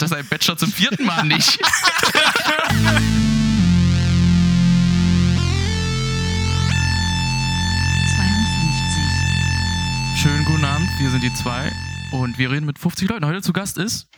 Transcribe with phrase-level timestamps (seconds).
[0.00, 1.58] schafft er seinen Bachelor zum vierten Mal nicht.
[10.16, 11.72] Schönen guten Abend, wir sind die zwei
[12.12, 13.26] und wir reden mit 50 Leuten.
[13.26, 14.08] Heute zu Gast ist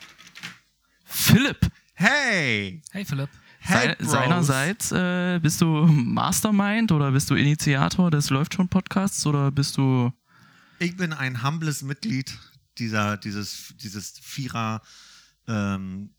[1.05, 1.59] Philipp.
[1.95, 2.83] Hey!
[2.91, 3.29] Hey Philipp.
[3.59, 4.11] Hey, Bros.
[4.11, 9.77] seinerseits äh, bist du Mastermind oder bist du Initiator des Läuft schon Podcasts oder bist
[9.77, 10.13] du
[10.81, 12.37] Ich bin ein humbles Mitglied
[12.79, 14.83] dieser, dieses, dieses Vierer
[15.49, 16.11] ähm,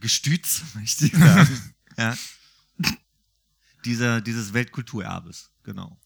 [0.00, 1.74] Gestüts, möchte ich sagen.
[1.96, 2.16] ja.
[3.84, 5.98] Dieser, dieses Weltkulturerbes, genau.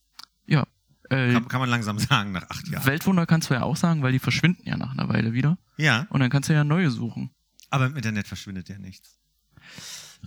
[0.45, 0.65] ja
[1.09, 2.85] äh, Kann, kann man langsam sagen nach acht Jahren.
[2.85, 6.05] Weltwunder kannst du ja auch sagen, weil die verschwinden ja nach einer Weile wieder ja,
[6.09, 7.31] und dann kannst du ja neue suchen.
[7.69, 9.17] aber im Internet verschwindet ja nichts.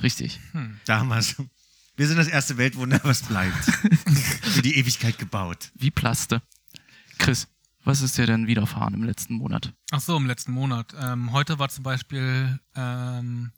[0.02, 0.40] Richtig.
[0.84, 1.36] Da haben wir es.
[1.96, 3.64] Wir sind das erste Weltwunder, was bleibt.
[4.42, 5.70] Für die Ewigkeit gebaut.
[5.74, 6.42] Wie Plaste.
[7.18, 7.48] Chris,
[7.86, 9.72] was ist dir denn widerfahren im letzten Monat?
[9.92, 10.94] Ach so, im letzten Monat.
[11.00, 13.52] Ähm, heute war zum Beispiel ähm,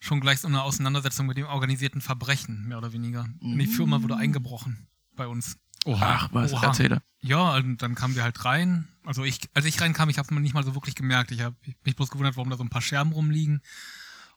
[0.00, 3.26] schon gleich so eine Auseinandersetzung mit dem organisierten Verbrechen, mehr oder weniger.
[3.40, 5.58] In die Firma wurde eingebrochen bei uns.
[5.86, 6.52] Ach, was?
[6.54, 6.66] Oha.
[6.66, 7.02] Erzähle.
[7.20, 8.88] Ja, und dann kamen wir halt rein.
[9.04, 11.30] Also ich, als ich reinkam, ich habe es nicht mal so wirklich gemerkt.
[11.30, 13.60] Ich habe mich bloß gewundert, warum da so ein paar Scherben rumliegen.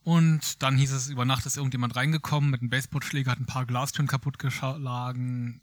[0.01, 3.65] Und dann hieß es, über Nacht ist irgendjemand reingekommen mit einem Baseballschläger, hat ein paar
[3.65, 5.61] Glastüren kaputtgeschlagen,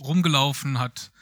[0.00, 1.12] rumgelaufen, hat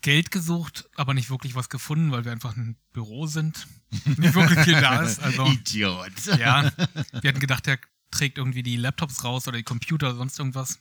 [0.00, 3.66] Geld gesucht, aber nicht wirklich was gefunden, weil wir einfach ein Büro sind.
[4.04, 5.20] Nicht wirklich viel da ist.
[5.20, 6.12] Also, Idiot.
[6.38, 6.70] ja,
[7.12, 7.78] wir hatten gedacht, der
[8.10, 10.78] trägt irgendwie die Laptops raus oder die Computer oder sonst irgendwas.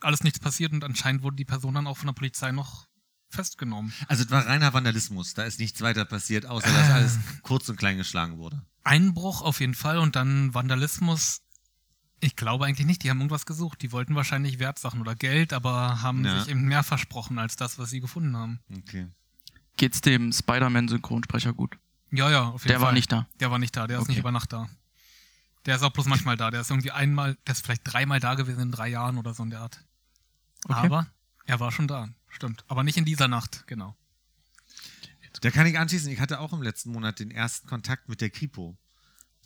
[0.00, 2.88] Alles nichts passiert und anscheinend wurde die Person dann auch von der Polizei noch
[3.30, 3.92] festgenommen.
[4.06, 5.34] Also es war reiner Vandalismus.
[5.34, 8.62] Da ist nichts weiter passiert, außer dass alles kurz und klein geschlagen wurde.
[8.84, 11.40] Einbruch auf jeden Fall und dann Vandalismus.
[12.24, 13.82] Ich glaube eigentlich nicht, die haben irgendwas gesucht.
[13.82, 16.40] Die wollten wahrscheinlich Wertsachen oder Geld, aber haben Ja.
[16.40, 18.60] sich eben mehr versprochen als das, was sie gefunden haben.
[18.78, 19.08] Okay.
[19.76, 21.76] Geht's dem Spider-Man-Synchronsprecher gut?
[22.10, 22.86] Ja, ja, auf jeden Der Fall.
[22.86, 23.26] war nicht da.
[23.40, 24.12] Der war nicht da, der ist Okay.
[24.12, 24.70] nicht über Nacht da.
[25.66, 26.50] Der ist auch bloß manchmal da.
[26.50, 29.42] Der ist irgendwie einmal, der ist vielleicht dreimal da gewesen in drei Jahren oder so
[29.42, 29.84] in der Art.
[30.64, 30.74] Okay.
[30.74, 31.06] Aber
[31.46, 32.64] er war schon da, stimmt.
[32.68, 33.94] Aber nicht in dieser Nacht, genau.
[35.42, 38.30] Da kann ich anschließen, ich hatte auch im letzten Monat den ersten Kontakt mit der
[38.30, 38.76] Kripo.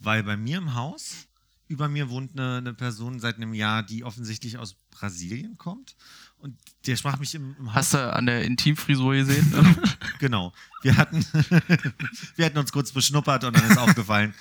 [0.01, 1.27] Weil bei mir im Haus,
[1.69, 5.97] über mir wohnt eine, eine Person seit einem Jahr, die offensichtlich aus Brasilien kommt.
[6.39, 6.57] Und
[6.87, 7.77] der sprach mich im, im Haus.
[7.77, 9.53] Hast du an der Intimfrisur gesehen?
[10.19, 10.53] Genau.
[10.83, 11.25] Wir hatten,
[12.37, 14.35] wir hatten uns kurz beschnuppert und dann ist aufgefallen.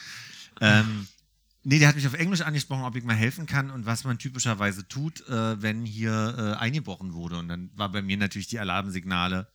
[0.60, 1.08] Ähm,
[1.64, 4.18] nee, der hat mich auf Englisch angesprochen, ob ich mal helfen kann und was man
[4.18, 7.38] typischerweise tut, äh, wenn hier äh, eingebrochen wurde.
[7.38, 9.48] Und dann war bei mir natürlich die Alarmsignale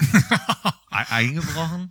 [0.00, 0.06] e-
[0.90, 1.90] eingebrochen.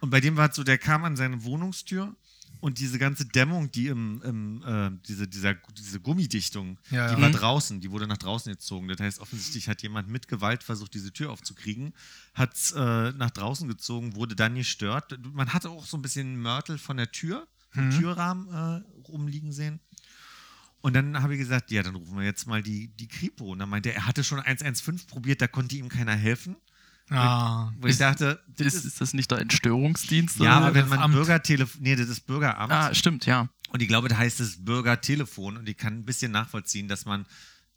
[0.00, 2.16] Und bei dem war es so, der kam an seine Wohnungstür
[2.62, 7.20] und diese ganze Dämmung, die im, im äh, diese, dieser, diese Gummidichtung, Ja, die ja.
[7.20, 7.32] war Mhm.
[7.32, 8.86] draußen, die wurde nach draußen gezogen.
[8.88, 11.92] Das heißt, offensichtlich hat jemand mit Gewalt versucht, diese Tür aufzukriegen,
[12.34, 15.18] hat es äh, nach draußen gezogen, wurde dann gestört.
[15.34, 19.80] Man hatte auch so ein bisschen Mörtel von der Tür, vom Türrahmen äh, rumliegen sehen.
[20.82, 23.52] Und dann habe ich gesagt, ja, dann rufen wir jetzt mal die, die Kripo.
[23.52, 26.56] Und dann meinte er, er hatte schon 115 probiert, da konnte ihm keiner helfen.
[27.10, 30.38] Ah, Wo ich dachte, ist, ist, das nicht der Entstörungsdienst?
[30.38, 31.14] ja, aber wenn man Amt.
[31.14, 32.72] Bürgertelefon, nee, das ist Bürgeramt.
[32.72, 33.48] Ah, stimmt, ja.
[33.70, 37.26] Und ich glaube, da heißt es Bürgertelefon und ich kann ein bisschen nachvollziehen, dass man,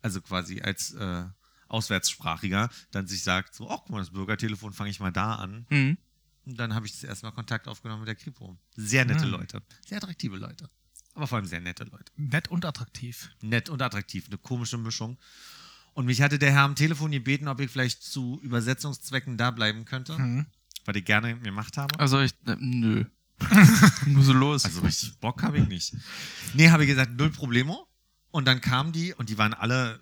[0.02, 1.24] also quasi als äh,
[1.68, 5.66] Auswärtssprachiger, dann sich sagt, so, ach guck mal, das Bürgertelefon fange ich mal da an.
[5.70, 5.98] Mhm.
[6.46, 8.58] Und dann habe ich das erstmal Kontakt aufgenommen mit der Kripo.
[8.76, 9.32] Sehr nette Mhm.
[9.32, 9.62] Leute.
[9.88, 10.70] Sehr attraktive Leute.
[11.16, 12.12] Aber vor allem sehr nette Leute.
[12.18, 13.30] nett und attraktiv.
[13.42, 14.26] Nett und attraktiv.
[14.28, 15.18] Eine komische Mischung.
[15.96, 19.86] Und mich hatte der Herr am Telefon gebeten, ob ich vielleicht zu Übersetzungszwecken da bleiben
[19.86, 20.46] könnte, Mhm.
[20.86, 21.98] was ich gerne gemacht habe.
[22.00, 23.06] Also ich, äh, nö.
[24.06, 24.66] Muss los.
[24.66, 25.96] Also richtig Bock habe ich nicht.
[26.54, 27.88] Nee, habe ich gesagt, null Problemo.
[28.32, 30.02] Und dann kamen die und die waren alle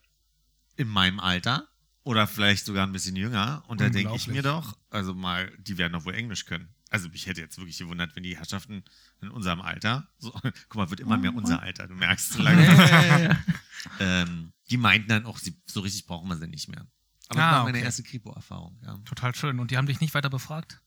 [0.76, 1.68] in meinem Alter
[2.04, 3.64] oder vielleicht sogar ein bisschen jünger.
[3.68, 6.68] Und da denke ich mir doch, also mal, die werden doch wohl Englisch können.
[6.94, 8.84] Also mich hätte jetzt wirklich gewundert, wenn die Herrschaften
[9.20, 10.32] in unserem Alter, so,
[10.70, 13.44] guck mal, wird immer mehr unser Alter, du merkst so lange.
[14.00, 16.86] ähm, die meinten dann auch, sie, so richtig brauchen wir sie nicht mehr.
[17.30, 17.86] Aber Ah, das war meine okay.
[17.86, 18.80] erste Kripo-Erfahrung.
[18.86, 19.00] Ja.
[19.06, 19.60] Total schön.
[19.60, 20.82] Und die haben dich nicht weiter befragt?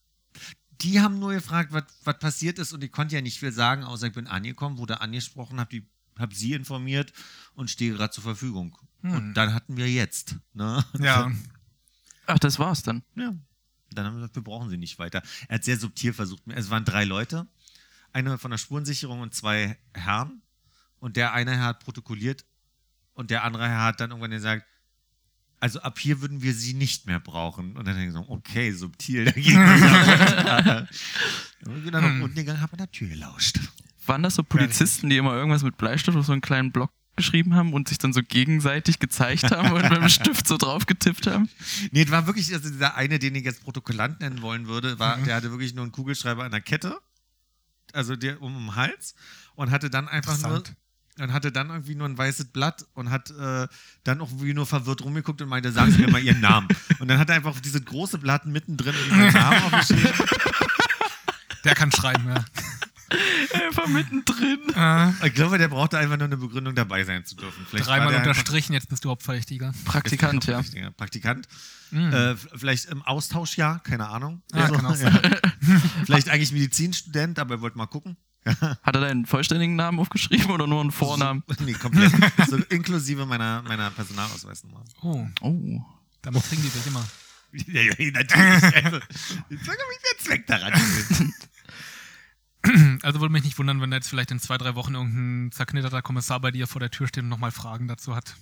[0.81, 3.83] Die haben nur gefragt, was, was passiert ist und ich konnte ja nicht viel sagen,
[3.83, 5.83] außer ich bin angekommen, wurde angesprochen, habe
[6.19, 7.13] hab sie informiert
[7.55, 8.79] und stehe gerade zur Verfügung.
[9.01, 9.13] Hm.
[9.13, 10.37] Und dann hatten wir jetzt.
[10.53, 10.85] Ne?
[11.01, 11.33] Ja.
[12.27, 13.03] Ach, das war's dann.
[13.17, 13.35] ja.
[13.97, 15.23] Dann haben wir gesagt, wir brauchen sie nicht weiter.
[15.49, 16.43] Er hat sehr subtil versucht.
[16.49, 17.47] Es waren drei Leute,
[18.13, 20.43] eine von der Spurensicherung und zwei Herren.
[20.99, 22.45] Und der eine Herr hat protokolliert
[23.15, 24.65] und der andere Herr hat dann irgendwann gesagt,
[25.59, 27.77] also ab hier würden wir sie nicht mehr brauchen.
[27.77, 29.55] Und dann denke ich so, okay, subtil dagegen.
[29.55, 30.89] dann
[31.63, 33.59] bin dann nach unten gegangen, habe an der Tür gelauscht.
[34.07, 37.55] Waren das so Polizisten, die immer irgendwas mit Bleistift auf so einen kleinen Block geschrieben
[37.55, 41.27] haben und sich dann so gegenseitig gezeigt haben und mit dem Stift so drauf getippt
[41.27, 41.49] haben?
[41.91, 45.17] Nee, es war wirklich, also dieser eine, den ich jetzt Protokollant nennen wollen würde, war,
[45.19, 46.99] der hatte wirklich nur einen Kugelschreiber an der Kette
[47.97, 49.15] also der um den Hals
[49.55, 50.63] und hatte dann einfach nur
[51.19, 53.67] und hatte dann irgendwie nur ein weißes Blatt und hat äh,
[54.05, 56.69] dann auch irgendwie nur verwirrt rumgeguckt und meinte, sagen Sie mir mal Ihren Namen.
[56.99, 60.13] Und dann hat er einfach dieses große Blatt mittendrin seinen Namen aufgeschrieben.
[61.65, 62.45] Der kann schreiben, ja.
[63.53, 64.59] Einfach mittendrin.
[64.75, 67.65] Äh, Ich glaube, der brauchte einfach nur eine Begründung, dabei sein zu dürfen.
[67.69, 69.73] Vielleicht dreimal unterstrichen, jetzt bist du Hauptverdächtiger.
[69.85, 70.63] Praktikant, ja.
[70.97, 71.47] Praktikant.
[71.91, 72.13] Mhm.
[72.13, 74.43] Äh, vielleicht im Austauschjahr, keine Ahnung.
[74.53, 75.19] Ja, kann auch sein.
[76.05, 78.17] vielleicht eigentlich Medizinstudent, aber er wollte mal gucken.
[78.47, 81.43] Hat er deinen vollständigen Namen aufgeschrieben oder nur einen Vornamen?
[81.49, 82.13] So, nee, komplett.
[82.49, 84.85] so, inklusive meiner, meiner Personalausweisnummer.
[85.03, 85.81] Oh, Oh.
[86.23, 87.05] damit kriegen die dich immer.
[87.53, 88.85] Ja, ja, natürlich.
[88.85, 88.99] Also,
[89.49, 91.25] ich sag doch nicht, der Zweck daran ist.
[93.03, 96.03] Also würde mich nicht wundern, wenn da jetzt vielleicht in zwei, drei Wochen irgendein zerknitterter
[96.03, 98.35] Kommissar bei dir vor der Tür steht und nochmal Fragen dazu hat.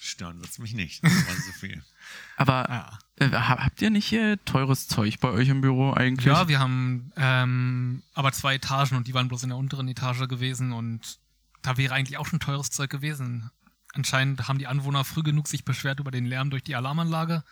[0.00, 1.02] Stören wird's mich nicht.
[1.04, 1.82] Das war so viel.
[2.36, 6.26] Aber Ja, äh, ha- habt ihr nicht hier teures Zeug bei euch im Büro eigentlich?
[6.26, 10.26] ja wir haben ähm, aber zwei Etagen und die waren bloß in der unteren Etage
[10.28, 11.18] gewesen und
[11.62, 13.50] da wäre eigentlich auch schon teures Zeug gewesen.
[13.94, 17.44] Anscheinend haben die Anwohner früh genug sich beschwert über den Lärm durch die Alarmanlage.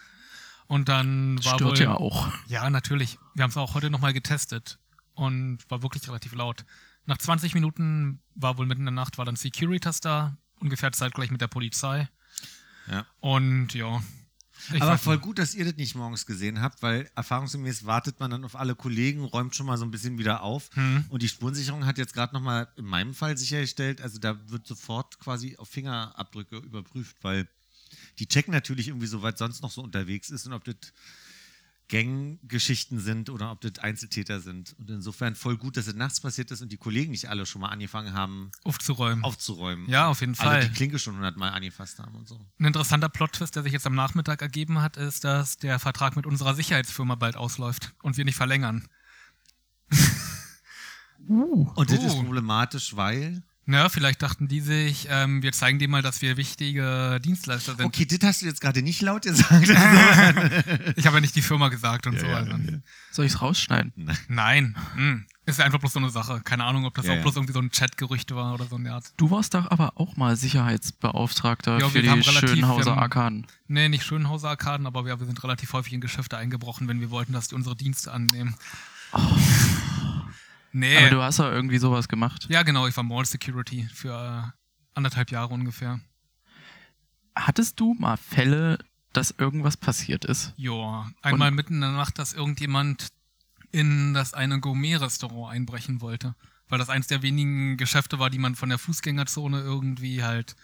[0.66, 1.78] Und dann war Stört wohl.
[1.80, 2.28] ja auch.
[2.48, 3.18] Ja, natürlich.
[3.34, 4.78] Wir haben es auch heute nochmal getestet
[5.20, 6.64] und war wirklich relativ laut.
[7.04, 11.30] Nach 20 Minuten war wohl mitten in der Nacht, war dann Securitas da, ungefähr zeitgleich
[11.30, 12.08] mit der Polizei.
[12.90, 13.06] Ja.
[13.20, 14.02] Und ja.
[14.72, 15.24] Ich Aber voll nicht.
[15.24, 18.74] gut, dass ihr das nicht morgens gesehen habt, weil erfahrungsgemäß wartet man dann auf alle
[18.74, 20.70] Kollegen, räumt schon mal so ein bisschen wieder auf.
[20.72, 21.04] Hm.
[21.10, 25.18] Und die Spurensicherung hat jetzt gerade nochmal in meinem Fall sichergestellt, also da wird sofort
[25.18, 27.46] quasi auf Fingerabdrücke überprüft, weil
[28.18, 30.76] die checken natürlich irgendwie so, was sonst noch so unterwegs ist und ob das
[31.90, 34.74] Ganggeschichten sind oder ob das Einzeltäter sind.
[34.78, 37.60] Und insofern voll gut, dass es nachts passiert ist und die Kollegen nicht alle schon
[37.60, 39.24] mal angefangen haben aufzuräumen.
[39.24, 39.88] aufzuräumen.
[39.88, 40.68] Ja, auf jeden Fall.
[40.68, 42.40] die Klinke schon hundertmal angefasst haben und so.
[42.58, 46.26] Ein interessanter Plot-Twist, der sich jetzt am Nachmittag ergeben hat, ist, dass der Vertrag mit
[46.26, 48.88] unserer Sicherheitsfirma bald ausläuft und wir nicht verlängern.
[51.28, 52.22] Und das ist Oh.
[52.22, 53.42] problematisch, weil.
[53.66, 57.84] Ja, vielleicht dachten die sich, ähm, wir zeigen dem mal, dass wir wichtige Dienstleister sind.
[57.84, 59.68] Okay, das hast du jetzt gerade nicht laut gesagt.
[60.96, 62.26] Ich habe ja nicht die Firma gesagt und so.
[62.26, 62.50] ja, also.
[62.52, 62.78] ja.
[63.10, 63.92] Soll ich es rausschneiden?
[64.28, 65.26] Nein, hm.
[65.46, 66.40] ist ja einfach bloß so eine Sache.
[66.44, 67.22] Keine Ahnung, ob das Ja, auch ja.
[67.22, 69.12] bloß irgendwie so ein Chatgerücht war oder so eine Art.
[69.16, 72.98] Du warst doch aber auch mal Sicherheitsbeauftragter Ja, für wir haben die relativ, Schönhauser ähm,
[72.98, 73.46] Arkaden.
[73.68, 77.10] Nee, nicht Schönhauser Arkaden, aber wir, wir sind relativ häufig in Geschäfte eingebrochen, wenn wir
[77.10, 78.56] wollten, dass die unsere Dienste annehmen.
[80.72, 80.96] Nee.
[80.98, 82.46] Aber du hast ja irgendwie sowas gemacht.
[82.50, 84.50] ja, genau, ich war Mall Security für äh,
[84.94, 86.00] anderthalb Jahre ungefähr.
[87.34, 88.78] Hattest du mal Fälle,
[89.12, 90.52] dass irgendwas passiert ist?
[90.56, 93.08] Joa, einmal mitten in der Nacht, dass irgendjemand
[93.72, 96.34] in das eine Gourmet-Restaurant einbrechen wollte.
[96.68, 100.54] Weil das eins der wenigen Geschäfte war, die man von der Fußgängerzone irgendwie halt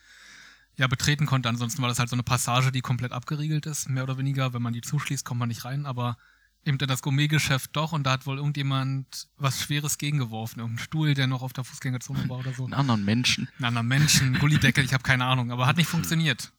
[0.77, 1.49] ja betreten konnte.
[1.49, 4.53] Ansonsten war das halt so eine Passage, die komplett abgeriegelt ist, mehr oder weniger.
[4.53, 6.17] Wenn man die zuschließt, kommt man nicht rein, aber
[6.67, 10.61] eben in das Gourmet-Geschäft doch und da hat wohl irgendjemand was Schweres gegengeworfen.
[10.61, 12.65] Irgendein Stuhl, der noch auf der Fußgängerzone war oder so.
[12.65, 13.49] Einen anderen Menschen.
[13.59, 16.53] Einen anderen Menschen, Gullideckel, ich habe keine Ahnung, aber hat nicht funktioniert.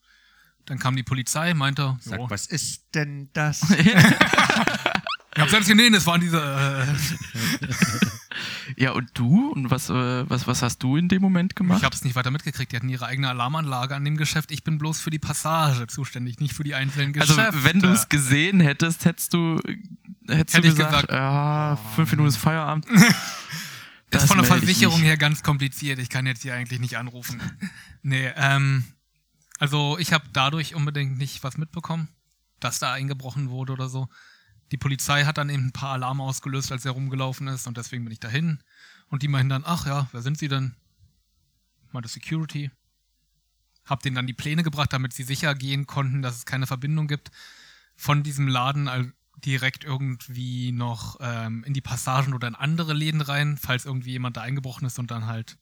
[0.65, 3.61] Dann kam die Polizei, meinte, Sag, was ist denn das?
[5.37, 6.37] Ich hab selbst gesehen, das waren diese.
[6.41, 6.85] Äh,
[8.75, 9.51] Ja, und du?
[9.51, 11.79] Und was, äh, was, was hast du in dem Moment gemacht?
[11.79, 12.71] ich hab's nicht weiter mitgekriegt.
[12.71, 14.51] Die hatten ihre eigene Alarmanlage an dem Geschäft.
[14.51, 17.63] Ich bin bloß für die Passage zuständig, nicht für die einzelnen also, Geschäfte.
[17.63, 19.59] wenn du es gesehen hättest, hättest du,
[20.27, 22.85] hättest Hätte du gesagt, gesagt, ja, fünf Minuten ist Feierabend.
[22.89, 23.15] ist
[24.11, 25.97] Das von der Versicherung her ganz kompliziert.
[25.97, 27.41] Ich kann jetzt hier eigentlich nicht anrufen.
[28.03, 28.83] nee, ähm,
[29.59, 32.09] also ich habe dadurch unbedingt nicht was mitbekommen,
[32.59, 34.07] dass da eingebrochen wurde oder so.
[34.71, 38.03] Die Polizei hat dann eben ein paar Alarme ausgelöst, als er rumgelaufen ist und deswegen
[38.03, 38.59] bin ich dahin.
[39.09, 40.75] Und die meinen dann, ach ja, wer sind sie denn?
[41.91, 42.71] Meinte Security.
[43.85, 47.07] Hab denen dann die Pläne gebracht, damit sie sicher gehen konnten, dass es keine Verbindung
[47.07, 47.31] gibt
[47.95, 49.13] von diesem Laden
[49.45, 54.37] direkt irgendwie noch ähm, in die Passagen oder in andere Läden rein, falls irgendwie jemand
[54.37, 55.57] da eingebrochen ist und dann halt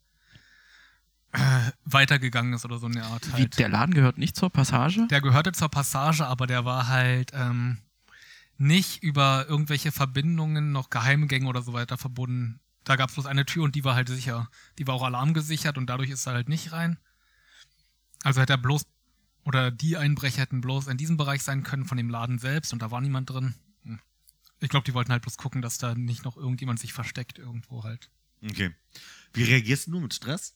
[1.33, 3.59] äh, weitergegangen ist oder so eine Art Wie, halt.
[3.59, 5.07] der Laden gehört nicht zur Passage?
[5.09, 7.79] Der gehörte zur Passage, aber der war halt ähm,
[8.57, 12.59] nicht über irgendwelche Verbindungen, noch Geheimgänge oder so weiter verbunden.
[12.83, 14.49] Da gab es bloß eine Tür und die war halt sicher.
[14.77, 16.97] Die war auch alarmgesichert und dadurch ist er halt nicht rein.
[18.23, 18.85] Also hätte er bloß,
[19.43, 22.81] oder die Einbrecher hätten bloß in diesem Bereich sein können von dem Laden selbst und
[22.81, 23.55] da war niemand drin.
[23.83, 23.99] Hm.
[24.59, 27.83] Ich glaube, die wollten halt bloß gucken, dass da nicht noch irgendjemand sich versteckt irgendwo
[27.83, 28.09] halt.
[28.43, 28.73] Okay.
[29.33, 30.55] Wie reagierst du mit Stress?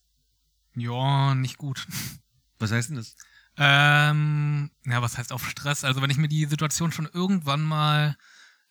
[0.75, 1.87] Ja, nicht gut.
[2.59, 3.15] Was heißt denn das?
[3.61, 5.83] Ähm, ja, was heißt auf Stress?
[5.83, 8.17] Also wenn ich mir die Situation schon irgendwann mal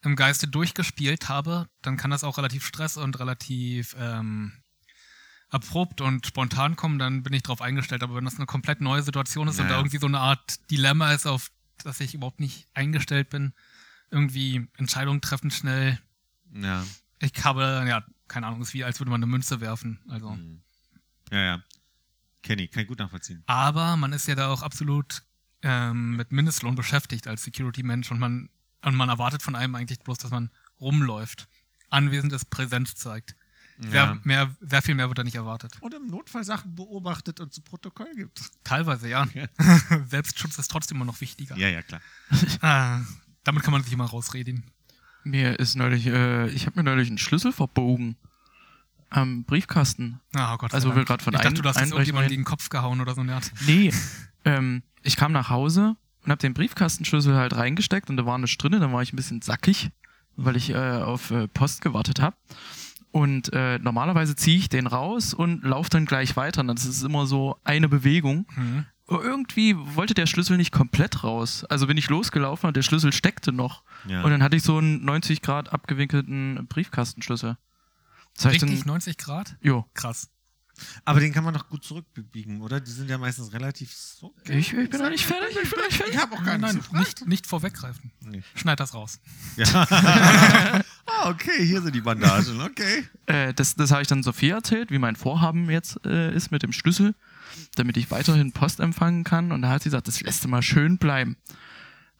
[0.01, 4.53] im Geiste durchgespielt habe, dann kann das auch relativ stress und relativ ähm,
[5.49, 8.01] abrupt und spontan kommen, dann bin ich drauf eingestellt.
[8.01, 9.79] Aber wenn das eine komplett neue Situation ist und Ja, da ja.
[9.81, 11.51] irgendwie so eine Art Dilemma ist, auf
[11.83, 13.53] das ich überhaupt nicht eingestellt bin,
[14.09, 15.99] irgendwie Entscheidungen treffen schnell.
[16.53, 16.83] Ja.
[17.19, 19.99] Ich habe, ja, keine Ahnung, ist wie als würde man eine Münze werfen.
[20.07, 20.31] Also.
[20.31, 20.61] Mhm.
[21.31, 21.63] Ja,
[22.43, 22.47] ja.
[22.47, 23.43] Kenny, kann ich gut nachvollziehen.
[23.45, 25.23] Aber man ist ja da auch absolut
[25.61, 28.49] ähm, mit Mindestlohn beschäftigt als Security-Mensch und man,
[28.83, 31.47] und man erwartet von einem eigentlich bloß, dass man rumläuft,
[31.89, 33.35] anwesend ist, Präsenz zeigt.
[33.81, 35.77] Sehr, mehr, sehr viel mehr wird da nicht erwartet.
[35.79, 38.41] Und im Notfall Sachen beobachtet und zu Protokoll gibt.
[38.65, 39.25] Teilweise, ja.
[40.07, 41.55] Selbstschutz ist trotzdem immer noch wichtiger.
[41.57, 42.01] Ja, ja, klar.
[42.59, 42.99] Ah,
[43.45, 44.65] damit kann man sich immer rausreden.
[45.23, 48.17] Mir ist neulich, äh, ich habe mir neulich einen Schlüssel verbogen
[49.09, 50.19] am Briefkasten.
[50.35, 50.73] Ah, oh Gott.
[50.73, 51.07] Also, sei wir Dank.
[51.07, 52.29] gerade von Ich dachte, ein- du hast jetzt Einbrechen irgendjemanden reden.
[52.31, 53.51] gegen den Kopf gehauen oder so eine Art.
[53.65, 53.91] Nee,
[54.45, 58.57] ähm, ich kam nach Hause und habe den Briefkastenschlüssel halt reingesteckt und da war nichts
[58.57, 58.73] drin.
[58.73, 59.89] Dann war ich ein bisschen sackig,
[60.35, 62.35] weil ich äh, auf äh, Post gewartet habe.
[63.11, 66.61] Und äh, normalerweise ziehe ich den raus und laufe dann gleich weiter.
[66.61, 68.45] Und das ist immer so eine Bewegung.
[68.53, 68.85] Hm.
[69.07, 71.65] Aber irgendwie wollte der Schlüssel nicht komplett raus.
[71.65, 73.81] Also bin ich losgelaufen und der Schlüssel steckte noch.
[74.07, 74.21] Ja.
[74.21, 77.57] Und dann hatte ich so einen 90 Grad abgewinkelten Briefkastenschlüssel.
[78.35, 79.57] Das heißt Richtig, dann, 90 Grad?
[79.61, 80.29] jo, Krass.
[81.05, 82.79] Aber den kann man doch gut zurückbiegen, oder?
[82.79, 84.33] Die sind ja meistens relativ so.
[84.45, 86.15] ich, ich bin noch nicht fertig, ich bin noch nicht fertig.
[86.15, 88.11] Ich habe auch gar Nein, nein, nichts nicht, nicht vorweggreifen.
[88.21, 88.43] Nee.
[88.55, 89.19] Schneid das raus.
[89.57, 89.65] Ja.
[91.05, 93.07] ah, okay, hier sind die Bandagen, okay.
[93.25, 96.63] Äh, das das habe ich dann Sophie erzählt, wie mein Vorhaben jetzt äh, ist mit
[96.63, 97.15] dem Schlüssel,
[97.75, 99.51] damit ich weiterhin Post empfangen kann.
[99.51, 101.37] Und da hat sie gesagt, das lässt du mal schön bleiben.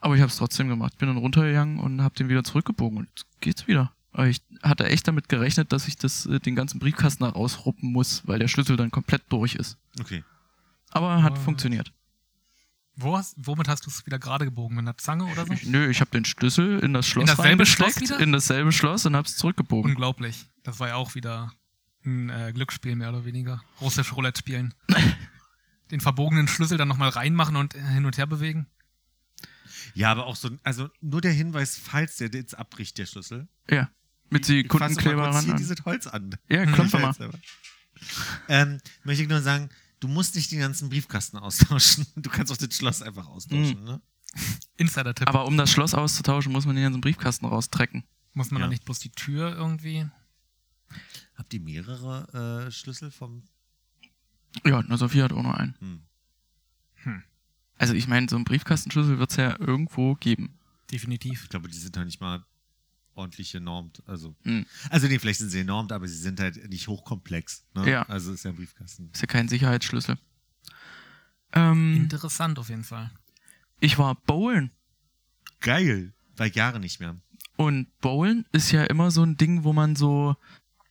[0.01, 0.97] Aber ich habe es trotzdem gemacht.
[0.97, 3.93] Bin dann runtergegangen und habe den wieder zurückgebogen und jetzt geht's wieder.
[4.17, 8.39] Ich hatte echt damit gerechnet, dass ich das, äh, den ganzen Briefkasten rausruppen muss, weil
[8.39, 9.77] der Schlüssel dann komplett durch ist.
[9.99, 10.23] Okay.
[10.89, 11.39] Aber hat What?
[11.39, 11.93] funktioniert.
[12.95, 14.75] Wo hast, womit hast du es wieder gerade gebogen?
[14.75, 15.53] Mit einer Zange oder so?
[15.53, 18.19] Ich, nö, ich habe den Schlüssel in das Schloss dasselbe Schloss wieder?
[18.19, 19.91] in dasselbe Schloss und habe es zurückgebogen.
[19.91, 20.47] Unglaublich.
[20.63, 21.53] Das war ja auch wieder
[22.03, 23.61] ein äh, Glücksspiel, mehr oder weniger.
[23.79, 24.73] Russisch Roulette spielen.
[25.91, 28.67] Den verbogenen Schlüssel dann nochmal reinmachen und äh, hin und her bewegen.
[29.93, 33.47] Ja, aber auch so, also nur der Hinweis, falls der jetzt abbricht, der Schlüssel.
[33.69, 33.89] Ja,
[34.29, 35.57] mit kurz hier ran.
[35.57, 36.35] dieses Holz an.
[36.47, 37.15] Ja, klopf mal.
[38.47, 39.69] Ähm, möchte ich nur sagen,
[39.99, 42.05] du musst nicht den ganzen Briefkasten austauschen.
[42.15, 44.01] Du kannst auch das Schloss einfach austauschen, ne?
[44.77, 45.27] Insider-Tipp.
[45.27, 48.03] Aber um das Schloss auszutauschen, muss man den ganzen Briefkasten raustrecken.
[48.33, 48.67] Muss man Ja.
[48.67, 50.05] da nicht bloß die Tür irgendwie.
[51.35, 53.43] Habt ihr mehrere äh, Schlüssel vom.
[54.65, 55.75] Ja, na Sophie hat auch noch einen.
[55.79, 56.01] Hm.
[57.03, 57.23] Hm.
[57.77, 60.57] Also ich meine, so einen Briefkastenschlüssel wird es ja irgendwo geben.
[60.91, 61.43] Definitiv.
[61.43, 62.43] Ich glaube, die sind halt nicht mal
[63.19, 64.01] ordentlich genormt.
[64.07, 64.65] Also, Hm.
[64.89, 67.65] also nee, vielleicht sind sie genormt, aber sie sind halt nicht hochkomplex.
[67.75, 67.89] Ne?
[67.89, 68.01] Ja.
[68.03, 69.09] Also ist ja ein Briefkasten.
[69.13, 70.17] Ist ja kein Sicherheitsschlüssel.
[71.53, 73.11] Ähm, Interessant auf jeden Fall.
[73.79, 74.71] ich war bowlen.
[75.61, 76.13] Geil.
[76.37, 77.17] War Jahre nicht mehr.
[77.57, 80.35] Und bowlen ist ja immer so ein Ding, wo man so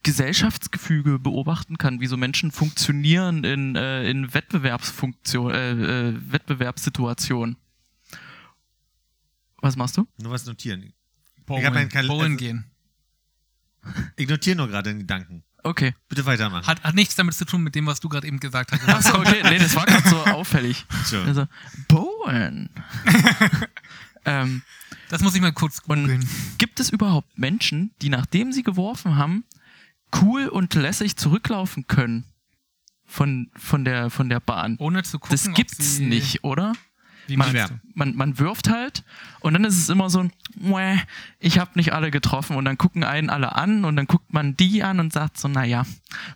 [0.03, 5.71] Gesellschaftsgefüge beobachten kann, wie so Menschen funktionieren in, äh, in Wettbewerbsfunktion, äh,
[6.11, 7.57] äh, Wettbewerbssituationen.
[9.61, 10.07] Was machst du?
[10.19, 10.93] Nur was notieren.
[11.49, 12.65] Bowlen, hab einen Kal- Bowlen also- gehen.
[14.17, 15.43] Ich notiere nur gerade den Gedanken.
[15.63, 15.95] Okay.
[16.09, 16.67] Bitte weitermachen.
[16.67, 18.87] Hat, hat nichts damit zu tun mit dem, was du gerade eben gesagt hast.
[18.89, 19.43] Achso, okay.
[19.45, 20.85] Nee, das war gerade so auffällig.
[21.09, 21.25] Tja.
[21.25, 21.47] Also,
[21.89, 22.71] bowlen.
[24.25, 24.63] ähm,
[25.09, 26.27] Das muss ich mal kurz googeln.
[26.59, 29.45] Gibt es überhaupt Menschen, die nachdem sie geworfen haben,
[30.23, 32.25] cool und lässig zurücklaufen können
[33.07, 34.77] von, von, der, von der Bahn?
[34.79, 36.73] Ohne zu gucken, Das gibt's nicht, oder?
[37.29, 37.53] Wie Man,
[37.95, 39.05] man, man wirft halt
[39.41, 40.99] und dann ist es immer so ein, "Mäh,
[41.41, 44.57] ich habe nicht alle getroffen und dann gucken einen alle an und dann guckt man
[44.57, 45.85] die an und sagt so, naja.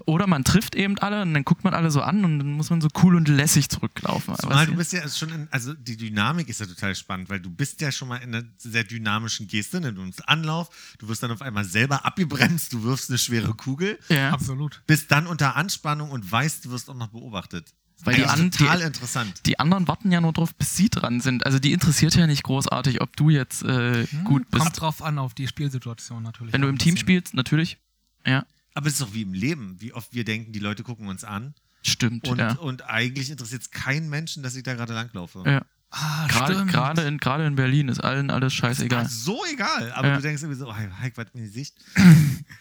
[0.06, 2.70] Oder man trifft eben alle und dann guckt man alle so an und dann muss
[2.70, 4.34] man so cool und lässig zurücklaufen.
[4.36, 7.40] Zumal Was- du bist ja schon in, also die Dynamik ist ja total spannend, weil
[7.40, 9.92] du bist ja schon mal in einer sehr dynamischen Geste, ne?
[9.92, 13.98] du nimmst Anlauf, du wirst dann auf einmal selber abgebremst, du wirfst eine schwere Kugel,
[14.08, 14.30] ja.
[14.30, 14.82] Absolut.
[14.86, 17.72] bist dann unter Anspannung und weißt, du wirst auch noch beobachtet.
[18.04, 19.46] Weil die, an, total die, interessant.
[19.46, 21.46] die anderen warten ja nur drauf, bis sie dran sind.
[21.46, 24.62] Also die interessiert ja nicht großartig, ob du jetzt äh, gut bist.
[24.62, 26.52] Kommt drauf an, auf die Spielsituation natürlich.
[26.52, 27.78] Wenn du im Team spielst, natürlich.
[28.26, 28.44] Ja,
[28.74, 31.24] Aber es ist doch wie im Leben, wie oft wir denken, die Leute gucken uns
[31.24, 32.28] an stimmt.
[32.28, 32.52] und, ja.
[32.54, 35.42] und eigentlich interessiert es keinen Menschen, dass ich da gerade langlaufe.
[35.46, 35.62] Ja.
[35.94, 39.06] Ah, Gerade, gerade, in, gerade in Berlin ist allen alles scheißegal.
[39.10, 40.16] So egal, aber Ja.
[40.16, 41.74] du denkst irgendwie so, oh, Heik, was im Gesicht.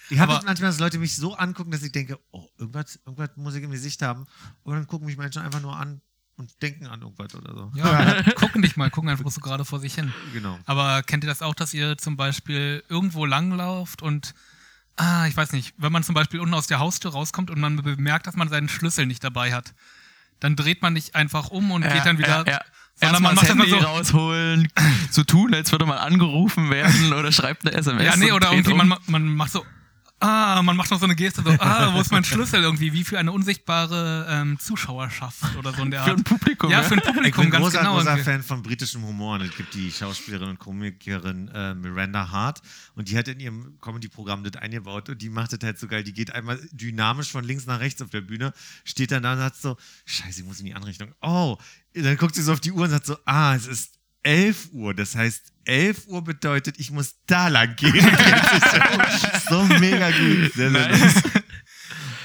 [0.09, 3.55] Ich habe manchmal, dass Leute mich so angucken, dass ich denke, oh, irgendwas, irgendwas muss
[3.55, 4.25] ich im Gesicht haben.
[4.63, 6.01] Und dann gucken mich Menschen einfach nur an
[6.35, 7.71] und denken an irgendwas oder so.
[7.75, 10.13] Ja, gucken nicht mal, gucken einfach so gerade vor sich hin.
[10.33, 10.59] Genau.
[10.65, 14.33] Aber kennt ihr das auch, dass ihr zum Beispiel irgendwo langlauft und,
[14.97, 17.77] ah, ich weiß nicht, wenn man zum Beispiel unten aus der Haustür rauskommt und man
[17.77, 19.73] bemerkt, dass man seinen Schlüssel nicht dabei hat,
[20.41, 22.59] dann dreht man nicht einfach um und geht dann wieder, Ja, ja.
[23.01, 24.67] Erstmal man das macht Handy immer so, rausholen,
[25.09, 28.03] so tun, als würde man angerufen werden oder schreibt eine SMS.
[28.05, 29.65] ja, nee, oder irgendwie man, ma- man macht so,
[30.21, 33.03] Ah, man macht noch so eine Geste, so, ah, wo ist mein Schlüssel irgendwie, wie
[33.03, 36.19] für eine unsichtbare ähm, Zuschauerschaft oder so in der Für Art.
[36.19, 36.69] ein Publikum.
[36.69, 37.95] Ja, für ein Ich bin Publikum, ganz großer, genau.
[37.95, 38.23] großer irgendwie.
[38.23, 42.61] Fan von britischem Humor und es gibt die Schauspielerin und Komikerin äh, Miranda Hart
[42.93, 46.03] und die hat in ihrem Comedy-Programm das eingebaut und die macht das halt so geil.
[46.03, 49.39] Die geht einmal dynamisch von links nach rechts auf der Bühne, steht dann da und
[49.39, 49.75] sagt so,
[50.05, 51.13] scheiße, ich muss in die andere Richtung.
[51.21, 51.57] Oh,
[51.95, 54.93] dann guckt sie so auf die Uhr und sagt so, ah, es ist 11 Uhr.
[54.93, 57.93] Das heißt, 11 Uhr bedeutet, ich muss da lang gehen.
[59.49, 60.53] So, so mega gut.
[60.53, 61.23] Sehr, sehr nice.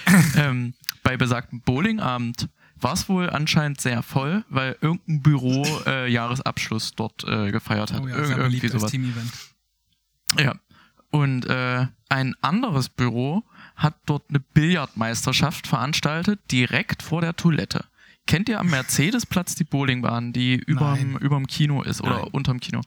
[0.36, 2.48] ähm, bei besagtem Bowlingabend
[2.78, 8.02] war es wohl anscheinend sehr voll, weil irgendein Büro äh, Jahresabschluss dort äh, gefeiert hat.
[8.02, 8.90] Oh ja, Ir sehr irgendwie sowas.
[8.90, 9.32] Team-Event.
[10.38, 10.54] Ja.
[11.10, 13.44] Und äh, ein anderes Büro
[13.76, 17.84] hat dort eine Billardmeisterschaft veranstaltet, direkt vor der Toilette.
[18.26, 22.28] Kennt ihr am Mercedesplatz die Bowlingbahn, die überm, überm Kino ist oder Nein.
[22.32, 22.80] unterm Kino?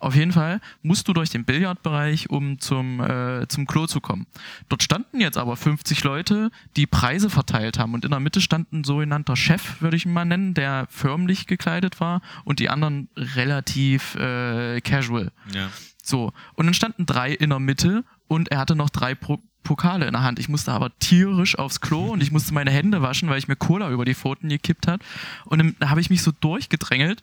[0.00, 4.26] Auf jeden Fall musst du durch den Billardbereich, um zum, äh, zum Klo zu kommen.
[4.68, 7.94] Dort standen jetzt aber 50 Leute, die Preise verteilt haben.
[7.94, 11.46] Und in der Mitte stand ein sogenannter Chef, würde ich ihn mal nennen, der förmlich
[11.46, 15.32] gekleidet war und die anderen relativ äh, casual.
[15.52, 15.68] Ja.
[16.02, 20.06] So, und dann standen drei in der Mitte und er hatte noch drei Pro Pokale
[20.06, 20.38] in der Hand.
[20.38, 23.56] Ich musste aber tierisch aufs Klo und ich musste meine Hände waschen, weil ich mir
[23.56, 25.02] Cola über die Pfoten gekippt hat.
[25.44, 27.22] Und dann habe ich mich so durchgedrängelt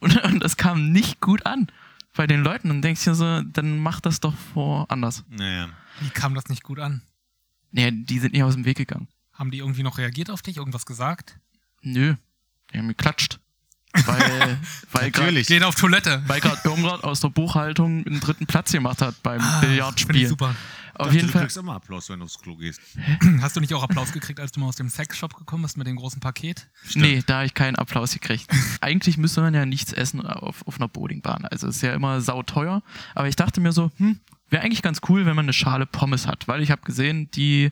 [0.00, 1.68] und, und das kam nicht gut an
[2.14, 2.70] bei den Leuten.
[2.70, 5.24] Und denkst dir so, dann mach das doch woanders.
[5.30, 5.70] Naja.
[6.00, 7.00] Wie kam das nicht gut an?
[7.72, 9.08] Nee, die sind nicht aus dem Weg gegangen.
[9.32, 11.38] Haben die irgendwie noch reagiert auf dich, irgendwas gesagt?
[11.82, 12.14] Nö,
[12.72, 13.38] die haben geklatscht.
[14.04, 14.58] Weil,
[14.92, 15.46] weil grad- Natürlich.
[15.48, 16.22] Geht auf Toilette.
[16.26, 16.60] weil gerade
[17.04, 20.28] aus der Buchhaltung einen dritten Platz gemacht hat beim ich Billardspiel.
[20.28, 20.54] super.
[20.98, 21.42] Auf Dachte, jeden du Fall.
[21.42, 22.80] kriegst immer Applaus, wenn du aufs Klo gehst.
[23.40, 25.86] Hast du nicht auch Applaus gekriegt, als du mal aus dem Sexshop gekommen bist mit
[25.86, 26.68] dem großen Paket?
[26.94, 28.46] Nee, da habe ich keinen Applaus gekriegt.
[28.80, 31.44] Eigentlich müsste man ja nichts essen auf, auf einer Bowlingbahn.
[31.44, 32.82] Also ist ja immer sauteuer.
[33.14, 34.18] Aber ich dachte mir so, hm,
[34.50, 36.48] wäre eigentlich ganz cool, wenn man eine Schale Pommes hat.
[36.48, 37.70] Weil ich habe gesehen, die,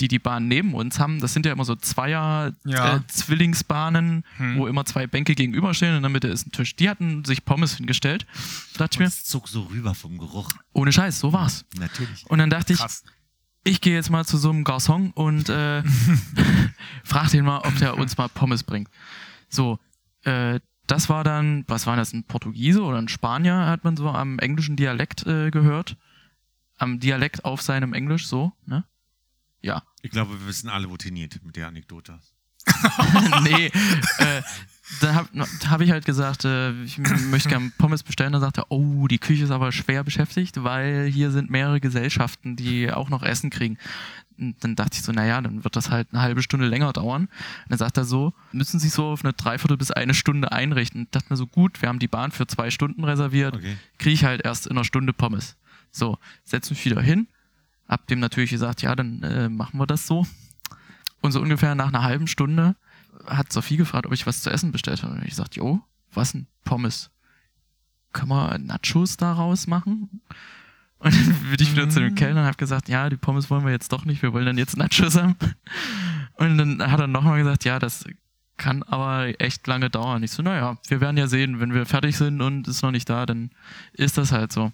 [0.00, 2.96] die die Bahn neben uns haben, das sind ja immer so Zweier Ja.
[2.96, 4.56] äh, Zwillingsbahnen, Hm.
[4.58, 6.74] wo immer zwei Bänke gegenüberstehen und in der Mitte ist ein Tisch.
[6.76, 8.26] Die hatten sich Pommes hingestellt.
[8.74, 10.52] Da dachte ich mir, Es zog so rüber vom Geruch.
[10.72, 11.64] ohne Scheiß, so war's.
[11.78, 12.24] Natürlich.
[12.28, 13.04] Und dann dachte ich, Krass.
[13.62, 15.82] ich gehe jetzt mal zu so einem Garçon und äh,
[17.04, 18.88] frag den mal, ob der uns mal Pommes bringt.
[19.48, 19.78] So,
[20.24, 24.08] äh, das war dann, was war das, ein Portugiese oder ein Spanier, hat man so
[24.10, 25.96] am englischen Dialekt äh, gehört.
[26.76, 28.84] Am Dialekt auf seinem Englisch, so, ne?
[29.64, 29.82] Ja.
[30.02, 32.20] Ich glaube, wir wissen alle, wo trainiert mit der Anekdote.
[33.44, 33.66] nee,
[34.18, 34.42] äh,
[35.00, 35.28] dann habe
[35.68, 38.32] hab ich halt gesagt, äh, ich möchte gerne Pommes bestellen.
[38.32, 42.56] Dann sagt er, oh, die Küche ist aber schwer beschäftigt, weil hier sind mehrere Gesellschaften,
[42.56, 43.78] die auch noch Essen kriegen.
[44.38, 47.22] Und dann dachte ich so, naja, dann wird das halt eine halbe Stunde länger dauern.
[47.22, 47.30] Und
[47.70, 51.02] dann sagt er so, müssen Sie so auf eine Dreiviertel bis eine Stunde einrichten.
[51.02, 53.76] Und dachte mir so, gut, wir haben die Bahn für zwei Stunden reserviert, Okay.
[53.98, 55.56] kriege ich halt erst in einer Stunde Pommes.
[55.90, 57.28] So, setz mich wieder hin,
[57.88, 60.26] hab dem natürlich gesagt, ja, dann äh, machen wir das so.
[61.20, 62.76] Und so ungefähr nach einer halben Stunde
[63.26, 65.14] hat Sophie gefragt, ob ich was zu essen bestellt habe.
[65.14, 65.80] Und ich sagte, jo,
[66.12, 66.46] was denn?
[66.64, 67.10] Pommes.
[68.12, 70.20] Können wir Nachos daraus machen?
[70.98, 73.64] Und dann bin ich wieder zu dem Kellner und habe gesagt, ja, die Pommes wollen
[73.64, 75.36] wir jetzt doch nicht, wir wollen dann jetzt Nachos haben.
[76.36, 78.04] Und dann hat er nochmal gesagt, ja, das
[78.56, 80.22] kann aber echt lange dauern.
[80.24, 83.08] Ich so, naja, wir werden ja sehen, wenn wir fertig sind und ist noch nicht
[83.08, 83.50] da, dann
[83.92, 84.72] ist das halt so.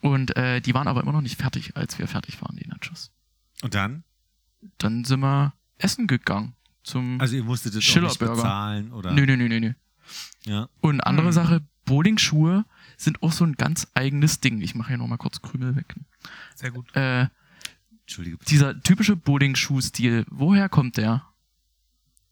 [0.00, 3.10] Und äh, die waren aber immer noch nicht fertig, als wir fertig waren, die Nachos.
[3.62, 4.04] Und dann?
[4.78, 6.54] Dann sind wir essen gegangen.
[6.82, 9.12] Zum Also ihr musstet das auch nicht bezahlen oder?
[9.12, 9.72] Nö, nö, nö, nö, nö.
[10.44, 10.68] Ja.
[10.80, 11.32] Und andere Hm.
[11.32, 12.64] Sache, Bowlingschuhe
[12.96, 14.60] sind auch so ein ganz eigenes Ding.
[14.60, 15.94] Ich mache hier nochmal kurz Krümel weg.
[16.54, 16.94] Sehr gut.
[16.94, 17.26] Äh,
[18.02, 18.38] Entschuldige.
[18.38, 18.48] bitte.
[18.50, 21.24] dieser typische Bowlingschuh-Stil, woher kommt der?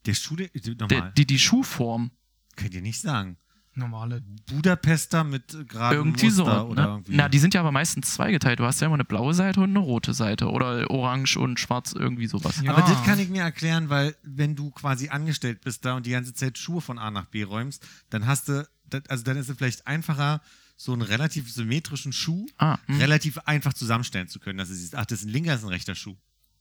[0.07, 2.11] Der Schuh, der, der nochmal, die, die Schuhform.
[2.55, 3.37] könnt ihr nicht sagen.
[3.77, 4.23] Normale.
[4.51, 6.45] Budapester mit gerade irgendwie so.
[6.45, 6.89] Muster oder Ne?
[6.89, 7.17] irgendwie.
[7.17, 8.59] Na, die sind ja aber meistens zweigeteilt.
[8.59, 10.51] Du hast ja immer eine blaue Seite und eine rote Seite.
[10.51, 12.61] Oder orange und schwarz, irgendwie sowas.
[12.63, 12.75] Ja.
[12.75, 16.11] Aber das kann ich mir erklären, weil wenn du quasi angestellt bist da und die
[16.11, 18.67] ganze Zeit Schuhe von A nach B räumst, dann hast du,
[19.09, 20.41] also dann ist es vielleicht einfacher,
[20.79, 22.99] so einen relativ symmetrischen Schuh Ah, hm.
[22.99, 25.67] relativ einfach zusammenstellen zu können, dass du siehst, ach, das ist ein linker, das ist
[25.67, 26.17] ein rechter Schuh.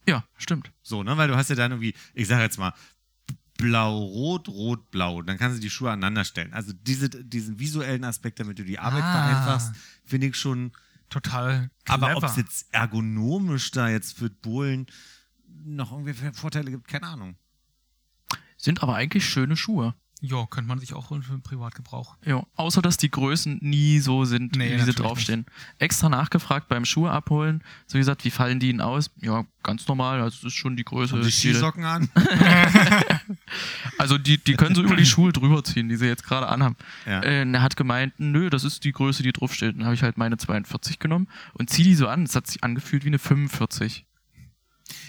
[0.07, 0.71] ja, stimmt.
[0.83, 2.73] So, ne, weil du hast ja dann irgendwie, ich sag jetzt mal,
[3.57, 5.21] blau-rot, rot-blau.
[5.21, 6.53] Dann kannst du die Schuhe aneinander stellen.
[6.53, 9.11] Also diese, diesen visuellen Aspekt, damit du die Arbeit Ah.
[9.11, 9.71] vereinfachst,
[10.05, 10.71] finde ich schon
[11.09, 12.07] Total clever.
[12.07, 14.87] aber ob es jetzt ergonomisch da jetzt für Bohlen
[15.63, 17.35] noch irgendwie Vorteile gibt, keine Ahnung.
[18.57, 19.95] Sind aber eigentlich schöne Schuhe.
[20.21, 22.15] Ja, könnte man sich auch für den Privatgebrauch.
[22.25, 25.45] Ja, außer dass die Größen nie so sind, Nee, wie sie natürlich draufstehen.
[25.77, 27.63] Extra nachgefragt beim Schuhe abholen.
[27.85, 29.11] So gesagt, wie fallen die ihnen aus?
[29.21, 31.13] Ja, ganz normal, also das ist schon die Größe.
[31.13, 32.09] Haben die die- Skisocken an?
[33.97, 36.75] Also die, die können so über die Schuhe drüber ziehen, die sie jetzt gerade anhaben.
[37.05, 37.23] Ja.
[37.23, 39.75] Äh, und er hat gemeint, nö, das ist die Größe, die draufsteht.
[39.75, 42.23] Dann habe ich halt meine 42 genommen und zieh die so an.
[42.23, 44.05] Es hat sich angefühlt wie eine 45.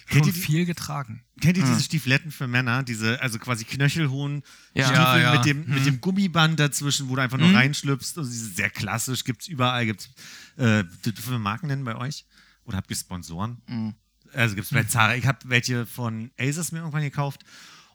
[0.08, 1.22] Kennt Schon ihr die- viel getragen.
[1.40, 1.68] Kennt ihr Ah.
[1.68, 2.82] diese Stiefeletten für Männer?
[2.82, 4.42] Diese, also quasi knöchelhohen
[4.74, 4.84] Ja.
[4.86, 5.34] Stiefel Ja, ja.
[5.34, 5.84] mit dem, mit Mhm.
[5.84, 7.56] dem Gummiband dazwischen, wo du einfach nur Mhm.
[7.56, 8.16] reinschlüpfst.
[8.16, 9.84] Also diese sehr klassisch, gibt's überall.
[9.86, 10.08] Gibt's,
[10.56, 12.24] äh, dürfen wir Marken nennen bei euch?
[12.64, 13.60] Oder habt ihr Sponsoren?
[13.68, 13.94] Mhm.
[14.32, 15.14] Also gibt's bei Zara.
[15.16, 17.42] Ich habe welche von Asus mir irgendwann gekauft.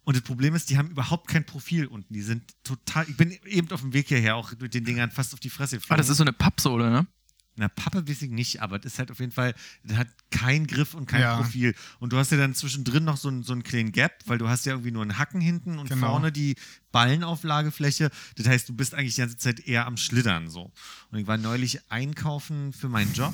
[0.03, 2.13] Und das Problem ist, die haben überhaupt kein Profil unten.
[2.13, 3.07] Die sind total.
[3.09, 5.75] Ich bin eben auf dem Weg hierher auch mit den Dingern fast auf die Fresse
[5.77, 5.93] geflogen.
[5.93, 7.07] Ah, das ist so eine Pappsohle, ne?
[7.57, 10.67] Na, Pappe weiß ich nicht, aber das ist halt auf jeden Fall, das hat keinen
[10.67, 11.35] Griff und kein Ja.
[11.35, 11.75] Profil.
[11.99, 14.47] Und du hast ja dann zwischendrin noch so, einen- so einen kleinen Gap, weil du
[14.47, 16.07] hast ja irgendwie nur einen Hacken hinten und Genau.
[16.11, 16.55] vorne die
[16.93, 18.09] Ballenauflagefläche.
[18.35, 20.71] Das heißt, du bist eigentlich die ganze Zeit eher am Schlittern so.
[21.11, 23.33] Und ich war neulich einkaufen für meinen Job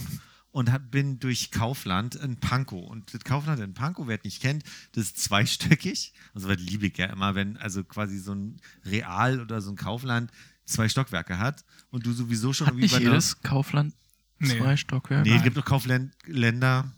[0.51, 2.89] und hab, bin durch Kaufland in Pankow.
[2.89, 6.13] Und das Kaufland in Pankow, wer es nicht kennt, das ist zweistöckig.
[6.33, 9.75] Also was liebe ich ja immer, wenn also quasi so ein Real oder so ein
[9.75, 10.31] Kaufland
[10.65, 13.93] zwei Stockwerke hat und du sowieso schon Hat irgendwie nicht jedes Kaufland
[14.39, 14.57] Nee.
[14.57, 15.27] zwei Stockwerke?
[15.29, 16.91] Nee, es gibt noch Kaufländer.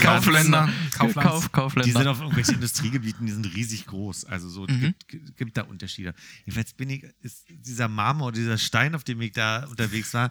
[0.00, 0.68] Kaufländer.
[0.96, 1.44] Kauf, Kauflands.
[1.44, 1.98] Die Kaufländer.
[1.98, 4.24] sind auf irgendwelchen Industriegebieten, die sind riesig groß.
[4.26, 4.94] Also so, es Mhm.
[5.08, 6.14] gibt, gibt da Unterschiede.
[6.44, 10.30] Jedenfalls bin ich, ist dieser Marmor, dieser Stein, auf dem ich da unterwegs war,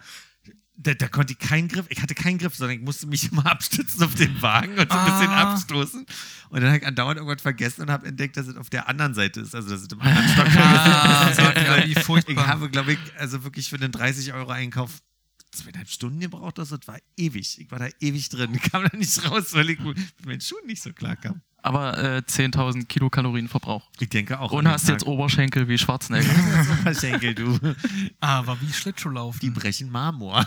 [0.77, 3.45] da, da konnte ich keinen Griff, ich hatte keinen Griff, sondern ich musste mich immer
[3.45, 5.53] abstützen auf den Wagen und so ein bisschen Ah.
[5.53, 6.05] abstoßen.
[6.49, 9.13] Und dann habe ich andauernd irgendwas vergessen und habe entdeckt, dass es auf der anderen
[9.13, 9.53] Seite ist.
[9.53, 11.37] Also, dass es im anderen Stockwerk Ah, ist.
[11.39, 12.33] ja, wie furchtbar.
[12.33, 15.01] Ich habe, glaube ich, also wirklich für den 30-Euro-Einkauf
[15.51, 16.57] zweieinhalb Stunden gebraucht.
[16.57, 17.59] Das war ewig.
[17.59, 18.53] Ich war da ewig drin.
[18.53, 21.41] Ich kam da nicht raus, weil ich mit meinen Schuhen nicht so klar kam.
[21.63, 23.87] Aber äh, 10.000 Kilokalorien Verbrauch.
[23.99, 24.51] Ich denke auch.
[24.51, 26.27] Und hast jetzt Oberschenkel wie Schwarzenegger.
[26.81, 27.59] Oberschenkel, du.
[28.19, 29.39] Aber wie Schlittschuhlaufen.
[29.41, 30.43] Die brechen Marmor.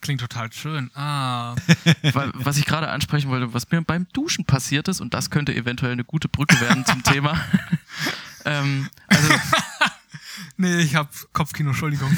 [0.00, 0.90] Klingt total schön.
[0.94, 1.54] Ah,
[2.34, 5.92] was ich gerade ansprechen wollte, was mir beim Duschen passiert ist, und das könnte eventuell
[5.92, 7.40] eine gute Brücke werden zum Thema.
[8.46, 9.34] ähm, also,
[10.56, 12.10] nee, ich hab Kopfkino, Entschuldigung.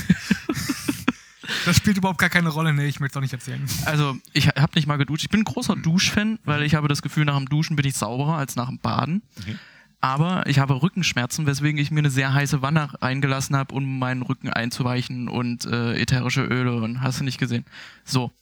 [1.65, 2.73] Das spielt überhaupt gar keine Rolle.
[2.73, 3.65] Nee, ich möchte es auch nicht erzählen.
[3.85, 5.23] also ich habe nicht mal geduscht.
[5.23, 7.95] Ich bin ein großer Duschfan, weil ich habe das Gefühl, nach dem Duschen bin ich
[7.95, 9.23] sauberer als nach dem Baden.
[9.41, 9.57] Okay.
[10.01, 14.23] Aber ich habe Rückenschmerzen, weswegen ich mir eine sehr heiße Wanne eingelassen habe, um meinen
[14.23, 17.67] Rücken einzuweichen und äh, ätherische Öle und hast du nicht gesehen.
[18.05, 18.33] So.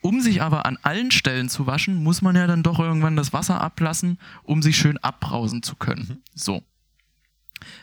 [0.00, 3.32] Um sich aber an allen Stellen zu waschen, muss man ja dann doch irgendwann das
[3.32, 6.22] Wasser ablassen, um sich schön abbrausen zu können.
[6.34, 6.62] So.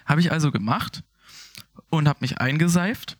[0.05, 1.03] Habe ich also gemacht
[1.89, 3.17] und habe mich eingeseift,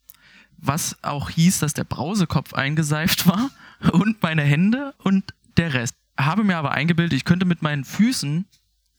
[0.62, 3.50] was auch hieß, dass der Brausekopf eingeseift war
[3.92, 5.96] und meine Hände und der Rest.
[6.18, 8.46] Habe mir aber eingebildet, ich könnte mit meinen Füßen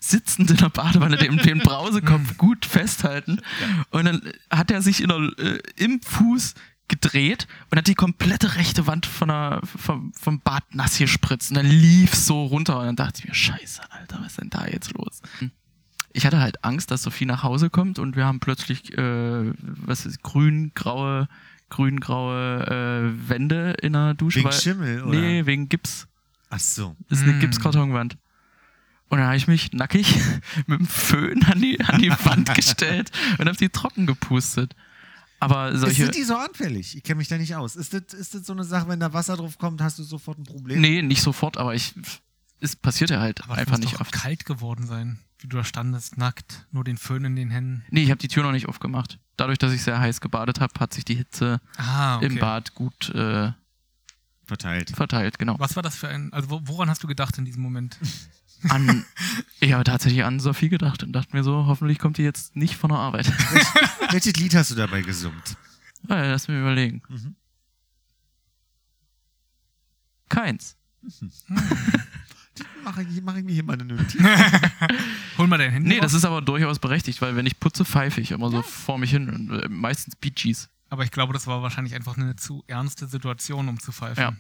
[0.02, 3.40] sitzend in der Badewanne den, den Brausekopf gut festhalten.
[3.90, 6.54] Und dann hat er sich in der, äh, im Fuß
[6.88, 11.50] gedreht und hat die komplette rechte Wand von der, vom, vom Bad nass gespritzt.
[11.50, 12.80] Und dann lief so runter.
[12.80, 15.22] Und dann dachte ich mir, scheiße, Alter, was ist denn da jetzt los?
[16.12, 20.04] Ich hatte halt Angst, dass Sophie nach Hause kommt und wir haben plötzlich, äh, was
[20.04, 21.28] ist, grün-graue,
[21.72, 22.66] grün-graue
[23.14, 24.38] äh, Wände in der Dusche.
[24.40, 25.18] Wegen weil- Schimmel, oder?
[25.18, 26.06] Nee, wegen Gips.
[26.50, 26.96] Ach so.
[27.08, 27.40] Das ist eine Mm.
[27.40, 28.16] Gipskartonwand.
[29.08, 30.06] Und dann habe ich mich nackig
[30.66, 34.74] mit dem Föhn an die, an die Wand gestellt und habe sie trocken gepustet.
[35.40, 36.04] Aber solche.
[36.04, 36.96] Sind die so anfällig?
[36.96, 37.74] Ich kenne mich da nicht aus.
[37.76, 40.38] Ist das, ist das so eine Sache, wenn da Wasser drauf kommt, hast du sofort
[40.38, 40.80] ein Problem?
[40.80, 41.94] Nee, nicht sofort, aber ich.
[42.60, 44.12] Es passiert ja halt Aber es einfach muss nicht doch oft.
[44.12, 47.84] kalt geworden sein, du da standest, nackt, nur den Föhn in den Händen.
[47.90, 49.18] Nee, ich habe die Tür noch nicht aufgemacht.
[49.36, 52.26] Dadurch, dass ich sehr heiß gebadet habe, hat sich die Hitze Ah, okay.
[52.26, 53.52] im Bad gut äh,
[54.44, 54.90] Verteilt.
[54.90, 55.56] verteilt, genau.
[55.58, 57.96] Was war das für ein, also wo- woran hast du gedacht in diesem Moment?
[58.68, 59.04] An,
[59.60, 62.76] ich habe tatsächlich an Sophie gedacht und dachte mir so, hoffentlich kommt die jetzt nicht
[62.76, 63.26] von der Arbeit.
[64.10, 65.56] Welches Lied hast du dabei gesummt?
[66.08, 67.02] Ja, lass mir überlegen.
[67.08, 67.36] Mhm.
[70.28, 70.76] Keins.
[72.84, 74.20] Mache ich, mach ich mir hier mal eine Notiz.
[75.38, 78.20] Hol mal dein Handy Nee, das ist aber durchaus berechtigt, weil wenn ich putze, pfeife
[78.20, 79.28] ich immer so vor mich hin.
[79.28, 80.68] Und, äh, meistens Bee Gees.
[80.90, 84.22] Aber ich glaube, das war wahrscheinlich einfach eine zu ernste Situation, um zu pfeifen.
[84.22, 84.36] Ja.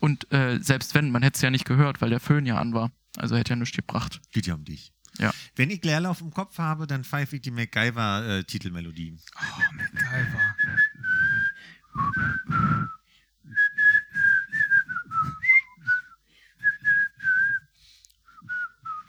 [0.00, 2.74] Und äh, selbst wenn, man hätte es ja nicht gehört, weil der Föhn ja an
[2.74, 2.90] war.
[3.16, 4.20] Also hätte ja nichts gebracht.
[4.32, 4.92] Geht ja um dich.
[5.18, 5.32] Ja.
[5.54, 9.16] Wenn ich Leerlauf im Kopf habe, dann pfeife ich die MacGyver-Titelmelodie.
[9.36, 10.40] Oh, MacGyver.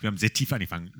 [0.06, 0.92] Wir haben sehr tief angefangen.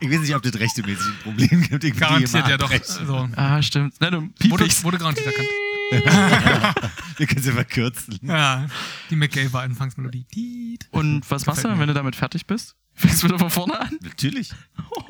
[0.00, 1.84] ich weiß nicht, ob das rechtemäßig ein Problem gibt.
[1.84, 2.70] Ich Garantiert ja doch.
[2.70, 2.98] abbrechen.
[3.00, 4.00] Also, Ah, stimmt.
[4.00, 5.48] Ne, du wurde, wurde garantiert erkannt.
[7.16, 8.18] Wir können sie verkürzen.
[8.22, 8.66] Ja,
[9.10, 10.24] die McGay-Anfangsmelodie.
[10.34, 10.88] Diet.
[10.90, 12.74] Und was machst du dann, wenn du damit fertig bist?
[12.94, 13.98] Fängst du wieder von vorne an?
[14.02, 14.52] Natürlich.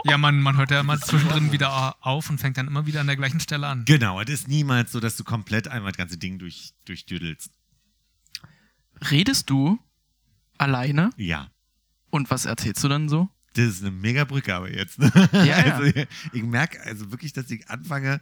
[0.07, 3.07] Ja, man, man hört ja immer zwischendrin wieder auf und fängt dann immer wieder an
[3.07, 3.85] der gleichen Stelle an.
[3.87, 7.51] Genau, es ist niemals so, dass du komplett einmal das ganze Ding durch, durchdüdelst.
[9.11, 9.79] Redest du
[10.59, 11.51] alleine Ja.
[12.11, 13.29] und was erzählst du dann so?
[13.55, 14.99] Das ist eine mega Brücke aber jetzt.
[14.99, 15.11] Ne?
[15.33, 15.57] Ja, ja.
[15.79, 15.93] Also,
[16.33, 18.21] ich merke also wirklich, dass ich anfange,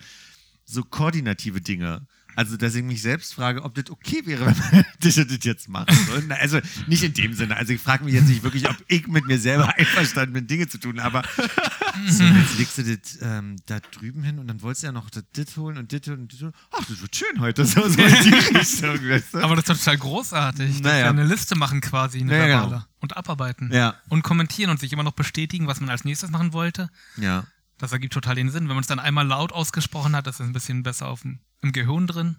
[0.64, 2.06] so koordinative Dinge.
[2.34, 5.38] Also, dass ich mich selbst frage, ob das okay wäre, wenn man das und das
[5.42, 6.24] jetzt machen soll.
[6.32, 7.56] Also, nicht in dem Sinne.
[7.56, 10.68] Also, ich frage mich jetzt nicht wirklich, ob ich mit mir selber einverstanden bin, Dinge
[10.68, 11.22] zu tun, aber
[12.08, 15.10] so, jetzt legst du das ähm, da drüben hin und dann wolltest du ja noch
[15.10, 16.52] das, das holen und das holen und das holen.
[16.72, 17.64] Ach, das wird schön heute.
[17.64, 19.38] So, so in die Richtung, weißt du?
[19.38, 20.72] Aber das ist total großartig.
[20.74, 21.04] dass Naja.
[21.04, 22.70] wir eine Liste machen quasi, eine Naja, verbale.
[22.70, 22.84] genau.
[23.00, 23.70] Und abarbeiten.
[23.72, 23.94] Ja.
[24.08, 26.88] Und kommentieren und sich immer noch bestätigen, was man als nächstes machen wollte.
[27.16, 27.44] Ja.
[27.82, 28.68] Das ergibt total den Sinn.
[28.68, 31.40] Wenn man es dann einmal laut ausgesprochen hat, ist es ein bisschen besser auf dem,
[31.62, 32.36] im Gehirn drin.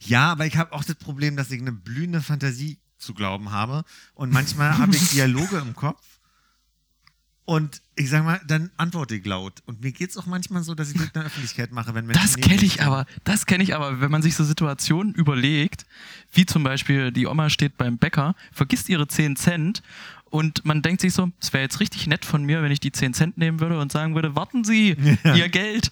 [0.00, 3.84] Ja, aber ich habe auch das Problem, dass ich eine blühende Fantasie zu glauben habe.
[4.14, 6.02] Und manchmal habe ich Dialoge im Kopf.
[7.44, 9.62] Und ich sag mal, dann antworte ich laut.
[9.66, 12.06] Und mir geht es auch manchmal so, dass ich das in der Öffentlichkeit mache, wenn
[12.06, 13.04] Menschen Das kenne ich aber.
[13.24, 15.84] Das kenne ich aber, wenn man sich so Situationen überlegt,
[16.32, 19.82] wie zum Beispiel die Oma steht beim Bäcker, vergisst ihre 10 Cent
[20.30, 22.92] und man denkt sich so, es wäre jetzt richtig nett von mir, wenn ich die
[22.92, 25.34] 10 Cent nehmen würde und sagen würde, warten Sie, Ja.
[25.34, 25.90] Ihr Geld.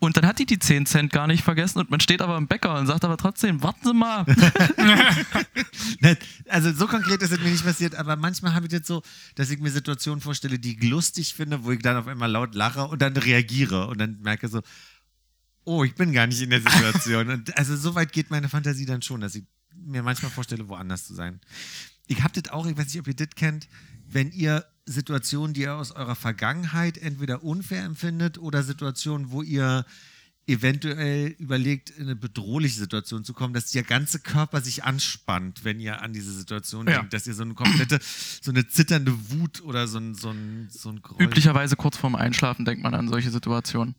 [0.00, 2.46] Und dann hat die die 10 Cent gar nicht vergessen und man steht aber im
[2.46, 4.26] Bäcker und sagt aber trotzdem, warten Sie mal.
[6.48, 9.02] Also so konkret ist es mir nicht passiert, aber manchmal habe ich das so,
[9.34, 12.54] dass ich mir Situationen vorstelle, die ich lustig finde, wo ich dann auf einmal laut
[12.54, 14.60] lache und dann reagiere und dann merke so,
[15.64, 17.28] oh, ich bin gar nicht in der Situation.
[17.30, 19.44] und also so weit geht meine Fantasie dann schon, dass ich
[19.74, 21.40] mir manchmal vorstelle, woanders zu sein.
[22.06, 23.68] Ich habe das auch, ich weiß nicht, ob ihr das kennt,
[24.08, 29.86] wenn ihr Situationen, die ihr aus eurer Vergangenheit entweder unfair empfindet oder Situationen, wo ihr
[30.46, 35.80] eventuell überlegt, in eine bedrohliche Situation zu kommen, dass der ganze Körper sich anspannt, wenn
[35.80, 36.98] ihr an diese Situation Ja.
[36.98, 37.98] denkt, dass ihr so eine komplette,
[38.42, 41.20] so eine zitternde Wut oder so ein, so ein, so ein Geräusch.
[41.24, 43.94] Üblicherweise kurz vorm Einschlafen denkt man an solche Situationen.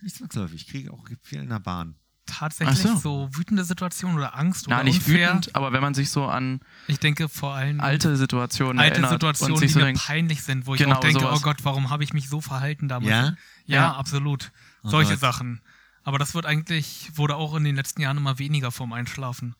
[0.00, 1.96] Nicht zwangsläufig, ich kriege auch viel in der Bahn.
[2.30, 3.28] Tatsächlich Ach so.
[3.32, 5.28] wütende Situationen oder Angst oder Na, nicht unfair.
[5.30, 9.12] wütend, aber wenn man sich so an Ich denke vor allem alte Situationen alte erinnert
[9.12, 11.38] Situationen, und sich die so mir denkt, peinlich sind, wo ich Genau, auch denke, sowas.
[11.38, 13.10] oh Gott, warum habe ich mich so verhalten damals?
[13.10, 13.24] Ja?
[13.64, 13.92] Ja, Ja.
[13.96, 14.52] absolut.
[14.82, 15.20] Oh Solche Gott.
[15.20, 15.62] Sachen.
[16.04, 19.54] Aber das wird eigentlich, wurde auch in den letzten Jahren immer weniger vorm Einschlafen,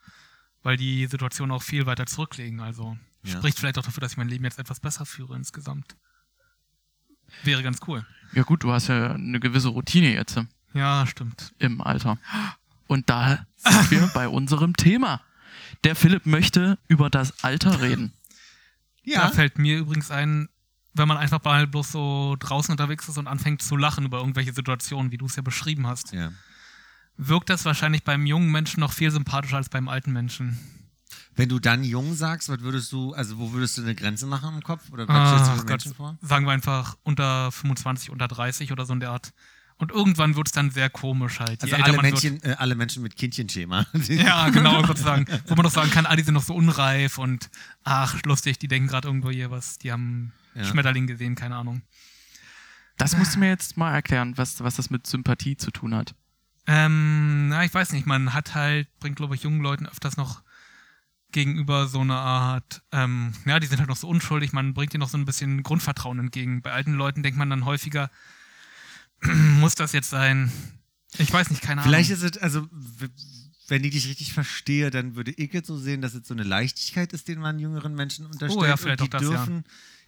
[0.62, 2.60] weil die Situationen auch viel weiter zurücklegen.
[2.60, 3.32] Also Ja.
[3.38, 5.96] spricht vielleicht auch dafür, dass ich mein Leben jetzt etwas besser führe insgesamt.
[7.44, 8.06] Wäre ganz cool.
[8.32, 10.38] ja gut, du hast ja eine gewisse Routine jetzt
[10.74, 11.52] Ja, stimmt.
[11.58, 12.18] im Alter.
[12.86, 15.20] Und da sind wir bei unserem Thema.
[15.84, 18.12] Der Philipp möchte über das Alter reden.
[19.06, 20.48] Da fällt mir übrigens ein,
[20.94, 24.52] wenn man einfach mal bloß so draußen unterwegs ist und anfängt zu lachen über irgendwelche
[24.52, 26.32] Situationen, wie du es ja beschrieben hast, ja.
[27.16, 30.58] wirkt das wahrscheinlich beim jungen Menschen noch viel sympathischer als beim alten Menschen.
[31.36, 34.56] Wenn du dann jung sagst, was würdest du, also wo würdest du eine Grenze machen
[34.56, 34.90] im Kopf?
[34.90, 36.18] Oder was stellst du Ach dir Gott, vor?
[36.20, 39.32] sagen wir einfach unter 25, unter 30 oder so in der Art.
[39.78, 41.62] Und irgendwann wird es dann sehr komisch halt.
[41.62, 43.86] Je Also alle Menschen, äh, alle Menschen mit Kindchenschema.
[43.92, 45.24] Wird, ja, genau, sozusagen.
[45.46, 47.48] Wo man doch sagen kann, ah, die sind noch so unreif und
[47.84, 50.64] ach, lustig, die denken gerade irgendwo hier was, die haben Ja.
[50.64, 51.82] Schmetterling gesehen, keine Ahnung.
[52.96, 56.16] Das musst du mir jetzt mal erklären, was, was das mit Sympathie zu tun hat.
[56.66, 60.42] Ähm, na, ich weiß nicht, man hat halt, bringt, glaube ich, jungen Leuten öfters noch
[61.30, 65.00] gegenüber so eine Art, ähm, ja, die sind halt noch so unschuldig, man bringt ihnen
[65.00, 66.62] noch so ein bisschen Grundvertrauen entgegen.
[66.62, 68.10] Bei alten Leuten denkt man dann häufiger,
[69.60, 70.50] muss das jetzt sein?
[71.18, 72.24] Ich weiß nicht, keine Vielleicht Ahnung.
[72.24, 72.68] ist es, also,
[73.68, 76.42] wenn ich dich richtig verstehe, dann würde ich jetzt so sehen, dass es so eine
[76.42, 78.60] Leichtigkeit ist, den man jüngeren Menschen unterstellt.
[78.60, 79.36] Oh ja, vielleicht und die auch das, ja.
[79.46, 79.64] dürfen,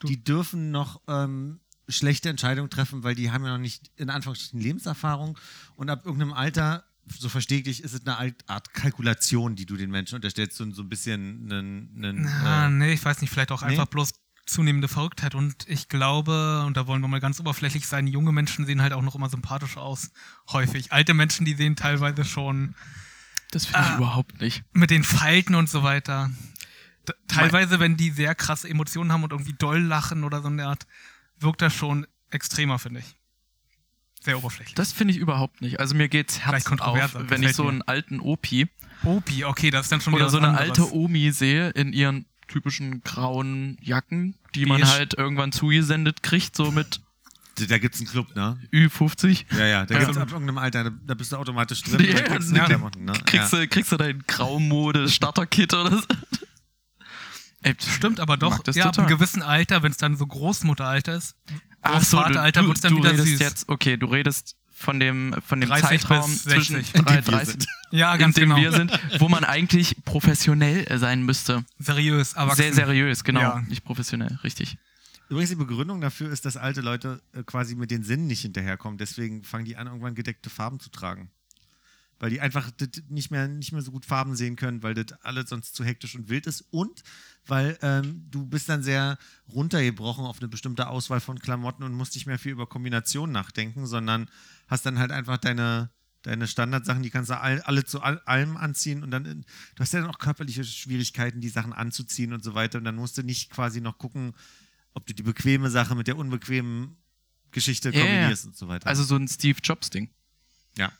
[0.06, 4.60] Die dürfen noch ähm, schlechte Entscheidungen treffen, weil die haben ja noch nicht in Anführungsstrichen
[4.60, 5.38] Lebenserfahrung
[5.76, 9.76] und ab irgendeinem Alter, so verstehe ich dich, ist es eine Art Kalkulation, die du
[9.76, 13.30] den Menschen unterstellst, so, so ein bisschen einen, einen Ah, äh, nee, ich weiß nicht,
[13.30, 13.68] vielleicht auch nee?
[13.68, 14.12] einfach bloß
[14.50, 15.34] zunehmende Verrücktheit.
[15.34, 18.92] Und ich glaube, und da wollen wir mal ganz oberflächlich sein, junge Menschen sehen halt
[18.92, 20.10] auch noch immer sympathisch aus.
[20.50, 20.92] Häufig.
[20.92, 22.74] Alte Menschen, die sehen teilweise schon
[23.52, 23.96] Das finde ich Ah.
[23.96, 24.62] überhaupt nicht.
[24.72, 26.30] mit den Falten und so weiter.
[27.08, 30.66] D teilweise, wenn die sehr krasse Emotionen haben und irgendwie doll lachen oder so eine
[30.66, 30.86] Art,
[31.38, 33.16] wirkt das schon extremer, finde ich.
[34.22, 34.74] Sehr oberflächlich.
[34.74, 35.80] Das finde ich überhaupt nicht.
[35.80, 38.68] Also mir geht's Gleich Herz kontrovers, auf, wenn ich so einen alten Opi
[39.02, 40.78] Opi, okay, das ist dann schon oder wieder so was eine anderes.
[40.78, 46.70] alte Omi sehe in ihren typischen grauen Jacken, die man halt irgendwann zugesendet kriegt, so
[46.70, 47.00] mit
[47.68, 48.58] da gibt es einen Club, ne?
[48.72, 49.44] Ü50.
[49.58, 50.00] Ja, ja, da Ja.
[50.00, 52.00] gibt es ab irgendeinem Alter, da, da bist du automatisch drin.
[52.10, 52.64] Ja, kriegst du ja.
[52.64, 53.12] Klamotten, ne?
[53.26, 56.02] Kriegst, du, kriegst du dein Graumode-Starter-Kit oder so.
[57.62, 61.14] Ey, Stimmt, aber doch, das ja, ab einem gewissen Alter, wenn es dann so Großmutteralter
[61.16, 61.36] ist,
[61.82, 63.40] Ach so, du, Großvateralter wird's dann du wieder redest süß.
[63.40, 67.02] jetzt, okay, du redest von dem, von dem 30 Zeitraum zwischen 60.
[67.02, 67.66] 3, wir 30, sind.
[67.92, 68.60] Ja, in ganz dem genau.
[68.60, 71.64] wir sind, wo man eigentlich professionell sein müsste.
[71.78, 72.62] Seriös, erwachsen.
[72.62, 73.40] Sehr seriös, genau.
[73.40, 73.64] Ja.
[73.68, 74.78] Nicht professionell, richtig.
[75.28, 78.96] Übrigens, die Begründung dafür ist, dass alte Leute äh, quasi mit den Sinnen nicht hinterherkommen.
[78.96, 81.30] Deswegen fangen die an, irgendwann gedeckte Farben zu tragen.
[82.18, 82.70] Weil die einfach
[83.08, 86.14] nicht mehr, nicht mehr so gut Farben sehen können, weil das alles sonst zu hektisch
[86.14, 86.64] und wild ist.
[86.70, 87.02] Und
[87.50, 92.14] weil ähm, du bist dann sehr runtergebrochen auf eine bestimmte Auswahl von Klamotten und musst
[92.14, 94.30] nicht mehr viel über Kombinationen nachdenken, sondern
[94.68, 95.90] hast dann halt einfach deine,
[96.22, 99.80] deine Standardsachen, die kannst du all, alle zu all, allem anziehen und dann, äh, du
[99.80, 102.78] hast ja dann auch körperliche Schwierigkeiten, die Sachen anzuziehen und so weiter.
[102.78, 104.32] Und dann musst du nicht quasi noch gucken,
[104.94, 106.96] ob du die bequeme Sache mit der unbequemen
[107.50, 108.00] Geschichte ja.
[108.00, 108.86] kombinierst und so weiter.
[108.86, 110.08] Also so ein Steve Jobs-Ding.
[110.76, 110.92] ja.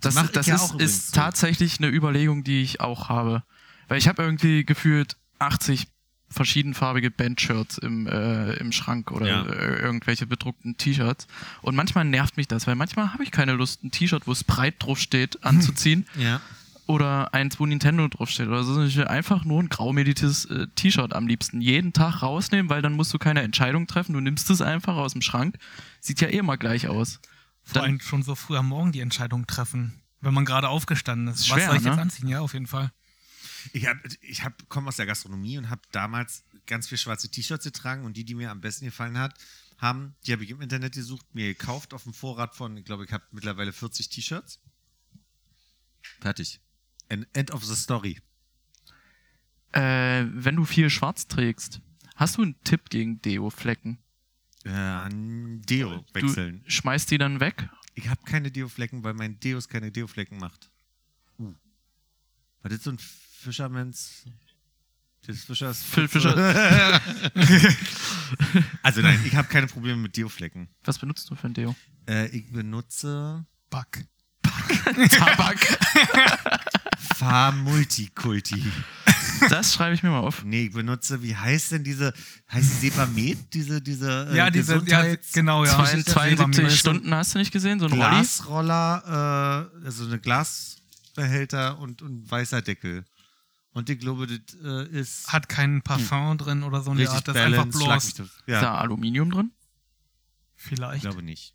[0.00, 1.16] Das, das ist, ist so.
[1.16, 3.44] tatsächlich eine Überlegung, die ich auch habe.
[3.88, 5.86] Weil ich habe irgendwie gefühlt 80
[6.28, 9.42] verschiedenfarbige Bandshirts im, äh, im Schrank oder Ja.
[9.46, 11.26] äh, irgendwelche bedruckten T-Shirts.
[11.62, 14.42] Und manchmal nervt mich das, weil manchmal habe ich keine Lust, ein T-Shirt, wo es
[14.42, 16.06] breit drauf steht, anzuziehen.
[16.16, 16.40] Ja.
[16.86, 18.82] oder eins, wo Nintendo draufsteht oder so.
[18.84, 22.92] Ich will einfach nur ein graumeliertes äh, T-Shirt am liebsten jeden Tag rausnehmen, weil dann
[22.92, 24.12] musst du keine Entscheidung treffen.
[24.12, 25.56] Du nimmst es einfach aus dem Schrank.
[26.00, 27.20] Sieht ja eh immer gleich aus.
[27.62, 31.28] Vor Dann- allem schon so früh am Morgen die Entscheidung treffen, wenn man gerade aufgestanden
[31.28, 31.46] ist.
[31.46, 32.02] Schwer, Was soll ich jetzt ne?
[32.02, 32.28] anziehen?
[32.28, 32.90] Ja, auf jeden Fall.
[33.72, 37.64] Ich, hab, ich hab, komme aus der Gastronomie und habe damals ganz viel schwarze T-Shirts
[37.64, 39.38] getragen und die, die mir am besten gefallen hat,
[39.78, 43.04] haben, die habe ich im Internet gesucht, mir gekauft auf dem Vorrat von, ich glaube,
[43.04, 44.60] ich habe mittlerweile 40 T-Shirts.
[46.20, 46.60] Fertig.
[47.08, 48.20] An End of the story.
[49.72, 51.80] Äh, wenn du viel schwarz trägst,
[52.14, 53.98] hast du einen Tipp gegen Deo-Flecken?
[54.64, 56.62] Äh, an Deo wechseln.
[56.64, 57.68] Du schmeißt die dann weg?
[57.94, 60.70] Ich habe keine Deo-Flecken, weil mein Deos keine Deo-Flecken macht.
[61.38, 61.54] Uh.
[62.62, 62.98] War das so ein
[63.44, 64.24] Fischermans.
[65.26, 65.82] Das Fischers.
[65.82, 67.00] Phil Fischer.
[68.82, 70.68] Also nein, ich habe keine Probleme mit Deo-Flecken.
[70.84, 71.74] Was benutzt du für ein Deo?
[72.08, 74.06] Äh, ich benutze Back.
[75.10, 75.58] Tabak.
[77.16, 78.62] Farmultikulti.
[79.48, 80.44] Das schreibe ich mir mal auf.
[80.44, 82.12] Nee, ich benutze, wie heißt denn diese,
[82.52, 85.74] heißt die Sepamet, diese, diese äh, Ja, diese, ja, genau, ja.
[85.74, 86.70] Zwei- Das ist 72 Lebermehl.
[86.76, 87.78] Stunden hast du nicht gesehen?
[87.80, 88.02] So ein Rolli?
[88.04, 93.04] Glasroller, äh, also eine Glasbehälter und, und weißer Deckel.
[93.74, 97.28] Und ich glaube, das äh, ist Hat keinen Parfum drin oder so eine richtig Art.
[97.28, 98.14] Das ist einfach bloß.
[98.14, 99.50] das- Ist Ja, da Aluminium drin?
[100.56, 101.02] ich Vielleicht.
[101.02, 101.54] glaube nicht.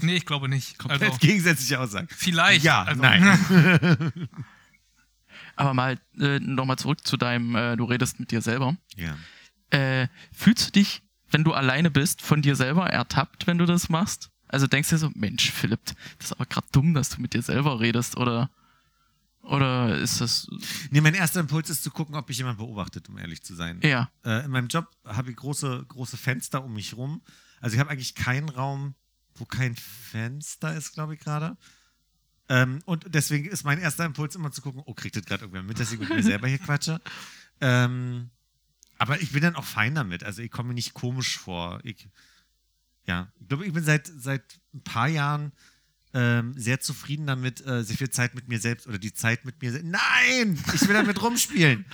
[0.00, 0.78] Nee, ich glaube nicht.
[0.78, 2.06] Komplett Also, gegensätzliche Aussagen.
[2.10, 2.64] vielleicht.
[2.64, 3.22] Ja, also, nein.
[5.56, 8.76] Aber mal äh, nochmal zurück zu deinem, äh, du redest mit dir selber.
[8.96, 9.16] ja.
[9.70, 11.00] Äh, fühlst du dich,
[11.30, 14.28] wenn du alleine bist, von dir selber ertappt, wenn du das machst?
[14.48, 15.80] Also denkst du dir so, Mensch, Philipp,
[16.18, 18.50] das ist aber gerade dumm, dass du mit dir selber redest, oder?
[19.42, 20.46] Oder ist das
[20.90, 23.80] Nee, mein erster Impuls ist zu gucken, ob mich jemand beobachtet, um ehrlich zu sein.
[23.80, 24.10] eher?
[24.24, 27.22] Äh, in meinem Job habe ich große, große Fenster um mich rum.
[27.60, 28.94] Also ich habe eigentlich keinen Raum,
[29.34, 31.56] wo kein Fenster ist, glaube ich gerade.
[32.48, 35.62] Ähm, und deswegen ist mein erster Impuls immer zu gucken, oh, kriegt das gerade irgendwer
[35.62, 37.00] mit, dass ich mit mir selber hier quatsche.
[37.64, 38.30] Ähm,
[38.98, 40.24] aber ich bin dann auch fein damit.
[40.24, 41.78] Also ich komme mir nicht komisch vor.
[41.84, 42.08] Ich,
[43.06, 45.52] ja, ich glaube, ich bin seit, seit ein paar Jahren
[46.14, 49.60] ähm, sehr zufrieden damit, äh, sehr viel Zeit mit mir selbst oder die Zeit mit
[49.62, 49.86] mir selbst.
[49.86, 50.62] Nein!
[50.74, 51.84] Ich will damit rumspielen.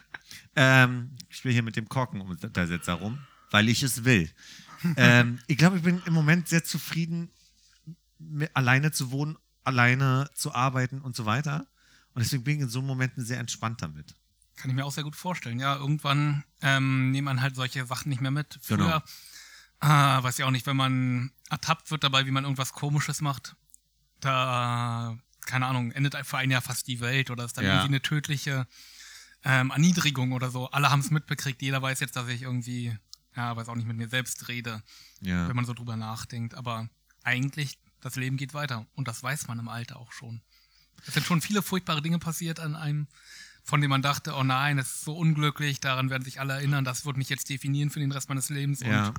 [0.56, 3.18] ähm, ich spiele hier mit dem Korken um da setzt er rum,
[3.50, 4.30] weil ich es will.
[4.96, 7.30] ähm, ich glaube, ich bin im Moment sehr zufrieden,
[8.54, 11.66] alleine zu wohnen, alleine zu arbeiten und so weiter.
[12.14, 14.14] Und deswegen bin ich in so Momenten sehr entspannt damit.
[14.56, 15.58] Kann ich mir auch sehr gut vorstellen.
[15.58, 18.58] Ja, irgendwann ähm, nimmt man halt solche Sachen nicht mehr mit.
[18.60, 18.98] Früher, Genau.
[20.18, 23.56] äh, weiß ich auch nicht, wenn man ertappt wird dabei, wie man irgendwas Komisches macht,
[24.24, 27.72] da, keine Ahnung, endet für einen ja fast die Welt oder ist dann Ja.
[27.74, 28.66] irgendwie eine tödliche
[29.44, 30.70] ähm, Erniedrigung oder so.
[30.70, 32.96] Alle haben es mitbekriegt, jeder weiß jetzt, dass ich irgendwie,
[33.36, 34.82] ja, weiß auch nicht, mit mir selbst rede,
[35.20, 35.48] Ja.
[35.48, 36.54] wenn man so drüber nachdenkt.
[36.54, 36.88] Aber
[37.24, 38.86] eigentlich, das Leben geht weiter.
[38.94, 40.40] Und das weiß man im Alter auch schon.
[41.06, 43.08] Es sind schon viele furchtbare Dinge passiert an einem,
[43.64, 46.84] von denen man dachte, oh nein, das ist so unglücklich, daran werden sich alle erinnern,
[46.84, 48.80] das wird mich jetzt definieren für den Rest meines Lebens.
[48.80, 49.08] Ja.
[49.08, 49.14] Und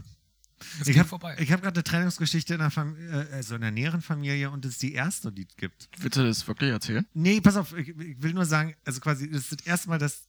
[0.81, 4.01] es Ich habe hab gerade eine Trennungsgeschichte in einer, Fam äh, also in einer näheren
[4.01, 5.89] Familie und das ist die erste, die es gibt.
[6.01, 7.05] Du das wirklich erzählen?
[7.13, 9.99] Nee, pass auf, ich, ich will nur sagen, also quasi, das ist das erste Mal,
[9.99, 10.23] dass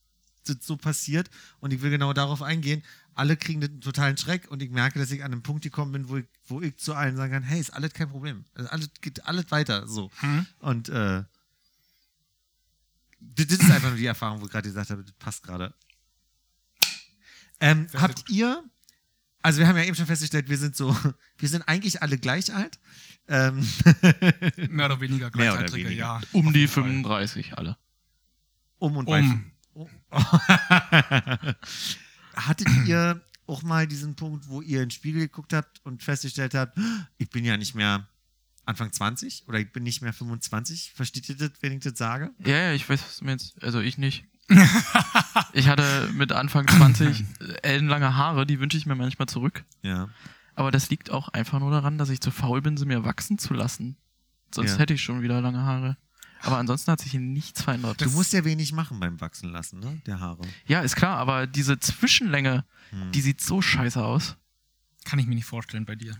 [0.46, 2.82] das so passiert und ich will genau darauf eingehen.
[3.14, 6.08] Alle kriegen den totalen Schreck und ich merke, dass ich an einem Punkt gekommen bin,
[6.08, 8.44] wo ich, wo ich zu allen sagen kann, hey, ist alles kein Problem.
[8.54, 10.10] Also alles geht alles weiter so.
[10.20, 10.46] Hm?
[10.58, 11.22] Und äh,
[13.20, 15.72] das, ist einfach nur die Erfahrung, wo ich gerade gesagt habe, das passt gerade.
[17.60, 18.62] Ähm, habt ihr,
[19.44, 20.96] also wir haben ja eben schon festgestellt, wir sind so,
[21.38, 22.78] wir sind eigentlich alle gleich alt.
[23.28, 23.66] Ähm,
[24.70, 26.00] Mehr oder weniger oder Gleichaltrige, weniger.
[26.00, 26.20] ja.
[26.32, 26.84] Um die jeden Fall.
[26.84, 27.76] 35 alle.
[28.78, 29.50] um und Um.
[29.74, 29.88] Oh.
[32.34, 36.54] Hattet ihr auch mal diesen Punkt, wo ihr in den Spiegel geguckt habt und festgestellt
[36.54, 36.78] habt,
[37.18, 38.08] ich bin ja nicht mehr
[38.64, 40.92] Anfang 20 oder ich bin nicht mehr 25.
[40.94, 42.30] Versteht ihr das, wenn ich das sage?
[42.38, 43.62] Ja, ja, ich weiß, was du meinst.
[43.62, 44.24] Also ich nicht.
[45.52, 47.24] ich hatte mit Anfang 20
[47.62, 49.64] ellenlange Haare, die wünsche ich mir manchmal zurück.
[49.82, 50.08] Ja.
[50.54, 53.38] Aber das liegt auch einfach nur daran, dass ich zu faul bin, sie mir wachsen
[53.38, 53.96] zu lassen.
[54.54, 54.78] Sonst Ja.
[54.78, 55.96] hätte ich schon wieder lange Haare.
[56.42, 58.00] Aber ansonsten hat sich hier nichts verändert.
[58.02, 60.00] Du musst ja wenig machen beim Wachsen lassen, ne?
[60.06, 60.42] Der Haare.
[60.66, 63.12] ja, ist klar, aber diese Zwischenlänge, Hm.
[63.12, 64.36] die sieht so scheiße aus.
[65.06, 66.14] Kann ich mir nicht vorstellen bei dir.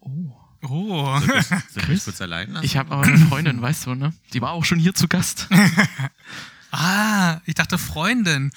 [0.00, 0.36] Oh.
[0.62, 1.18] Oh.
[1.18, 2.64] Soll ich mich kurz allein lassen?
[2.64, 4.12] Ich habe aber eine Freundin, weißt du, ne?
[4.34, 5.48] Die war auch schon hier zu Gast.
[6.76, 8.50] ah, ich dachte Freundin.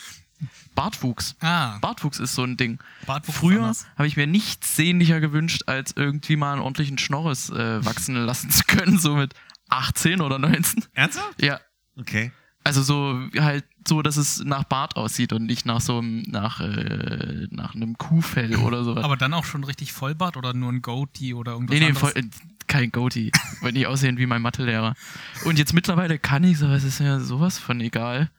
[0.76, 1.36] Bartwuchs.
[1.41, 2.80] Ah, Bartwuchs ist so ein Ding.
[3.05, 7.84] Bartwuchs Früher habe ich mir nichts sehnlicher gewünscht, als irgendwie mal einen ordentlichen Schnorres äh,
[7.86, 9.34] wachsen lassen zu können, so mit
[9.70, 10.86] 18 oder 19.
[10.93, 11.41] Ernsthaft?
[11.41, 11.59] Ja,
[11.99, 12.32] Okay.
[12.63, 16.61] also so halt so, dass es nach Bart aussieht und nicht nach so einem, nach,
[16.61, 19.03] äh, nach einem Kuhfell oder sowas.
[19.03, 22.11] Aber dann auch schon richtig Vollbart oder nur ein Goatee oder irgendwas nee, nee, anderes?
[22.13, 22.30] voll, äh,
[22.70, 23.32] kein Goatee.
[23.59, 24.95] Wollte nicht aussehen wie mein Mathelehrer.
[25.43, 28.32] Und jetzt mittlerweile kann ich es ist mir sowas von egal.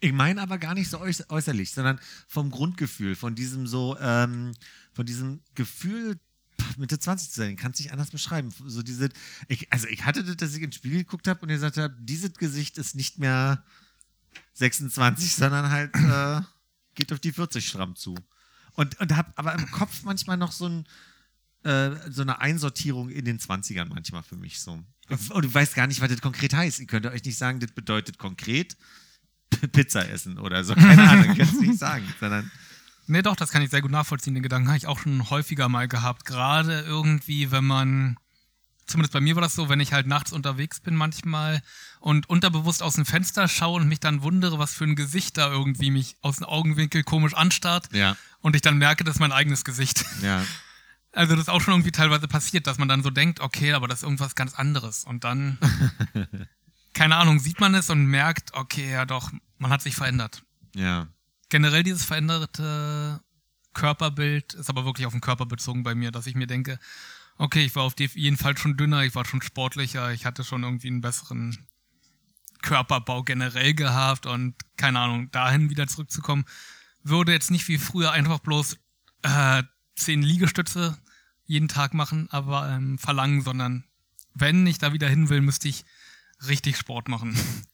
[0.00, 4.52] Ich meine aber gar nicht so äuß äußerlich, sondern vom Grundgefühl, von diesem so, ähm,
[4.92, 6.18] von diesem Gefühl,
[6.76, 8.52] Mitte 20 zu sein, kannst du nicht anders beschreiben.
[8.66, 9.08] So diese,
[9.48, 12.34] ich, also ich hatte das, dass ich ins Spiegel geguckt habe und gesagt habt, dieses
[12.34, 13.64] Gesicht ist nicht mehr
[14.54, 16.40] 26, sondern halt äh,
[16.94, 18.14] geht auf die 40 stramm zu.
[18.74, 20.86] Und, und hab aber im Kopf manchmal noch so ein,
[21.64, 24.82] äh, so eine Einsortierung in den 20ern manchmal für mich so.
[25.30, 26.80] Und du weißt gar nicht, was das konkret heißt.
[26.80, 28.76] Ihr könnt euch nicht sagen, das bedeutet konkret
[29.72, 30.74] Pizza essen oder so.
[30.74, 32.04] Keine Ahnung, kannst du nicht sagen.
[32.20, 32.50] Sondern
[33.06, 34.34] Nee, doch, das kann ich sehr gut nachvollziehen.
[34.34, 36.24] Den Gedanken habe ich auch schon häufiger mal gehabt.
[36.24, 38.16] Gerade irgendwie, wenn man,
[38.86, 41.62] zumindest bei mir war das so, wenn ich halt nachts unterwegs bin manchmal
[42.00, 45.50] und unterbewusst aus dem Fenster schaue und mich dann wundere, was für ein Gesicht da
[45.50, 49.32] irgendwie mich aus dem Augenwinkel komisch anstarrt ja, und ich dann merke, das ist mein
[49.32, 50.04] eigenes Gesicht.
[50.22, 50.42] ja.
[51.14, 53.86] Also das ist auch schon irgendwie teilweise passiert, dass man dann so denkt, okay, aber
[53.86, 55.04] das ist irgendwas ganz anderes.
[55.04, 55.58] Und dann,
[56.94, 60.42] keine Ahnung, sieht man es und merkt, okay, ja doch, man hat sich verändert.
[60.74, 61.06] Ja.
[61.50, 63.20] Generell dieses veränderte
[63.74, 66.78] Körperbild ist aber wirklich auf den Körper bezogen bei mir, dass ich mir denke,
[67.36, 70.64] okay, ich war auf jeden Fall schon dünner, ich war schon sportlicher, ich hatte schon
[70.64, 71.66] irgendwie einen besseren
[72.62, 76.44] Körperbau generell gehabt und keine Ahnung, dahin wieder zurückzukommen,
[77.02, 78.78] würde jetzt nicht wie früher einfach bloß
[79.22, 79.62] äh,
[79.96, 80.98] zehn Liegestütze
[81.46, 83.84] jeden Tag machen, aber ähm, verlangen, sondern
[84.34, 85.84] wenn ich da wieder hin will, müsste ich
[86.46, 87.36] richtig Sport machen.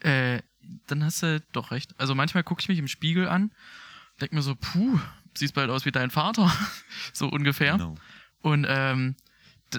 [0.00, 0.42] Äh,
[0.88, 1.94] dann hast du doch recht.
[1.96, 3.52] Also manchmal gucke ich mich im Spiegel an,
[4.20, 4.98] denk mir so, puh,
[5.34, 6.50] siehst bald aus wie dein Vater.
[7.12, 7.74] so ungefähr.
[7.74, 7.94] Genau.
[8.40, 9.14] Und ähm,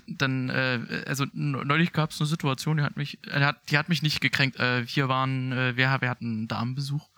[0.07, 3.77] dann, äh, also neulich gab es eine Situation, die hat mich, äh, die hat, die
[3.77, 4.57] hat mich nicht gekränkt.
[4.61, 7.09] Äh, wir waren, äh, wir, wir hatten einen Damenbesuch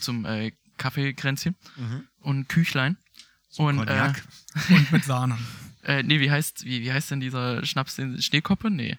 [0.00, 2.08] zum äh, Kaffeekränzchen Mhm.
[2.20, 2.96] und Küchlein.
[3.56, 4.12] Und äh.
[4.70, 5.36] Und mit Sahne.
[5.82, 8.70] äh, nee, wie heißt, wie, wie heißt denn dieser Schnaps, den Schneekoppe?
[8.70, 8.98] Nee.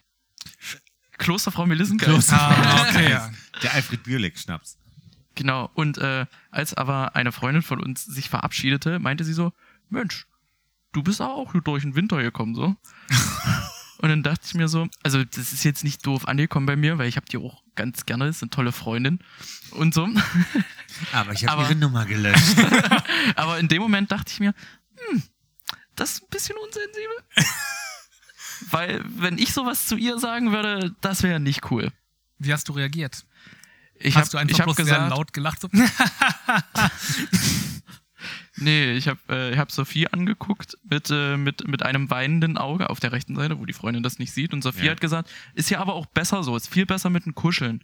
[1.17, 2.33] Klosterfrau Melissengeist.
[2.33, 3.31] Ah, okay, ja.
[3.63, 4.77] Der Alfred Bierleck-Schnaps.
[5.35, 5.69] Genau.
[5.73, 9.53] Und äh, als aber eine Freundin von uns sich verabschiedete, meinte sie so,
[9.89, 10.27] Mensch,
[10.91, 12.75] du bist aber auch durch den Winter gekommen, so.
[13.99, 16.97] Und dann dachte ich mir so, also das ist jetzt nicht doof angekommen bei mir,
[16.97, 19.19] weil ich habe die auch ganz gerne, ist eine tolle Freundin
[19.71, 20.07] und so.
[21.13, 22.57] Aber ich habe ihre Nummer gelöscht.
[23.35, 24.53] Aber in dem Moment dachte ich mir,
[25.09, 25.23] hm,
[25.95, 27.15] das ist ein bisschen unsensibel.
[28.71, 31.91] weil wenn ich sowas zu ihr sagen würde, das wäre nicht cool.
[32.37, 33.25] Wie hast du reagiert?
[33.97, 35.61] Ich hast du hab- einfach ich hab bloß sehr gesagt, laut gelacht?
[35.61, 35.69] So?
[38.57, 42.89] Nee, ich habe äh, ich hab Sophie angeguckt mit, äh, mit, mit einem weinenden Auge
[42.89, 44.53] auf der rechten Seite, wo die Freundin das nicht sieht.
[44.53, 44.91] Und Sophie Ja.
[44.91, 47.83] hat gesagt, ist ja aber auch besser so, ist viel besser mit dem Kuscheln.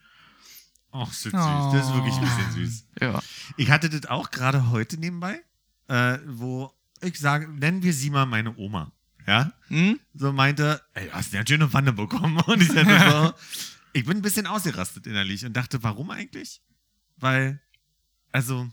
[0.93, 1.31] Ach, das süß.
[1.31, 2.85] Das ist wirklich ein bisschen süß.
[3.01, 3.21] Ja.
[3.57, 5.41] Ich hatte das auch gerade heute nebenbei,
[5.87, 8.91] äh, wo ich sage, nennen wir sie mal meine Oma.
[9.27, 9.51] Ja?
[9.67, 9.99] Hm?
[10.13, 12.39] So meinte, ey, hast du eine schöne Wanne bekommen?
[12.45, 13.33] Und ich dachte so,
[13.93, 16.61] ich bin ein bisschen ausgerastet innerlich und dachte, warum eigentlich?
[17.17, 17.59] Weil,
[18.31, 18.69] also,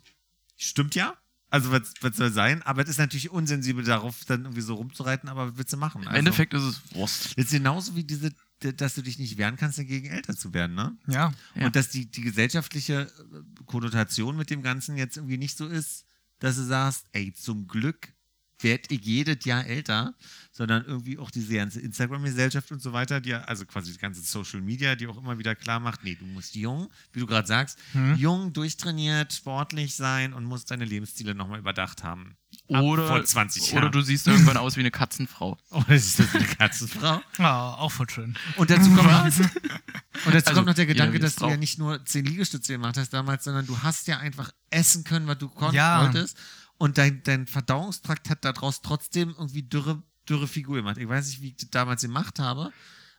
[0.56, 1.14] stimmt ja.
[1.50, 2.62] Also, was, was soll sein?
[2.62, 6.02] Aber es ist natürlich unsensibel darauf, dann irgendwie so rumzureiten, aber was willst du machen?
[6.02, 7.32] Im Also, Endeffekt ist es Wurst.
[7.34, 8.30] Ist genauso wie diese,
[8.60, 10.96] dass du dich nicht wehren kannst, dagegen älter zu werden, ne?
[11.06, 11.32] ja.
[11.54, 11.66] Ja.
[11.66, 16.04] Und dass die, die gesellschaftliche äh, Konnotation mit dem Ganzen jetzt irgendwie nicht so ist,
[16.40, 18.12] dass du sagst, ey, zum Glück
[18.60, 20.14] werd ich jedes Jahr älter,
[20.52, 24.20] sondern irgendwie auch diese ganze Instagram-Gesellschaft und so weiter, die ja, also quasi die ganze
[24.20, 27.46] Social Media, die auch immer wieder klar macht, nee, du musst jung, wie du gerade
[27.46, 28.16] sagst, Hm.
[28.16, 32.36] jung, durchtrainiert, sportlich sein und musst deine Lebensziele nochmal überdacht haben.
[32.72, 33.78] Ab Oder, vor 20 Jahren.
[33.84, 35.56] oder du siehst irgendwann aus wie eine Katzenfrau.
[35.70, 37.20] Oder ist das eine Katzenfrau?
[37.38, 38.34] Ah, auch voll schön.
[38.56, 41.60] Und dazu kommt, noch, und dazu Also, kommt noch der Gedanke, dass du ja braucht.
[41.60, 45.38] nicht nur zehn Liegestütze gemacht hast damals, sondern du hast ja einfach essen können, was
[45.38, 46.02] du konntest, Ja.
[46.02, 46.36] wolltest.
[46.78, 50.98] Und dein, dein Verdauungstrakt hat daraus trotzdem irgendwie dürre dürre Figur gemacht.
[50.98, 52.70] Ich weiß nicht, wie ich das damals gemacht habe.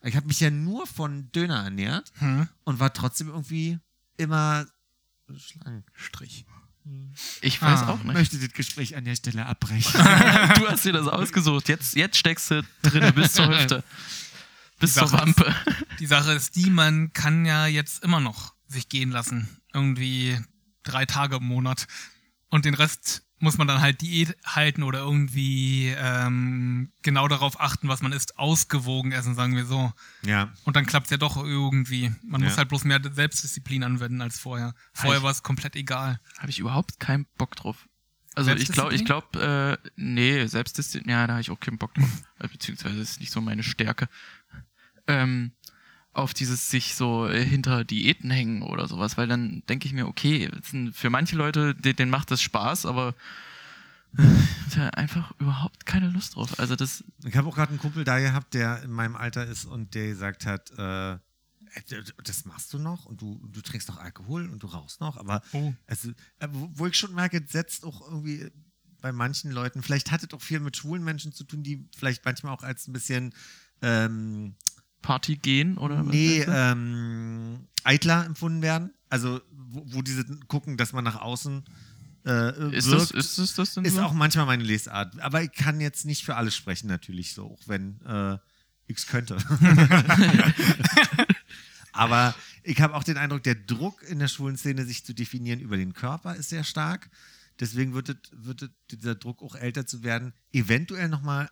[0.03, 2.47] Ich habe mich ja nur von Döner ernährt Hm.
[2.64, 3.80] und war trotzdem irgendwie
[4.18, 4.66] immer
[5.38, 5.86] schlank.
[5.95, 6.45] Strich.
[7.41, 8.14] Ich weiß Ah, auch Ich nicht.
[8.14, 9.91] möchte das Gespräch an der Stelle abbrechen.
[10.55, 11.68] du hast dir das ausgesucht.
[11.68, 13.84] Jetzt, jetzt steckst du drinne bis zur Hüfte.
[14.80, 15.55] Bis zur Sache ist- Wampe.
[15.99, 19.49] Die Sache ist die, man kann ja jetzt immer noch sich gehen lassen.
[19.74, 20.39] Irgendwie
[20.84, 21.88] drei Tage im Monat.
[22.49, 27.88] Und den Rest muss man dann halt Diät halten oder irgendwie ähm, genau darauf achten,
[27.88, 29.92] was man isst, ausgewogen essen, sagen wir so.
[30.24, 30.52] ja.
[30.66, 32.12] Und dann klappt es ja doch irgendwie.
[32.24, 32.48] Man Ja.
[32.50, 34.74] muss halt bloß mehr Selbstdisziplin anwenden als vorher.
[34.94, 36.20] Vorher war es komplett egal.
[36.38, 37.88] Habe ich überhaupt keinen Bock drauf.
[38.36, 41.94] Also ich glaube, ich glaube, äh, nee, Selbstdisziplin, ja, da habe ich auch keinen Bock
[41.96, 42.10] drauf.
[42.40, 44.08] Äh, Beziehungsweise ist nicht so meine Stärke.
[45.08, 45.54] Ähm,
[46.14, 50.07] auf dieses sich so äh, hinter Diäten hängen oder sowas, weil dann denke ich mir,
[50.07, 50.49] okay,
[50.93, 53.14] für manche Leute, de- denen macht das Spaß, aber
[54.18, 54.24] äh,
[54.76, 56.60] da einfach überhaupt keine Lust drauf.
[56.60, 59.66] Also das, Ich habe auch gerade einen Kumpel da gehabt, der in meinem Alter ist
[59.66, 61.20] und der gesagt hat, äh, äh,
[62.24, 65.41] das machst du noch und du, du trinkst noch Alkohol und du rauchst noch, aber
[65.53, 65.74] Oh.
[65.88, 66.12] also,
[66.74, 68.49] wo ich schon merke, setzt auch irgendwie
[69.01, 72.26] bei manchen Leuten, vielleicht hat es auch viel mit schwulen Menschen zu tun, die vielleicht
[72.26, 73.34] manchmal auch als ein bisschen
[73.82, 74.55] ähm,
[75.02, 78.91] Party gehen oder nee, ähm, eitler empfunden werden.
[79.10, 81.64] Also wo, wo diese gucken, dass man nach außen
[82.26, 83.02] äh, ist, wirkt.
[83.02, 84.02] das, ist das das denn Ist so?
[84.02, 85.20] auch manchmal meine Lesart.
[85.20, 88.38] Aber ich kann jetzt nicht für alle sprechen, natürlich so, auch wenn äh,
[88.88, 89.38] ich könnte.
[91.91, 95.60] Aber ich habe auch den Eindruck, der Druck in der schwulen Szene, sich zu definieren
[95.60, 97.10] über den Körper, ist sehr stark.
[97.60, 101.50] Deswegen wird, wird es, dieser Druck auch älter zu werden, eventuell nochmal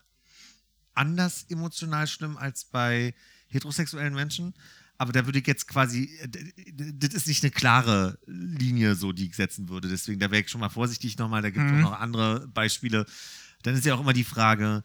[0.94, 3.14] anders emotional schlimm als bei
[3.48, 4.54] heterosexuellen Menschen.
[5.00, 6.28] Aber da würde ich jetzt quasi, äh,
[6.94, 9.88] das ist nicht eine klare Linie, so die ich setzen würde.
[9.88, 11.42] Deswegen, da wäre ich schon mal vorsichtig nochmal.
[11.42, 11.78] Da gibt es Mhm.
[11.86, 13.06] auch noch andere Beispiele.
[13.64, 14.84] Dann ist ja auch immer die Frage,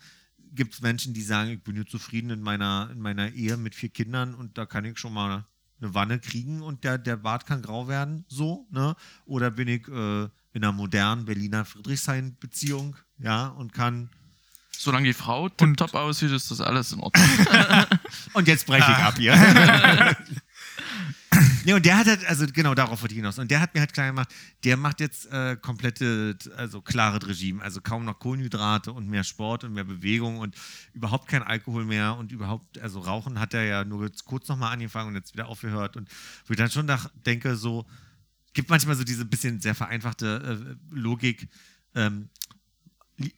[0.54, 3.74] gibt es Menschen, die sagen, ich bin jetzt zufrieden in meiner, in meiner Ehe mit
[3.74, 5.46] vier Kindern und da kann ich schon mal
[5.80, 8.94] eine Wanne kriegen und der, der Bart kann grau werden, so, ne?
[9.24, 10.30] Oder bin ich äh, in
[10.62, 14.10] einer modernen Berliner Friedrichshain-Beziehung, ja, und kann
[14.82, 17.24] Solange die Frau tipptopp aussieht, ist das alles in Ordnung.
[18.32, 19.08] Und jetzt breche ich Ah.
[19.08, 19.32] ab hier.
[21.64, 23.38] nee, und der hat halt, also genau darauf wollte ich hinaus.
[23.38, 24.28] Und der hat mir halt klar gemacht,
[24.64, 27.62] der macht jetzt äh, komplette, also klares Regime.
[27.62, 30.56] Also kaum noch Kohlenhydrate und mehr Sport und mehr Bewegung und
[30.94, 35.10] überhaupt kein Alkohol mehr und überhaupt, also Rauchen hat er ja nur kurz nochmal angefangen
[35.10, 35.96] und jetzt wieder aufgehört.
[35.96, 36.08] Und
[36.46, 36.90] wo ich dann schon
[37.24, 37.86] denke, so,
[38.52, 41.48] gibt manchmal so diese bisschen sehr vereinfachte äh, Logik.
[41.94, 42.30] Ähm,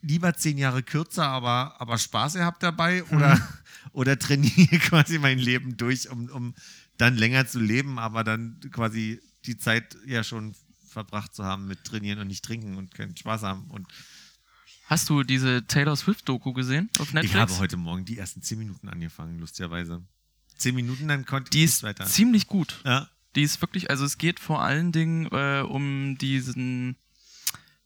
[0.02, 3.40] lieber zehn Jahre kürzer, aber, aber Spaß ihr habt dabei oder,
[3.92, 6.54] oder trainiere quasi mein Leben durch, um, um
[6.96, 10.54] dann länger zu leben, aber dann quasi die Zeit ja schon
[10.88, 13.64] verbracht zu haben mit trainieren und nicht trinken und keinen Spaß haben.
[13.70, 13.88] Und
[14.86, 17.34] Hast du diese Taylor Swift-Doku gesehen auf Netflix?
[17.34, 20.02] ich habe heute Morgen die ersten zehn Minuten angefangen, lustigerweise.
[20.56, 22.04] Zehn Minuten, dann konnte Die ich ist nicht weiter.
[22.06, 22.80] ziemlich gut.
[22.84, 23.08] Ja.
[23.34, 26.96] Die ist wirklich, also es geht vor allen Dingen äh, um diesen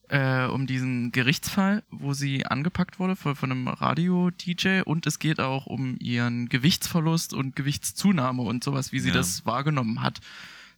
[0.08, 5.40] äh, um diesen Gerichtsfall, wo sie angepackt wurde von, von einem Radio-DJ und es geht
[5.40, 9.14] auch um ihren Gewichtsverlust und Gewichtszunahme und sowas, wie sie Ja.
[9.14, 10.20] das wahrgenommen hat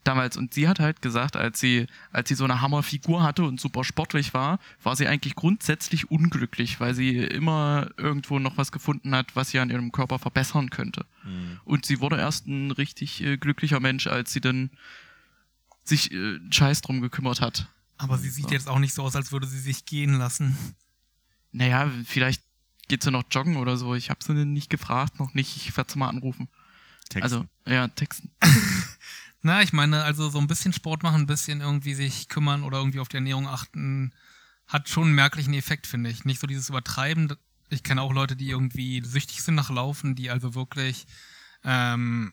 [0.02, 0.36] damals.
[0.36, 3.84] Und sie hat halt gesagt, als sie, als sie so eine Hammerfigur hatte und super
[3.84, 9.36] sportlich war, war sie eigentlich grundsätzlich unglücklich, weil sie immer irgendwo noch was gefunden hat,
[9.36, 11.04] was sie an ihrem Körper verbessern könnte.
[11.24, 11.60] Mhm.
[11.64, 14.70] Und sie wurde erst ein richtig äh, glücklicher Mensch, als sie dann
[15.84, 17.68] sich äh, Scheiß drum gekümmert hat.
[18.01, 20.57] Aber sie sieht jetzt auch nicht so aus, als würde sie sich gehen lassen.
[21.53, 22.42] Naja, vielleicht
[22.88, 23.94] geht sie noch joggen oder so.
[23.94, 25.55] Ich habe sie nicht gefragt, noch nicht.
[25.57, 26.48] Ich werde sie mal anrufen.
[27.11, 27.22] Texten.
[27.22, 28.30] Also, ja, Texten.
[29.42, 32.78] Na, ich meine, also so ein bisschen Sport machen, ein bisschen irgendwie sich kümmern oder
[32.78, 34.14] irgendwie auf die Ernährung achten,
[34.66, 36.24] hat schon einen merklichen Effekt, finde ich.
[36.24, 37.34] Nicht so dieses Übertreiben.
[37.68, 41.07] Ich kenne auch Leute, die irgendwie süchtig sind nach Laufen, die also wirklich
[41.64, 42.32] ähm,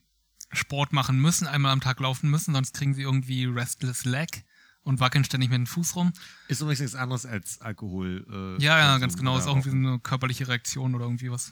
[0.54, 4.46] Sport machen müssen, einmal am Tag laufen müssen, sonst kriegen sie irgendwie restless leg
[4.88, 6.14] und wackeln ständig mit dem Fuß rum.
[6.48, 8.58] Ist übrigens nichts anderes als Alkohol.
[8.60, 9.38] Äh, Ja, ja, ganz genau.
[9.38, 11.52] Ist auch irgendwie so eine körperliche Reaktion oder irgendwie was.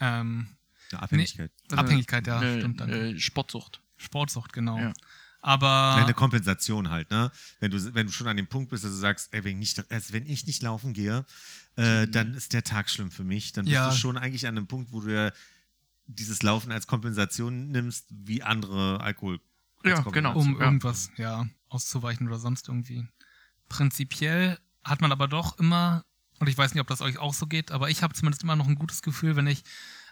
[0.00, 0.48] Ähm,
[0.90, 1.52] Eine Abhängigkeit.
[1.70, 2.80] Abhängigkeit, ja, äh, stimmt.
[2.80, 3.10] Danke.
[3.10, 3.80] Äh, Sportsucht.
[3.96, 4.78] Sportsucht, genau.
[4.78, 4.92] Ja.
[5.40, 7.30] Aber Eine Kompensation halt, ne?
[7.60, 9.76] Wenn du, wenn du schon an dem Punkt bist, dass du sagst, ey, wenn, ich
[9.76, 11.24] nicht, also wenn ich nicht laufen gehe,
[11.76, 13.52] äh, dann ist der Tag schlimm für mich.
[13.52, 13.90] Dann bist Ja.
[13.90, 15.32] du schon eigentlich an einem Punkt, wo du ja
[16.06, 19.40] dieses Laufen als Kompensation nimmst, wie andere Alkohol.
[19.84, 20.34] Ja, genau.
[20.36, 20.64] Um Ja.
[20.66, 23.06] irgendwas ja auszuweichen oder sonst irgendwie.
[23.68, 26.04] Prinzipiell hat man aber doch immer,
[26.38, 28.56] und ich weiß nicht, ob das euch auch so geht, aber ich habe zumindest immer
[28.56, 29.62] noch ein gutes Gefühl, wenn ich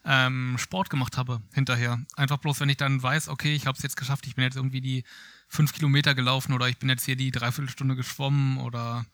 [0.04, 2.00] ähm, Sport gemacht habe hinterher.
[2.16, 4.56] Einfach bloß, wenn ich dann weiß, okay, ich habe es jetzt geschafft, ich bin jetzt
[4.56, 5.04] irgendwie die
[5.48, 9.04] fünf Kilometer gelaufen oder ich bin jetzt hier die Dreiviertelstunde geschwommen oder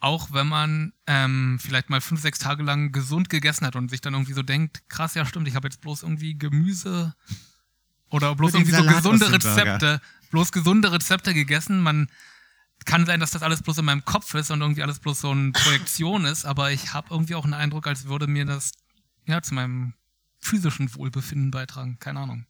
[0.00, 4.00] auch wenn man ähm, vielleicht mal fünf, sechs Tage lang gesund gegessen hat und sich
[4.00, 7.14] dann irgendwie so denkt, krass, ja stimmt, ich habe jetzt bloß irgendwie Gemüse
[8.10, 9.32] oder bloß irgendwie so Salat aus gesunde.
[9.32, 10.00] Rezepte,
[10.32, 11.80] bloß gesunde Rezepte gegessen.
[11.80, 12.08] Man
[12.84, 15.30] kann sein, dass das alles bloß in meinem Kopf ist und irgendwie alles bloß so
[15.30, 18.72] eine Projektion ist, aber ich habe irgendwie auch einen Eindruck, als würde mir das
[19.26, 19.94] ja zu meinem
[20.40, 21.98] physischen Wohlbefinden beitragen.
[22.00, 22.46] Keine Ahnung.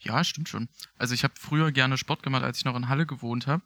[0.00, 0.68] Ja, stimmt schon.
[0.96, 3.62] Also ich habe früher gerne Sport gemacht, als ich noch in Halle gewohnt habe.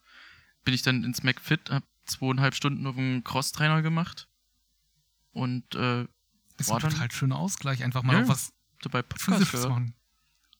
[0.64, 4.28] Bin ich dann ins McFit, habe zweieinhalb Stunden auf dem Crosstrainer gemacht.
[5.32, 6.02] Und äh,
[6.58, 8.52] Ist War ein total schöner Ausgleich, einfach mal Ja, auf was
[8.82, 9.68] dabei Physisches gehört.
[9.70, 9.94] machen.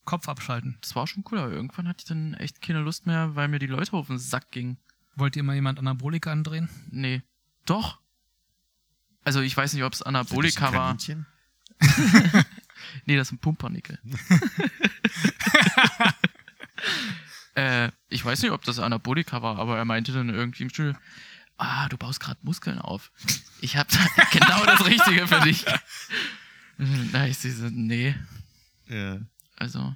[0.05, 0.79] Kopf abschalten.
[0.81, 3.59] Das war schon cool, aber irgendwann hatte ich dann echt keine Lust mehr, weil mir
[3.59, 4.79] die Leute auf den Sack gingen.
[5.17, 6.69] Wollt ihr mal jemand Anabolika andrehen?
[6.91, 7.23] Nee.
[7.67, 7.99] Doch.
[9.23, 10.97] Also ich weiß nicht, ob es Anabolika ein war.
[13.05, 13.99] Nee, das sind Pumpernickel.
[17.55, 20.95] äh, ich weiß nicht, ob das Anabolika war, aber er meinte dann irgendwie im Studio,
[21.59, 23.13] ah, du baust gerade Muskeln auf.
[23.61, 23.89] Ich habe
[24.33, 25.65] genau das Richtige für dich.
[26.79, 28.15] Na, ich sehe so, nee,
[28.89, 29.19] Ja.
[29.61, 29.95] Also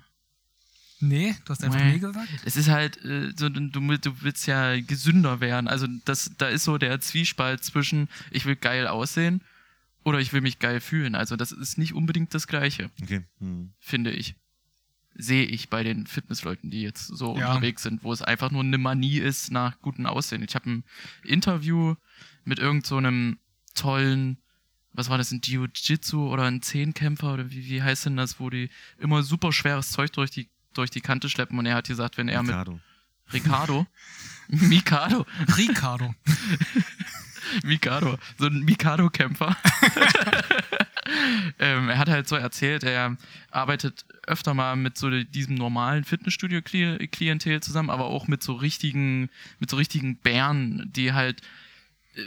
[1.01, 1.93] Nee, du hast einfach Nee.
[1.95, 2.29] nee gesagt.
[2.45, 5.69] es ist halt äh, so, du, du willst ja gesünder werden.
[5.69, 9.43] Also das, da ist so der Zwiespalt zwischen, ich will geil aussehen
[10.05, 11.15] oder ich will mich geil fühlen.
[11.15, 12.91] Also das ist nicht unbedingt das Gleiche.
[13.03, 13.23] Okay.
[13.39, 13.73] Hm.
[13.81, 14.37] finde ich.
[15.17, 17.51] Sehe ich bei den Fitnessleuten, die jetzt so Ja.
[17.53, 20.43] unterwegs sind, wo es einfach nur eine Manie ist nach gutem Aussehen.
[20.43, 20.85] Ich habe ein
[21.23, 21.95] Interview
[22.45, 23.39] mit irgend so einem
[23.75, 24.39] tollen,
[24.95, 28.49] was war das, ein Jiu-Jitsu oder ein Zehnkämpfer oder wie, wie heißt denn das, wo
[28.49, 32.17] die immer super schweres Zeug durch die, durch die Kante schleppen und er hat gesagt,
[32.17, 32.73] wenn er Ricardo.
[32.73, 32.83] mit
[33.33, 33.87] Ricardo,
[34.49, 35.27] Mikado,
[35.57, 36.15] Ricardo.
[37.65, 39.49] Mikado, so ein Mikado-Kämpfer.
[41.59, 43.17] ähm, er hat halt so erzählt, er
[43.51, 49.71] arbeitet öfter mal mit so diesem normalen Fitnessstudio-Klientel zusammen, aber auch mit so richtigen, mit
[49.71, 51.43] so richtigen Bären, die halt
[52.15, 52.23] äh,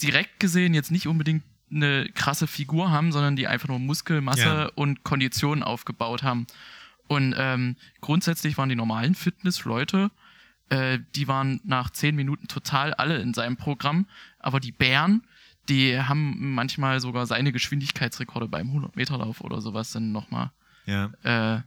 [0.00, 1.44] direkt gesehen jetzt nicht unbedingt
[1.74, 4.70] eine krasse Figur haben, sondern die einfach nur Muskelmasse Ja.
[4.74, 6.46] und Kondition aufgebaut haben.
[7.08, 10.10] Und ähm, grundsätzlich waren die normalen Fitnessleute,
[10.70, 14.06] äh, die waren nach zehn Minuten total alle in seinem Programm,
[14.38, 15.22] aber die Bären,
[15.68, 20.50] die haben manchmal sogar seine Geschwindigkeitsrekorde beim 100-Meter-Lauf oder sowas dann nochmal
[20.86, 21.10] Ja.
[21.22, 21.60] äh,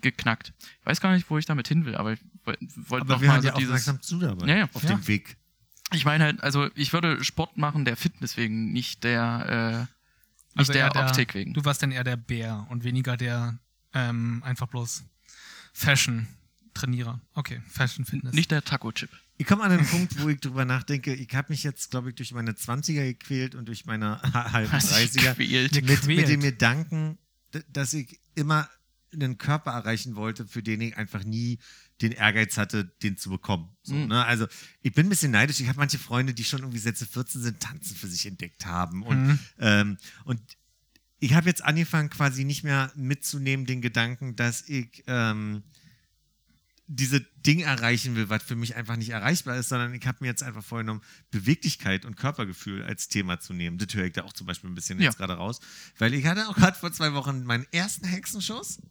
[0.00, 0.52] geknackt.
[0.80, 3.50] Ich weiß gar nicht, wo ich damit hin will, aber ich woll- wollte nochmal so
[3.52, 3.84] dieses...
[4.00, 4.46] zu dabei.
[4.46, 4.64] Ja, ja.
[4.72, 4.90] Auf Ja.
[4.90, 5.36] dem Weg.
[5.94, 10.70] Ich meine halt, also ich würde Sport machen der Fitness wegen, nicht der, äh, nicht
[10.70, 11.54] Also eher der Optik wegen.
[11.54, 13.58] Du warst dann eher der Bär und weniger der
[13.94, 15.04] ähm, einfach bloß
[15.72, 17.20] Fashion-Trainierer.
[17.34, 18.34] Okay, Fashion-Fitness.
[18.34, 19.10] Nicht der Taco-Chip.
[19.38, 22.14] Ich komme an den Punkt, wo ich drüber nachdenke, ich habe mich jetzt, glaube ich,
[22.14, 25.74] durch meine 20er gequält und durch meine halben Hast dich 30er gequält.
[25.74, 25.82] Ja.
[25.82, 27.18] mit, mit dem Gedanken,
[27.72, 28.68] dass ich immer
[29.12, 31.58] einen Körper erreichen wollte, für den ich einfach nie
[32.02, 33.68] den Ehrgeiz hatte, den zu bekommen.
[33.82, 34.08] So, Mhm.
[34.08, 34.24] ne?
[34.24, 34.46] Also
[34.82, 35.60] ich bin ein bisschen neidisch.
[35.60, 39.02] Ich habe manche Freunde, die schon irgendwie Sätze 14 sind, Tanzen für sich entdeckt haben.
[39.02, 39.38] Und, Mhm.
[39.58, 40.40] ähm, und
[41.20, 45.62] ich habe jetzt angefangen, quasi nicht mehr mitzunehmen, den Gedanken, dass ich ähm,
[46.88, 50.26] diese Ding erreichen will, was für mich einfach nicht erreichbar ist, sondern ich habe mir
[50.26, 51.00] jetzt einfach vorgenommen,
[51.30, 53.78] Beweglichkeit und Körpergefühl als Thema zu nehmen.
[53.78, 55.04] Das höre ich da auch zum Beispiel ein bisschen Ja.
[55.06, 55.60] jetzt gerade raus.
[55.98, 58.82] Weil ich hatte auch gerade vor zwei Wochen meinen ersten Hexenschuss.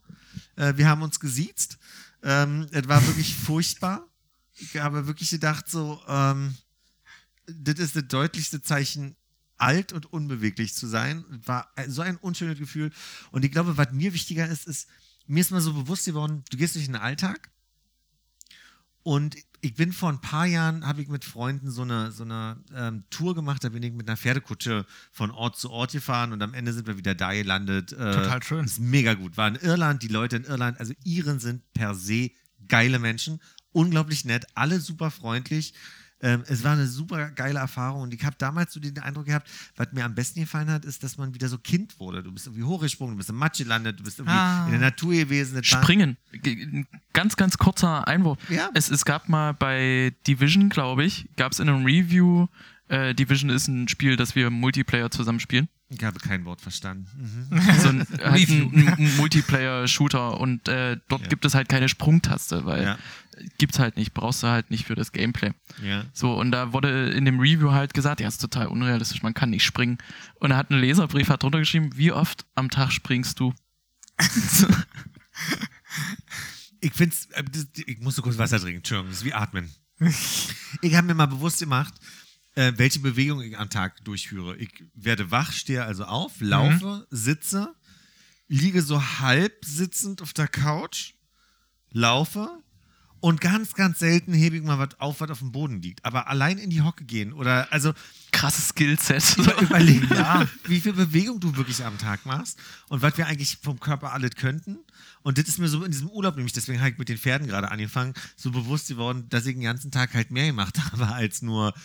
[0.55, 1.77] Äh, wir haben uns gesiezt.
[2.23, 4.07] Ähm, es war wirklich furchtbar.
[4.55, 6.55] Ich habe wirklich gedacht, so, ähm,
[7.47, 9.15] das ist das deutlichste Zeichen,
[9.57, 11.23] alt und unbeweglich zu sein.
[11.45, 12.91] War so ein unschönes Gefühl.
[13.31, 14.87] Und ich glaube, was mir wichtiger ist, ist,
[15.27, 17.49] mir ist mal so bewusst geworden, du gehst durch den Alltag
[19.03, 22.57] und ich bin vor ein paar Jahren, habe ich mit Freunden so eine, so eine
[22.75, 26.41] ähm, Tour gemacht, da bin ich mit einer Pferdekutsche von Ort zu Ort gefahren und
[26.41, 27.93] am Ende sind wir wieder da gelandet.
[27.93, 28.65] Äh, Total schön.
[28.65, 29.37] Ist mega gut.
[29.37, 32.31] War in Irland, die Leute in Irland, also Iren sind per se
[32.67, 33.39] geile Menschen,
[33.71, 35.73] unglaublich nett, alle super freundlich.
[36.23, 39.49] Ähm, es war eine super geile Erfahrung und ich habe damals so den Eindruck gehabt,
[39.75, 42.21] was mir am besten gefallen hat, ist, dass man wieder so Kind wurde.
[42.21, 44.65] Du bist irgendwie hochgesprungen, du bist im Matsch gelandet, du bist irgendwie Ah.
[44.65, 45.63] in der Natur gewesen.
[45.63, 46.17] Springen.
[47.13, 48.37] Ganz, ganz kurzer Einwurf.
[48.49, 48.69] Ja.
[48.73, 52.47] Es, es gab mal bei Division, glaube ich, gab es in einem Review,
[52.87, 55.69] äh, Division ist ein Spiel, das wir im Multiplayer zusammenspielen.
[55.89, 57.05] Ich habe kein Wort verstanden.
[57.49, 57.79] Mhm.
[57.79, 61.27] So ein, halt ein, ein Multiplayer-Shooter und äh, dort Ja.
[61.27, 62.97] gibt es halt keine Sprungtaste, weil Ja.
[63.57, 65.51] Gibt's halt nicht, brauchst du halt nicht für das Gameplay.
[65.83, 66.05] Ja.
[66.13, 69.49] So, und da wurde in dem Review halt gesagt, ja, ist total unrealistisch, man kann
[69.49, 69.97] nicht springen.
[70.35, 73.53] Und er hat einen Leserbrief hat drunter geschrieben, wie oft am Tag springst du?
[76.81, 77.43] Ich find's, äh,
[77.85, 79.69] ich musste kurz Wasser trinken, Entschuldigung, das ist wie atmen.
[80.81, 81.93] ich habe mir mal bewusst gemacht,
[82.55, 84.57] äh, welche Bewegung ich am Tag durchführe.
[84.57, 87.75] Ich werde wach, stehe also auf, laufe, sitze,
[88.47, 91.13] liege so halb sitzend auf der Couch,
[91.91, 92.60] laufe
[93.21, 96.03] Und ganz, ganz selten hebe ich mal was auf, was auf dem Boden liegt.
[96.03, 97.93] Aber allein in die Hocke gehen oder also
[98.31, 99.37] Krasses Skillset.
[99.37, 102.57] über, überlegen, ja, wie viel Bewegung du wirklich am Tag machst
[102.89, 104.79] und was wir eigentlich vom Körper alles könnten.
[105.21, 107.47] Und das ist mir so in diesem Urlaub, nämlich deswegen habe ich mit den Pferden
[107.47, 111.43] gerade angefangen, so bewusst geworden, dass ich den ganzen Tag halt mehr gemacht habe, als
[111.43, 111.75] nur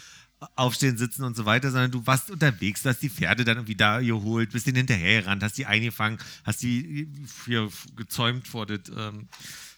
[0.55, 3.75] aufstehen, sitzen und so weiter, sondern du warst unterwegs, du hast die Pferde dann irgendwie
[3.75, 7.09] da geholt, bist denen hinterher gerannt, hast die eingefangen, hast die
[7.47, 9.29] hier gezäumt vor, das, ähm,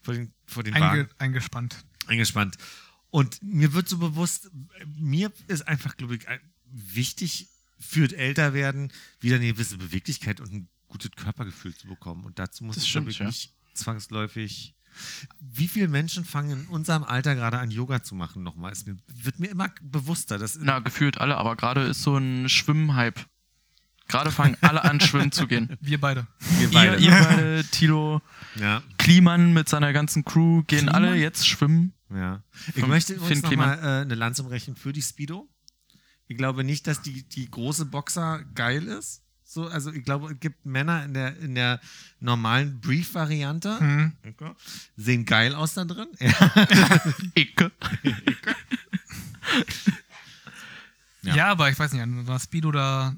[0.09, 1.84] vor den, vor den Wagen Einge eingespannt.
[2.06, 2.56] eingespannt.
[3.11, 4.50] Und mir wird so bewusst,
[4.86, 6.26] mir ist einfach, glaube ich,
[6.64, 7.48] wichtig
[7.78, 8.90] für das Älterwerden
[9.20, 12.24] wieder eine gewisse Beweglichkeit und ein gutes Körpergefühl zu bekommen.
[12.24, 13.50] Und dazu muss ich, stimmt, glaube ich, ja.
[13.74, 14.74] zwangsläufig.
[15.38, 18.72] Wie viele Menschen fangen in unserem Alter gerade an, Yoga zu machen nochmal?
[18.72, 20.38] Es mir- wird mir immer bewusster.
[20.38, 23.20] Das Na, gefühlt alle, aber gerade ist so ein Schwimmhype.
[24.09, 25.76] Gerade fangen alle an, schwimmen zu gehen.
[25.80, 26.26] Wir beide.
[26.59, 26.96] wir Ihr, beide.
[27.02, 28.22] ihr beide, Tilo,
[28.56, 30.94] Ja, Kliman mit seiner ganzen Crew gehen Kliman?
[30.94, 31.92] alle jetzt schwimmen.
[32.11, 32.42] ja.
[32.74, 33.42] Ich Von möchte Kliman.
[33.42, 35.48] nochmal äh, eine Lanze brechen für die Speedo.
[36.26, 39.22] Ich glaube nicht, dass die, die große Boxer geil ist.
[39.44, 41.80] So, also ich glaube, es gibt Männer in der, in der
[42.20, 44.12] normalen Brief-Variante, Mhm.
[44.96, 46.09] sehen geil aus da drin.
[47.34, 47.72] Icke.
[51.22, 51.34] Ja.
[51.34, 51.46] Ja.
[51.48, 53.14] aber ich weiß nicht, an der Speedo da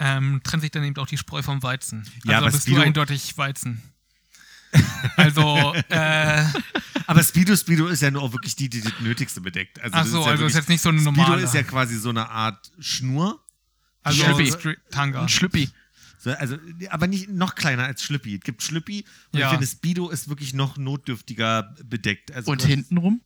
[0.00, 2.00] ähm, trennt sich dann eben auch die Spreu vom Weizen.
[2.00, 3.82] Also Ja, da aber bist Speedo- du eindeutig Weizen.
[5.16, 6.44] Also, äh,
[7.06, 9.80] Aber Speedo Speedo ist ja nur auch wirklich die, die das Nötigste bedeckt.
[9.80, 11.42] Also ach so, ist ja also ist jetzt nicht so eine Speedo normale.
[11.42, 13.40] ist ja quasi so eine Art Schnur.
[14.02, 14.76] also Schlüppi.
[14.90, 15.22] Tanga.
[15.22, 15.70] Ein Schlüppi.
[16.18, 16.56] So, also,
[16.90, 18.36] aber nicht noch kleiner als Schlüppi.
[18.36, 19.46] Es gibt Schlüppi und Ja.
[19.46, 22.30] ich finde, Speedo ist wirklich noch notdürftiger bedeckt.
[22.32, 23.22] Also Und hintenrum?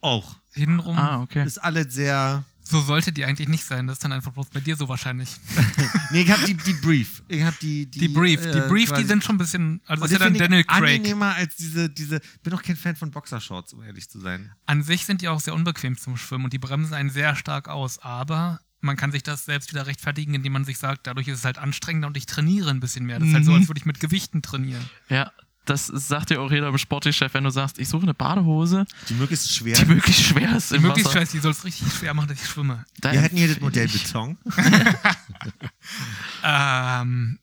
[0.00, 0.36] Auch.
[0.52, 0.98] Hintenrum.
[0.98, 1.44] Ah, okay.
[1.46, 2.44] Ist alles sehr.
[2.72, 3.86] So sollte die eigentlich nicht sein.
[3.86, 5.28] Das ist dann einfach bloß bei dir so wahrscheinlich.
[6.10, 7.22] Nee, ich habe die, die Brief.
[7.28, 8.00] Ich habe die, die.
[8.00, 8.40] Die Brief.
[8.42, 9.80] Die äh, Brief, quasi- die sind schon ein bisschen.
[9.86, 10.98] Also Und ist ja dann Daniel Craig.
[10.98, 12.20] angenehmer als diese, diese.
[12.42, 14.50] Bin auch kein Fan von Boxershorts, um ehrlich zu sein.
[14.66, 17.68] An sich sind die auch sehr unbequem zum Schwimmen und die bremsen einen sehr stark
[17.68, 17.98] aus.
[18.00, 21.44] Aber man kann sich das selbst wieder rechtfertigen, indem man sich sagt, dadurch ist es
[21.44, 23.18] halt anstrengender und ich trainiere ein bisschen mehr.
[23.20, 23.58] Das ist halt so, Mhm.
[23.58, 24.84] als würde ich mit Gewichten trainieren.
[25.08, 25.30] Ja,
[25.64, 29.52] das sagt dir auch jeder Sportchef, wenn du sagst, ich suche eine Badehose, Die möglichst
[29.54, 29.76] schwer.
[29.76, 31.20] die möglichst schwer ist Die im möglichst Wasser.
[31.20, 32.84] scheiße, die soll es richtig schwer machen, dass ich schwimme.
[33.00, 34.38] Da Wir hätten hier das Modell ich- Beton.
[36.44, 37.38] Ähm,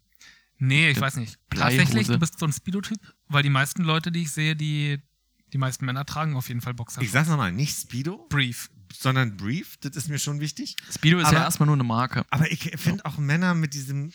[0.57, 1.37] nee, ich weiß nicht.
[1.49, 1.77] Bleihose.
[1.77, 4.99] Tatsächlich, du bist so ein Speedo-Typ, weil die meisten Leute, die ich sehe, die,
[5.53, 7.01] die meisten Männer tragen auf jeden Fall Boxer.
[7.01, 8.69] Ich sag's nochmal, nicht Speedo, Brief.
[8.93, 9.77] sondern Brief.
[9.81, 10.75] Das ist mir schon wichtig.
[10.93, 12.25] Speedo ist Aber- ja erstmal nur eine Marke.
[12.29, 14.11] Aber ich finde auch Männer mit diesem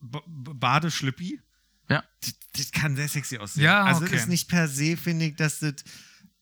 [0.00, 1.40] Badeschlüppi,
[1.88, 2.02] Ja.
[2.20, 3.64] das, das kann sehr sexy aussehen.
[3.64, 4.12] Ja, also okay.
[4.12, 5.74] das ist nicht per se, finde ich, dass das.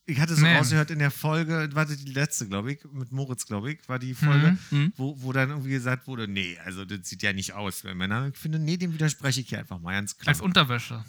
[0.05, 0.57] Ich hatte so Nee.
[0.57, 4.01] rausgehört in der Folge, war das die letzte, glaube ich, mit Moritz, glaube ich, war
[4.01, 4.93] die Folge, Mhm.
[4.97, 8.32] wo, wo dann irgendwie gesagt wurde, nee, also das sieht ja nicht aus bei Männern.
[8.34, 10.28] Ich finde, nee, dem widerspreche ich hier einfach mal ganz klar.
[10.34, 11.05] Als Unterwäsche.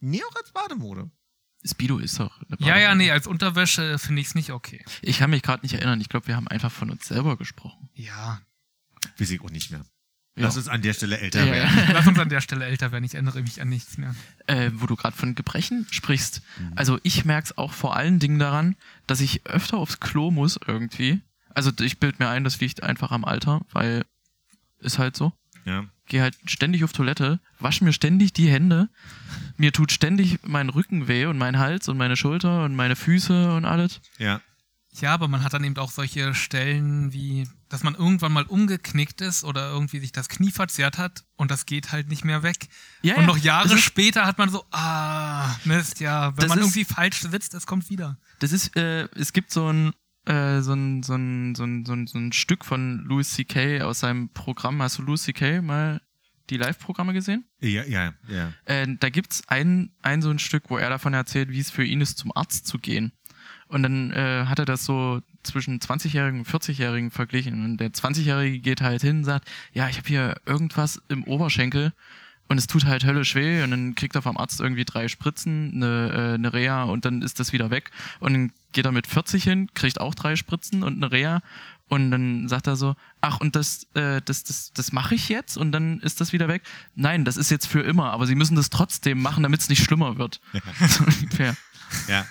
[0.00, 1.10] nee, auch als Bademode.
[1.62, 4.82] Speedo ist doch eine Ja, ja, nee, als Unterwäsche finde ich es nicht okay.
[5.02, 6.00] Ich kann mich gerade nicht erinnern.
[6.00, 7.90] Ich glaube, wir haben einfach von uns selber gesprochen.
[7.92, 8.40] Ja.
[9.18, 9.84] Weiß ich auch nicht mehr.
[10.40, 10.46] Ja.
[10.46, 11.78] Lass uns an der Stelle älter Ja, werden.
[11.78, 11.92] ja.
[11.92, 13.04] Lass uns an der Stelle älter werden.
[13.04, 14.14] Ich erinnere mich an nichts mehr.
[14.46, 16.42] Äh, wo du gerade von Gebrechen sprichst.
[16.58, 16.72] Mhm.
[16.76, 18.76] Also ich merke es auch vor allen Dingen daran,
[19.06, 21.20] dass ich öfter aufs Klo muss irgendwie.
[21.54, 24.04] Also ich bild mir ein, das liegt einfach am Alter, weil
[24.80, 25.32] ist halt so.
[25.64, 25.84] Ja.
[26.06, 28.88] Gehe halt ständig auf Toilette, wasche mir ständig die Hände.
[29.56, 33.54] Mir tut ständig mein Rücken weh und mein Hals und meine Schulter und meine Füße
[33.54, 34.00] und alles.
[34.18, 34.40] ja.
[34.92, 39.20] Ja, aber man hat dann eben auch solche Stellen wie, dass man irgendwann mal umgeknickt
[39.20, 42.68] ist oder irgendwie sich das Knie verzerrt hat und das geht halt nicht mehr weg.
[43.02, 46.64] Ja, und ja, noch Jahre später hat man so, ah, Mist, ja, wenn man ist-
[46.64, 48.18] irgendwie falsch sitzt, es kommt wieder.
[48.40, 49.92] Das ist, äh, es gibt so ein,
[50.26, 53.82] äh, so ein, so ein, so ein, so ein, so ein Stück von Louis C.K.
[53.82, 54.82] aus seinem Programm.
[54.82, 55.60] Hast du Louis C.K.
[55.62, 56.00] mal
[56.50, 57.44] die Live-Programme gesehen?
[57.60, 58.52] Ja, ja, ja.
[58.64, 61.84] Äh, da gibt's ein, ein so ein Stück, wo er davon erzählt, wie es für
[61.84, 63.12] ihn ist, zum Arzt zu gehen.
[63.70, 67.64] Und dann äh, hat er das so zwischen 20-Jährigen und 40-Jährigen verglichen.
[67.64, 71.92] Und der 20-Jährige geht halt hin und sagt, ja, ich habe hier irgendwas im Oberschenkel
[72.48, 73.62] und es tut halt höllisch weh.
[73.62, 77.22] Und dann kriegt er vom Arzt irgendwie drei Spritzen, eine, äh, eine Reha und dann
[77.22, 77.92] ist das wieder weg.
[78.18, 81.40] Und dann geht er mit 40 hin, kriegt auch drei Spritzen und eine Reha.
[81.86, 85.56] Und dann sagt er so, ach, und das, äh, das, das, das mache ich jetzt
[85.56, 86.62] und dann ist das wieder weg.
[86.96, 89.84] Nein, das ist jetzt für immer, aber sie müssen das trotzdem machen, damit es nicht
[89.84, 90.40] schlimmer wird.
[90.88, 91.56] So ungefähr.
[92.08, 92.26] ja.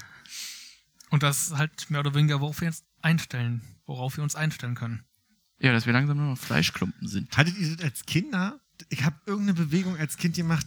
[1.09, 4.75] Und das ist halt mehr oder weniger, worauf wir uns einstellen, worauf wir uns einstellen
[4.75, 5.03] können.
[5.59, 7.35] Ja, dass wir langsam nur noch Fleischklumpen sind.
[7.35, 8.59] Hattet ihr das als Kinder?
[8.89, 10.65] Ich habe irgendeine Bewegung als Kind gemacht,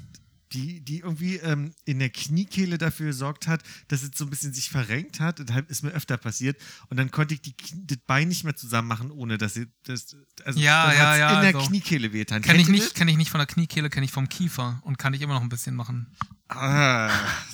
[0.52, 4.52] die, die irgendwie ähm, in der Kniekehle dafür gesorgt hat, dass es so ein bisschen
[4.52, 5.38] sich verrenkt hat.
[5.38, 6.60] Das halt ist mir öfter passiert.
[6.88, 7.54] Und dann konnte ich die,
[7.86, 10.16] das Bein nicht mehr zusammen machen, ohne dass sie das.
[10.44, 12.42] Also Ja, ja, ja, In der also- Kniekehle wehtan.
[12.42, 15.14] Kenne ich nicht, kenne ich nicht von der Kniekehle, kenne ich vom Kiefer und kann
[15.14, 16.06] ich immer noch ein bisschen machen.
[16.48, 16.56] das?
[16.58, 17.10] Ah,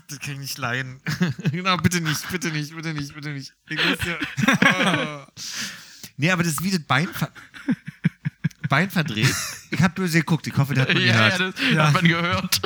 [0.08, 1.00] das kann ich nicht leiden.
[1.52, 3.54] genau, bitte nicht, bitte nicht, bitte nicht, bitte nicht.
[3.68, 4.18] Ich muss ja.
[4.60, 5.32] Ah.
[6.16, 7.08] Nee, aber das ist wie das Bein,
[8.68, 9.34] Bein verdreht.
[9.70, 11.38] Ich habe böse geguckt, ich hoffe, der hat man Ja, gehört.
[11.40, 11.86] ja, das Ja.
[11.88, 12.60] hat man gehört.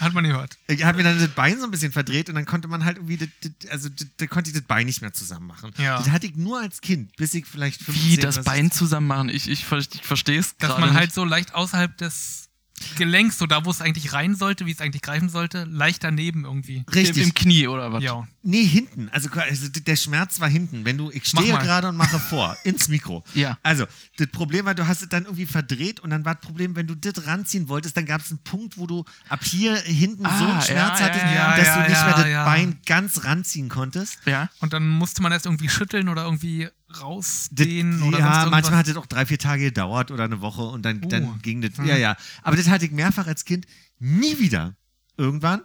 [0.00, 0.58] Hat man gehört.
[0.66, 2.96] Ich habe mir dann das Bein so ein bisschen verdreht und dann konnte man halt
[2.96, 5.70] irgendwie, das, das, also das, da konnte ich das Bein nicht mehr zusammen machen.
[5.78, 5.98] Ja.
[5.98, 9.28] Das hatte ich nur als Kind, bis ich vielleicht 15 Wie das Bein zusammen machen.
[9.28, 12.48] Ich, ich, ich verstehe es Dass gerade man halt so leicht außerhalb des
[12.96, 16.44] Gelenks, so da, wo es eigentlich rein sollte, wie es eigentlich greifen sollte, leicht daneben
[16.44, 16.84] irgendwie.
[16.92, 17.18] Richtig.
[17.18, 18.02] Im, Im Knie oder was?
[18.02, 18.26] Ja.
[18.42, 19.08] Nee, hinten.
[19.10, 20.84] Also, also der Schmerz war hinten.
[20.84, 23.22] Wenn du, ich stehe gerade und mache vor, ins Mikro.
[23.34, 23.58] Ja.
[23.62, 26.74] Also, das Problem war, du hast es dann irgendwie verdreht und dann war das Problem,
[26.76, 30.24] wenn du das ranziehen wolltest, dann gab es einen Punkt, wo du ab hier hinten
[30.24, 32.26] Ah, so einen ja, Schmerz ja, hattest, ja, dass ja, du nicht ja, mehr das
[32.28, 32.44] ja.
[32.44, 34.18] Bein ganz ranziehen konntest.
[34.24, 34.48] Ja.
[34.60, 36.68] Und dann musste man erst irgendwie schütteln oder irgendwie
[37.00, 40.82] rausdehnen oder ja, manchmal hat das auch drei, vier Tage gedauert oder eine Woche und
[40.82, 41.08] dann, Oh.
[41.08, 41.76] dann ging das.
[41.78, 41.86] Hm.
[41.86, 42.16] Ja, ja.
[42.42, 43.66] Aber das hatte ich mehrfach als Kind
[43.98, 44.74] nie wieder.
[45.16, 45.60] Irgendwann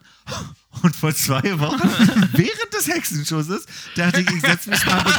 [0.82, 1.80] und vor zwei Wochen
[2.34, 3.66] während des Hexenschusses
[3.96, 5.14] dachte ich, ich setze mich mal be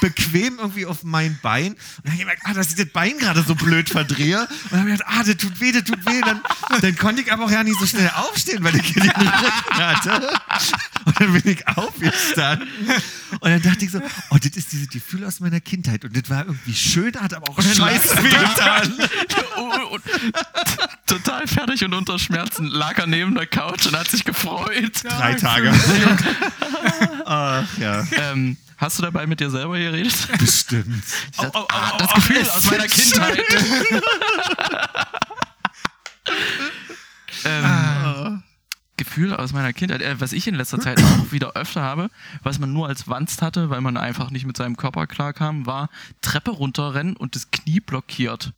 [0.00, 3.18] bequem irgendwie auf mein Bein und dann habe ich gemerkt, ah, dass ich das Bein
[3.18, 6.06] gerade so blöd verdrehe und dann habe ich gedacht, ah, das tut weh, das tut
[6.06, 6.20] weh.
[6.22, 6.40] Dann,
[6.80, 9.30] dann konnte ich aber auch ja nicht so schnell aufstehen, weil ich den Rücken
[9.74, 10.28] hatte.
[11.04, 12.68] Und dann bin ich aufgestanden
[13.40, 16.28] und dann dachte ich so, oh, das ist dieses Gefühl aus meiner Kindheit und das
[16.30, 18.92] war irgendwie schön, hat aber auch scheiße weh getan.
[19.56, 20.02] und, und,
[21.06, 25.04] total fertig und unter Schmerzen lag er neben der Couch und hat sich gefreut.
[25.04, 25.72] Drei Tage.
[27.26, 30.14] Ach ja, Ähm, hast du dabei mit dir selber geredet?
[30.38, 31.04] bestimmt.
[31.36, 33.38] Dachte, au, au, ah, au, das au, Gefühl aus meiner Kindheit.
[37.44, 37.64] ähm,
[39.16, 42.10] Gefühl aus meiner Kindheit, äh, was ich in letzter Zeit auch wieder öfter habe,
[42.42, 45.88] was man nur als Wanst hatte, weil man einfach nicht mit seinem Körper klarkam, war
[46.20, 48.52] Treppe runterrennen und das Knie blockiert.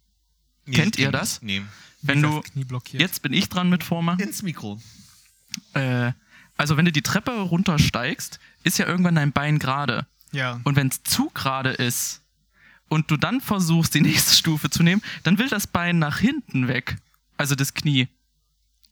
[0.68, 1.42] Kennt ihr das?
[1.42, 1.62] Nee.
[2.02, 3.00] Wenn du, Das Knie blockiert.
[3.00, 4.18] jetzt bin ich dran mit vormachen.
[4.18, 4.80] Ins Mikro.
[5.74, 6.10] Äh,
[6.56, 10.06] also wenn du die Treppe runtersteigst, ist ja irgendwann dein Bein gerade.
[10.32, 10.60] Ja.
[10.64, 12.20] Und wenn es zu gerade ist
[12.88, 16.66] und du dann versuchst, die nächste Stufe zu nehmen, dann will das Bein nach hinten
[16.66, 16.96] weg.
[17.36, 18.08] Also das Knie.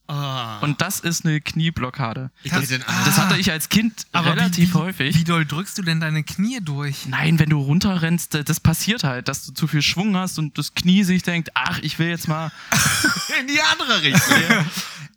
[0.09, 0.59] Ah.
[0.61, 2.31] Und das ist eine Knieblockade.
[2.45, 5.17] Das, das hatte ich als Kind Aber relativ wie, wie, häufig.
[5.17, 7.07] Wie doll drückst du denn deine Knie durch?
[7.07, 10.75] Nein, wenn du runterrennst, das passiert halt, dass du zu viel Schwung hast und das
[10.75, 12.53] Knie sich denkt, ach, ich will jetzt mal.
[13.41, 14.37] in die andere Richtung.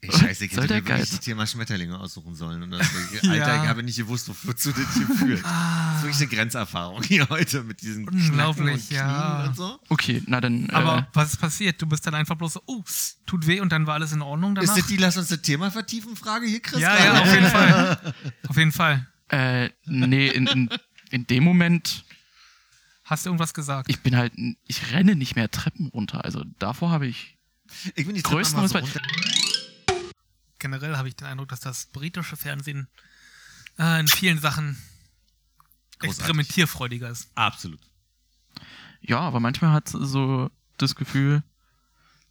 [0.02, 2.64] Ey, scheiße, ich hätte mir wirklich das Thema Schmetterlinge aussuchen sollen.
[2.64, 2.88] Und das,
[3.24, 3.64] Alter, Ja.
[3.64, 5.44] ich habe nicht gewusst, wozu das hier führt.
[5.44, 9.44] Das ist wirklich eine Grenzerfahrung hier heute mit diesen Unglaublich, und Knien ja.
[9.46, 9.78] und so.
[9.90, 10.70] Okay, na dann.
[10.70, 11.82] Aber äh, was ist passiert?
[11.82, 12.82] Du bist dann einfach bloß so, oh,
[13.26, 14.74] tut weh und dann war alles in Ordnung danach?
[14.80, 16.80] Ist das die Lass uns das Thema vertiefen Frage hier, Chris?
[16.80, 18.14] ja, ja, auf jeden Fall.
[18.48, 19.08] Auf jeden Fall.
[19.30, 20.70] äh, nee, in, in,
[21.12, 22.04] in dem Moment,
[23.04, 23.90] Hast du irgendwas gesagt?
[23.90, 24.34] ich bin halt,
[24.66, 26.24] ich renne nicht mehr Treppen runter.
[26.24, 27.38] Also davor habe ich
[27.96, 29.02] Ich bin die größten so runter.
[30.60, 32.88] Generell habe ich den Eindruck, dass das britische Fernsehen
[33.80, 34.78] äh, in vielen Sachen
[36.00, 36.20] Großartig.
[36.20, 37.30] experimentierfreudiger ist.
[37.36, 37.80] Absolut.
[39.02, 41.44] Ja, aber manchmal hat so das Gefühl,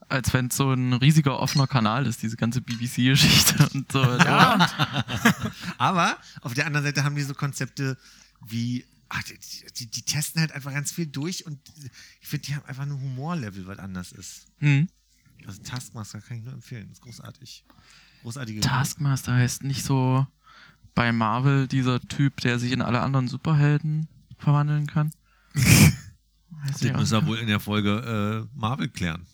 [0.08, 4.02] als wenn es so ein riesiger offener Kanal ist, diese ganze BBC-Geschichte und so.
[4.02, 4.68] Ja.
[5.78, 7.96] Aber auf der anderen Seite haben die so Konzepte
[8.46, 9.38] wie, ach, die,
[9.76, 11.58] die, die testen halt einfach ganz viel durch und
[12.20, 14.46] ich finde, die haben einfach ein Humorlevel, was anders ist.
[14.58, 14.88] Hm.
[15.46, 17.64] Also Taskmaster kann ich nur empfehlen, ist großartig.
[18.22, 20.26] Großartige Taskmaster heißt nicht so
[20.94, 25.12] bei Marvel dieser Typ, der sich in alle anderen Superhelden verwandeln kann.
[25.54, 27.26] Das müssen wir auch.
[27.26, 29.24] wohl in der Folge äh, Marvel klären.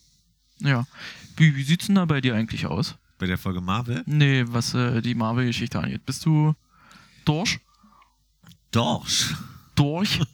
[0.65, 0.87] Ja.
[1.37, 2.97] Wie, wie sieht's denn da bei dir eigentlich aus?
[3.19, 4.03] Bei der Folge Marvel?
[4.07, 6.05] Nee, was äh, die Marvel-Geschichte angeht.
[6.05, 6.55] Bist du
[7.25, 7.61] durch?
[8.73, 9.35] Dorsch.
[9.77, 10.21] Durch?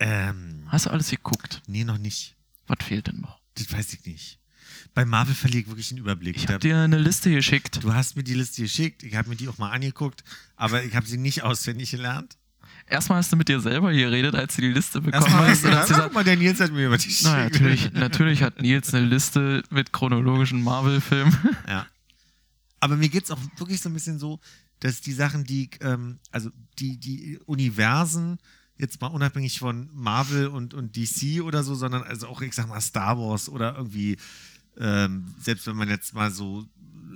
[0.00, 1.62] Ähm, Hast du alles geguckt?
[1.66, 2.34] nee, noch nicht.
[2.66, 3.38] Was fehlt denn noch?
[3.54, 4.38] Das weiß ich nicht.
[4.92, 6.36] Bei Marvel verliere ich wirklich einen Überblick.
[6.36, 7.82] Ich Da- hab dir eine Liste geschickt.
[7.82, 10.24] du hast mir die Liste geschickt, ich habe mir die auch mal angeguckt,
[10.56, 12.36] aber ich habe sie nicht auswendig gelernt.
[12.86, 15.62] Erstmal hast du mit dir selber geredet, als du die Liste bekommen Erstmal hast.
[15.88, 17.54] Gesagt, guck mal, der Nils hat mir über die na, geschickt.
[17.54, 21.36] natürlich, natürlich hat Nils eine Liste mit chronologischen Marvel-Filmen.
[21.68, 21.86] Ja.
[22.80, 24.38] Aber mir geht es auch wirklich so ein bisschen so,
[24.80, 28.38] dass die Sachen, die, ähm, also die, die Universen,
[28.76, 32.68] jetzt mal unabhängig von Marvel und, und DC oder so, sondern also auch, ich sag
[32.68, 34.18] mal, Star Wars oder irgendwie,
[34.78, 36.66] ähm, selbst wenn man jetzt mal so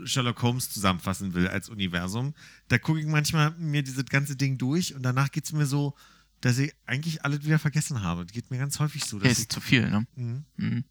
[0.06, 2.34] Sherlock Holmes zusammenfassen will als Universum,
[2.68, 5.94] da gucke ich manchmal mir dieses ganze Ding durch und danach geht es mir so,
[6.40, 8.24] dass ich eigentlich alles wieder vergessen habe.
[8.24, 9.16] Das geht mir ganz häufig so.
[9.18, 10.06] Ja, Dass ich, ist zu viel, ne?
[10.16, 10.44] Mhm.
[10.56, 10.84] Mhm.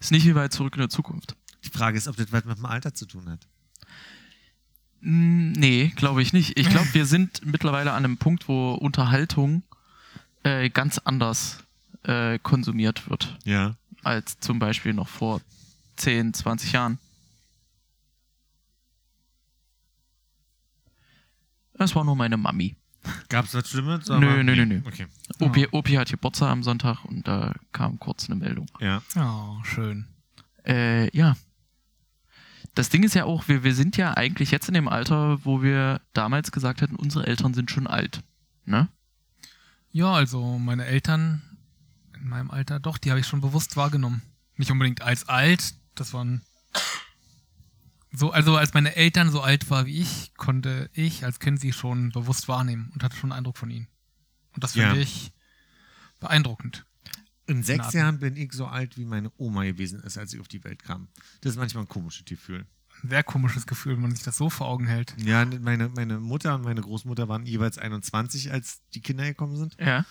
[0.00, 1.36] Ist nicht wie bei Zurück in der Zukunft.
[1.64, 3.46] Die Frage ist, ob das was mit dem Alter zu tun hat.
[5.00, 6.58] Mm, Nee, glaube ich nicht.
[6.58, 9.62] Ich glaube, wir sind mittlerweile an einem Punkt, wo Unterhaltung
[10.42, 11.58] äh, ganz anders
[12.04, 13.76] äh, konsumiert wird, Ja.
[14.02, 15.40] als zum Beispiel noch vor
[15.96, 16.98] 10, 20 Jahren.
[21.80, 22.76] Es war nur meine Mami.
[23.30, 24.06] Gab es was Schlimmes?
[24.08, 24.82] Nö, nö, nö, nö.
[24.84, 25.06] Okay.
[25.38, 28.66] Opi, Opi hat Geburtstag am Sonntag und da kam kurz eine Meldung.
[28.80, 29.02] Ja.
[29.16, 30.06] Oh, schön.
[30.66, 31.36] Äh, ja.
[32.74, 35.62] Das Ding ist ja auch, wir, wir sind ja eigentlich jetzt in dem Alter, wo
[35.62, 38.22] wir damals gesagt hätten, unsere Eltern sind schon alt.
[38.66, 38.88] Ne?
[39.90, 41.42] Ja, also meine Eltern
[42.20, 44.20] in meinem Alter, doch, die habe ich schon bewusst wahrgenommen.
[44.56, 46.42] Nicht unbedingt als alt, das waren
[48.12, 51.72] so, also als meine Eltern so alt war wie ich, konnte ich als Kind sie
[51.72, 53.88] schon bewusst wahrnehmen und hatte schon einen Eindruck von ihnen.
[54.54, 55.00] Und das finde Ja.
[55.02, 55.32] ich
[56.18, 56.86] beeindruckend.
[57.46, 57.94] In sechs Art.
[57.94, 60.82] Jahren bin ich so alt, wie meine Oma gewesen ist, als ich auf die Welt
[60.84, 61.08] kam.
[61.40, 62.66] Das ist manchmal ein komisches Gefühl.
[63.02, 65.14] Ein sehr komisches Gefühl, wenn man sich das so vor Augen hält.
[65.18, 69.76] Ja, meine, meine Mutter und meine Großmutter waren jeweils 21, als die Kinder gekommen sind.
[69.80, 70.04] Ja.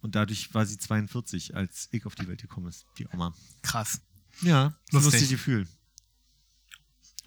[0.00, 3.34] Und dadurch war sie 42, als ich auf die Welt gekommen ist, die Oma.
[3.62, 4.00] Krass.
[4.42, 5.20] Ja, Lustig.
[5.20, 5.66] das Gefühl.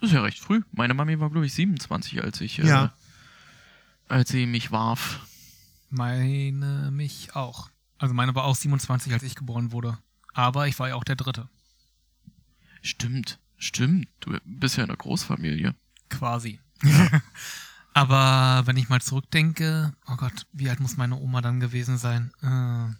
[0.02, 0.62] Das ist ja recht früh.
[0.72, 2.94] Meine Mami war, glaube ich, 27, als ich, äh, Ja.
[4.10, 5.20] als sie mich warf.
[5.90, 7.70] Meine mich auch.
[7.98, 9.98] Also meine war auch 27, als ich geboren wurde.
[10.34, 11.48] Aber ich war ja auch der Dritte.
[12.82, 14.08] Stimmt, stimmt.
[14.22, 15.76] Du bist ja in der Großfamilie.
[16.10, 16.60] Quasi.
[17.94, 22.32] Aber wenn ich mal zurückdenke, oh Gott, wie alt muss meine Oma dann gewesen sein?
[22.42, 22.96] Äh,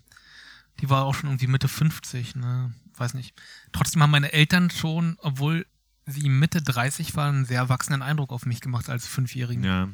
[0.82, 2.74] die war auch schon irgendwie Mitte 50, ne?
[2.96, 3.34] Weiß nicht.
[3.72, 5.66] Trotzdem haben meine Eltern schon, obwohl
[6.06, 9.64] sie Mitte 30 waren, einen sehr erwachsenen Eindruck auf mich gemacht als Fünfjährigen.
[9.64, 9.90] Ja.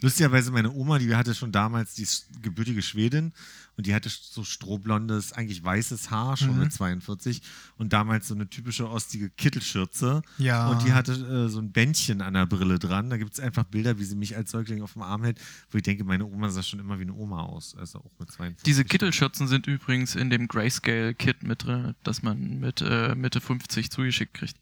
[0.00, 2.06] Lustigerweise, meine Oma, die hatte schon damals, die
[2.40, 3.32] gebürtige Schwedin
[3.76, 6.60] und die hatte so strohblondes, eigentlich weißes Haar, schon Mhm.
[6.60, 7.42] mit 42
[7.76, 10.22] und damals so eine typische ostige Kittelschürze.
[10.38, 10.68] Ja.
[10.68, 13.10] Und die hatte äh, so ein Bändchen an der Brille dran.
[13.10, 15.40] Da gibt es einfach Bilder, wie sie mich als Säugling auf dem Arm hält,
[15.72, 17.74] wo ich denke, meine Oma sah schon immer wie eine Oma aus.
[17.76, 18.62] Also auch mit 42.
[18.62, 23.90] Diese Kittelschürzen sind übrigens in dem Grayscale-Kit mit drin, das man mit äh, Mitte 50
[23.90, 24.56] zugeschickt kriegt.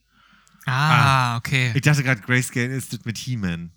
[0.66, 1.72] Ah, okay.
[1.74, 3.70] Ich dachte gerade, Grayscale ist das mit He-Man.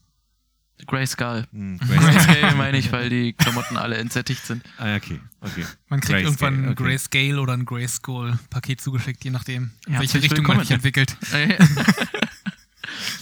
[0.85, 1.47] Grayscale.
[1.51, 2.13] Hm, Grayscale.
[2.13, 4.63] Grayscale meine ich, weil die Klamotten alle entsättigt sind.
[4.77, 5.65] ah, okay, okay.
[5.89, 6.83] Man kriegt Grayscale, irgendwann ein okay.
[6.83, 11.15] Grayscale oder ein Grayskull-Paket zugeschickt, je nachdem, in Herzlich welche Richtung man sich entwickelt.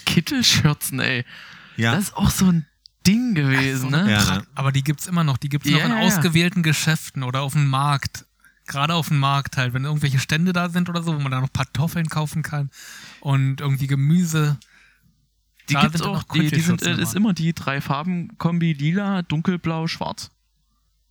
[0.06, 1.26] Kittelschürzen, ey.
[1.78, 2.66] Ja, Das ist auch so ein
[3.08, 4.10] Ding gewesen, ne?
[4.10, 4.48] Ja, ne?
[4.56, 5.38] Aber die gibt's immer noch.
[5.38, 6.04] Die gibt's noch Ja, in ja, ja.
[6.08, 8.26] ausgewählten Geschäften oder auf dem Markt.
[8.68, 11.40] Gerade auf dem Markt halt, wenn irgendwelche Stände da sind oder so, wo man da
[11.40, 12.72] noch Kartoffeln kaufen kann
[13.26, 14.58] und irgendwie Gemüse.
[15.68, 17.34] Die Da gibt's sind auch, die, die sind, äh, ist immer.
[17.34, 20.30] die drei Farben Kombi lila, dunkelblau, schwarz.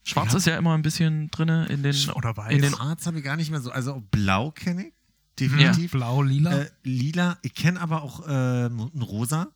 [0.04, 0.38] Schwarz Ja.
[0.38, 2.52] ist ja immer ein bisschen drinne in den Oder weiß.
[2.52, 3.72] in den Schwarz habe ich gar nicht mehr so.
[3.72, 4.92] Also blau kenne ich.
[5.40, 5.90] Definitiv.
[5.90, 6.52] Blau, lila.
[6.56, 7.36] Äh, lila.
[7.42, 9.48] Ich kenne aber auch äh, ein rosa.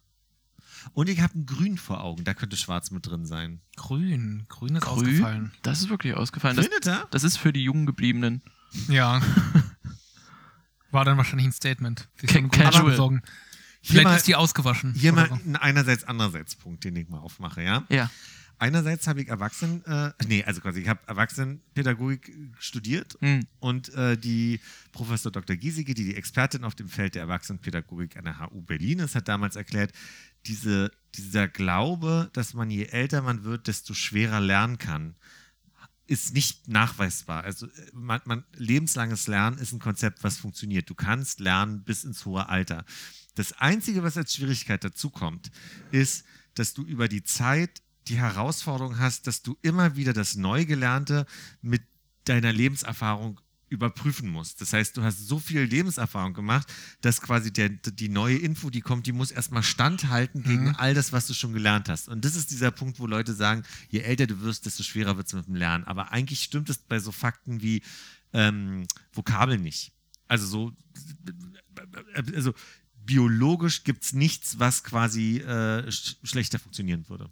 [0.95, 2.25] Und ich habe ein grün vor Augen.
[2.25, 3.61] Da könnte schwarz mit drin sein.
[3.77, 4.47] grün.
[4.49, 4.95] Grün ist Grün.
[4.99, 5.53] ausgefallen.
[5.63, 6.57] Das ist wirklich ausgefallen.
[6.57, 8.43] Das, das ist für die jungen gebliebenen.
[8.89, 9.21] Ja.
[10.91, 12.09] War dann wahrscheinlich ein Statement.
[12.51, 13.21] Casual.
[13.83, 14.95] Vielleicht mal, ist die ausgewaschen.
[14.95, 15.35] hier mal so.
[15.35, 17.85] ein einerseits, andererseits Punkt, den ich mal aufmache, ja.
[17.89, 18.11] Ja.
[18.61, 23.47] Einerseits habe ich Erwachsenen, äh, nee, also quasi, ich habe Erwachsenenpädagogik studiert Hm.
[23.61, 24.59] und äh, die
[24.91, 25.55] Professor Dr.
[25.55, 29.29] Giesecke, die die Expertin auf dem Feld der Erwachsenenpädagogik an der HU Berlin ist, hat
[29.29, 29.93] damals erklärt,
[30.47, 35.15] diese, dieser Glaube, dass man je älter man wird, desto schwerer lernen kann,
[36.09, 37.45] ist nicht nachweisbar.
[37.45, 40.91] Also äh, man, man, lebenslanges Lernen ist ein Konzept, was funktioniert.
[40.91, 42.85] Du kannst lernen bis ins hohe Alter.
[43.35, 45.53] Das Einzige, was als Schwierigkeit dazu kommt,
[45.93, 51.27] ist, dass du über die Zeit die Herausforderung hast, dass du immer wieder das Neugelernte
[51.61, 51.83] mit
[52.25, 54.61] deiner Lebenserfahrung überprüfen musst.
[54.61, 58.81] Das heißt, du hast so viel Lebenserfahrung gemacht, dass quasi der, die neue Info, die
[58.81, 62.09] kommt, die muss erstmal standhalten gegen all das, was du schon gelernt hast.
[62.09, 65.27] Und das ist dieser Punkt, wo Leute sagen, je älter du wirst, desto schwerer wird
[65.27, 65.85] es mit dem Lernen.
[65.85, 67.83] Aber eigentlich stimmt es bei so Fakten wie
[68.33, 69.93] ähm, Vokabeln nicht.
[70.27, 70.73] Also so,
[72.35, 72.55] also
[73.09, 77.31] biologisch gibt es nichts, was quasi äh, sch schlechter funktionieren würde.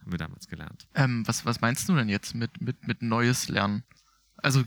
[0.00, 0.88] Haben wir damals gelernt.
[0.94, 3.84] Ähm, was, was meinst du denn jetzt mit, mit, mit neues Lernen?
[4.36, 4.64] Also,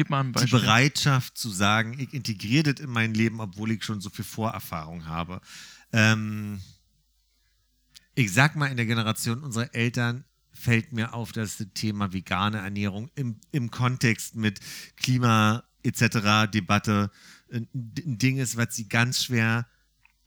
[0.00, 0.60] gib mal ein Die Beispiel.
[0.60, 5.04] Bereitschaft zu sagen, ich integriere das in mein Leben, obwohl ich schon so viel Vorerfahrung
[5.04, 5.42] habe.
[5.92, 6.62] Ähm,
[8.14, 10.24] ich sag mal, in der Generation unserer Eltern
[10.54, 14.60] fällt mir auf, dass das Thema vegane Ernährung im, im Kontext mit
[14.96, 16.50] Klima etc.
[16.50, 17.10] Debatte
[17.52, 19.66] ein Ding ist, was sie ganz schwer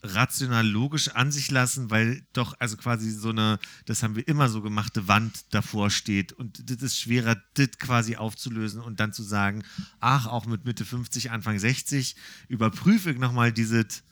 [0.03, 4.49] rational logisch an sich lassen, weil doch also quasi so eine, das haben wir immer
[4.49, 9.23] so gemachte Wand davor steht und das ist schwerer, das quasi aufzulösen und dann zu
[9.23, 9.63] sagen,
[10.01, 12.15] ach, auch mit Mitte 50, Anfang 60
[12.49, 14.03] überprüfe ich nochmal dieses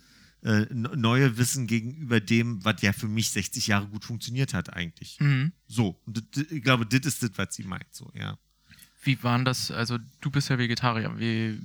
[0.43, 5.19] äh, neue Wissen gegenüber dem, was ja für mich 60 Jahre gut funktioniert hat eigentlich.
[5.19, 5.51] Mhm.
[5.67, 8.37] So, das- ich glaube, das ist das, was sie meint, so, ja.
[9.03, 9.71] Wie waren das?
[9.71, 11.11] Also, du bist ja Vegetarier.
[11.19, 11.59] Wie,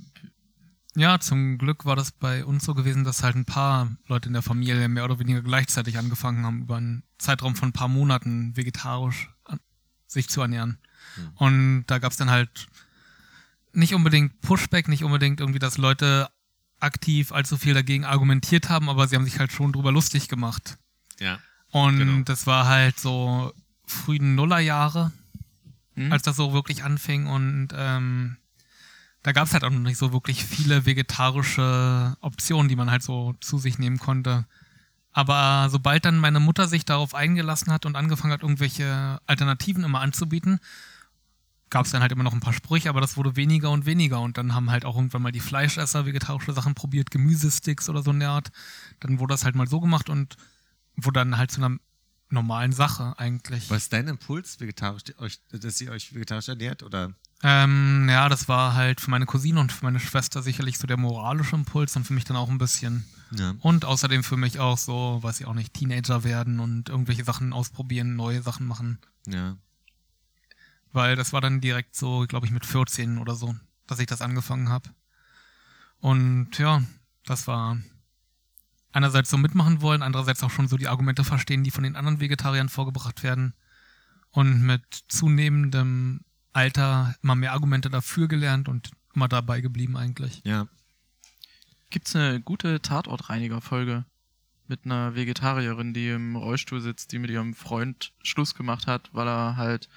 [0.97, 4.33] Ja, zum Glück war das bei uns so gewesen, dass halt ein paar Leute in
[4.33, 8.57] der Familie mehr oder weniger gleichzeitig angefangen haben, über einen Zeitraum von ein paar Monaten
[8.57, 9.59] vegetarisch an,
[10.07, 10.79] sich zu ernähren.
[11.13, 11.29] Hm.
[11.35, 12.65] Und da gab's dann halt
[13.73, 16.29] nicht unbedingt Pushback, nicht unbedingt irgendwie, dass Leute
[16.79, 20.79] aktiv allzu viel dagegen argumentiert haben, aber sie haben sich halt schon drüber lustig gemacht.
[21.19, 21.37] Ja.
[21.69, 22.23] Und Genau.
[22.23, 23.53] das war halt so
[23.85, 25.11] frühen Nullerjahre,
[25.93, 26.11] Hm?
[26.11, 28.37] als das so wirklich anfing und ähm,
[29.27, 33.03] da gab es halt auch noch nicht so wirklich viele vegetarische Optionen, die man halt
[33.03, 34.45] so zu sich nehmen konnte.
[35.11, 39.99] Aber sobald dann meine Mutter sich darauf eingelassen hat und angefangen hat, irgendwelche Alternativen immer
[39.99, 40.61] anzubieten,
[41.69, 44.21] gab es dann halt immer noch ein paar Sprüche, aber das wurde weniger und weniger.
[44.21, 48.11] Und dann haben halt auch irgendwann mal die Fleischesser vegetarische Sachen probiert, Gemüsesticks oder so
[48.11, 48.53] eine Art.
[49.01, 50.37] Dann wurde das halt mal so gemacht und
[50.95, 51.77] wurde dann halt zu einer
[52.29, 53.69] normalen Sache eigentlich.
[53.69, 55.03] Was ist dein Impuls, vegetarisch,
[55.51, 56.81] dass ihr euch vegetarisch ernährt?
[56.81, 57.13] Oder?
[57.43, 60.97] Ähm, ja, das war halt für meine Cousine und für meine Schwester sicherlich so der
[60.97, 63.05] moralische Impuls und für mich dann auch ein bisschen.
[63.31, 63.53] Ja.
[63.59, 67.53] Und außerdem für mich auch so, weiß ich auch nicht, Teenager werden und irgendwelche Sachen
[67.53, 68.99] ausprobieren, neue Sachen machen.
[69.27, 69.57] ja.
[70.93, 73.53] Weil das war dann direkt so, glaube ich, mit 14 oder so,
[73.85, 74.89] dass ich das angefangen habe.
[75.99, 76.81] Und ja,
[77.25, 77.77] das war
[78.93, 82.19] einerseits so mitmachen wollen, andererseits auch schon so die Argumente verstehen, die von den anderen
[82.19, 83.53] Vegetariern vorgebracht werden.
[84.31, 86.21] Und mit zunehmendem
[86.57, 90.41] Alter immer mehr Argumente dafür gelernt und immer dabei geblieben eigentlich.
[90.43, 90.67] Ja.
[91.91, 94.05] Gibt's eine gute Tatortreiniger-Folge
[94.67, 99.27] mit einer Vegetarierin, die im Rollstuhl sitzt, die mit ihrem Freund Schluss gemacht hat, weil
[99.27, 99.87] er halt,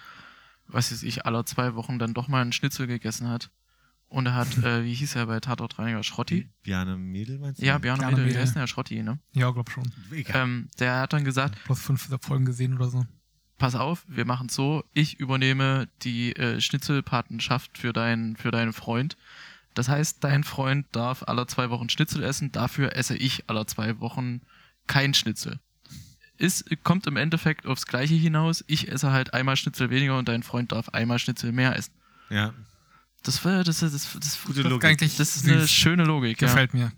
[0.68, 3.50] was weiß ich, alle zwei Wochen dann doch mal einen Schnitzel gegessen hat.
[4.08, 6.02] Und er hat, äh, wie hieß er bei Tatortreiniger?
[6.02, 6.50] Schrotti?
[6.62, 7.64] Bjarne Mädel meinst du?
[7.64, 8.34] Ja, Bjarne Bjarne Mädel, Mädel.
[8.34, 9.18] der ist ja Schrotti, ne?
[9.32, 9.90] Ja, glaub schon.
[10.12, 13.06] Ähm, der hat dann gesagt, Plus fünf Folgen gesehen oder so.
[13.60, 19.16] Pass auf, wir machen so, ich übernehme die äh, Schnitzelpatenschaft für, deinen für deinen Freund.
[19.74, 24.00] Das heißt, dein Freund darf alle zwei Wochen Schnitzel essen, dafür esse ich alle zwei
[24.00, 24.40] Wochen
[24.88, 25.60] kein Schnitzel.
[26.38, 28.64] Ist, kommt im Endeffekt aufs Gleiche hinaus.
[28.66, 31.92] Ich esse halt einmal Schnitzel weniger und dein Freund darf einmal Schnitzel mehr essen.
[32.30, 32.52] ja.
[33.22, 34.82] Das war, das, das, das, das, Gute Das Logik.
[34.84, 35.70] ist eigentlich das ist eine süß.
[35.70, 36.40] schöne Logik.
[36.40, 36.48] Ja.
[36.48, 36.90] Gefällt mir.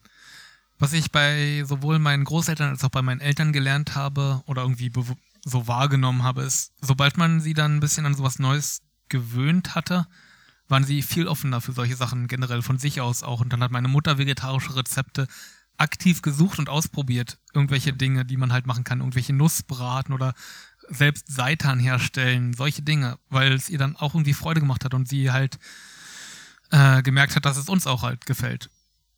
[0.78, 4.86] Was ich bei sowohl meinen Großeltern als auch bei meinen Eltern gelernt habe oder irgendwie
[4.88, 9.74] bew- so wahrgenommen habe, ist, sobald man sie dann ein bisschen an sowas Neues gewöhnt
[9.74, 10.06] hatte,
[10.68, 13.40] waren sie viel offener für solche Sachen generell von sich aus auch.
[13.40, 15.26] Und dann hat meine Mutter vegetarische Rezepte
[15.76, 17.38] aktiv gesucht und ausprobiert.
[17.52, 19.00] Irgendwelche Dinge, die man halt machen kann.
[19.00, 20.34] Irgendwelche Nussbraten oder
[20.88, 22.54] selbst Seitan herstellen.
[22.54, 23.18] Solche Dinge.
[23.28, 25.58] Weil es ihr dann auch irgendwie Freude gemacht hat und sie halt
[26.70, 28.70] äh, gemerkt hat, dass es uns auch halt gefällt.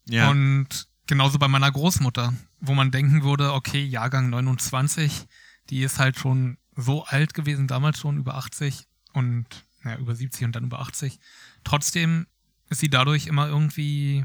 [0.06, 0.30] Ja.
[0.30, 5.26] Und genauso bei meiner Großmutter, wo man denken würde, okay, Jahrgang 29,
[5.70, 9.46] die ist halt schon so alt gewesen, damals schon über 80 und
[9.84, 11.18] ja, über 70 und dann über 80.
[11.62, 12.26] Trotzdem
[12.70, 14.24] ist sie dadurch immer irgendwie,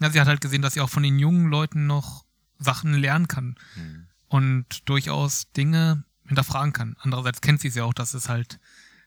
[0.00, 2.24] ja, sie hat halt gesehen, dass sie auch von den jungen Leuten noch
[2.58, 4.06] Sachen lernen kann Hm.
[4.28, 6.96] und durchaus Dinge hinterfragen kann.
[7.00, 8.60] Andererseits kennt sie es ja auch, dass es halt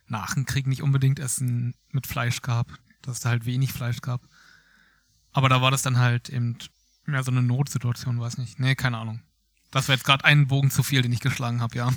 [0.07, 2.67] nach dem Krieg nicht unbedingt Essen mit Fleisch gab,
[3.01, 4.21] dass es da halt wenig Fleisch gab.
[5.31, 6.57] Aber da war das dann halt eben
[7.05, 8.59] mehr so eine Notsituation, weiß nicht.
[8.59, 9.21] Nee, keine Ahnung.
[9.71, 11.91] Das war jetzt gerade einen Bogen zu viel, den ich geschlagen habe, ja.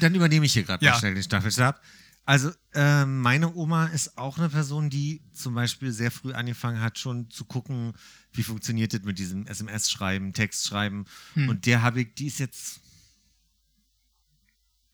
[0.00, 0.92] Dann übernehme ich hier gerade Ja.
[0.92, 1.80] mal schnell den Staffelstab.
[2.26, 6.98] Also, ähm, meine Oma ist auch eine Person, die zum Beispiel sehr früh angefangen hat,
[6.98, 7.92] schon zu gucken,
[8.32, 11.06] wie funktioniert das mit diesem SMS-Schreiben, Textschreiben.
[11.34, 11.48] Hm.
[11.48, 12.80] Und der habe ich, die ist jetzt,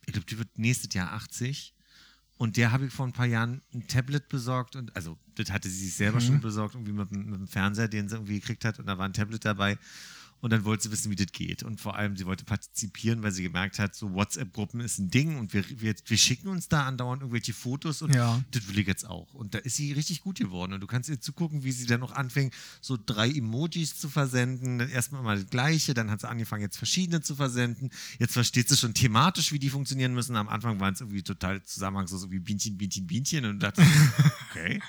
[0.06, 1.74] ich glaube, die wird nächstes Jahr 80.
[2.38, 5.70] Und der habe ich vor ein paar Jahren ein Tablet besorgt und also das hatte
[5.70, 6.26] sie sich selber Mhm.
[6.26, 9.06] schon besorgt, irgendwie mit, mit dem Fernseher, den sie irgendwie gekriegt hat und da war
[9.06, 9.78] ein Tablet dabei.
[10.46, 11.64] Und dann wollte sie wissen, wie das geht.
[11.64, 15.40] Und vor allem, sie wollte partizipieren, weil sie gemerkt hat, so WhatsApp-Gruppen ist ein Ding
[15.40, 18.40] und wir, wir, wir schicken uns da andauernd irgendwelche Fotos und Ja.
[18.52, 19.34] das will ich jetzt auch.
[19.34, 20.72] Und da ist sie richtig gut geworden.
[20.72, 24.78] Und du kannst ihr zugucken, wie sie dann noch anfing, so drei Emojis zu versenden.
[24.78, 27.90] Dann erstmal mal das Gleiche, dann hat sie angefangen, jetzt verschiedene zu versenden.
[28.20, 30.36] Jetzt versteht sie schon thematisch, wie die funktionieren müssen.
[30.36, 33.46] Am Anfang waren es irgendwie total zusammenhangslos, so wie Bienchen, Bienchen, Bienchen.
[33.46, 33.82] Und dachte,
[34.52, 34.80] okay.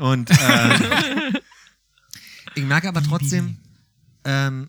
[0.00, 1.40] Und äh,
[2.54, 3.56] ich merke aber trotzdem,
[4.26, 4.68] ähm,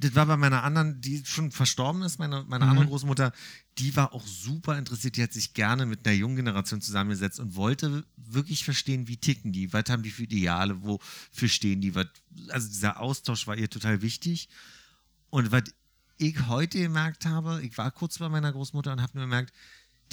[0.00, 2.70] das war bei meiner anderen, die schon verstorben ist, meine, meine Mhm.
[2.70, 3.32] andere Großmutter,
[3.78, 5.16] die war auch super interessiert.
[5.16, 9.52] Die hat sich gerne mit einer jungen Generation zusammengesetzt und wollte wirklich verstehen, wie ticken
[9.52, 11.94] die, was haben die für Ideale, wofür stehen die.
[11.96, 12.06] Was,
[12.48, 14.48] also dieser Austausch war ihr total wichtig.
[15.30, 15.64] Und was
[16.16, 19.52] ich heute gemerkt habe, ich war kurz bei meiner Großmutter und habe nur gemerkt,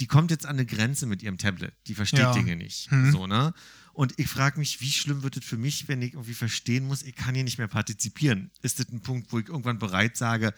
[0.00, 1.72] die kommt jetzt an eine Grenze mit ihrem Tablet.
[1.86, 2.32] Die versteht Ja.
[2.32, 2.90] Dinge nicht.
[2.92, 3.12] Mhm.
[3.12, 3.54] So, ne?
[3.96, 7.02] Und ich frage mich, wie schlimm wird es für mich, wenn ich irgendwie verstehen muss,
[7.02, 8.50] ich kann hier nicht mehr partizipieren.
[8.60, 10.52] Ist das ein Punkt, wo ich irgendwann bereit sage,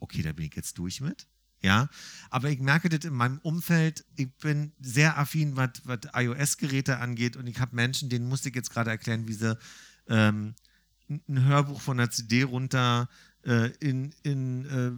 [0.00, 1.28] okay, da bin ich jetzt durch mit?
[1.62, 1.88] Ja,
[2.30, 5.70] aber ich merke das in meinem Umfeld, ich bin sehr affin, was,
[6.12, 9.56] iOS-Geräte angeht und ich habe Menschen, denen musste ich jetzt gerade erklären, wie sie
[10.08, 10.56] ähm,
[11.08, 13.08] ein ein Hörbuch von der CD runter
[13.44, 14.90] äh, in, in äh,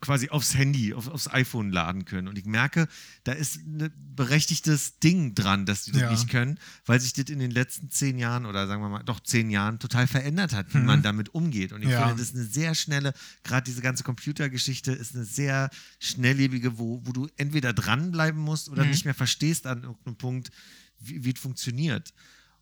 [0.00, 2.26] quasi aufs Handy, auf, aufs iPhone laden können.
[2.28, 2.88] Und ich merke,
[3.24, 6.10] da ist ein berechtigtes Ding dran, dass die das Ja.
[6.10, 9.20] nicht können, weil sich das in den letzten zehn Jahren oder sagen wir mal doch
[9.20, 10.86] zehn Jahren total verändert hat, wie Mhm.
[10.86, 11.72] man damit umgeht.
[11.72, 12.06] Und ich Ja.
[12.06, 13.12] finde, das ist eine sehr schnelle,
[13.44, 18.84] gerade diese ganze Computergeschichte ist eine sehr schnelllebige, wo, wo du entweder dranbleiben musst oder
[18.84, 18.90] Mhm.
[18.90, 20.50] nicht mehr verstehst an irgendeinem Punkt,
[20.98, 22.12] wie, wie es funktioniert.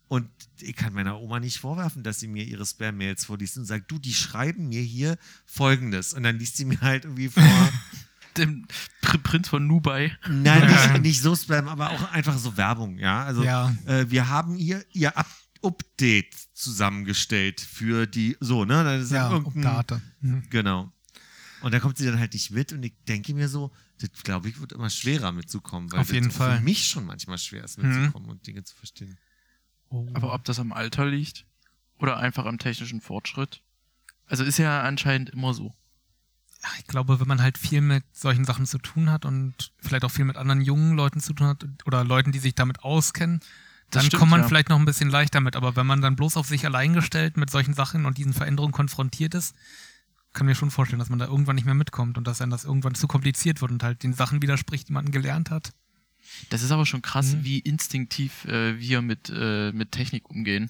[0.09, 0.27] Und
[0.59, 3.99] ich kann meiner Oma nicht vorwerfen, dass sie mir ihre Spam-Mails vorliest und sagt, du,
[3.99, 6.13] die schreiben mir hier Folgendes.
[6.13, 7.43] Und dann liest sie mir halt irgendwie vor,
[8.37, 8.67] Dem
[9.01, 10.15] Pr Prinz von Nubai.
[10.29, 13.23] nein, nicht, nicht so Spam, aber auch einfach so Werbung, ja.
[13.23, 13.75] Also Ja.
[13.85, 15.27] äh, wir haben hier ihr Up
[15.61, 18.83] Update zusammengestellt für die, so, ne?
[18.83, 20.01] Das ist Ja, Update.
[20.21, 20.43] Mhm.
[20.49, 20.91] Genau.
[21.61, 24.47] Und da kommt sie dann halt nicht mit und ich denke mir so, das glaube
[24.47, 26.57] ich, wird immer schwerer mitzukommen, weil Auf jeden das Fall.
[26.59, 27.89] für mich schon manchmal schwer ist Mhm.
[27.99, 29.17] mitzukommen und Dinge zu verstehen.
[29.89, 30.07] Oh.
[30.13, 31.45] Aber ob das am Alter liegt
[31.97, 33.61] oder einfach am technischen Fortschritt.
[34.27, 35.73] Also ist ja anscheinend immer so.
[36.63, 40.03] Ja, ich glaube, wenn man halt viel mit solchen Sachen zu tun hat und vielleicht
[40.03, 43.39] auch viel mit anderen jungen Leuten zu tun hat oder Leuten, die sich damit auskennen,
[43.91, 44.47] dann stimmt, kommt man ja.
[44.47, 45.55] vielleicht noch ein bisschen leichter mit.
[45.55, 48.73] Aber wenn man dann bloß auf sich allein gestellt mit solchen Sachen und diesen Veränderungen
[48.73, 49.55] konfrontiert ist,
[50.33, 52.65] kann mir schon vorstellen, dass man da irgendwann nicht mehr mitkommt und dass einem das
[52.65, 55.73] irgendwann zu kompliziert wird und halt den Sachen widerspricht, die man gelernt hat.
[56.49, 57.43] Das ist aber schon krass, Mhm.
[57.43, 60.69] wie instinktiv äh, wir mit, äh, mit Technik umgehen.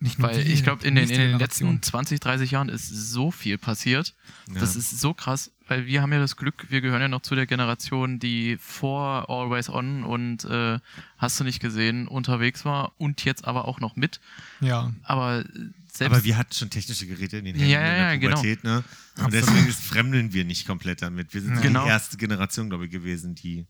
[0.00, 3.58] Nicht Weil die, ich glaube, in in den letzten 20, 30 Jahren ist so viel
[3.58, 4.14] passiert.
[4.54, 4.60] Ja.
[4.60, 7.34] Das ist so krass, weil wir haben ja das Glück, wir gehören ja noch zu
[7.34, 10.78] der Generation, die vor Always On und äh,
[11.16, 14.20] hast du nicht gesehen, unterwegs war und jetzt aber auch noch mit.
[14.60, 15.44] Ja, Aber
[15.92, 18.16] selbst Aber wir hatten schon technische Geräte in den Händen Ja, ja, in der ja,
[18.20, 18.36] genau.
[18.36, 18.76] Pubertät, ne?
[19.16, 19.32] Und Absolut.
[19.48, 21.34] deswegen ist, fremdeln wir nicht komplett damit.
[21.34, 21.82] Wir sind Genau.
[21.82, 23.66] die erste Generation, glaube ich, gewesen, die.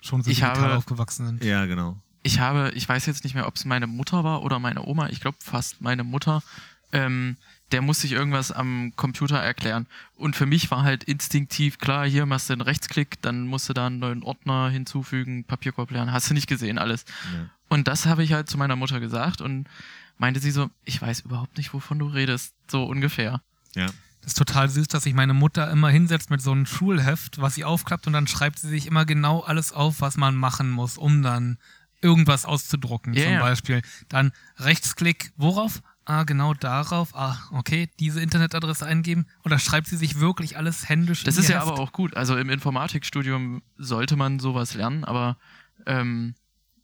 [0.00, 1.44] Schon so Ich digital habe- aufgewachsen sind.
[1.44, 1.96] Ja, genau.
[2.22, 5.08] ich habe, ich weiß jetzt nicht mehr, ob es meine Mutter war oder meine Oma,
[5.08, 6.42] ich glaube fast meine Mutter,
[6.92, 7.36] ähm,
[7.72, 9.86] der muss sich irgendwas am Computer erklären.
[10.16, 13.72] Und für mich war halt instinktiv klar, hier machst du einen Rechtsklick, dann musst du
[13.72, 17.04] da einen neuen Ordner hinzufügen, Papierkorb lernen, hast du nicht gesehen alles.
[17.32, 17.48] Ja.
[17.68, 19.66] Und das habe ich halt zu meiner Mutter gesagt und
[20.18, 23.40] meinte sie so, ich weiß überhaupt nicht, wovon du redest, so ungefähr.
[23.76, 23.86] Ja.
[24.22, 27.54] Das ist total süß, dass sich meine Mutter immer hinsetzt mit so einem Schulheft, was
[27.54, 30.98] sie aufklappt und dann schreibt sie sich immer genau alles auf, was man machen muss,
[30.98, 31.58] um dann
[32.02, 33.14] irgendwas auszudrucken.
[33.14, 33.38] Ja, zum.
[33.38, 33.82] Beispiel.
[34.08, 35.82] Dann Rechtsklick, worauf?
[36.04, 37.14] Ah, genau darauf.
[37.14, 39.26] Ah, okay, diese Internetadresse eingeben.
[39.42, 41.24] Und da schreibt sie sich wirklich alles händisch.
[41.24, 41.68] Das ist ja Heft.
[41.68, 42.16] aber auch gut.
[42.16, 45.36] Also im Informatikstudium sollte man sowas lernen, aber
[45.86, 46.34] ähm,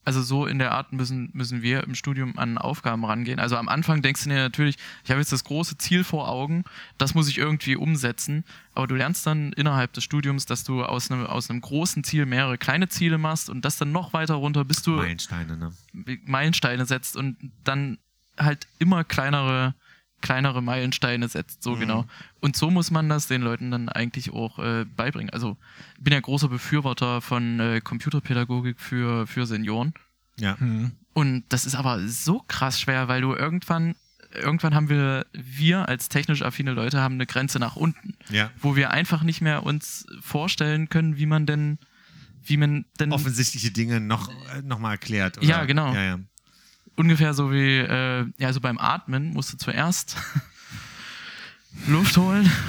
[0.07, 3.41] also so in der Art müssen, müssen wir im Studium an Aufgaben rangehen.
[3.41, 6.63] Also am Anfang denkst du dir natürlich, ich habe jetzt das große Ziel vor Augen,
[6.97, 8.45] das muss ich irgendwie umsetzen.
[8.73, 12.25] Aber du lernst dann innerhalb des Studiums, dass du aus einem, aus einem großen Ziel
[12.25, 15.73] mehrere kleine Ziele machst und das dann noch weiter runter, bis du Meilensteine, ne?
[16.25, 17.99] Meilensteine setzt und dann
[18.39, 19.75] halt immer kleinere,
[20.23, 21.81] kleinere Meilensteine setzt, so Mhm.
[21.81, 22.05] genau.
[22.41, 25.31] Und so muss man das den Leuten dann eigentlich auch äh, beibringen.
[25.31, 25.57] Also
[25.99, 29.93] ich bin ja großer Befürworter von äh, Computerpädagogik für, für Senioren.
[30.39, 30.59] Ja.
[30.59, 30.93] Hm.
[31.13, 33.95] Und das ist aber so krass schwer, weil du irgendwann,
[34.35, 38.51] irgendwann haben wir, wir als technisch affine Leute haben eine Grenze nach unten, Ja.
[38.61, 41.79] wo wir einfach nicht mehr uns vorstellen können, wie man denn,
[42.43, 45.39] wie man denn Offensichtliche Dinge noch, äh, noch mal erklärt.
[45.39, 45.47] Oder?
[45.47, 45.93] Ja, genau.
[45.95, 46.19] Ja, ja.
[46.97, 50.17] Ungefähr so wie, äh, ja, so beim Atmen musst du zuerst
[51.87, 52.51] Luft holen.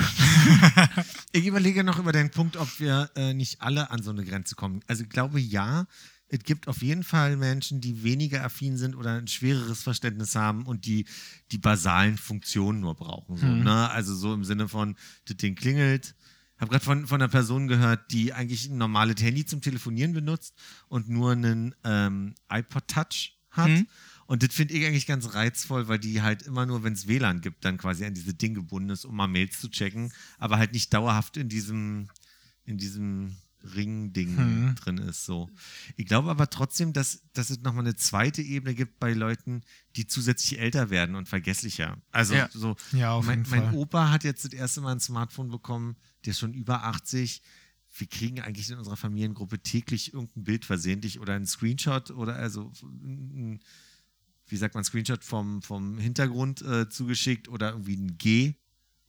[1.33, 4.55] Ich überlege noch über den Punkt, ob wir äh, nicht alle an so eine Grenze
[4.55, 4.79] kommen.
[4.87, 5.85] Also ich glaube, ja,
[6.29, 10.65] es gibt auf jeden Fall Menschen, die weniger affin sind oder ein schwereres Verständnis haben
[10.65, 11.05] und die
[11.51, 13.37] die basalen Funktionen nur brauchen.
[13.37, 13.63] So, Mhm.
[13.63, 13.89] ne?
[13.91, 14.95] Also so im Sinne von,
[15.25, 16.15] das Ding klingelt.
[16.55, 20.13] Ich habe gerade von, von einer Person gehört, die eigentlich ein normales Handy zum Telefonieren
[20.13, 20.55] benutzt
[20.87, 23.69] und nur einen ähm, iPod Touch hat.
[23.69, 23.87] Mhm.
[24.27, 27.41] Und das finde ich eigentlich ganz reizvoll, weil die halt immer nur, wenn es WLAN
[27.41, 30.73] gibt, dann quasi an diese Ding gebunden ist, um mal Mails zu checken, aber halt
[30.73, 32.09] nicht dauerhaft in diesem,
[32.65, 33.37] in diesem
[33.75, 34.75] Ring-Ding Hm.
[34.75, 35.25] drin ist.
[35.25, 35.49] So.
[35.95, 39.61] Ich glaube aber trotzdem, dass, dass es nochmal eine zweite Ebene gibt bei Leuten,
[39.95, 41.97] die zusätzlich älter werden und vergesslicher.
[42.11, 42.49] Also Ja.
[42.53, 43.73] so, Ja, auf mein, jeden mein Fall.
[43.73, 45.95] Opa hat jetzt das erste Mal ein Smartphone bekommen,
[46.25, 47.41] der ist schon über 80.
[47.97, 52.71] Wir kriegen eigentlich in unserer Familiengruppe täglich irgendein Bild versehentlich oder einen Screenshot oder also
[52.83, 53.59] ein,
[54.47, 58.55] wie sagt man, Screenshot vom, vom Hintergrund äh, zugeschickt oder irgendwie ein G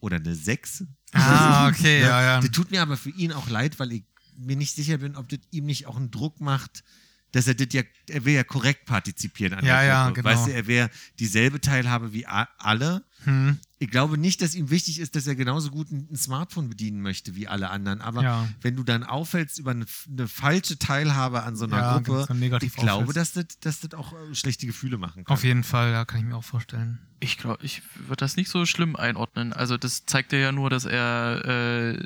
[0.00, 0.84] oder eine 6.
[1.12, 2.40] Ah, okay, ja, ja.
[2.40, 4.04] Das tut mir aber für ihn auch leid, weil ich
[4.36, 6.84] mir nicht sicher bin, ob das ihm nicht auch einen Druck macht,
[7.32, 10.22] dass er das ja, er will ja korrekt partizipieren an Ja, der ja, Gruppe.
[10.22, 10.28] genau.
[10.34, 13.58] Weißt du, er wäre dieselbe Teilhabe wie alle, Hm.
[13.80, 17.36] Ich glaube nicht, dass ihm wichtig ist, dass er genauso gut ein, Smartphone bedienen möchte
[17.36, 18.00] wie alle anderen.
[18.00, 18.48] Aber Ja.
[18.60, 22.26] wenn du dann auffällst über eine, eine falsche Teilhabe an so einer Ja, Gruppe,
[22.62, 25.32] ich glaube, dass das, dass das auch äh, schlechte Gefühle machen kann.
[25.32, 26.98] Auf jeden Fall, ja, kann ich mir auch vorstellen.
[27.20, 29.52] Ich glaube, ich würde das nicht so schlimm einordnen.
[29.52, 31.98] Also das zeigt ja nur, dass er äh,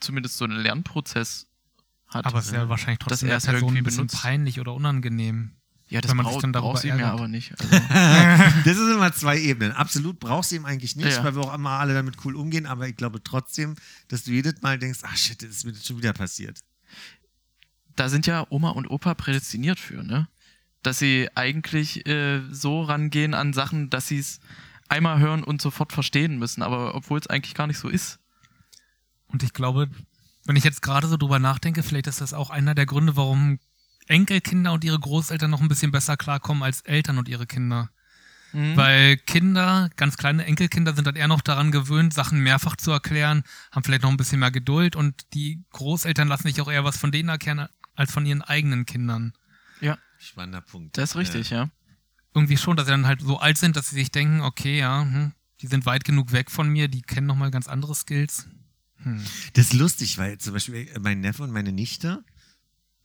[0.00, 1.46] zumindest so einen Lernprozess
[2.08, 2.26] hat.
[2.26, 4.22] Aber es ist ja wahrscheinlich Dass trotzdem er der es Person irgendwie ein bisschen benutzt.
[4.22, 5.52] peinlich oder unangenehm.
[5.92, 7.52] Ja, das man sich braucht, dann darüber brauchst du ihm ja aber nicht.
[7.60, 7.68] Also,
[8.64, 9.72] Das ist immer zwei Ebenen.
[9.72, 11.24] Absolut brauchst du ihm eigentlich nicht, Ja.
[11.24, 12.66] weil wir auch immer alle damit cool umgehen.
[12.66, 13.76] Aber ich glaube trotzdem,
[14.08, 16.58] dass du jedes Mal denkst, ach shit, das ist mir das schon wieder passiert.
[17.96, 20.26] da sind ja Oma und Opa prädestiniert für, ne?
[20.82, 24.40] Dass sie eigentlich äh, so rangehen an Sachen, dass sie es
[24.88, 28.18] einmal hören und sofort verstehen müssen, aber obwohl es eigentlich gar nicht so ist.
[29.26, 29.88] Und ich glaube,
[30.44, 33.58] wenn ich jetzt gerade so drüber nachdenke, vielleicht ist das auch einer der Gründe, warum
[34.12, 37.90] Enkelkinder und ihre Großeltern noch ein bisschen besser klarkommen als Eltern und ihre Kinder.
[38.52, 38.76] Mhm.
[38.76, 43.42] Weil Kinder, ganz kleine Enkelkinder, sind dann eher noch daran gewöhnt, Sachen mehrfach zu erklären,
[43.70, 46.98] haben vielleicht noch ein bisschen mehr Geduld und die Großeltern lassen sich auch eher was
[46.98, 49.32] von denen erklären als von ihren eigenen Kindern.
[49.80, 50.98] Ja, Spannender Punkt.
[50.98, 51.70] das ist richtig, ja.
[52.34, 55.02] Irgendwie schon, dass sie dann halt so alt sind, dass sie sich denken, okay, ja,
[55.02, 55.32] hm,
[55.62, 58.46] die sind weit genug weg von mir, die kennen nochmal ganz andere Skills.
[58.96, 59.24] Hm.
[59.54, 62.22] Das ist lustig, weil zum Beispiel mein Neffe und meine Nichte,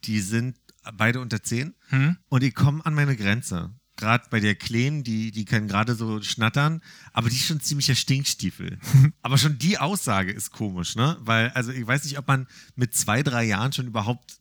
[0.03, 0.57] die sind
[0.95, 2.18] beide unter 10 Hm?
[2.30, 3.72] und die kommen an meine Grenze.
[3.99, 6.81] Gerade bei der Kleen, die, die können gerade so schnattern,
[7.14, 8.77] aber die ist schon ziemlicher Stinkstiefel.
[9.23, 11.18] aber schon die Aussage ist komisch, ne?
[11.22, 12.45] Weil, also ich weiß nicht, ob man
[12.76, 14.38] mit zwei, drei Jahren schon überhaupt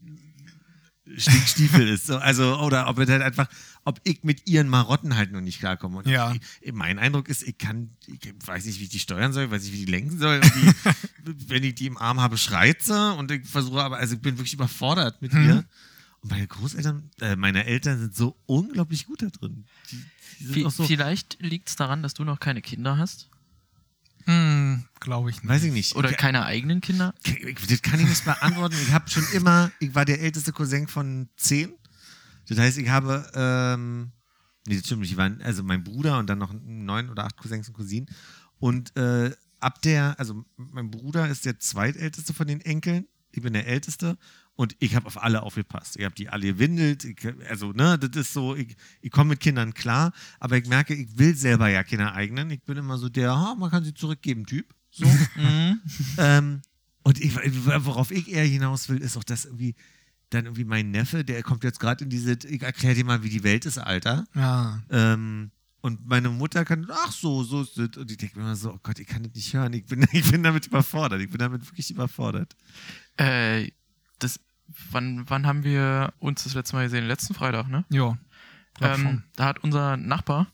[1.16, 2.06] Stinkstiefel ist.
[2.06, 3.48] So, Also, oder ob es halt einfach,
[3.84, 5.98] ob ich mit ihren Marotten halt noch nicht klarkomme.
[5.98, 6.34] Und Ja.
[6.60, 9.62] ich, mein Eindruck ist, ich kann, ich weiß nicht, wie ich die steuern soll, weiß
[9.62, 10.40] nicht, wie ich die lenken soll.
[10.40, 10.72] Die,
[11.48, 14.36] wenn ich die im Arm habe, schreit sie und ich versuche aber, also ich bin
[14.36, 15.64] wirklich überfordert mit ihr.
[16.28, 19.64] Meine Großeltern, äh, meine Eltern sind so unglaublich gut da drin.
[19.90, 20.04] Die,
[20.40, 23.28] die sind Vi- auch so, Vielleicht liegt es daran, dass du noch keine Kinder hast
[24.24, 25.48] Hm, glaube ich nicht.
[25.48, 25.94] weiß ich nicht.
[25.94, 27.14] oder ich, keine eigenen Kinder.
[27.68, 28.74] das kann ich nicht beantworten.
[28.82, 31.72] Ich habe schon immer, ich war der älteste Cousin von zehn.
[32.48, 34.10] Das heißt, ich habe, ähm,
[34.66, 37.36] nee, das stimmt nicht, ich war, also mein Bruder und dann noch neun oder acht
[37.36, 38.08] Cousins und Cousinen.
[38.58, 39.30] Und äh,
[39.60, 43.06] ab der, also mein Bruder ist der zweitälteste von den Enkeln.
[43.30, 44.18] Ich bin der älteste
[44.56, 45.96] und ich habe auf alle aufgepasst.
[45.96, 47.04] Ich habe die alle gewindelt.
[47.04, 47.16] Ich,
[47.48, 51.18] also, ne, das ist so, ich, ich komme mit Kindern klar, aber ich merke, ich
[51.18, 52.50] will selber ja keine eigenen.
[52.50, 54.74] Ich bin immer so der, ha, man kann sie zurückgeben, Typ.
[54.90, 55.06] So.
[55.06, 55.80] Mhm.
[56.18, 56.62] Ähm,
[57.02, 57.36] und ich,
[57.84, 59.76] worauf ich eher hinaus will, ist auch, dass irgendwie
[60.30, 63.28] dann irgendwie mein Neffe, der kommt jetzt gerade in diese, ich erkläre dir mal, wie
[63.28, 64.26] die Welt ist, Alter.
[64.34, 64.82] Ja.
[64.90, 65.52] Ähm,
[65.82, 67.96] und meine Mutter kann, ach so, so ist das.
[67.96, 69.72] Und ich denke mir immer so, oh Gott, ich kann das nicht hören.
[69.74, 71.20] Ich bin, ich bin damit überfordert.
[71.20, 72.56] Ich bin damit wirklich überfordert.
[73.16, 73.70] Äh,
[74.18, 74.40] das,
[74.90, 77.06] wann, wann haben wir uns das letzte Mal gesehen?
[77.06, 77.84] Letzten Freitag, ne?
[77.90, 78.16] Ja.
[78.80, 80.48] Ähm, da hat unser Nachbar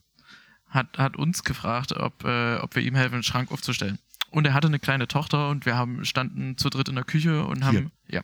[0.73, 3.99] hat, hat uns gefragt, ob, äh, ob wir ihm helfen, einen Schrank aufzustellen.
[4.31, 7.45] Und er hatte eine kleine Tochter und wir haben standen zu dritt in der Küche
[7.45, 8.23] und haben, ja,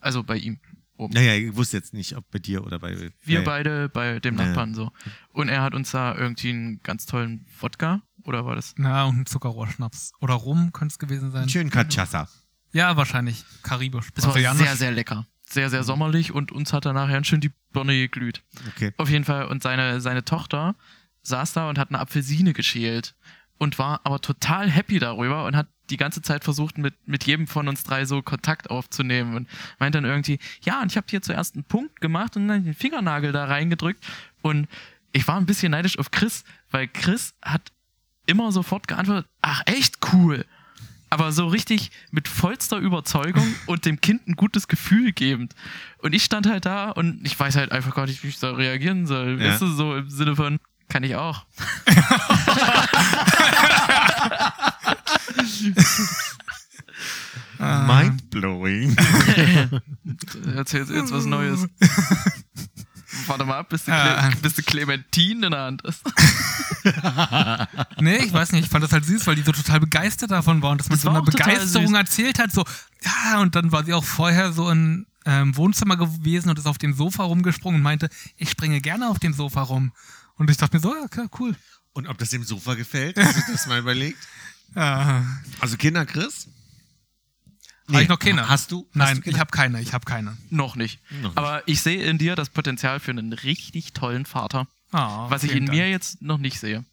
[0.00, 0.60] also bei ihm
[0.96, 1.12] oben.
[1.14, 2.96] Naja, ich wusste jetzt nicht, ob bei dir oder bei.
[2.96, 3.40] Wir ja, ja.
[3.40, 4.36] beide bei dem.
[4.36, 4.92] Nachbarn so.
[5.30, 8.74] Und er hat uns da irgendwie einen ganz tollen Wodka, oder war das?
[8.76, 10.12] Na, und ein Zuckerrohrschnaps.
[10.20, 11.42] Oder Rum könnte es gewesen sein.
[11.42, 12.28] Einen schönen Cachaça.
[12.72, 13.44] Ja, wahrscheinlich.
[13.62, 14.08] Karibisch.
[14.14, 15.26] Das war sehr, sehr lecker.
[15.48, 18.42] Sehr, sehr sommerlich und uns hat er nachher schön die Birne geglüht.
[18.68, 18.92] Okay.
[18.98, 19.46] Auf jeden Fall.
[19.46, 20.74] Und seine, seine Tochter
[21.22, 23.14] saß da und hat eine Apfelsine geschält
[23.56, 27.46] und war aber total happy darüber und hat die ganze Zeit versucht, mit, mit jedem
[27.46, 31.22] von uns drei so Kontakt aufzunehmen und meint dann irgendwie, ja, und ich habe hier
[31.22, 34.04] zuerst einen Punkt gemacht und dann den Fingernagel da reingedrückt
[34.42, 34.68] und
[35.12, 37.72] ich war ein bisschen neidisch auf Chris, weil Chris hat
[38.26, 40.44] immer sofort geantwortet, ach echt cool.
[41.10, 45.54] Aber so richtig mit vollster Überzeugung und dem Kind ein gutes Gefühl gebend.
[45.98, 48.52] Und ich stand halt da und ich weiß halt einfach gar nicht, wie ich da
[48.52, 49.40] reagieren soll.
[49.40, 49.50] Ja.
[49.50, 50.58] Weißt du, so im Sinne von,
[50.88, 51.44] kann ich auch.
[57.58, 58.96] Mindblowing.
[60.54, 61.66] Erzählst jetzt was Neues.
[63.26, 64.28] Warte mal ab, bis du, Ah.
[64.28, 66.02] Cle bis du Clementine in der Hand hast.
[68.00, 70.62] Nee, ich weiß nicht, ich fand das halt süß, weil die so total begeistert davon
[70.62, 71.96] war und dass man Das so war eine auch total Begeisterung süß.
[71.96, 72.64] erzählt hat, so,
[73.02, 76.78] ja, und dann war sie auch vorher so im ähm, Wohnzimmer gewesen und ist auf
[76.78, 79.92] dem Sofa rumgesprungen und meinte, ich springe gerne auf dem Sofa rum.
[80.36, 81.54] Und ich dachte mir so, ja, okay, cool.
[81.92, 84.18] Und ob das dem Sofa gefällt, hast du das mal überlegt?
[84.76, 85.24] Ja.
[85.60, 86.46] Also Kinder, Chris?
[87.90, 88.48] Habe ich noch keine?
[88.48, 88.86] Hast du?
[88.88, 89.36] Hast Nein, du Kinder?
[89.36, 90.36] ich habe keine, ich habe keine.
[90.50, 91.00] Noch nicht.
[91.10, 91.38] Noch nicht.
[91.38, 95.52] Aber ich sehe in dir das Potenzial für einen richtig tollen Vater, Ah, was ich
[95.52, 95.78] in Dank.
[95.78, 96.84] mir jetzt noch nicht sehe.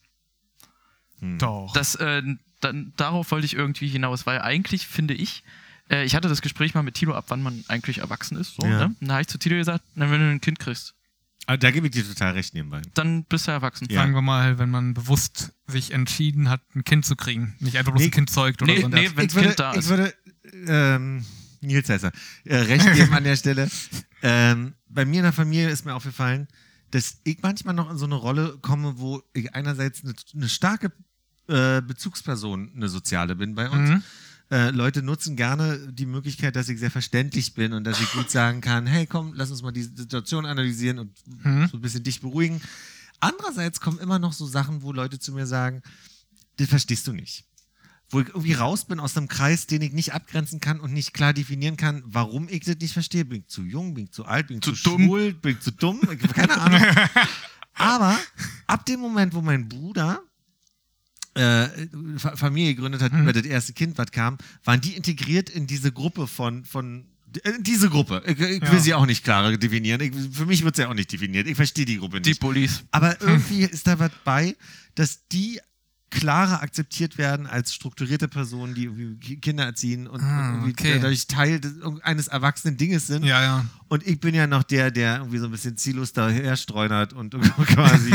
[1.21, 1.71] Doch.
[1.73, 2.21] Das, äh,
[2.61, 5.43] dann, darauf wollte ich irgendwie hinaus, weil eigentlich finde ich,
[5.89, 8.55] äh, ich hatte das Gespräch mal mit Tilo ab, wann man eigentlich erwachsen ist.
[8.55, 8.87] So, Ja.
[8.87, 8.95] ne?
[8.99, 10.93] Und da habe ich zu Tilo gesagt, na, wenn du ein Kind kriegst.
[11.47, 12.81] Ah, Da gebe ich dir total recht nebenbei.
[12.95, 13.87] dann bist du erwachsen.
[13.89, 14.01] Ja.
[14.01, 17.55] Sagen wir mal, wenn man bewusst sich entschieden hat, ein Kind zu kriegen.
[17.59, 18.87] Nicht einfach bloß Nee, ein Kind zeugt oder nee, so.
[18.87, 19.89] nee, ich würde, Kind da ich ist.
[19.89, 20.13] würde
[20.67, 21.25] ähm,
[21.61, 22.11] Nils heißt er,
[22.45, 23.69] äh, recht geben an der Stelle.
[24.27, 26.47] Ähm, bei mir in der Familie ist mir aufgefallen,
[26.89, 30.91] dass ich manchmal noch in so eine Rolle komme, wo ich einerseits eine, eine starke
[31.47, 33.89] äh, Bezugsperson, eine soziale bin bei uns.
[33.89, 34.03] Mhm.
[34.49, 38.31] Äh, Leute nutzen gerne die Möglichkeit, dass ich sehr verständlich bin und dass ich gut
[38.31, 41.11] sagen kann, hey komm, lass uns mal die Situation analysieren und
[41.43, 41.67] Mhm.
[41.67, 42.61] so ein bisschen dich beruhigen.
[43.19, 45.83] Andererseits kommen immer noch so Sachen, wo Leute zu mir sagen,
[46.57, 47.43] das verstehst du nicht.
[48.09, 51.13] Wo ich irgendwie raus bin aus einem Kreis, den ich nicht abgrenzen kann und nicht
[51.13, 53.25] klar definieren kann, warum ich das nicht verstehe.
[53.25, 55.05] Bin ich zu jung, bin ich zu alt, bin ich zu, Zu dumm.
[55.05, 55.99] schwul, bin ich zu dumm?
[56.11, 56.81] Ich habe keine Ahnung.
[57.73, 58.17] Aber
[58.67, 60.21] ab dem Moment, wo mein Bruder
[61.33, 61.67] äh,
[62.17, 65.91] Fa- Familie gegründet hat, über das erste Kind, was kam, waren die integriert in diese
[65.91, 67.05] Gruppe von, von
[67.43, 68.23] äh, diese Gruppe.
[68.25, 68.79] Ich, ich will Ja.
[68.79, 69.99] sie auch nicht klarer definieren.
[70.01, 71.47] Ich, für mich wird sie auch nicht definiert.
[71.47, 72.39] Ich verstehe die Gruppe Die nicht.
[72.39, 72.83] Bullies.
[72.91, 74.55] Aber irgendwie ist da was bei,
[74.95, 75.59] dass die
[76.15, 80.93] klarer akzeptiert werden als strukturierte Personen, die Kinder erziehen und, Ah, und okay.
[80.95, 83.23] dadurch Teil des, eines erwachsenen Dinges sind.
[83.25, 83.65] Ja, ja.
[83.89, 87.35] Und ich bin ja noch der, der irgendwie so ein bisschen ziellos daher streunert und
[87.67, 88.13] quasi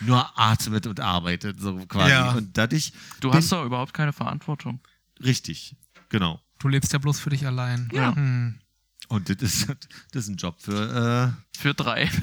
[0.00, 2.10] nur atmet und arbeitet, so quasi.
[2.10, 2.32] Ja.
[2.32, 2.92] Und dadurch.
[3.20, 4.80] Du hast doch überhaupt keine Verantwortung.
[5.22, 5.76] Richtig,
[6.10, 6.40] genau.
[6.58, 7.88] Du lebst ja bloß für dich allein.
[7.92, 8.14] Ja.
[8.14, 8.60] Hm.
[9.08, 9.66] Und das ist,
[10.12, 11.34] das ist ein Job für.
[11.58, 12.08] Für drei.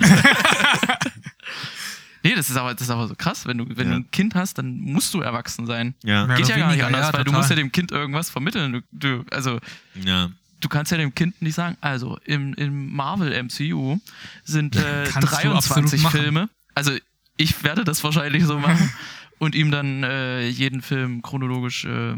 [2.27, 3.45] nee, das ist aber, das ist aber so krass.
[3.45, 3.93] Wenn du, wenn Ja.
[3.95, 5.95] du ein Kind hast, dann musst du erwachsen sein.
[6.03, 6.25] Ja.
[6.35, 8.73] Geht oder ja gar nicht anders, ja, weil du musst ja dem Kind irgendwas vermitteln.
[8.73, 9.59] Du, du, also
[10.03, 10.29] ja.
[10.59, 13.97] du kannst ja dem Kind nicht sagen, also im, im Marvel MCU
[14.43, 16.19] sind äh, Kannst du absolut 23 machen.
[16.19, 16.49] Filme.
[16.75, 16.91] Also
[17.37, 18.91] ich werde das wahrscheinlich so machen
[19.39, 21.85] und ihm dann äh, jeden Film chronologisch.
[21.85, 22.15] Äh,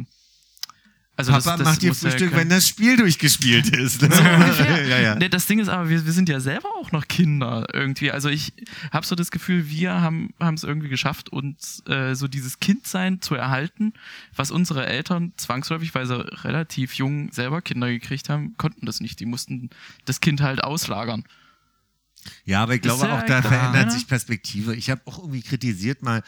[1.19, 2.41] also Papa das, das macht dir Frühstück, können.
[2.43, 4.01] wenn das Spiel durchgespielt ist.
[4.01, 4.07] Ne?
[4.89, 5.15] ja, ja.
[5.15, 8.09] Das Ding ist aber, wir, wir sind ja selber auch noch Kinder irgendwie.
[8.09, 8.53] Also ich
[8.93, 13.19] habe so das Gefühl, wir haben haben es irgendwie geschafft, uns äh, so dieses Kindsein
[13.19, 13.91] zu erhalten,
[14.33, 19.19] was unsere Eltern zwangsläufig, weil sie relativ jung selber Kinder gekriegt haben, konnten das nicht.
[19.19, 19.71] Die mussten
[20.05, 21.25] das Kind halt auslagern.
[22.45, 23.91] Ja, aber ich glaube ja auch, da eigentlich- verändert Ja.
[23.91, 24.75] sich Perspektive.
[24.75, 26.21] Ich habe auch irgendwie kritisiert mal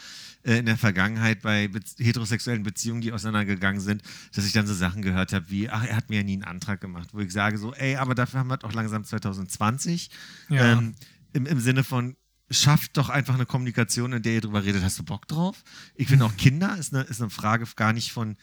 [0.44, 4.02] äh, in der Vergangenheit bei Be heterosexuellen Beziehungen, die auseinandergegangen sind,
[4.34, 6.44] dass ich dann so Sachen gehört habe wie, ach, er hat mir ja nie einen
[6.44, 10.10] Antrag gemacht, wo ich sage so, ey, aber dafür haben wir doch langsam 2020.
[10.48, 10.72] Ja.
[10.72, 10.94] Ähm,
[11.32, 12.16] im, Im Sinne von,
[12.50, 14.82] schafft doch einfach eine Kommunikation, in der ihr drüber redet.
[14.82, 15.62] Hast du Bock drauf?
[15.94, 18.36] Ich finde auch Kinder ist eine, ist eine Frage gar nicht von,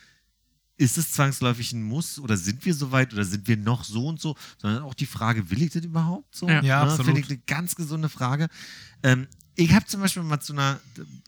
[0.80, 4.07] ist es zwangsläufig ein Muss oder sind wir so weit oder sind wir noch so
[4.07, 6.47] und so, sondern auch die Frage, will ich das überhaupt so?
[6.47, 6.61] Ja.
[6.64, 7.06] Ja, Ne, absolut.
[7.06, 8.47] Finde ich eine ganz gesunde Frage.
[9.03, 10.80] Ähm, ich habe zum Beispiel mal zu einer,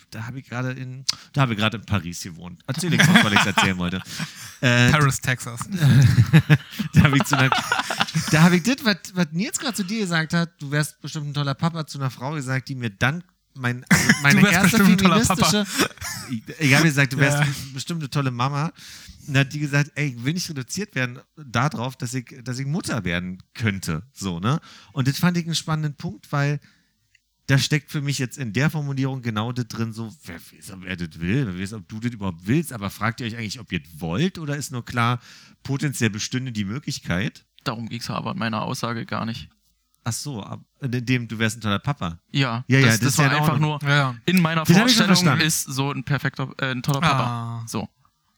[0.10, 1.04] da habe ich gerade in,
[1.34, 2.62] da habe ich gerade in Paris gewohnt.
[2.66, 4.02] Erzähl ich mal, weil ich erzählen wollte.
[4.64, 5.62] Äh, Paris, Texas.
[6.94, 7.50] da habe ich zu einer,
[8.30, 11.30] da habe ich das, was, was Nils gerade zu dir gesagt hat, du wärst bestimmt
[11.30, 13.24] ein toller Papa, zu einer Frau gesagt, die mir dann
[13.56, 15.66] mein, also meine Du wärst erste feministische,
[16.30, 17.48] ich, ich habe gesagt, du wärst Ja.
[17.74, 18.72] bestimmt eine tolle Mama.
[19.28, 22.58] Und dann hat die gesagt, ey, ich will nicht reduziert werden darauf, dass ich, dass
[22.60, 24.04] ich Mutter werden könnte.
[24.14, 24.60] So, ne?
[24.94, 26.60] Und das fand ich einen spannenden Punkt, weil
[27.48, 30.86] da steckt für mich jetzt in der Formulierung genau das drin, so, wer weiß, ob
[30.86, 33.60] er das will, wer weiß, ob du das überhaupt willst, aber fragt ihr euch eigentlich,
[33.60, 35.20] ob ihr das wollt oder ist nur klar,
[35.62, 37.46] potenziell bestünde die Möglichkeit?
[37.64, 39.50] Darum ging es aber in meiner Aussage gar nicht.
[40.04, 42.18] Ach so, ab, in dem du wärst ein toller Papa.
[42.32, 44.16] Ja, Ja, ja, das, das das ist ja war in einfach nur Ja, ja.
[44.26, 47.24] in meiner Das Vorstellung ist so ein perfekter, äh, ein toller Papa.
[47.64, 47.68] Ah.
[47.68, 47.88] So.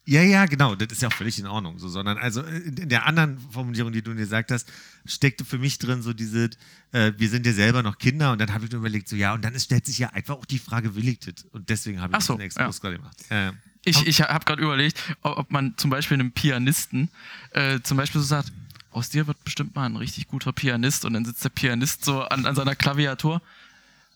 [0.05, 1.79] Ja, ja, genau, das ist ja auch völlig in Ordnung.
[1.79, 4.69] So, sondern also in in der anderen Formulierung, die du mir gesagt hast,
[5.05, 6.49] steckte für mich drin so diese,
[6.91, 9.33] äh, wir sind ja selber noch Kinder und dann habe ich nur überlegt, so ja,
[9.33, 11.45] und dann ist, stellt sich ja einfach auch die Frage, will ich das?
[11.53, 13.15] Und deswegen habe ich so, diesen Exkurs gerade gemacht.
[13.29, 13.53] Äh,
[13.85, 17.09] Ich, ich habe gerade überlegt, ob, ob man zum Beispiel einem Pianisten
[17.51, 18.51] äh, zum Beispiel so sagt,
[18.93, 22.23] aus dir wird bestimmt mal ein richtig guter Pianist und dann sitzt der Pianist so
[22.23, 23.41] an, an seiner Klaviatur.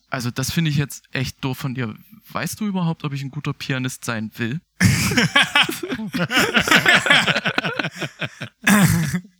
[0.10, 1.96] Also das finde ich jetzt echt doof von dir.
[2.32, 4.62] Weißt du überhaupt, ob ich ein guter Pianist sein will?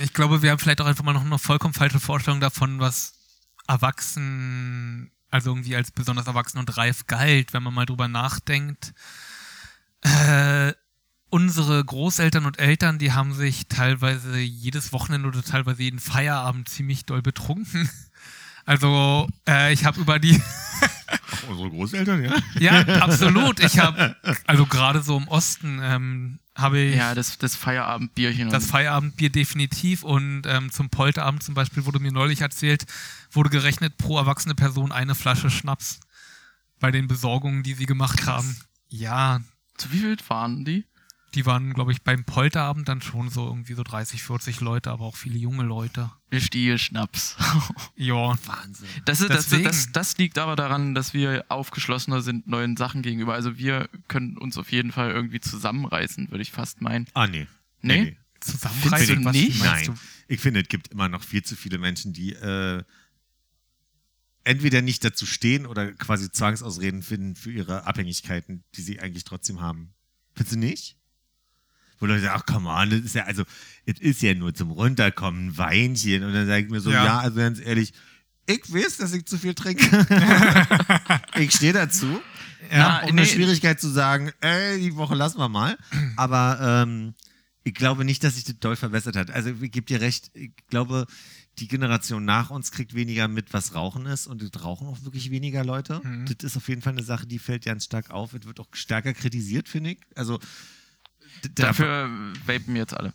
[0.00, 3.14] Ich glaube, wir haben vielleicht auch einfach mal noch eine vollkommen falsche Vorstellung davon, was
[3.66, 8.94] erwachsen, also irgendwie als besonders erwachsen und reif galt, wenn man mal drüber nachdenkt.
[10.02, 10.74] Äh,
[11.34, 17.04] unsere Großeltern und Eltern, die haben sich teilweise jedes Wochenende oder teilweise jeden Feierabend ziemlich
[17.04, 17.90] doll betrunken.
[18.66, 20.40] Also äh, ich habe über die
[21.50, 22.32] unsere Großeltern, ja?
[22.58, 23.60] Ja, absolut.
[23.60, 24.16] Ich habe,
[24.46, 28.48] also gerade so im Osten, ähm, habe ich Ja, das, das Feierabendbierchen.
[28.48, 32.86] das Feierabendbier definitiv und ähm, zum Polterabend zum Beispiel wurde mir neulich erzählt,
[33.32, 36.00] wurde gerechnet pro erwachsene Person eine Flasche Schnaps
[36.80, 38.56] bei den Besorgungen, die sie gemacht haben.
[38.88, 39.42] Ja,
[39.76, 40.86] Zu wie viel waren die?
[41.34, 45.04] Die waren, glaube ich, beim Polterabend dann schon so irgendwie so 30, 40 Leute, aber
[45.04, 46.10] auch viele junge Leute.
[46.32, 47.36] Stiel Schnaps.
[47.96, 48.88] Ja, Wahnsinn.
[49.04, 53.34] Das, ist, das, das, das liegt aber daran, dass wir aufgeschlossener sind neuen Sachen gegenüber.
[53.34, 57.06] Also wir können uns auf jeden Fall irgendwie zusammenreißen, würde ich fast meinen.
[57.14, 57.46] Ah, nee.
[57.82, 58.16] Nee?
[58.44, 59.06] zusammenreißen.
[59.06, 59.64] Findest du was nicht?
[59.64, 59.86] Nein.
[59.86, 59.94] du?
[60.28, 62.82] Ich finde, es gibt immer noch viel zu viele Menschen, die äh,
[64.44, 69.60] entweder nicht dazu stehen oder quasi Zwangsausreden finden für ihre Abhängigkeiten, die sie eigentlich trotzdem
[69.60, 69.94] haben.
[70.34, 70.96] Findest du nicht?
[72.04, 73.44] Wo Leute sagen, ach komm on, das ist ja, also,
[73.86, 76.22] es ist ja nur zum Runterkommen ein Weinchen.
[76.22, 77.02] Und dann sage ich mir so, ja.
[77.02, 77.18] Ja.
[77.20, 77.94] also ganz ehrlich,
[78.46, 79.82] ich weiß, dass ich zu viel trinke.
[81.36, 82.20] ich stehe dazu.
[82.70, 85.78] Ja, um eine Schwierigkeit zu sagen, ey, die Woche lassen wir mal.
[86.16, 87.14] Aber ähm,
[87.62, 89.30] ich glaube nicht, dass sich das doll verbessert hat.
[89.30, 91.06] Also ich gebe dir recht, ich glaube,
[91.58, 95.30] die Generation nach uns kriegt weniger mit, was Rauchen ist und es rauchen auch wirklich
[95.30, 96.02] weniger Leute.
[96.04, 96.26] Mhm.
[96.26, 98.34] Das ist auf jeden Fall eine Sache, die fällt ganz stark auf.
[98.34, 100.00] Es wird auch stärker kritisiert, finde ich.
[100.14, 100.38] Also
[101.54, 102.08] Dafür
[102.46, 103.12] vapen jetzt alle.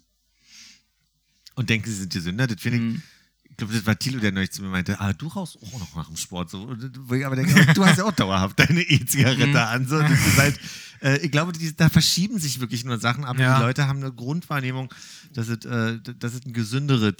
[1.56, 2.48] und denken, sie sind die Sünder.
[2.48, 3.02] Das finde ich Mhm.
[3.50, 5.96] ich glaube, das war Thilo, der neulich zu mir meinte, ah, du rauchst auch noch
[5.96, 6.50] nach dem Sport.
[6.50, 6.74] So.
[7.02, 9.56] Wo ich aber denke, du hast ja auch dauerhaft deine E-Zigarette Mhm.
[9.58, 9.86] an.
[9.88, 10.00] So.
[10.00, 10.60] Das ist halt,
[11.02, 13.58] äh, ich glaube, die, da verschieben sich wirklich nur Sachen, aber Ja.
[13.58, 14.94] die Leute haben eine Grundwahrnehmung,
[15.34, 17.16] dass es, äh, dass es ein gesünderes,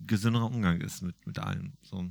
[0.00, 1.72] gesünderer Umgang ist mit, mit allem.
[1.82, 2.08] So.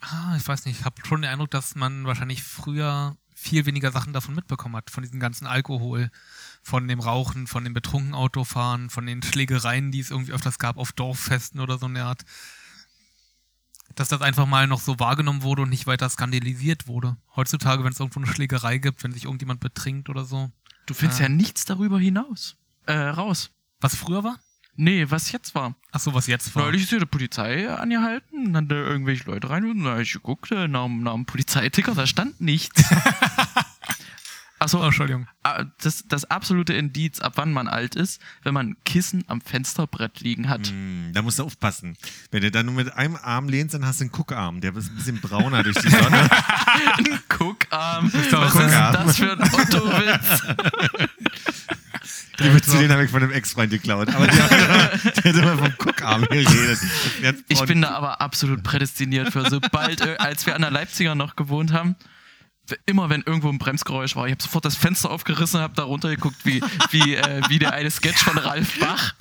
[0.00, 3.92] Ah, ich weiß nicht, ich habe schon den Eindruck, dass man wahrscheinlich früher viel weniger
[3.92, 6.10] Sachen davon mitbekommen hat, von diesem ganzen Alkohol,
[6.62, 10.76] von dem Rauchen, von dem betrunkenen Autofahren, von den Schlägereien, die es irgendwie öfters gab
[10.76, 12.22] auf Dorffesten oder so eine Art.
[13.94, 17.16] Dass das einfach mal noch so wahrgenommen wurde und nicht weiter skandalisiert wurde.
[17.36, 20.50] Heutzutage, wenn es irgendwo eine Schlägerei gibt, wenn sich irgendjemand betrinkt oder so.
[20.86, 21.24] Du findest Ah.
[21.24, 22.56] ja nichts darüber hinaus.
[22.86, 23.50] Äh, raus.
[23.80, 24.38] Was früher war?
[24.80, 25.74] Nee, was jetzt war.
[25.90, 26.62] Ach so, was jetzt war.
[26.62, 30.12] Neulich ist ja die Polizei angehalten, dann da irgendwelche Leute rein und da hab ich
[30.12, 32.84] geguckt, äh, nach, nach dem Polizeiticker, da stand nichts.
[34.60, 35.28] Oh, Achso, Entschuldigung.
[35.44, 40.18] Ah, das, das absolute Indiz, ab wann man alt ist, wenn man Kissen am Fensterbrett
[40.18, 40.72] liegen hat.
[40.72, 41.96] Mm, da musst du aufpassen.
[42.32, 44.60] Wenn du dann nur mit einem Arm lehnst, dann hast du einen Guckarm.
[44.60, 46.28] Der ist ein bisschen brauner durch die Sonne.
[46.98, 48.10] Ein Guckarm.
[48.32, 50.42] doch Was ist das für ein Otto-Witz?
[52.38, 54.14] Die den habe ich von einem Ex-Freund geklaut.
[54.14, 56.78] Aber der, hat immer vom Guckarm geredet.
[57.48, 59.48] Ich bin da aber absolut prädestiniert für.
[59.50, 61.96] Sobald, äh, als wir an der Leipziger noch gewohnt haben,
[62.86, 66.36] immer wenn irgendwo ein Bremsgeräusch war, ich habe sofort das Fenster aufgerissen, habe da runtergeguckt,
[66.44, 69.14] wie, wie, äh, wie der eine Sketch von Ralf Bach.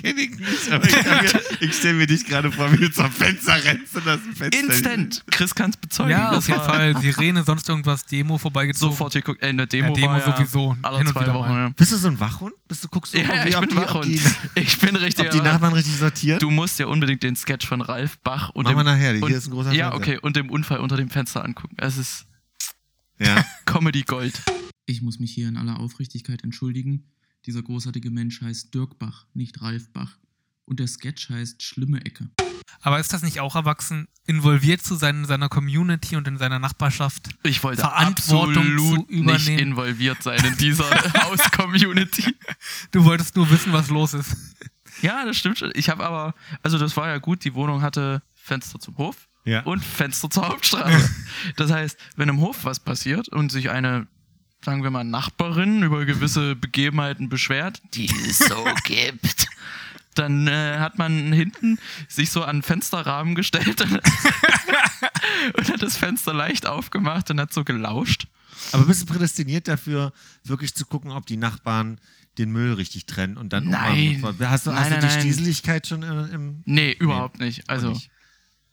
[0.00, 2.90] Kenn ich nicht, aber ich, kann mir- ich stelle mir dich gerade vor, wie du
[2.90, 4.60] zum Fenster rennst und das Fenster.
[4.60, 5.24] Instant.
[5.30, 6.10] Chris kann es bezeugen.
[6.10, 6.96] Ja, auf jeden Fall.
[7.00, 8.92] Sirene, sonst irgendwas, Demo vorbeigezogen.
[8.92, 9.42] Sofort geguckt.
[9.42, 10.76] Äh, in der Demo, Ja, Demo war ja sowieso.
[10.82, 11.50] Alle Hin und zwei Wochen.
[11.50, 11.68] Ja.
[11.70, 12.52] Bist du so ein Wachhund?
[12.68, 14.04] Bist du, guckst du Ja, ich bin die, Wachhund.
[14.06, 14.20] die,
[14.54, 15.24] Ich bin richtig.
[15.26, 16.38] ob die Nachbarn richtig sortieren?
[16.38, 19.14] Du musst ja unbedingt den Sketch von Ralf Bach und Machen wir dem, nachher.
[19.14, 20.14] Hier und, ist ein großer Ja, Fernseher.
[20.16, 20.18] okay.
[20.22, 21.74] Und dem Unfall unter dem Fenster angucken.
[21.78, 22.26] Es ist
[23.18, 23.44] Ja.
[23.64, 24.40] Comedy Gold.
[24.86, 27.04] Ich muss mich hier in aller Aufrichtigkeit entschuldigen.
[27.46, 30.18] Dieser großartige Mensch heißt Dirk Bach, nicht Ralf Bach.
[30.64, 32.28] Und der Sketch heißt Schlimme Ecke.
[32.80, 36.58] Aber ist das nicht auch erwachsen, involviert zu sein in seiner Community und in seiner
[36.58, 37.30] Nachbarschaft?
[37.42, 39.44] Ich wollte Verantwortung absolut zu übernehmen.
[39.46, 40.88] nicht involviert sein in dieser
[41.24, 42.36] Haus-Community.
[42.92, 44.36] Du wolltest nur wissen, was los ist.
[45.02, 45.72] Ja, das stimmt schon.
[45.74, 49.62] Ich habe aber, also das war ja gut, die Wohnung hatte Fenster zum Hof Ja.
[49.62, 51.10] und Fenster zur Hauptstraße.
[51.56, 54.06] das heißt, wenn im Hof was passiert und sich eine,
[54.64, 59.46] sagen wir mal, Nachbarin über gewisse Begebenheiten beschwert, die es so gibt,
[60.14, 63.80] dann äh, hat man hinten sich so an Fensterrahmen gestellt
[65.56, 68.26] und, hat das Fenster leicht aufgemacht und hat so gelauscht.
[68.72, 70.12] Aber bist du prädestiniert dafür,
[70.44, 72.00] wirklich zu gucken, ob die Nachbarn
[72.38, 74.22] den Müll richtig trennen und dann Nein.
[74.24, 75.20] auch mal- Hast du, Nein, hast du nein, die nein.
[75.20, 77.68] Stieseligkeit schon im, im Nee, überhaupt nicht.
[77.70, 78.10] Also, nicht.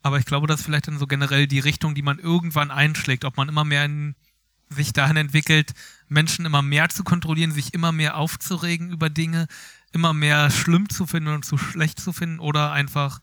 [0.06, 3.24] Aber ich glaube, das ist vielleicht dann so generell die Richtung, die man irgendwann einschlägt,
[3.24, 4.14] ob man immer mehr in,
[4.68, 5.72] sich dahin entwickelt,
[6.08, 9.48] Menschen immer mehr zu kontrollieren, sich immer mehr aufzuregen über Dinge,
[9.92, 13.20] immer mehr schlimm zu finden und zu schlecht zu finden oder einfach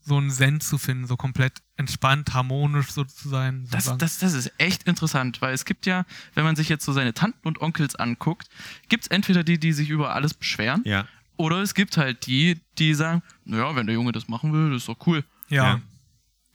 [0.00, 3.62] so einen Zen zu finden, so komplett entspannt, harmonisch so zu sein.
[3.70, 3.98] Das, sozusagen.
[4.00, 6.04] das, das ist echt interessant, weil es gibt ja,
[6.34, 8.48] wenn man sich jetzt so seine Tanten und Onkels anguckt,
[8.88, 11.06] gibt es entweder die, die sich über alles beschweren, Ja.
[11.36, 14.82] oder es gibt halt die, die sagen, naja, wenn der Junge das machen will, das
[14.82, 15.24] ist doch cool.
[15.48, 15.64] ja.
[15.76, 15.80] Ja.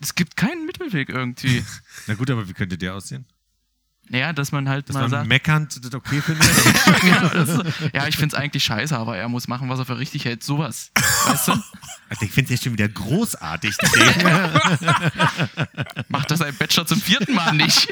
[0.02, 1.64] Es gibt keinen Mittelweg irgendwie.
[2.08, 3.26] Na gut, aber wie könnte der aussehen?
[4.10, 6.48] naja, dass man halt Dass mal man sagt, meckernd das okay findet?
[7.04, 7.64] ja, das,
[7.94, 10.44] ja, ich find's eigentlich scheiße, aber er muss machen, was er für richtig hält.
[10.44, 10.92] Sowas.
[11.26, 11.52] Weißt du?
[12.10, 13.78] Also ich finde es ja schon wieder großartig.
[16.08, 17.88] Macht das ein Bachelor zum vierten Mal nicht.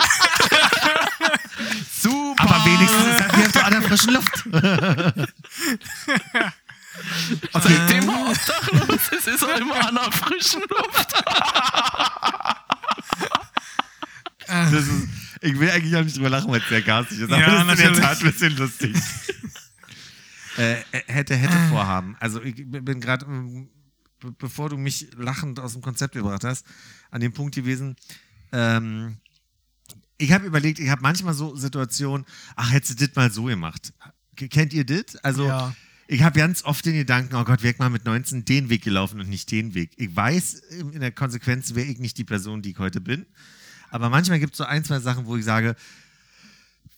[1.91, 2.43] Super.
[2.43, 4.43] aber wenigstens ist er wieder an der frischen Luft.
[7.53, 11.13] Seitdem er obdachlos ist, ist er immer an der frischen Luft.
[14.47, 14.91] Das ist,
[15.41, 17.31] ich will eigentlich auch nicht drüber lachen, weil es sehr garstig ist.
[17.31, 18.05] Aber Ja, das ist in der natürlich.
[18.05, 18.95] Tat ein bisschen lustig.
[20.57, 20.75] äh,
[21.07, 22.15] hätte, hätte vorhaben.
[22.19, 23.69] Also ich bin gerade, ähm,
[24.19, 26.65] be bevor du mich lachend aus dem Konzept gebracht hast,
[27.11, 27.95] an dem Punkt gewesen,
[28.53, 29.17] ähm,
[30.17, 32.25] ich habe überlegt, ich habe manchmal so Situationen,
[32.55, 33.93] ach, hättest du das mal so gemacht.
[34.35, 35.15] K- Kennt ihr das?
[35.17, 35.75] Also, Ja.
[36.07, 38.84] Ich habe ganz oft den Gedanken, oh Gott, wäre ich mal mit 19 den Weg
[38.84, 39.91] gelaufen und nicht den Weg.
[39.97, 40.53] Ich weiß,
[40.93, 43.25] in der Konsequenz wäre ich nicht die Person, die ich heute bin.
[43.89, 45.75] Aber manchmal gibt es so ein, zwei Sachen, wo ich sage,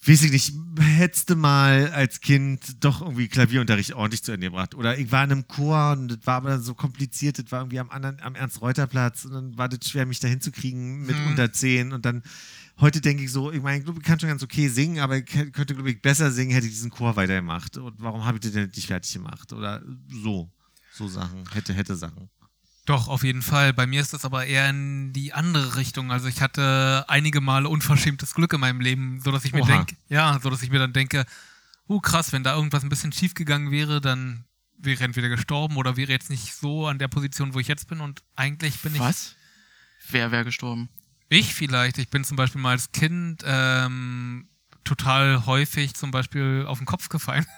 [0.06, 4.76] weiß ich nicht, hättest du mal als Kind doch irgendwie Klavierunterricht ordentlich zu Ende gebracht.
[4.76, 7.80] Oder ich war in einem Chor und das war aber so kompliziert, das war irgendwie
[7.80, 11.92] am anderen, am Ernst-Reuter-Platz und dann war das schwer, mich da hinzukriegen mit unter 10
[11.94, 12.24] und dann
[12.80, 15.74] heute denke ich so, ich meine, ich kann schon ganz okay singen, aber ich könnte,
[15.74, 17.78] glaube ich, besser singen, hätte ich diesen Chor weitergemacht.
[17.78, 19.52] Und warum habe ich das denn nicht fertig gemacht?
[19.54, 20.50] Oder so.
[20.94, 21.50] So Sachen.
[21.52, 22.30] Hätte, hätte Sachen.
[22.86, 23.72] Doch, auf jeden Fall.
[23.72, 26.12] Bei mir ist das aber eher in die andere Richtung.
[26.12, 29.96] Also ich hatte einige Male unverschämtes Glück in meinem Leben, so dass ich mir denke,
[30.10, 31.26] ja, so dass ich mir dann denke,
[31.88, 34.46] uh krass, wenn da irgendwas ein bisschen schief gegangen wäre, dann
[34.80, 37.88] wäre ich entweder gestorben oder wäre jetzt nicht so an der Position, wo ich jetzt
[37.88, 38.00] bin.
[38.00, 39.36] Und eigentlich bin ich Was?
[40.10, 40.90] Wer wäre gestorben?
[41.30, 41.98] Ich vielleicht.
[42.00, 44.48] Ich bin zum Beispiel mal als Kind ähm,
[44.84, 47.46] total häufig zum Beispiel auf den Kopf gefallen.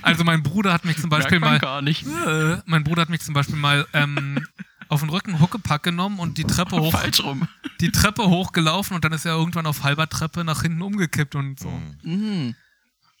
[0.00, 2.06] Also mein Bruder hat mich zum Beispiel mal, gar nicht.
[2.06, 4.46] äh, mein Bruder hat mich zum Beispiel mal ähm,
[4.88, 7.46] auf den Rücken Huckepack genommen und die Treppe hoch, Falsch rum.
[7.80, 11.60] die Treppe hochgelaufen und dann ist er irgendwann auf halber Treppe nach hinten umgekippt und
[11.60, 11.70] so.
[12.02, 12.54] Mhm.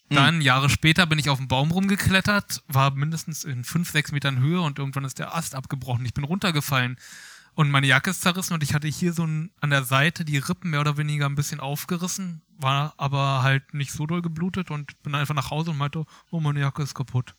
[0.08, 4.38] Dann Jahre später bin ich auf den Baum rumgeklettert, war mindestens in fünf, sechs Metern
[4.38, 6.06] Höhe und irgendwann ist der Ast abgebrochen.
[6.06, 6.96] Ich bin runtergefallen
[7.54, 10.38] und meine Jacke ist zerrissen und ich hatte hier so ein, an der Seite die
[10.38, 15.02] Rippen mehr oder weniger ein bisschen aufgerissen, war aber halt nicht so doll geblutet und
[15.02, 17.34] bin einfach nach Hause und meinte, oh, meine Jacke ist kaputt.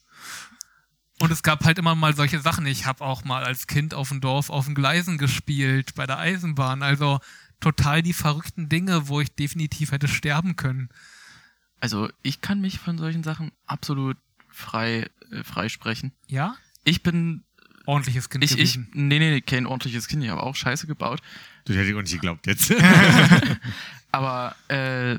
[1.19, 2.65] Und es gab halt immer mal solche Sachen.
[2.65, 6.17] Ich habe auch mal als Kind auf dem Dorf auf den Gleisen gespielt, bei der
[6.17, 6.81] Eisenbahn.
[6.81, 7.19] Also
[7.59, 10.89] total die verrückten Dinge, wo ich definitiv hätte sterben können.
[11.79, 14.17] Also ich kann mich von solchen Sachen absolut
[14.49, 16.11] frei äh, freisprechen.
[16.27, 16.55] Ja?
[16.83, 17.43] Ich bin
[17.85, 18.89] Ordentliches Kind ich ich gewesen.
[18.93, 20.23] nee nee nee, kein ordentliches Kind.
[20.23, 21.19] Ich habe auch Scheiße gebaut.
[21.65, 22.73] Das hätte ich auch nicht geglaubt jetzt.
[24.11, 25.15] Aber äh,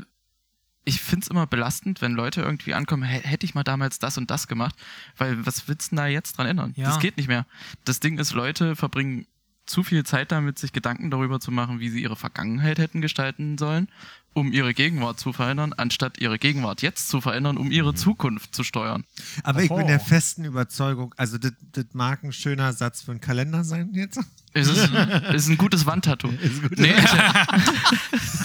[0.85, 4.31] ich find's immer belastend, wenn Leute irgendwie ankommen, "Hä- hätte ich mal damals das und
[4.31, 4.75] das gemacht,
[5.17, 6.73] weil was willst du denn da jetzt dran ändern?
[6.77, 6.87] Ja.
[6.89, 7.47] Das geht nicht mehr.
[7.85, 9.27] Das Ding ist, Leute verbringen
[9.65, 13.59] zu viel Zeit damit, sich Gedanken darüber zu machen, wie sie ihre Vergangenheit hätten gestalten
[13.59, 13.89] sollen,
[14.35, 18.65] um ihre Gegenwart zu verändern, anstatt ihre Gegenwart jetzt zu verändern, um ihre Zukunft zu
[18.65, 19.05] steuern.
[19.43, 23.21] Aber ich bin der festen Überzeugung, also das das mag ein schöner Satz für einen
[23.21, 24.19] Kalender sein jetzt.
[24.55, 26.33] Es ist, es ist ein gutes Wandtattoo.
[26.77, 26.95] Nee,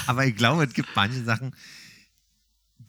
[0.08, 1.54] Aber ich glaube, es gibt manche Sachen,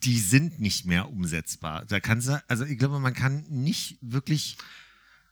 [0.03, 1.85] die sind nicht mehr umsetzbar.
[1.85, 4.57] Da kannst du, also ich glaube, man kann nicht wirklich.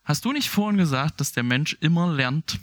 [0.03, 2.59] hast du nicht vorhin gesagt, dass der Mensch immer lernt?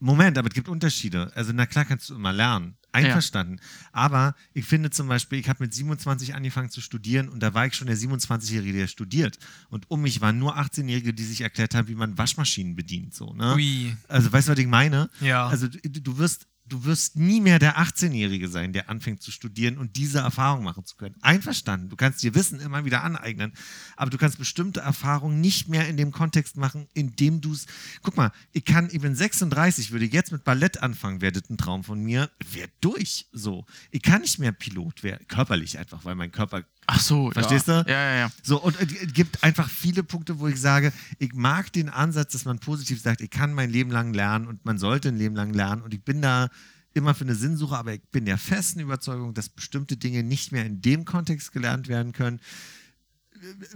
[0.00, 1.32] Moment, aber es gibt Unterschiede.
[1.34, 2.76] Also, na klar kannst du immer lernen.
[3.06, 3.60] Einverstanden.
[3.92, 7.66] Aber ich finde zum Beispiel, ich habe mit 27 angefangen zu studieren und da war
[7.66, 9.38] ich schon der 27-Jährige, der studiert.
[9.70, 13.14] Und um mich waren nur 18-Jährige, die sich erklärt haben, wie man Waschmaschinen bedient.
[13.14, 13.54] So, ne?
[13.54, 13.96] Ui.
[14.08, 15.08] Also, weißt du, was ich meine?
[15.20, 15.46] Ja.
[15.46, 16.47] Also, du wirst.
[16.68, 20.84] Du wirst nie mehr der 18-Jährige sein, der anfängt zu studieren und diese Erfahrung machen
[20.84, 21.14] zu können.
[21.22, 21.88] Einverstanden.
[21.88, 23.52] Du kannst dir Wissen immer wieder aneignen,
[23.96, 27.66] aber du kannst bestimmte Erfahrungen nicht mehr in dem Kontext machen, in dem du es.
[28.02, 32.02] Guck mal, ich kann, bin 36, würde jetzt mit Ballett anfangen, werdet ein Traum von
[32.02, 33.26] mir, wäre durch.
[33.32, 33.64] So.
[33.90, 37.82] Ich kann nicht mehr Pilot werden, körperlich einfach, weil mein Körper Ach so, Verstehst ja.
[37.82, 37.90] du?
[37.90, 38.30] Ja, ja, ja.
[38.42, 42.46] so, und es gibt einfach viele Punkte, wo ich sage, ich mag den Ansatz, dass
[42.46, 45.52] man positiv sagt, ich kann mein Leben lang lernen und man sollte ein Leben lang
[45.52, 46.48] lernen und ich bin da
[46.94, 50.64] immer für eine Sinnsuche, aber ich bin der festen Überzeugung, dass bestimmte Dinge nicht mehr
[50.64, 52.40] in dem Kontext gelernt werden können,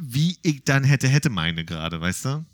[0.01, 2.45] wie ich dann hätte, hätte meine gerade, weißt du?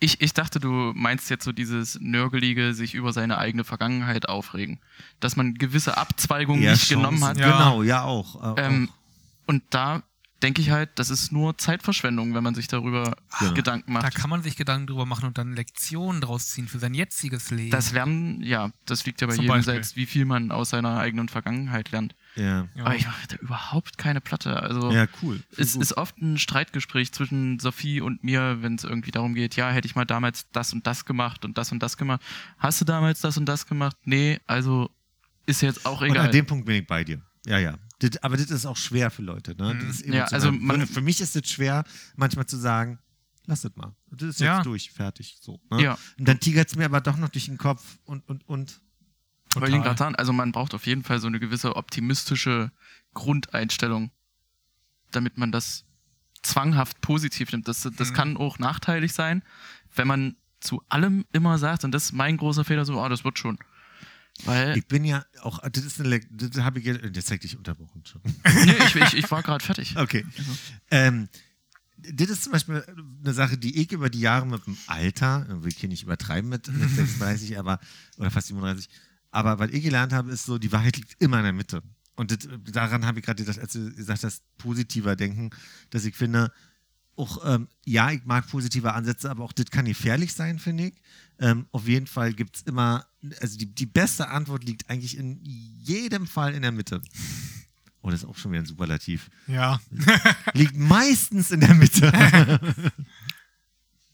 [0.00, 4.78] Ich, ich dachte, du meinst jetzt so dieses Nörgelige, sich über seine eigene Vergangenheit aufregen.
[5.20, 7.02] Dass man gewisse Abzweigungen Ja, nicht Chancen.
[7.02, 7.36] genommen hat.
[7.36, 7.50] Ja.
[7.58, 8.56] Genau, ja auch.
[8.56, 8.97] äh, Ähm, auch.
[9.48, 10.02] Und da
[10.40, 13.54] denke ich halt, das ist nur Zeitverschwendung, wenn man sich darüber Genau.
[13.54, 14.14] Gedanken Da macht.
[14.14, 17.70] kann man sich Gedanken drüber machen und dann Lektionen draus ziehen für sein jetziges Leben.
[17.72, 19.72] Das Lernen, ja, das liegt ja bei Zum jedem Beispiel.
[19.74, 22.14] selbst, wie viel man aus seiner eigenen Vergangenheit lernt.
[22.36, 22.68] Ja.
[22.76, 22.84] ja.
[22.84, 24.62] Aber ich mache da überhaupt keine Platte.
[24.62, 25.42] Also ja, cool.
[25.56, 29.70] es ist oft ein Streitgespräch zwischen Sophie und mir, wenn es irgendwie darum geht, ja,
[29.70, 32.20] hätte ich mal damals das und das gemacht und das und das gemacht.
[32.58, 33.96] Hast du damals das und das gemacht?
[34.04, 34.88] Nee, also
[35.46, 36.26] ist jetzt auch Und egal.
[36.26, 37.20] an dem Punkt bin ich bei dir.
[37.44, 37.74] Ja, ja.
[38.00, 39.54] Das, aber das ist auch schwer für Leute.
[39.56, 39.74] Ne?
[39.74, 39.86] Mhm.
[39.88, 41.84] Das Ja, also man- für mich ist es schwer,
[42.16, 42.98] manchmal zu sagen,
[43.46, 43.94] lass es mal.
[44.10, 44.62] Das ist jetzt Ja.
[44.62, 45.36] durch, fertig.
[45.40, 45.82] So, ne?
[45.82, 45.98] Ja.
[46.18, 48.80] Und dann tigert es mir aber doch noch durch den Kopf und, und, und.
[49.48, 52.70] Ich gerade sagen, also man braucht auf jeden Fall so eine gewisse optimistische
[53.14, 54.10] Grundeinstellung,
[55.10, 55.84] damit man das
[56.42, 57.66] zwanghaft positiv nimmt.
[57.66, 58.14] Das, das Mhm.
[58.14, 59.42] kann auch nachteilig sein,
[59.94, 63.24] wenn man zu allem immer sagt, und das ist mein großer Fehler, so, ah, das
[63.24, 63.58] wird schon.
[64.44, 68.04] Weil, Ich bin ja auch, das ist eine, das habe ich, jetzt- hätte ich unterbrochen
[68.06, 68.20] schon.
[68.64, 69.96] nee, ich, ich, ich war gerade fertig.
[69.96, 70.24] Okay.
[70.90, 71.28] Ähm,
[71.96, 72.84] das ist zum Beispiel
[73.24, 76.48] eine Sache, die ich über die Jahre mit dem Alter, ich will hier nicht übertreiben
[76.48, 77.80] mit, mit 36, aber,
[78.16, 78.88] oder fast 37,
[79.30, 81.82] aber was ich gelernt habe, ist so, die Wahrheit liegt immer in der Mitte.
[82.14, 85.50] Und das, daran habe ich gerade gedacht, als du gesagt hast, positiver denken,
[85.90, 86.52] dass ich finde,
[87.16, 90.94] auch, ähm, ja, ich mag positive Ansätze, aber auch das kann gefährlich sein, finde ich.
[91.40, 93.06] Ähm, auf jeden Fall gibt es immer,
[93.40, 97.00] also die, die beste Antwort liegt eigentlich in jedem Fall in der Mitte.
[98.02, 99.28] Oh, das ist auch schon wieder ein Superlativ.
[99.46, 99.80] Ja.
[100.54, 102.10] Liegt meistens in der Mitte.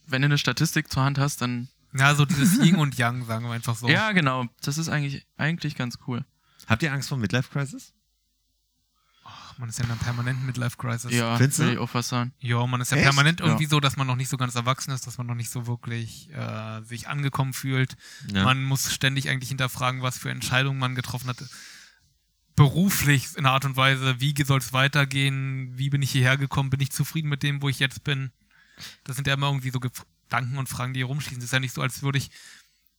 [0.06, 1.68] Wenn du eine Statistik zur Hand hast, dann.
[1.96, 3.88] Ja, so dieses Yin und Yang, sagen wir einfach so.
[3.88, 4.46] Ja, genau.
[4.62, 6.24] Das ist eigentlich, eigentlich ganz cool.
[6.66, 7.92] Habt ihr Angst vor Midlife Crisis?
[9.54, 11.12] Ach, man ist ja in einer permanenten Midlife-Crisis.
[11.12, 11.64] Ja, Findest du?
[11.64, 12.32] will ich auch was sagen.
[12.40, 13.04] Ja, man ist ja Echt?
[13.04, 13.68] permanent irgendwie Ja.
[13.70, 16.28] so, dass man noch nicht so ganz erwachsen ist, dass man noch nicht so wirklich
[16.34, 17.96] äh, sich angekommen fühlt.
[18.32, 18.44] Ja.
[18.44, 21.42] Man muss ständig eigentlich hinterfragen, was für Entscheidungen man getroffen hat.
[22.56, 26.70] Beruflich in einer Art und Weise, wie soll es weitergehen, wie bin ich hierher gekommen,
[26.70, 28.30] bin ich zufrieden mit dem, wo ich jetzt bin.
[29.02, 31.38] Das sind ja immer irgendwie so Gedanken und Fragen, die hier rumschließen.
[31.38, 32.30] Es ist ja nicht so, als würde ich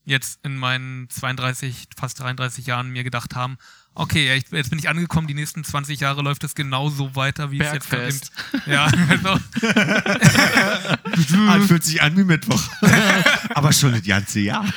[0.03, 3.57] jetzt in meinen 32, fast 33 Jahren mir gedacht haben,
[3.95, 7.51] okay, ja, ich, jetzt bin ich angekommen, die nächsten 20 Jahre läuft es genauso weiter,
[7.51, 8.31] wie Bergfest.
[8.53, 9.39] es jetzt Ja, also,
[11.47, 12.61] Ah, fühlt sich an wie Mittwoch.
[13.55, 14.65] aber schon das ganze Jahr.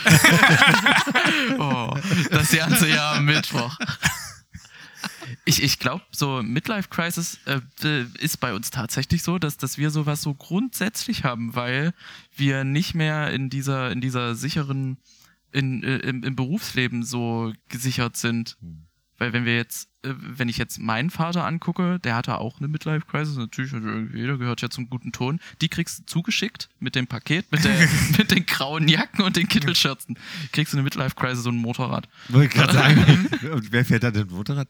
[1.59, 1.97] Oh,
[2.31, 3.77] das ganze Jahr am Mittwoch.
[5.45, 7.61] Ich, ich glaube, so Midlife Crisis äh,
[8.19, 11.93] ist bei uns tatsächlich so, dass, dass wir sowas so grundsätzlich haben, weil
[12.37, 14.99] wir nicht mehr in dieser, in dieser sicheren,
[15.53, 18.57] in, äh, im, im Berufsleben so gesichert sind.
[19.19, 22.69] Weil wenn wir jetzt, äh, wenn ich jetzt meinen Vater angucke, der hatte auch eine
[22.69, 25.41] Midlife Crisis, natürlich hat er irgendwie, der gehört ja zum guten Ton.
[25.61, 27.77] Die kriegst du zugeschickt mit dem Paket, mit, der,
[28.19, 30.17] mit den grauen Jacken und den Kittelschürzen.
[30.53, 32.09] Kriegst du eine Midlife Crisis und ein Motorrad.
[32.29, 33.29] Wollte ich gerade sagen.
[33.53, 34.69] Und wer fährt da denn Motorrad?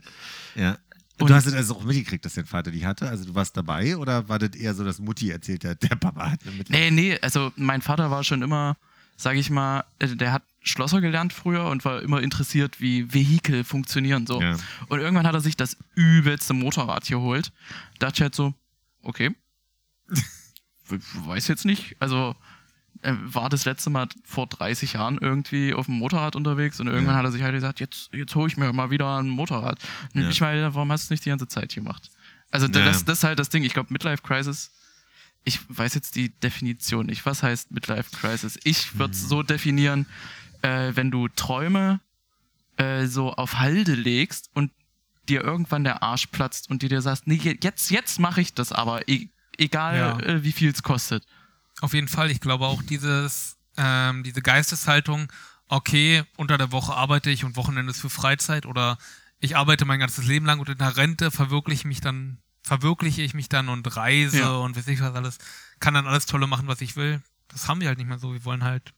[0.55, 0.79] Ja.
[1.20, 3.09] Und du hast es also auch mitgekriegt, dass dein Vater die hatte?
[3.09, 6.31] Also du warst dabei oder war das eher so, dass Mutti erzählt hat, der Papa
[6.31, 8.77] hat eine Midlife Nee, nee, also mein Vater war schon immer,
[9.16, 13.65] sag ich mal, äh, der hat Schlosser gelernt früher und war immer interessiert, wie Vehikel
[13.65, 14.27] funktionieren.
[14.27, 14.40] So.
[14.40, 14.57] Ja.
[14.89, 17.53] Und irgendwann hat er sich das übelste Motorrad geholt.
[17.99, 18.55] Da dachte ich halt so,
[19.03, 19.35] okay.
[21.27, 21.97] Weiß jetzt nicht.
[22.01, 22.35] Also
[23.03, 27.15] er war das letzte Mal vor 30 Jahren irgendwie auf dem Motorrad unterwegs und irgendwann
[27.15, 27.19] Ja.
[27.19, 29.78] hat er sich halt gesagt, jetzt, jetzt hole ich mir mal wieder ein Motorrad.
[30.15, 30.28] Und Ja.
[30.31, 32.11] ich meine, warum hast du es nicht die ganze Zeit gemacht?
[32.51, 32.73] Also Ja.
[32.86, 33.62] das, das ist halt das Ding.
[33.62, 34.73] Ich glaube, Midlife Crisis,
[35.45, 37.24] ich weiß jetzt die Definition nicht.
[37.27, 38.59] Was heißt Midlife Crisis?
[38.65, 39.28] Ich würde es Mhm.
[39.28, 40.07] so definieren,
[40.62, 42.01] äh, wenn du Träume
[42.76, 44.70] äh, so auf Halde legst und
[45.28, 48.55] dir irgendwann der Arsch platzt und dir dir sagst, nee, je- jetzt, jetzt mache ich
[48.55, 49.28] das aber, e
[49.59, 50.18] egal Ja.
[50.20, 51.26] äh, wie viel es kostet.
[51.80, 52.30] Auf jeden Fall.
[52.30, 55.30] Ich glaube auch dieses, ähm, diese Geisteshaltung,
[55.68, 58.97] okay, unter der Woche arbeite ich und Wochenende ist für Freizeit oder
[59.40, 63.22] ich arbeite mein ganzes Leben lang und in der Rente verwirkliche ich mich dann, verwirkliche
[63.22, 64.51] ich mich dann und reise Ja.
[64.56, 65.39] und weiß ich was alles,
[65.78, 67.20] kann dann alles Tolle machen, was ich will.
[67.48, 68.32] Das haben wir halt nicht mehr so.
[68.32, 68.93] Wir wollen halt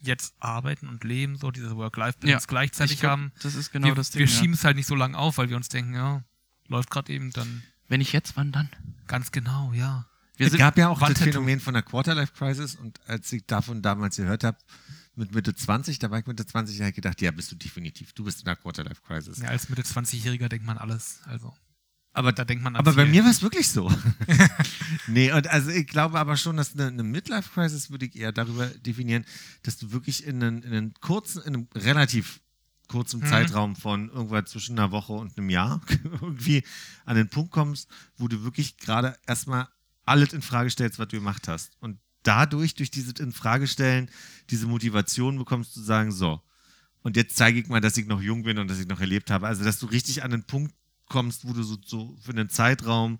[0.00, 3.32] jetzt arbeiten und leben, so diese Work-Life-Balance gleichzeitig Ich glaub, haben.
[3.42, 4.20] Das ist genau wir das Ding.
[4.20, 4.32] wir ja.
[4.32, 6.22] schieben es halt nicht so lange auf, weil wir uns denken, ja,
[6.68, 8.68] läuft gerade eben dann Wenn ich jetzt, wann dann?
[9.06, 10.06] ganz genau, ja.
[10.36, 11.18] Wir Es gab ja auch das.
[11.18, 14.58] Phänomen von der Quarterlife Crisis und als ich davon damals gehört habe,
[15.14, 17.56] mit Mitte 20, da war ich Mitte 20, da habe ich gedacht, ja, bist du
[17.56, 19.38] definitiv, du bist in der Quarterlife Crisis.
[19.38, 21.20] ja als Mitte 20-Jähriger denkt man alles.
[21.24, 21.54] Also,
[22.16, 23.92] Aber da denkt man an Aber bei mir war es wirklich so.
[25.06, 28.68] nee, und also ich glaube aber schon, dass eine, eine Midlife-Crisis würde ich eher darüber
[28.68, 29.26] definieren,
[29.64, 32.40] dass du wirklich in einen, in einen kurzen, in einem relativ
[32.88, 33.26] kurzen Mhm.
[33.26, 36.64] Zeitraum von irgendwas zwischen einer Woche und einem Jahr irgendwie
[37.04, 39.68] an den Punkt kommst, wo du wirklich gerade erstmal
[40.06, 41.72] alles in Frage stellst, was du gemacht hast.
[41.80, 44.10] Und dadurch, durch dieses in Frage stellen,
[44.48, 46.40] diese Motivation bekommst zu sagen, so,
[47.02, 49.30] und jetzt zeige ich mal, dass ich noch jung bin und dass ich noch erlebt
[49.30, 49.46] habe.
[49.46, 50.74] Also, dass du richtig an den Punkt
[51.08, 53.18] kommst, wo du so, so für einen Zeitraum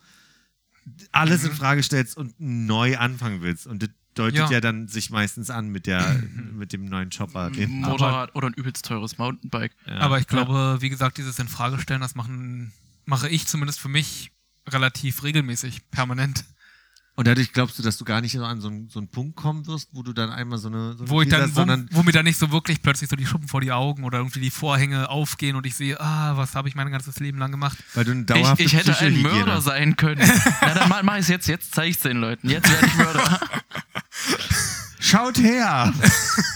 [1.12, 3.66] alles in Frage stellst und neu anfangen willst.
[3.66, 4.60] Und das deutet ja, Ja.
[4.60, 6.22] dann sich meistens an mit der,
[6.52, 7.50] mit dem neuen Chopper.
[7.50, 9.74] Den, Motorrad oder ein übelst teures Mountainbike.
[9.86, 9.98] ja.
[9.98, 12.72] Aber ich glaube, wie gesagt, dieses in Frage stellen, das machen,
[13.04, 14.30] mache ich zumindest für mich
[14.68, 16.44] relativ regelmäßig, permanent.
[17.18, 19.36] Und dadurch glaubst du, dass du gar nicht so an so einen, so einen Punkt
[19.36, 21.60] kommen wirst, wo du dann einmal so eine, so eine Wo ich dann, hast, wo,
[21.60, 24.18] sondern wo mir dann nicht so wirklich plötzlich so die Schuppen vor die Augen oder
[24.18, 27.50] irgendwie die Vorhänge aufgehen und ich sehe, ah, was habe ich mein ganzes Leben lang
[27.50, 27.78] gemacht.
[27.94, 30.30] weil du eine Ich, dauerhafte ich hätte ein Mörder sein können.
[30.60, 31.48] Na, dann mach, mach ich jetzt.
[31.48, 32.50] Jetzt zeige ich den Leuten.
[32.50, 33.40] Jetzt werde ich Mörder.
[35.00, 35.94] Schaut her!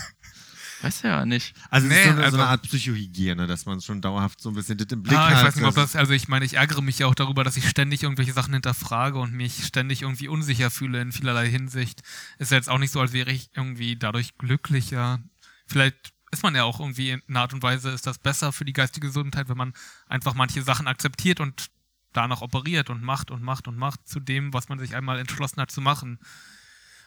[0.82, 1.54] Weiß ja nicht.
[1.68, 4.40] Also, es Nee, ist so eine, so also- eine Art Psychohygiene, dass man schon dauerhaft
[4.40, 5.36] so ein bisschen das im Blick Ah, hat.
[5.38, 7.56] ich weiß nicht, ob das, also ich meine, ich ärgere mich ja auch darüber, dass
[7.56, 12.02] ich ständig irgendwelche Sachen hinterfrage und mich ständig irgendwie unsicher fühle in vielerlei Hinsicht.
[12.38, 15.20] Ist ja jetzt auch nicht so, als wäre ich irgendwie dadurch glücklicher.
[15.66, 18.64] Vielleicht ist man ja auch irgendwie in einer Art und Weise, ist das besser für
[18.64, 19.74] die geistige Gesundheit, wenn man
[20.06, 21.66] einfach manche Sachen akzeptiert und
[22.12, 25.60] danach operiert und macht und macht und macht zu dem, was man sich einmal entschlossen
[25.60, 26.18] hat zu machen.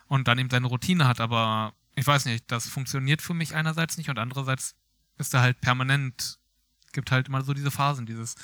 [0.08, 1.20] Und dann eben seine Routine hat.
[1.22, 4.76] Aber ich weiß nicht, das funktioniert für mich einerseits nicht und andererseits
[5.18, 6.40] ist er halt permanent,
[6.92, 8.36] gibt halt immer so diese Phasen, dieses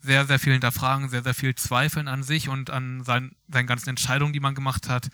[0.00, 3.90] sehr, sehr viel hinterfragen, sehr, sehr viel zweifeln an sich und an sein, seinen ganzen
[3.90, 5.08] Entscheidungen, die man gemacht hat,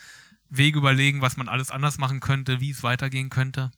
[0.50, 3.70] Wege überlegen, was man alles anders machen könnte, wie es weitergehen könnte.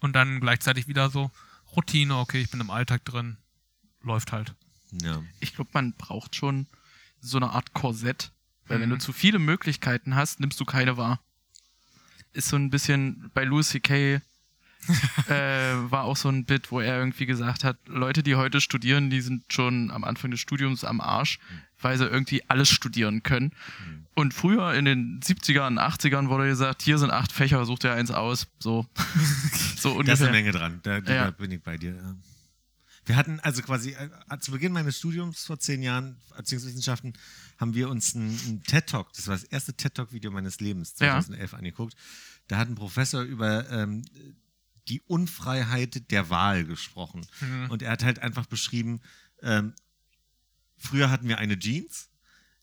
[0.00, 1.30] Und dann gleichzeitig wieder so
[1.76, 3.36] Routine, okay, ich bin im Alltag drin,
[4.02, 4.54] läuft halt.
[5.02, 5.22] Ja.
[5.40, 6.66] Ich glaube, man braucht schon
[7.20, 8.32] so eine Art Korsett.
[8.66, 8.94] Weil wenn Mhm.
[8.94, 11.20] du zu viele Möglichkeiten hast, nimmst du keine wahr.
[12.34, 14.20] Ist so ein bisschen bei Louis C.K.
[15.28, 15.32] äh,
[15.90, 19.22] war auch so ein Bit, wo er irgendwie gesagt hat, Leute, die heute studieren, die
[19.22, 21.38] sind schon am Anfang des Studiums am Arsch,
[21.80, 23.52] weil sie irgendwie alles studieren können.
[24.14, 28.10] Und früher in den 70ern, 80ern wurde gesagt, hier sind acht Fächer, such dir eins
[28.10, 28.46] aus.
[28.58, 28.86] So,
[29.76, 30.28] so Da ist ungefähr.
[30.28, 30.80] eine Menge dran.
[30.82, 31.30] Da, da Ja.
[31.30, 31.94] bin ich bei dir.
[31.94, 32.14] Ja.
[33.06, 37.14] Wir hatten also quasi äh, zu Beginn meines Studiums vor zehn Jahren Erziehungswissenschaften
[37.58, 40.60] haben wir uns einen, einen TED Talk, das war das erste TED Talk Video meines
[40.60, 41.12] Lebens, Ja.
[41.20, 41.94] 2011 angeguckt.
[42.48, 44.04] Da hat ein Professor über ähm,
[44.88, 47.26] die Unfreiheit der Wahl gesprochen.
[47.40, 47.70] Mhm.
[47.70, 49.00] Und er hat halt einfach beschrieben,
[49.42, 49.74] ähm,
[50.76, 52.10] früher hatten wir eine Jeans,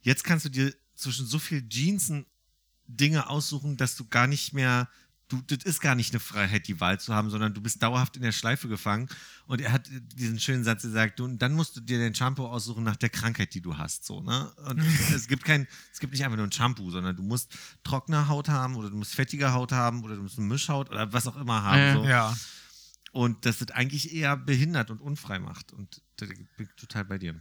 [0.02, 2.26] jetzt kannst du dir zwischen so viel Jeansen
[2.88, 4.90] Dinge aussuchen, dass du gar nicht mehr,
[5.32, 8.16] du, das ist gar nicht eine Freiheit, die Wahl zu haben, sondern du bist dauerhaft
[8.18, 9.08] in der Schleife gefangen.
[9.46, 12.46] Und er hat diesen schönen Satz gesagt, du, und dann musst du dir dein Shampoo
[12.46, 14.52] aussuchen nach der Krankheit, die du hast, so, ne?
[14.68, 14.80] Und
[15.16, 18.50] es gibt kein, es gibt nicht einfach nur ein Shampoo, sondern du musst trockene Haut
[18.50, 21.38] haben oder du musst fettige Haut haben oder du musst eine Mischhaut oder was auch
[21.38, 21.94] immer haben, Ja.
[21.94, 22.04] so.
[22.06, 22.38] Ja.
[23.14, 25.74] Und das das eigentlich eher behindert und unfrei macht.
[25.74, 27.36] Und da bin ich total bei dir.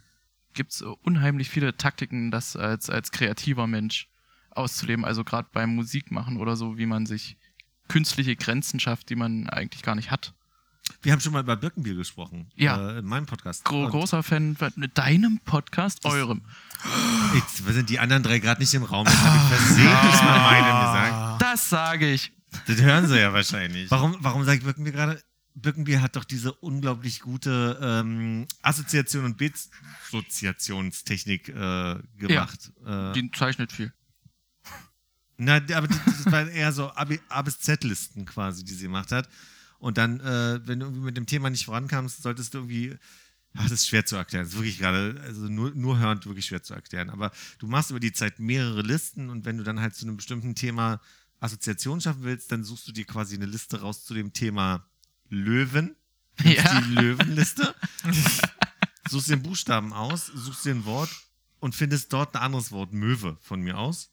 [0.52, 4.08] gibt es unheimlich viele Taktiken, das als, als kreativer Mensch
[4.50, 5.04] auszuleben.
[5.04, 7.36] Also gerade beim Musikmachen oder so, wie man sich
[7.90, 10.32] künstliche Grenzen schafft, die man eigentlich gar nicht hat.
[11.02, 12.50] Wir haben schon mal über Birkenbier gesprochen.
[12.54, 12.92] Ja.
[12.92, 13.64] Äh, in meinem Podcast.
[13.64, 16.42] Gro großer Fan von deinem Podcast, eurem.
[17.34, 19.06] Jetzt sind die anderen drei gerade nicht im Raum.
[19.06, 21.42] Jetzt habe ich versehentlich mal meinen gesagt.
[21.42, 22.32] Das sage ich.
[22.66, 23.90] Das hören sie ja wahrscheinlich.
[23.90, 25.20] Warum, warum sage ich Birkenbier gerade?
[25.54, 32.70] Birkenbier hat doch diese unglaublich gute ähm, Assoziation und Dissoziationstechnik äh, gemacht.
[32.86, 33.92] Äh, Die zeichnet viel.
[35.42, 39.26] Na, aber das, waren eher so A, bis Z-Listen quasi, die sie gemacht hat.
[39.78, 42.98] Und dann, äh, wenn du irgendwie mit dem Thema nicht vorankamst, solltest du irgendwie.
[43.54, 44.44] Ach, das ist schwer zu erklären.
[44.44, 47.08] Das ist wirklich gerade, also nur, nur hörend wirklich schwer zu erklären.
[47.08, 50.18] Aber du machst über die Zeit mehrere Listen und wenn du dann halt zu einem
[50.18, 51.00] bestimmten Thema
[51.40, 54.86] Assoziation schaffen willst, dann suchst du dir quasi eine Liste raus zu dem Thema
[55.28, 55.96] Löwen.
[56.44, 56.80] Ja.
[56.80, 57.74] Die Löwenliste.
[59.10, 61.10] suchst dir einen Buchstaben aus, suchst dir ein Wort
[61.58, 64.12] und findest dort ein anderes Wort, Möwe von mir aus.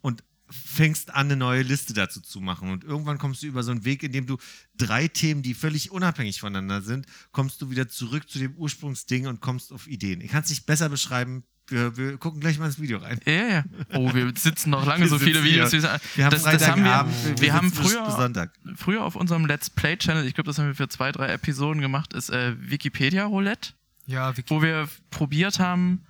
[0.00, 2.70] Und fängst an, eine neue Liste dazu zu machen.
[2.70, 4.36] Und irgendwann kommst du über so einen Weg, in dem du
[4.76, 9.40] drei Themen, die völlig unabhängig voneinander sind, kommst du wieder zurück zu dem Ursprungsding und
[9.40, 10.20] kommst auf Ideen.
[10.20, 11.44] Ich kann es nicht besser beschreiben.
[11.68, 13.20] Wir, wir gucken gleich mal ins Video rein.
[13.26, 13.64] Ja, ja.
[13.92, 15.70] Oh, wir sitzen noch lange Wir so viele Videos.
[15.70, 15.82] hier.
[16.16, 18.52] Wir haben das, das haben wir, wir wir haben früher, Sonntag.
[18.74, 21.80] früher auf unserem Let's Play Channel, ich glaube, das haben wir für zwei, drei Episoden
[21.80, 23.70] gemacht, ist äh, Wikipedia Roulette,
[24.06, 26.02] Ja, Wiki wo wir probiert haben,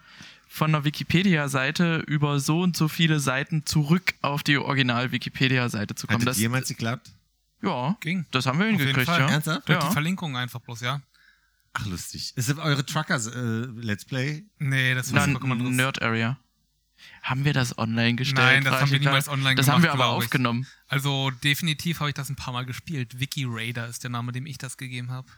[0.53, 6.21] von der Wikipedia-Seite über so und so viele Seiten zurück auf die Original-Wikipedia-Seite zu kommen.
[6.23, 7.13] Hat Das, das jemals geklappt?
[7.63, 8.27] ja, ging.
[8.33, 9.29] das haben wir hingekriegt, ja.
[9.29, 9.69] Ernsthaft?
[9.69, 9.87] Durch Ja.
[9.87, 11.01] die Verlinkung einfach bloß, ja.
[11.73, 12.33] Ach, lustig.
[12.35, 14.43] Ist das eure Truckers äh, Let's Play?
[14.59, 15.71] Nee, das war anderes.
[15.71, 16.37] Nerd Area.
[17.23, 18.39] Haben wir das online gestellt?
[18.45, 20.25] Nein, das haben wir niemals online Das gemacht, haben wir aber ich.
[20.25, 20.67] aufgenommen.
[20.89, 23.21] Also definitiv habe ich das ein paar Mal gespielt.
[23.21, 25.29] Wiki Raider ist der Name, dem ich das gegeben habe.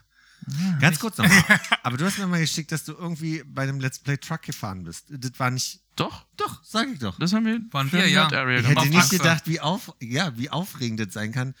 [0.79, 1.43] Ganz kurz nochmal.
[1.83, 4.83] Aber du hast mir mal geschickt, dass du irgendwie bei einem Let's Play Truck gefahren
[4.83, 5.05] bist.
[5.09, 5.81] Das war nicht.
[5.95, 7.19] Doch, Doch, sag ich doch.
[7.19, 8.27] das haben wir Waren wir, ja.
[8.27, 11.53] Area Ich hätte nicht gedacht, wie, auf, ja, wie aufregend das sein kann,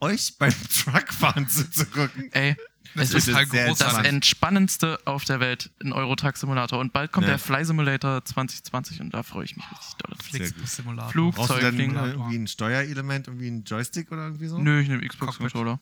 [0.00, 0.54] euch beim
[0.84, 2.30] Truckfahren zuzugucken.
[2.32, 2.56] Ey,
[2.94, 6.78] Das es ist sehr das entspannendste auf der Welt, ein Eurotruck Simulator.
[6.78, 7.32] Und bald kommt Ja.
[7.32, 10.14] der Fly Simulator 2020 und da freue ich mich richtig doll.
[10.22, 11.10] Flixbus Simulator.
[11.10, 14.58] Flug- Brauchst du dann irgendwie ein Steuerelement, irgendwie ein Joystick oder irgendwie so?
[14.58, 15.04] Nö, ich nehme.
[15.06, 15.80] Xbox-Controller.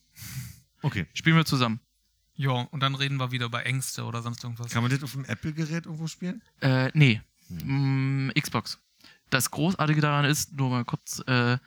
[0.81, 1.07] Okay.
[1.13, 1.81] Spielen wir zusammen.
[2.39, 4.70] Ja, und dann reden wir wieder über Ängste oder sonst irgendwas.
[4.70, 6.40] Kann man das auf dem Apple-Gerät irgendwo spielen?
[6.60, 7.20] Äh, nee.
[7.48, 8.78] Mm, Xbox.
[9.28, 11.59] Das Großartige daran ist, nur mal kurz, äh,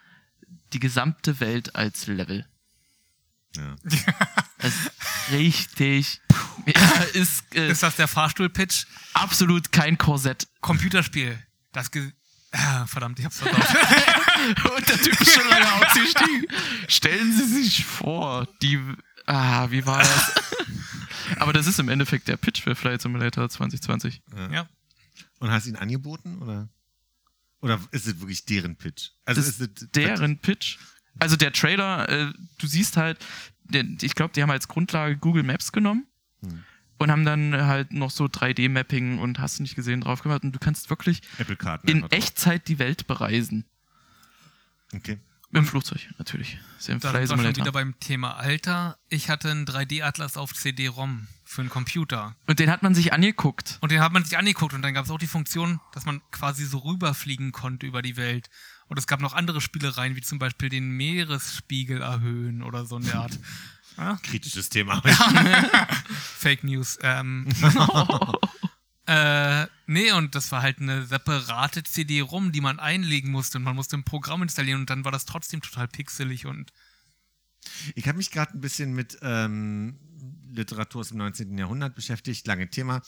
[0.71, 2.47] die gesamte Welt als Level.
[3.57, 3.75] Ja.
[4.59, 4.91] Das ist
[5.33, 6.21] richtig.
[6.65, 8.85] Ja, ist, äh, Ist das der Fahrstuhl-Pitch?
[9.13, 10.47] absolut kein Korsett.
[10.61, 11.37] Computerspiel.
[11.73, 12.13] Das Ge
[12.53, 13.59] ah, verdammt, ich hab's versaut.
[14.77, 16.45] Und der Typ ist schon lange ausgestiegen.
[16.87, 18.79] Stellen Sie sich vor, die.
[19.25, 20.33] Ah, wie war das?
[21.37, 24.21] Aber das ist im Endeffekt der Pitch für Flight Simulator 2020.
[24.51, 24.67] ja.
[25.39, 26.69] Und hast du ihn angeboten oder?
[27.61, 29.09] Oder ist es wirklich deren Pitch?
[29.25, 30.77] Also Das ist es Deren Pitch.
[31.19, 33.19] Also der Trailer, äh, du siehst halt,
[34.01, 36.05] ich glaube, die haben als Grundlage Google Maps genommen.
[36.43, 36.63] Hm.
[36.97, 40.43] und haben dann halt noch so 3D-Mapping und hast du nicht gesehen drauf gemacht.
[40.43, 41.21] Und du kannst wirklich
[41.83, 42.03] in.
[42.11, 43.65] Echtzeit die Welt bereisen.
[44.93, 45.19] Okay.
[45.51, 46.57] Mit dem Flugzeug, natürlich.
[46.79, 48.97] Ist ja ein Da sind wir schon wieder beim Thema Alter.
[49.09, 52.35] Ich hatte einen 3D-Atlas auf CD-ROM für einen Computer.
[52.47, 53.77] Und den hat man sich angeguckt.
[53.81, 56.21] Und den hat man sich angeguckt und dann gab es auch die Funktion, dass man
[56.31, 58.49] quasi so rüberfliegen konnte über die Welt.
[58.87, 63.03] Und es gab noch andere Spielereien, wie zum Beispiel den Meeresspiegel erhöhen oder so in
[63.03, 63.37] der Art.
[64.23, 65.01] Kritisches Thema.
[66.37, 66.97] Fake News.
[67.01, 67.47] Ähm,
[69.07, 73.75] äh, nee, und das war halt eine separate CD-ROM, die man einlegen musste und man
[73.75, 76.71] musste ein Programm installieren und dann war das trotzdem total pixelig und
[77.95, 79.99] Ich habe mich gerade ein bisschen mit ähm,
[80.51, 81.57] Literatur aus dem 19.
[81.57, 83.01] Jahrhundert beschäftigt, lange Thema.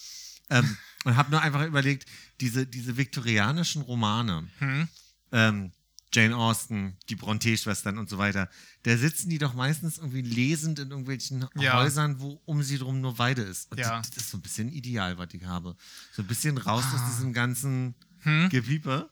[0.49, 2.05] Ähm, und habe nur einfach überlegt,
[2.41, 4.87] diese, diese viktorianischen Romane, hm,
[5.31, 5.71] ähm,
[6.13, 8.49] Jane Austen, die Brontë-Schwestern und so weiter,
[8.83, 11.73] da sitzen die doch meistens irgendwie lesend in irgendwelchen Ja.
[11.81, 13.71] Häusern, wo um sie drum nur Weide ist.
[13.71, 13.97] Und Ja.
[13.99, 15.75] das ist so ein bisschen ideal, was ich habe.
[16.13, 18.49] So ein bisschen raus aus diesem ganzen hm?
[18.49, 19.09] Gepiepe.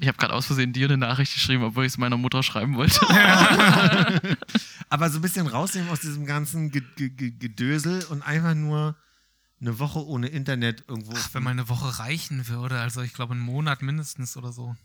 [0.00, 2.76] Ich habe gerade aus Versehen dir eine Nachricht geschrieben, obwohl ich es meiner Mutter schreiben
[2.76, 3.00] wollte.
[4.88, 8.96] Aber so ein bisschen rausnehmen aus diesem ganzen Ge Ge Ge Gedösel und einfach nur
[9.60, 11.14] eine Woche ohne Internet irgendwo.
[11.16, 14.76] Ach, wenn mal eine Woche reichen würde, also ich glaube einen Monat mindestens oder so.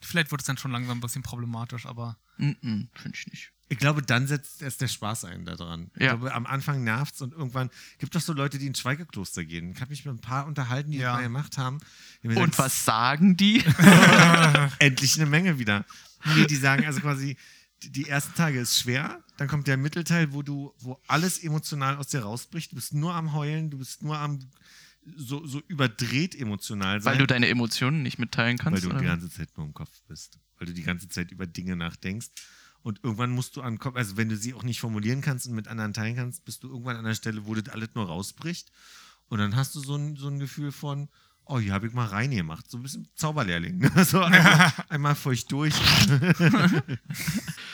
[0.00, 3.52] Vielleicht wird es dann schon langsam ein bisschen problematisch, aber Mm-mm, Finde ich nicht.
[3.68, 5.90] ich glaube, dann setzt erst der Spaß ein daran.
[5.96, 6.10] Ich Ja.
[6.14, 7.68] glaube, am Anfang nervt's und irgendwann
[7.98, 9.72] gibt doch so Leute, die ins Schweigekloster gehen.
[9.72, 11.12] Ich habe mich mit ein paar unterhalten, die Ja.
[11.12, 11.78] das mal gemacht haben.
[12.22, 13.64] Und gesagt, was sagen die?
[14.78, 15.84] Endlich eine Menge wieder.
[16.36, 17.36] Nee, die sagen also quasi,
[17.82, 21.96] die- die ersten Tage ist schwer, dann kommt der Mittelteil, wo du, wo alles emotional
[21.96, 22.72] aus dir rausbricht.
[22.72, 24.38] Du bist nur am Heulen, du bist nur am
[25.16, 27.12] so, so überdreht emotional sein.
[27.12, 28.82] Weil du deine Emotionen nicht mitteilen kannst.
[28.82, 29.16] weil du die oder?
[29.16, 30.38] ganze Zeit nur im Kopf bist.
[30.58, 32.28] Weil du die ganze Zeit über Dinge nachdenkst.
[32.82, 35.54] Und irgendwann musst du an Kopf, also wenn du sie auch nicht formulieren kannst und
[35.54, 38.70] mit anderen teilen kannst, bist du irgendwann an der Stelle, wo das alles nur rausbricht.
[39.28, 41.08] Und dann hast du so ein, so ein Gefühl von,
[41.44, 42.70] oh, hier habe ich mal reingemacht.
[42.70, 43.78] So ein bisschen Zauberlehrling.
[43.78, 43.90] Ne?
[44.04, 45.74] So einmal, einmal feucht durch.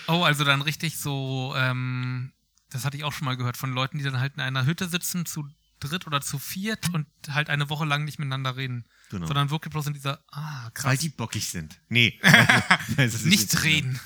[0.06, 2.32] Oh, also dann richtig so, ähm,
[2.70, 4.88] das hatte ich auch schon mal gehört von Leuten, die dann halt in einer Hütte
[4.88, 5.48] sitzen, zu
[5.88, 8.84] dritt oder zu viert und halt eine Woche lang nicht miteinander reden.
[9.10, 9.26] Genau.
[9.26, 11.80] Sondern wirklich bloß in dieser, ah, Weil krass, die bockig sind.
[11.88, 12.18] Nee.
[12.96, 14.00] Ist nicht reden.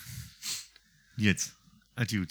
[1.16, 1.54] Jetzt.
[1.96, 2.24] Adieu.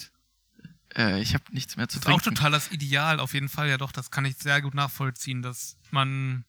[0.96, 2.36] Äh, ich habe nichts mehr zu Das ist auch trinken.
[2.36, 5.76] total das Ideal, auf jeden Fall, ja doch, das kann ich sehr gut nachvollziehen, dass
[5.90, 6.44] man,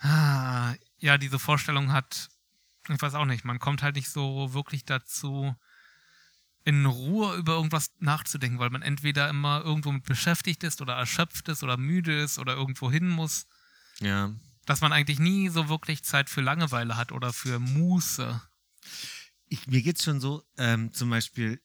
[0.00, 2.28] ah, ja, diese Vorstellung hat,
[2.88, 5.56] ich weiß auch nicht, man kommt halt nicht so wirklich dazu,
[6.66, 11.48] in Ruhe über irgendwas nachzudenken, weil man entweder immer irgendwo mit beschäftigt ist oder erschöpft
[11.48, 13.46] ist oder müde ist oder irgendwo hin muss,
[14.00, 14.34] Ja.
[14.66, 18.42] dass man eigentlich nie so wirklich Zeit für Langeweile hat oder für Muße.
[19.48, 21.62] Ich, mir geht's schon so, ähm, zum Beispiel,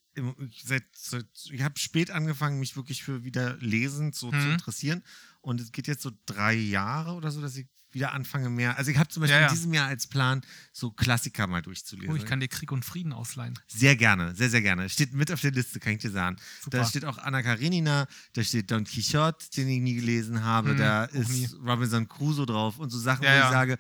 [0.48, 4.52] ich, seit, seit, ich habe spät angefangen, mich wirklich für wieder Lesen so zu Mhm.
[4.52, 5.04] interessieren.
[5.42, 8.78] Und es geht jetzt so drei Jahre oder so, dass ich wieder anfange mehr.
[8.78, 9.48] Also ich habe zum Beispiel Ja, ja.
[9.50, 10.42] in diesem Jahr als Plan,
[10.72, 12.12] so Klassiker mal durchzulesen.
[12.12, 13.58] Oh, ich kann dir Krieg und Frieden ausleihen.
[13.68, 14.88] Sehr gerne, sehr, sehr gerne.
[14.90, 16.38] Steht mit auf der Liste, kann ich dir sagen.
[16.62, 16.78] Super.
[16.80, 20.78] Da steht auch Anna Karenina, da steht Don Quixote, den ich nie gelesen habe, Hm,
[20.78, 21.48] da ist nie.
[21.66, 23.78] Robinson Crusoe drauf und so Sachen, Ja, wo ich sage,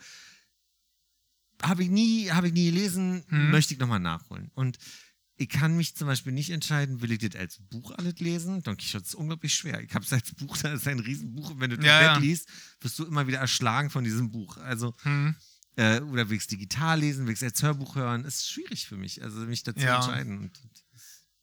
[1.64, 3.52] habe ich nie, habe ich nie gelesen, Hm.
[3.52, 4.52] möchte ich nochmal nachholen.
[4.56, 4.78] Und
[5.42, 8.62] ich kann mich zum Beispiel nicht entscheiden, will ich das als Buch alles lesen?
[8.64, 9.82] Don Quixote ist unglaublich schwer.
[9.82, 11.52] Ich habe es als Buch, das ist ein Riesenbuch.
[11.52, 12.18] Und wenn du das Ja, Bett ja.
[12.18, 12.50] liest,
[12.80, 14.58] wirst du immer wieder erschlagen von diesem Buch.
[14.58, 15.36] Also, Hm.
[15.78, 18.24] äh, oder will ich es digital lesen, will ich es als Hörbuch hören?
[18.26, 19.96] Ist schwierig für mich, also mich dazu Ja.
[19.98, 20.38] entscheiden.
[20.40, 20.60] Und,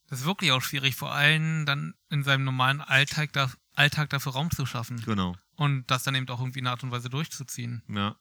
[0.07, 4.33] Das ist wirklich auch schwierig, vor allem dann in seinem normalen Alltag, da, Alltag dafür
[4.33, 5.03] Raum zu schaffen.
[5.05, 7.83] genau, Und das dann eben auch irgendwie in einer Art und Weise durchzuziehen.
[7.89, 8.17] ja.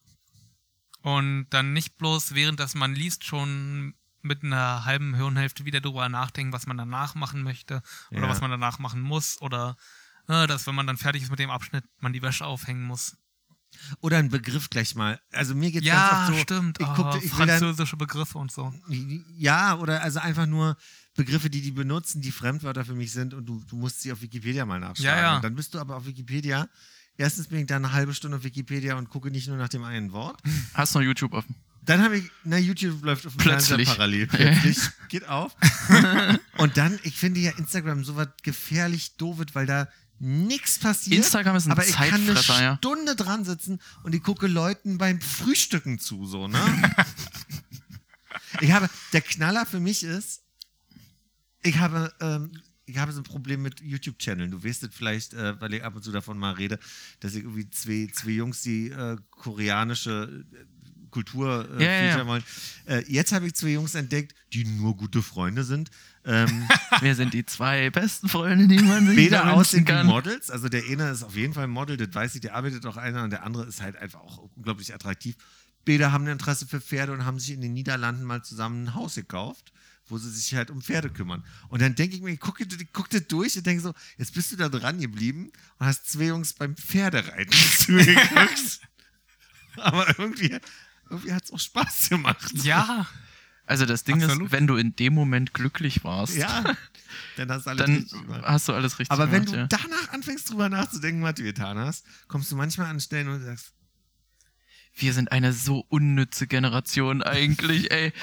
[1.01, 6.09] Und dann nicht bloß während dass man liest schon mit einer halben Hirnhälfte wieder drüber
[6.09, 7.81] nachdenken, was man danach machen möchte
[8.11, 8.29] oder Ja.
[8.29, 9.77] was man danach machen muss oder
[10.27, 13.15] äh, dass wenn man dann fertig ist mit dem Abschnitt, man die Wäsche aufhängen muss.
[14.01, 15.19] Oder ein Begriff gleich mal.
[15.31, 16.79] Also mir geht Ja, ganz oft so, stimmt.
[16.79, 18.73] Ich oh, guckte, ich will dann, französische Begriffe und so.
[19.37, 20.77] ja, oder also einfach nur
[21.15, 24.21] Begriffe, die die benutzen, die Fremdwörter für mich sind und du, du musst sie auf
[24.21, 25.17] Wikipedia mal nachschlagen.
[25.19, 25.35] Ja, ja.
[25.35, 26.67] Und dann bist du aber auf Wikipedia.
[27.17, 29.83] Erstens bin ich da eine halbe Stunde auf Wikipedia und gucke nicht nur nach dem
[29.83, 30.39] einen Wort.
[30.73, 31.55] Hast noch YouTube offen.
[31.87, 33.87] Dann habe ich, na, YouTube läuft auf dem Plötzlich.
[33.87, 34.27] Parallel.
[34.27, 34.77] Plötzlich
[35.07, 35.55] geht auf.
[36.57, 39.87] und dann, ich finde ja Instagram so was gefährlich doofes, weil da
[40.19, 41.15] nichts passiert.
[41.15, 42.77] Instagram ist ein aber ich kann eine.
[42.77, 46.59] Stunde dran sitzen und ich gucke Leuten beim Frühstücken zu, so, ne?
[48.59, 50.41] ich habe, der Knaller für mich ist,
[51.63, 52.51] ich habe, ähm,
[52.85, 54.51] ich habe so ein Problem mit YouTube-Channeln.
[54.51, 56.79] Du weißt es vielleicht, äh, weil ich ab und zu davon mal rede,
[57.21, 60.45] dass ich irgendwie zwei, zwei Jungs, die äh, koreanische
[61.09, 62.43] Kultur äh, Ja, ja, wollen.
[62.85, 65.89] Äh, jetzt habe ich zwei Jungs entdeckt, die nur gute Freunde sind.
[66.25, 66.67] Ähm,
[67.01, 70.07] Wir sind die zwei besten Freunde, die man sich wünschen aussehen wie kann.
[70.07, 70.51] Models.
[70.51, 72.97] Also der eine ist auf jeden Fall ein Model, das weiß ich, der arbeitet auch
[72.97, 75.35] einer und der andere ist halt einfach auch unglaublich attraktiv.
[75.85, 78.93] Beide haben ein Interesse für Pferde und haben sich in den Niederlanden mal zusammen ein
[78.93, 79.71] Haus gekauft,
[80.09, 81.45] wo sie sich halt um Pferde kümmern.
[81.69, 84.51] Und dann denke ich mir, ich gucke guck das durch und denke so, jetzt bist
[84.51, 88.81] du da dran geblieben und hast zwei Jungs beim Pferdereiten zugeguckt.
[89.77, 90.57] Aber irgendwie,
[91.09, 92.51] irgendwie hat es auch Spaß gemacht.
[92.63, 93.05] Ja,
[93.65, 94.47] Also das Ding Absolut.
[94.47, 96.63] ist, wenn du in dem Moment glücklich warst, Ja,
[97.35, 98.41] dann hast du alles dann richtig gemacht.
[98.45, 99.71] hast du alles richtig Aber wenn gemacht.
[99.71, 99.81] du ja.
[99.83, 103.73] danach anfängst, drüber nachzudenken, was du getan hast, kommst du manchmal an Stellen und sagst,
[104.95, 108.13] Wir sind eine so unnütze Generation eigentlich, ey.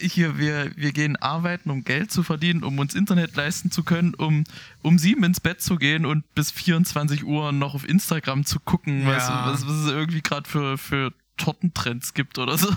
[0.00, 4.14] Hier, wir, wir gehen arbeiten, um Geld zu verdienen, um uns Internet leisten zu können,
[4.14, 4.44] um
[4.82, 9.04] um sieben ins Bett zu gehen und bis 24 Uhr noch auf Instagram zu gucken,
[9.06, 9.46] was, Ja.
[9.46, 12.68] was, was es irgendwie gerade für, für Tortentrends gibt oder so.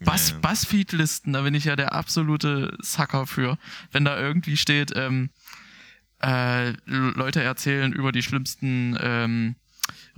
[0.00, 0.38] Buzz, Ja.
[0.40, 3.56] Buzzfeed-Listen, da bin ich ja der absolute Sucker für.
[3.92, 5.30] Wenn da irgendwie steht, ähm,
[6.22, 9.56] äh, Leute erzählen über die schlimmsten ähm,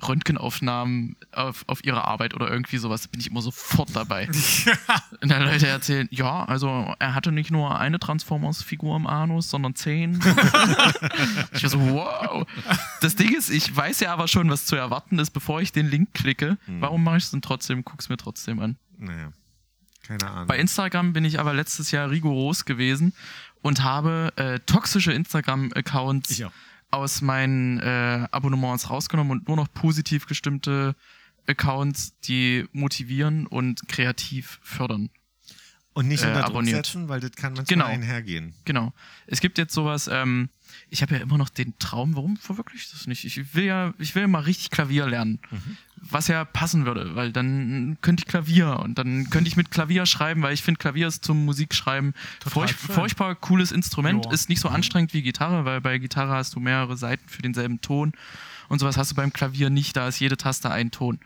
[0.07, 4.29] Röntgenaufnahmen auf, auf ihre Arbeit oder irgendwie sowas, bin ich immer sofort dabei.
[5.23, 9.75] Und dann Leute erzählen, ja, also er hatte nicht nur eine Transformers-Figur im Anus, sondern
[9.75, 10.21] zehn.
[11.53, 12.47] ich war so, wow.
[13.01, 15.89] Das Ding ist, ich weiß ja aber schon, was zu erwarten ist, bevor ich den
[15.89, 16.59] Link klicke.
[16.67, 17.85] Warum mache ich es denn trotzdem?
[17.85, 18.77] Guck's mir trotzdem an.
[18.99, 19.31] naja,
[20.03, 20.47] keine Ahnung.
[20.47, 23.13] Bei Instagram bin ich aber letztes Jahr rigoros gewesen
[23.63, 26.53] und habe äh, toxische Instagram-Accounts Ich auch.
[26.97, 30.95] Aus meinen äh, Abonnements rausgenommen und nur noch positiv gestimmte
[31.47, 35.11] Accounts, die motivieren und kreativ fördern.
[35.95, 36.85] und nicht äh, unter Druck abonniert.
[36.87, 37.87] setzen, weil das kann manchmal Genau.
[37.87, 38.53] einhergehen.
[38.67, 38.93] Genau.
[39.27, 40.51] Es gibt jetzt sowas, ähm,
[40.89, 43.25] ich habe ja immer noch den Traum, warum verwirkliche ich das nicht?
[43.25, 45.41] Ich will ja, ich will ja mal richtig Klavier lernen.
[45.97, 50.07] Was ja passen würde, weil dann könnte ich Klavier und dann könnte ich mit Klavier
[50.07, 52.15] schreiben, weil ich finde, Klavier ist zum Musikschreiben
[52.47, 52.95] furch schön.
[52.95, 54.33] furchtbar cooles Instrument, Ja.
[54.33, 57.81] ist nicht so anstrengend wie Gitarre, weil bei Gitarre hast du mehrere Seiten für denselben
[57.81, 58.13] Ton
[58.69, 61.19] und sowas hast du beim Klavier nicht, da ist jede Taste ein Ton.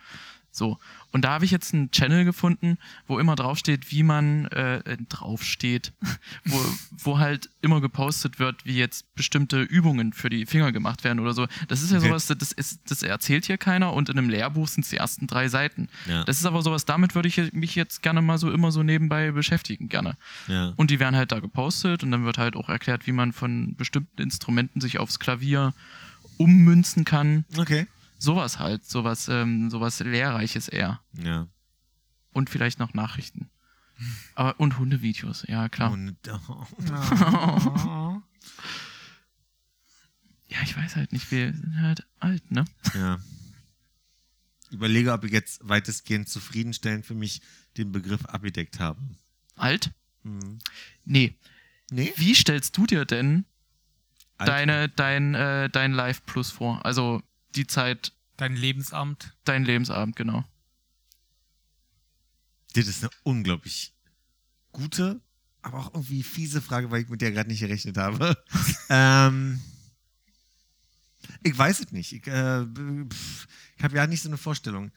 [0.53, 0.79] So.
[1.13, 4.97] Und da habe ich jetzt einen Channel gefunden, wo immer draufsteht, wie man äh, äh,
[5.09, 5.93] draufsteht,
[6.45, 6.59] wo,
[6.99, 11.35] wo halt immer gepostet wird, wie jetzt bestimmte Übungen für die Finger gemacht werden oder
[11.35, 11.47] so.
[11.69, 12.09] Das ist ja Okay.
[12.09, 15.27] sowas, das, ist, das erzählt hier keiner und in einem Lehrbuch sind es die ersten
[15.27, 15.89] drei Seiten.
[16.07, 16.25] Ja.
[16.25, 19.31] Das ist aber sowas, damit würde ich mich jetzt gerne mal so immer so nebenbei
[19.33, 20.17] beschäftigen, gerne.
[20.49, 20.73] Ja.
[20.77, 23.75] Und die werden halt da gepostet und dann wird halt auch erklärt, wie man von
[23.77, 25.75] bestimmten Instrumenten sich aufs Klavier
[26.39, 27.45] ummünzen kann.
[27.57, 27.87] Okay.
[28.21, 31.01] Sowas halt, sowas, ähm, sowas Lehrreiches eher.
[31.15, 31.49] Ja.
[32.33, 33.51] Und vielleicht noch Nachrichten.
[34.35, 35.91] Aber, und Hundevideos, ja klar.
[35.91, 36.17] Und,
[36.49, 38.23] oh.
[40.49, 42.65] Ja, ich weiß halt nicht, wir sind halt alt, ne?
[42.95, 43.21] Ja.
[44.71, 47.41] Überlege, ob ich jetzt weitestgehend zufriedenstellend für mich
[47.77, 49.01] den Begriff abgedeckt habe.
[49.55, 49.93] Alt?
[50.25, 50.59] Hm.
[51.05, 51.37] Nee.
[51.91, 52.13] Nee?
[52.17, 53.45] Wie stellst du dir denn
[54.39, 54.49] Alt.
[54.49, 56.85] deine, dein, äh, dein Live Plus vor?
[56.85, 57.23] Also
[57.55, 59.37] die Zeit, dein Lebensamt.
[59.45, 60.45] dein Lebensabend, genau.
[62.75, 63.93] Das ist eine unglaublich
[64.73, 65.21] gute,
[65.63, 68.43] aber auch irgendwie fiese Frage, weil ich mit der gerade nicht gerechnet habe.
[68.89, 69.61] ähm,
[71.43, 72.13] ich weiß es nicht.
[72.13, 74.93] Ich, äh, ich habe ja nicht so eine Vorstellung.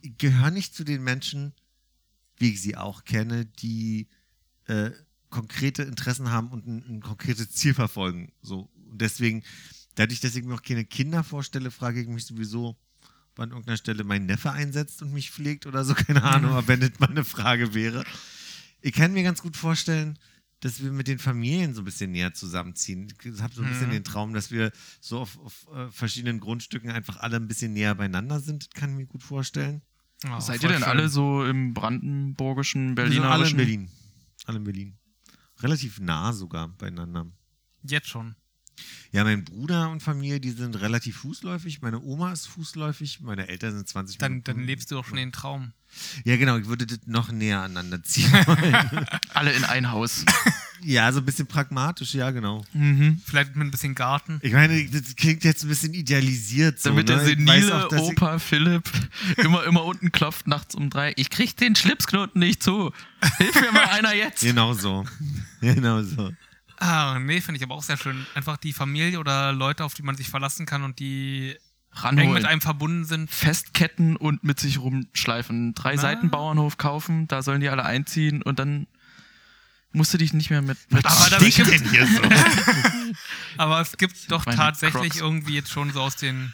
[0.00, 1.54] Ich gehöre nicht zu den Menschen,
[2.38, 4.08] wie ich sie auch kenne, die
[4.66, 4.90] äh,
[5.30, 8.32] konkrete Interessen haben und ein, ein konkretes Ziel verfolgen.
[8.42, 8.68] So.
[8.90, 9.42] Und deswegen,
[9.96, 12.76] dadurch, dass ich mir auch keine Kinder vorstelle, frage ich mich sowieso,
[13.32, 16.68] ob an irgendeiner Stelle mein Neffe einsetzt und mich pflegt oder so, keine Ahnung, aber
[16.68, 18.04] wenn das mal eine Frage wäre.
[18.80, 20.18] Ich kann mir ganz gut vorstellen,
[20.60, 23.12] dass wir mit den Familien so ein bisschen näher zusammenziehen.
[23.22, 23.92] Ich habe so ein bisschen Mhm.
[23.92, 27.94] den Traum, dass wir so auf, auf äh, verschiedenen Grundstücken einfach alle ein bisschen näher
[27.94, 28.62] beieinander sind.
[28.64, 29.82] Das kann ich mir gut vorstellen.
[30.24, 33.56] Ja, Seid ihr denn alle so im brandenburgischen, sind alle in berlinerischen?
[33.58, 33.90] Berlin.
[34.46, 34.98] Alle in Berlin.
[35.60, 37.26] Relativ nah sogar beieinander.
[37.82, 38.34] Jetzt schon.
[39.12, 41.80] Ja, mein Bruder und Familie, die sind relativ fußläufig.
[41.82, 43.20] Meine Oma ist fußläufig.
[43.20, 44.44] Meine Eltern sind 20 Dann, Minuten.
[44.44, 45.72] dann lebst du doch schon den Traum.
[46.24, 46.58] Ja, genau.
[46.58, 49.06] Ich würde das noch näher aneinander ziehen wollen.
[49.34, 50.24] Alle in ein Haus.
[50.82, 52.64] ja, so ein bisschen pragmatisch, ja, genau.
[52.72, 53.20] mhm.
[53.24, 54.38] Vielleicht mit ein bisschen Garten.
[54.42, 56.80] Ich meine, das klingt jetzt ein bisschen idealisiert.
[56.80, 57.14] So, Damit ne?
[57.14, 58.90] der weiß senile auch, Opa Philipp
[59.38, 61.12] immer, immer unten klopft nachts um drei.
[61.16, 62.92] Ich krieg den Schlipsknoten nicht zu.
[63.38, 64.42] Hilf mir mal einer jetzt.
[64.42, 65.06] Genau so.
[65.60, 66.32] Genau so.
[66.78, 68.26] Ah, nee, finde ich aber auch sehr schön.
[68.34, 72.32] Einfach die Familie oder Leute, auf die man sich verlassen kann und die eng Ranholen.
[72.34, 73.30] mit einem verbunden sind.
[73.30, 75.74] Festketten und mit sich rumschleifen.
[75.74, 76.02] Drei Na.
[76.02, 78.86] Seiten Bauernhof kaufen, da sollen die alle einziehen und dann
[79.92, 80.76] musst du dich nicht mehr mit.
[80.92, 82.22] mit Aber da- Stinkt denn hier so?
[83.56, 85.16] Aber es gibt doch meine tatsächlich Crocs.
[85.20, 86.52] irgendwie jetzt schon so aus den.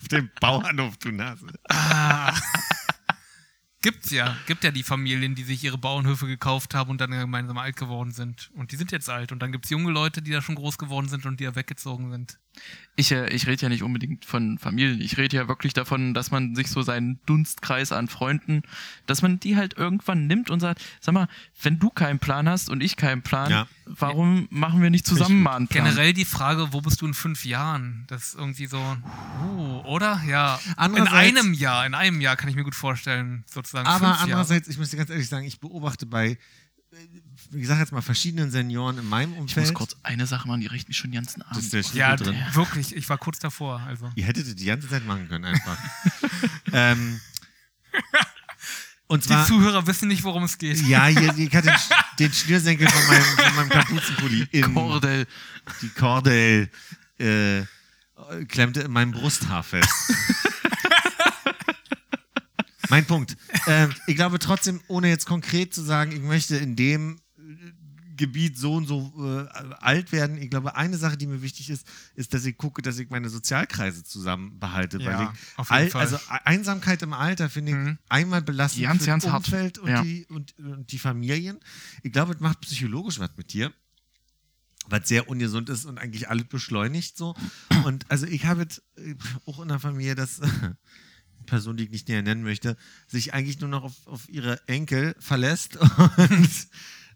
[0.00, 1.46] Auf dem Bauernhof, du Nase.
[1.68, 2.32] Ah,
[3.82, 4.36] Gibt's ja.
[4.46, 8.12] Gibt ja die Familien, die sich ihre Bauernhöfe gekauft haben und dann gemeinsam alt geworden
[8.12, 8.50] sind.
[8.54, 9.32] Und die sind jetzt alt.
[9.32, 12.10] Und dann gibt's junge Leute, die da schon groß geworden sind und die ja weggezogen
[12.12, 12.38] sind.
[12.94, 15.00] Ich, äh, ich rede ja nicht unbedingt von Familien.
[15.00, 18.62] Ich rede ja wirklich davon, dass man sich so seinen Dunstkreis an Freunden,
[19.06, 21.26] dass man die halt irgendwann nimmt und sagt, sag mal,
[21.62, 23.66] wenn du keinen Plan hast und ich keinen Plan, Ja.
[23.86, 25.84] warum machen wir nicht zusammen mal einen Plan?
[25.86, 28.04] Generell die Frage, wo bist du in fünf Jahren?
[28.08, 30.20] Das ist irgendwie so, uh, oder?
[30.28, 30.60] Ja.
[30.66, 33.86] In Andererseits- einem Jahr, in einem Jahr kann ich mir gut vorstellen, sozusagen.
[33.86, 34.22] Aber fünf Jahre.
[34.24, 36.36] andererseits, ich muss dir ganz ehrlich sagen, ich beobachte bei, äh,
[37.50, 39.66] wie gesagt jetzt mal, verschiedenen Senioren in meinem Ich Umfeld.
[39.68, 41.56] muss kurz eine Sache machen, die riecht mich schon den ganzen Abend.
[41.56, 42.36] Das ist der Stiefel Ja, drin.
[42.52, 43.80] wirklich, ich war kurz davor.
[43.86, 44.10] Also.
[44.14, 45.76] Ihr hättet es die ganze Zeit machen können, einfach.
[46.72, 47.20] ähm,
[49.06, 50.80] und Die zwar, Zuhörer wissen nicht, worum es geht.
[50.86, 55.26] ja, hier, ich hatte den, Sch- den Schnürsenkel von meinem, von meinem Kapuzenpulli in Kordel.
[55.82, 56.70] die Kordel
[57.18, 57.62] äh,
[58.48, 59.88] klemmte in meinem Brusthaar fest.
[62.92, 63.36] mein Punkt.
[63.66, 67.42] Ähm, ich glaube trotzdem, ohne jetzt konkret zu sagen, ich möchte in dem äh,
[68.16, 69.48] Gebiet so und so äh,
[69.80, 70.36] alt werden.
[70.36, 73.30] Ich glaube, eine Sache, die mir wichtig ist, ist, dass ich gucke, dass ich meine
[73.30, 74.98] Sozialkreise zusammen behalte.
[75.02, 76.00] Ja, auf jeden all, Fall.
[76.02, 77.98] also E- Einsamkeit im Alter finde ich Mhm.
[78.10, 79.32] einmal belastend Ganz, für ganz das.
[79.34, 80.02] Umfeld und, Ja.
[80.02, 81.58] die, und, und die Familien.
[82.02, 83.72] Ich glaube, es macht psychologisch was mit dir
[84.88, 87.36] was sehr ungesund ist und eigentlich alles beschleunigt so.
[87.84, 89.14] Und also ich habe jetzt, äh,
[89.46, 90.26] auch in der Familie, eine
[91.52, 95.14] Person, die ich nicht näher nennen möchte, sich eigentlich nur noch auf, auf ihre Enkel
[95.18, 95.76] verlässt
[96.16, 96.50] und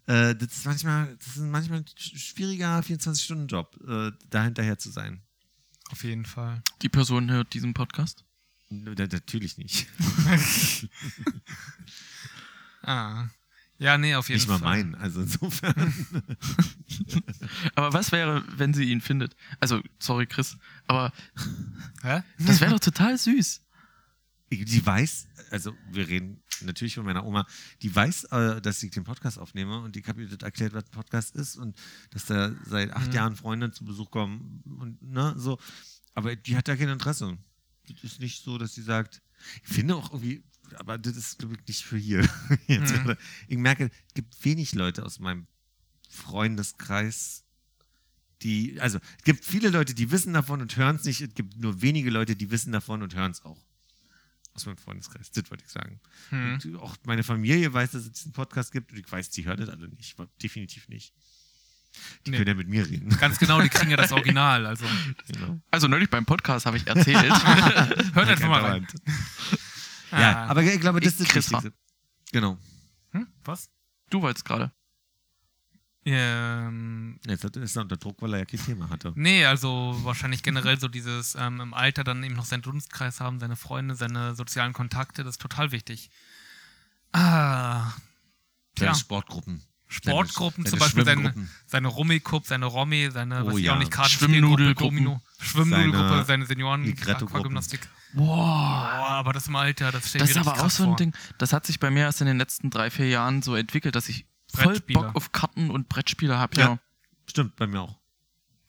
[0.05, 4.91] äh, das ist manchmal, das ist manchmal ein sch- schwieriger 24-Stunden-Job, äh, da hinterher zu
[4.91, 5.21] sein.
[5.89, 6.61] Auf jeden Fall.
[6.83, 8.25] Die Person hört diesen Podcast.
[8.69, 9.87] N- Natürlich nicht.
[12.83, 13.27] Ah.
[13.79, 14.69] Ja, nee, auf jeden Nicht mal Fall.
[14.83, 14.95] meinen.
[14.95, 15.93] Also insofern.
[17.75, 19.35] Aber was wäre, wenn sie ihn findet?
[19.59, 20.57] Also, sorry, Chris,
[20.87, 21.11] aber
[22.01, 22.23] Hä?
[22.39, 23.61] das wäre doch total süß.
[24.49, 27.45] Die weiß, also wir reden natürlich von meiner Oma,
[27.81, 30.85] die weiß, äh, dass ich den Podcast aufnehme und die habe ihr das erklärt, was
[30.85, 31.77] ein Podcast ist und
[32.11, 33.13] dass da seit acht Mhm.
[33.13, 35.59] Jahren Freunde zu Besuch kommen und ne, so.
[36.13, 37.37] Aber die hat da kein Interesse.
[37.89, 39.21] Das ist nicht so, dass sie sagt,
[39.63, 40.43] ich finde auch irgendwie,
[40.75, 42.27] aber das ist glaube ich nicht für hier.
[42.69, 43.15] Mhm.
[43.47, 45.47] Ich merke, es gibt wenig Leute aus meinem
[46.09, 47.43] Freundeskreis,
[48.43, 51.21] die, also es gibt viele Leute, die wissen davon und hören es nicht.
[51.21, 53.57] Es gibt nur wenige Leute, die wissen davon und hören es auch.
[54.57, 55.99] Aus meinem Freundeskreis, das wollte ich sagen.
[56.29, 56.53] Hm.
[56.55, 59.57] Und auch meine Familie weiß, dass es diesen Podcast gibt und ich weiß, die hören
[59.59, 60.15] das alle nicht.
[60.41, 61.13] Definitiv nicht.
[62.25, 62.37] Die Nee.
[62.37, 63.09] können ja mit mir reden.
[63.17, 64.65] Ganz genau, die kriegen ja das Original.
[64.65, 64.85] Also
[65.27, 65.59] genau.
[65.71, 67.23] Also neulich beim Podcast habe ich erzählt.
[68.15, 68.87] hört einfach mal rein.
[70.11, 70.47] Ja, Ah.
[70.47, 71.73] aber ich glaube, das ist das Wichtigste.
[72.31, 72.57] Genau.
[73.11, 73.27] Hm?
[73.45, 73.69] Was?
[74.09, 74.71] du wolltest gerade.
[76.09, 79.11] Ähm, Jetzt hat- ist er unter Druck, weil er ja kein Thema hatte.
[79.15, 83.39] nee, also wahrscheinlich generell so dieses ähm, im Alter dann eben noch seinen Dunstkreis haben,
[83.39, 86.09] seine Freunde, seine sozialen Kontakte, das ist total wichtig.
[87.11, 87.91] Ah,
[88.77, 88.95] Seine Tja.
[88.95, 89.63] Sportgruppen.
[89.89, 91.05] Sportgruppen, Seine zum Beispiel
[91.65, 93.73] seine, Rummikup, seine Romi, seine, Oh was ich ja.
[93.75, 94.97] auch nicht, Schwimmnudelgruppen.
[94.97, 97.35] Domino, Schwimmnudelgruppe, Seine seine Senioren, Ligretto-Gruppen.
[97.35, 97.87] Aquagymnastik.
[98.13, 98.25] Boah.
[98.25, 101.53] Boah, aber das im Alter, das steht Das ist aber auch so ein Ding, das
[101.53, 104.25] hat sich bei mir erst in den letzten drei, vier Jahren so entwickelt, dass ich
[104.53, 104.79] voll.
[104.79, 106.57] Bock auf Karten und Brettspiele habe.
[106.57, 106.67] Ja.
[106.67, 106.79] Ja.
[107.27, 107.99] Stimmt, bei mir auch.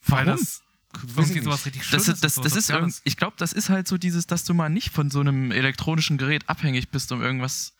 [0.03, 0.39] Weil Warum?
[0.41, 0.63] das
[1.17, 3.69] irgendwie sowas richtig Schönes Das, ist- das, so das ist irgend, ich glaube, das ist
[3.69, 7.23] halt so dieses, dass du mal nicht von so einem elektronischen Gerät abhängig bist, um
[7.23, 7.75] irgendwas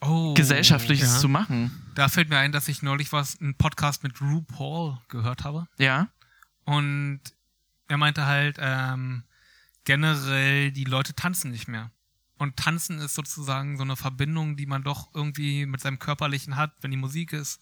[0.00, 1.18] oh, Gesellschaftliches ja.
[1.18, 1.70] zu machen.
[1.94, 5.66] Da fällt mir ein, dass ich neulich was, einen Podcast mit RuPaul gehört habe.
[5.78, 6.08] Ja.
[6.64, 7.20] Und
[7.88, 9.24] er meinte halt, ähm,
[9.84, 11.90] generell, die Leute tanzen nicht mehr.
[12.38, 16.72] Und tanzen ist sozusagen so eine Verbindung, die man doch irgendwie mit seinem Körperlichen hat,
[16.80, 17.60] wenn die Musik ist.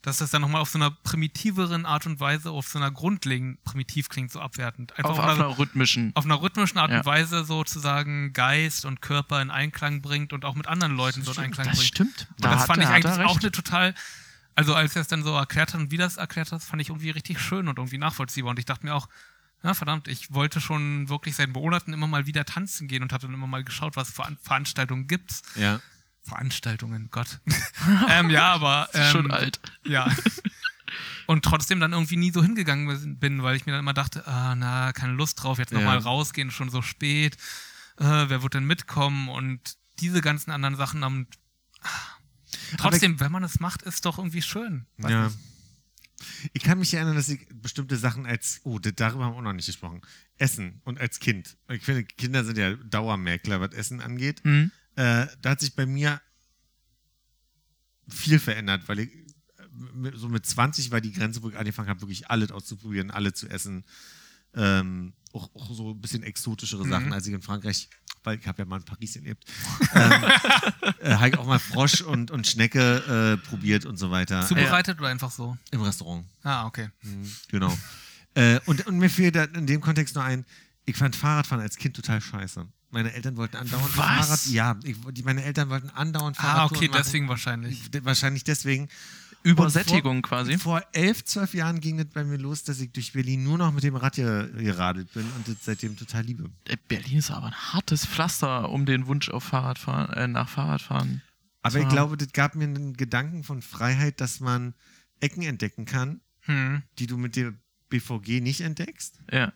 [0.00, 3.62] Dass das dann nochmal auf so einer primitiveren Art und Weise, auf so einer grundlegend
[3.64, 4.96] primitiv klingt, so abwertend.
[4.96, 6.12] Einfach Auf, auf, einer, einer rhythmischen.
[6.14, 6.98] auf einer rhythmischen Art Ja.
[6.98, 11.32] und Weise sozusagen Geist und Körper in Einklang bringt und auch mit anderen Leuten so
[11.32, 11.88] in Einklang Das bringt.
[11.88, 12.28] stimmt.
[12.36, 13.92] Und das hat fand er- ich eigentlich auch eine total,
[14.54, 16.90] also als er es dann so erklärt hat und wie das erklärt hat, fand ich
[16.90, 18.50] irgendwie richtig schön und irgendwie nachvollziehbar.
[18.50, 19.08] Und ich dachte mir auch,
[19.62, 23.26] ja, verdammt, ich wollte schon wirklich seit Monaten immer mal wieder tanzen gehen und habe
[23.26, 25.42] dann immer mal geschaut, was für An Veranstaltungen gibt's.
[25.56, 25.80] Ja.
[26.22, 27.40] Veranstaltungen, Gott.
[28.10, 28.88] ähm, ja, aber.
[28.92, 29.60] Ähm, schon alt.
[29.84, 30.10] Ja.
[31.26, 34.54] Und trotzdem dann irgendwie nie so hingegangen bin, weil ich mir dann immer dachte, ah,
[34.54, 36.02] na, keine Lust drauf, jetzt nochmal Ja.
[36.04, 37.36] rausgehen, schon so spät.
[37.98, 39.28] Äh, wer wird denn mitkommen?
[39.28, 41.02] Und diese ganzen anderen Sachen.
[41.02, 41.26] Und
[41.82, 41.88] ah,
[42.78, 44.86] trotzdem, wenn man es macht, ist doch irgendwie schön.
[44.98, 45.24] Ja.
[45.24, 45.36] nicht.
[46.52, 49.52] Ich kann mich erinnern, dass ich bestimmte Sachen als, oh, darüber haben wir auch noch
[49.52, 50.00] nicht gesprochen,
[50.36, 51.56] Essen und als Kind.
[51.70, 54.44] Ich finde, Kinder sind ja Dauermäkler, was Essen angeht.
[54.44, 54.70] Mhm.
[54.96, 56.20] Äh, da hat sich bei mir
[58.08, 62.00] viel verändert, weil ich äh, so mit 20 war die Grenze, wo ich angefangen habe,
[62.00, 63.84] wirklich alles auszuprobieren, alle zu essen.
[64.54, 66.90] Ähm, auch, auch so ein bisschen exotischere Mhm.
[66.90, 67.90] Sachen, als ich in Frankreich
[68.24, 69.44] weil ich habe ja mal in Paris gelebt,
[69.94, 70.12] ähm,
[71.00, 74.46] äh, habe ich auch mal Frosch und, und Schnecke äh, probiert und so weiter.
[74.46, 75.56] Zubereitet oder einfach so?
[75.70, 76.26] Im Restaurant.
[76.42, 76.88] Ah, okay.
[77.02, 77.76] Mhm, Genau.
[78.34, 80.44] äh, und, und mir fiel da in dem Kontext nur ein,
[80.84, 82.66] ich fand Fahrradfahren als Kind total scheiße.
[82.90, 84.06] Meine Eltern wollten andauernd Was?
[84.06, 84.46] Fahrrad.
[84.46, 86.58] Ja, ich, die, meine Eltern wollten andauernd Fahrrad.
[86.58, 87.90] Ah, okay, deswegen wahrscheinlich.
[88.02, 88.88] Wahrscheinlich deswegen.
[89.42, 90.58] Übersättigung vor, quasi.
[90.58, 93.72] Vor elf, zwölf Jahren ging das bei mir los, dass ich durch Berlin nur noch
[93.72, 96.50] mit dem Rad ge- geradelt bin und das seitdem total liebe.
[96.66, 101.22] Äh, Berlin ist aber ein hartes Pflaster um den Wunsch auf Fahrradfahren, äh, nach Fahrradfahren.
[101.62, 104.74] Aber ich glaube, das gab mir einen Gedanken von Freiheit, dass man
[105.20, 106.82] Ecken entdecken kann, Hm.
[106.98, 107.52] die du mit der
[107.90, 109.18] BVG nicht entdeckst.
[109.30, 109.52] Ja.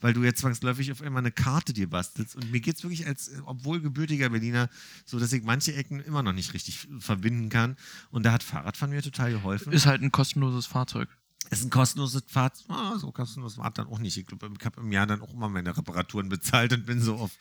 [0.00, 2.36] Weil du jetzt zwangsläufig auf einmal eine Karte dir bastelst.
[2.36, 4.68] Und mir geht es wirklich als, äh, obwohl gebürtiger Berliner,
[5.04, 7.76] so dass ich manche Ecken immer noch nicht richtig verbinden kann.
[8.10, 9.72] Und da hat Fahrradfahren mir total geholfen.
[9.72, 11.08] Ist halt ein kostenloses Fahrzeug.
[11.50, 12.64] ist ein kostenloses Fahrt.
[12.68, 14.16] Ah, so kostenlos war es dann auch nicht.
[14.16, 17.16] Ich glaube, ich habe im Jahr dann auch immer meine Reparaturen bezahlt und bin so
[17.16, 17.32] auf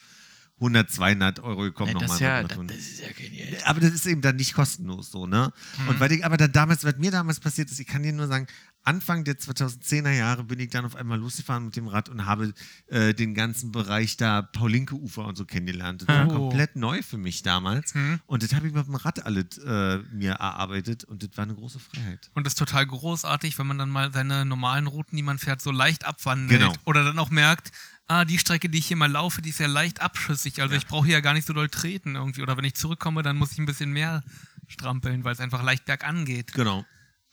[0.60, 1.92] 100, 200 Euro gekommen.
[1.94, 3.58] Ja, das, ja, das, das ist ja genial.
[3.66, 5.52] Aber das ist eben dann nicht kostenlos so, ne?
[5.88, 8.28] Und weil ich, aber dann damals, was mir damals passiert ist, ich kann dir nur
[8.28, 8.48] sagen,
[8.86, 12.54] Anfang der 2010er Jahre bin ich dann auf einmal losgefahren mit dem Rad und habe
[12.88, 16.02] äh, den ganzen Bereich da Paulinke-Ufer und so kennengelernt.
[16.04, 16.50] Das war Oh.
[16.50, 17.94] komplett neu für mich damals.
[17.96, 18.20] Hm.
[18.28, 21.56] Und das habe ich mit dem Rad alles äh, mir erarbeitet und das war eine
[21.56, 22.30] große Freiheit.
[22.34, 25.62] Und das ist total großartig, wenn man dann mal seine normalen Routen, die man fährt,
[25.62, 26.60] so leicht abwandelt.
[26.62, 26.74] Genau.
[26.86, 27.72] Oder dann auch merkt,
[28.08, 30.62] ah, die Strecke, die ich hier mal laufe, die ist ja leicht abschüssig.
[30.62, 30.78] Also Ja.
[30.80, 32.44] ich brauche hier ja gar nicht so doll treten irgendwie.
[32.44, 34.24] Oder wenn ich zurückkomme, dann muss ich ein bisschen mehr
[34.68, 36.54] strampeln, weil es einfach leicht bergan geht.
[36.54, 36.86] Genau.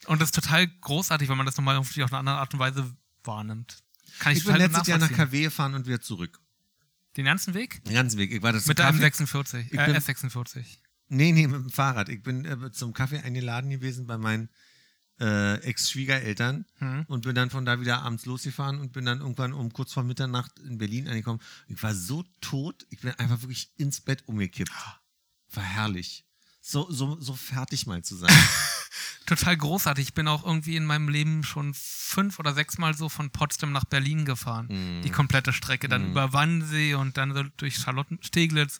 [0.07, 2.95] Und das ist total großartig, wenn man das nochmal auf eine andere Art und Weise
[3.23, 3.83] wahrnimmt.
[4.19, 5.11] Kann ich, Ich bin letztes Jahr nach.
[5.11, 6.39] KW gefahren und wieder zurück.
[7.17, 7.83] Den ganzen Weg?
[7.85, 8.31] Den ganzen Weg.
[8.31, 10.63] Ich war das Mit einem Kaffee- 46, Ich äh, bin- S46.
[11.09, 12.09] Nee, nee, mit dem Fahrrad.
[12.09, 14.49] Ich bin äh, zum Kaffee eingeladen gewesen bei meinen
[15.19, 17.05] äh, Ex-Schwiegereltern Hm.
[17.07, 20.03] und bin dann von da wieder abends losgefahren und bin dann irgendwann um kurz vor
[20.03, 21.39] Mitternacht in Berlin angekommen.
[21.67, 24.71] Ich war so tot, ich bin einfach wirklich ins Bett umgekippt.
[25.51, 26.25] War herrlich.
[26.61, 28.31] So, so, so fertig mal zu sein.
[29.25, 30.07] Total großartig.
[30.09, 33.71] Ich bin auch irgendwie in meinem Leben schon fünf oder sechs Mal so von Potsdam
[33.71, 34.67] nach Berlin gefahren.
[34.69, 35.01] Mhm.
[35.01, 35.87] Die komplette Strecke.
[35.87, 38.79] Dann über Wannsee und dann durch Charlottensteglitz,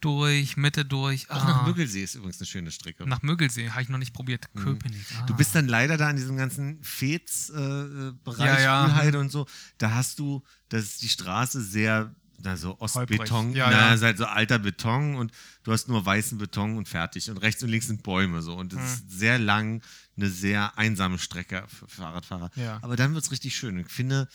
[0.00, 1.30] durch, Mitte durch.
[1.30, 3.06] Auch ah, nach Müggelsee ist übrigens eine schöne Strecke.
[3.06, 3.70] Nach Müggelsee.
[3.70, 4.52] Habe ich noch nicht probiert.
[4.54, 5.06] Köpenick.
[5.16, 5.22] Ah.
[5.22, 5.26] Mhm.
[5.26, 8.86] Du bist dann leider da in diesem ganzen Fez-Bereich, Ja, ja.
[8.86, 9.46] Mühlheide und so.
[9.78, 13.54] Da hast du, das ist die Straße sehr, na, so Ostbeton.
[13.54, 13.94] Ja, na, ja.
[13.94, 15.32] ist halt so alter Beton und
[15.62, 17.30] du hast nur weißen Beton und fertig.
[17.30, 18.56] Und rechts und links sind Bäume so.
[18.56, 18.84] Und es Mhm.
[18.84, 19.82] ist sehr lang,
[20.16, 22.50] eine sehr einsame Strecke für Fahrradfahrer.
[22.56, 22.78] Ja.
[22.82, 23.78] Aber dann wird es richtig schön.
[23.78, 24.28] Ich finde,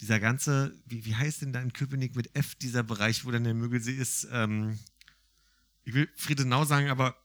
[0.00, 3.44] dieser ganze, wie, wie heißt denn da in Köpenick mit F, dieser Bereich, wo dann
[3.44, 4.26] der Müggelsee ist?
[4.30, 4.78] Ähm,
[5.84, 7.16] ich will Friedenau sagen, aber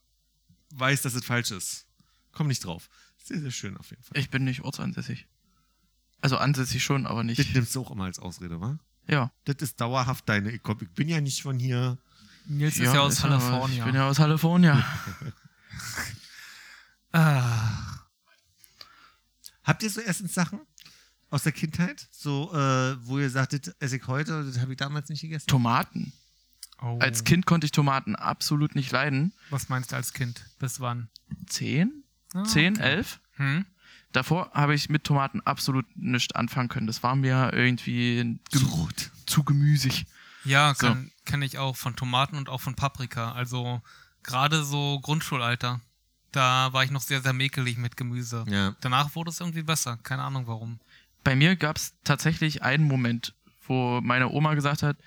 [0.75, 1.85] weiß, dass es falsch ist.
[2.31, 2.89] Komm nicht drauf.
[3.23, 4.17] Sehr, sehr schön auf jeden Fall.
[4.17, 5.27] Ich bin nicht ortsansässig.
[6.21, 7.53] Also ansässig schon, aber Das nicht.
[7.55, 8.77] nimmst du auch immer als Ausrede, wa?
[9.09, 9.31] Ja.
[9.45, 10.51] Das ist dauerhaft deine.
[10.51, 11.97] Ich, bin ja nicht von hier.
[12.45, 13.79] Nils ist ja aus Kalifornien.
[13.79, 14.83] Ich bin ja aus Kalifornien.
[17.13, 17.99] ah,
[19.69, 20.61] Habt ihr so Essenssachen
[21.29, 22.07] aus der Kindheit?
[22.09, 25.45] So, äh, wo ihr sagtet, esse ich heute, das habe ich damals nicht gegessen?
[25.45, 26.11] Tomaten.
[26.81, 26.97] oh.
[26.99, 29.31] Als Kind konnte ich Tomaten absolut nicht leiden.
[29.51, 30.43] Was meinst du als Kind?
[30.57, 31.09] Bis wann?
[31.45, 32.03] Zehn?
[32.33, 32.83] Ah, Zehn, okay.
[32.83, 33.19] elf?
[33.33, 33.67] Hm?
[34.11, 36.87] Davor habe ich mit Tomaten absolut nichts anfangen können.
[36.87, 38.89] Das war mir irgendwie Zu
[39.25, 40.05] zu gemüsig.
[40.45, 40.87] Ja, So.
[40.87, 43.33] kann- kenne ich auch von Tomaten und auch von Paprika.
[43.33, 43.81] Also
[44.23, 45.79] gerade so Grundschulalter.
[46.31, 48.45] Da war ich noch sehr, sehr mäkelig mit Gemüse.
[48.47, 48.75] Ja.
[48.81, 49.97] Danach wurde es irgendwie besser.
[50.03, 50.79] Keine Ahnung warum.
[51.23, 53.33] Bei mir gab es tatsächlich einen Moment,
[53.67, 54.97] wo meine Oma gesagt hat,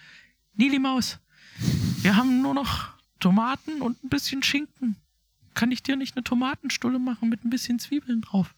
[0.54, 1.18] Nili Maus,
[2.02, 2.88] wir haben nur noch
[3.18, 4.96] Tomaten und ein bisschen Schinken.
[5.54, 8.54] Kann ich dir nicht eine Tomatenstulle machen mit ein bisschen Zwiebeln drauf?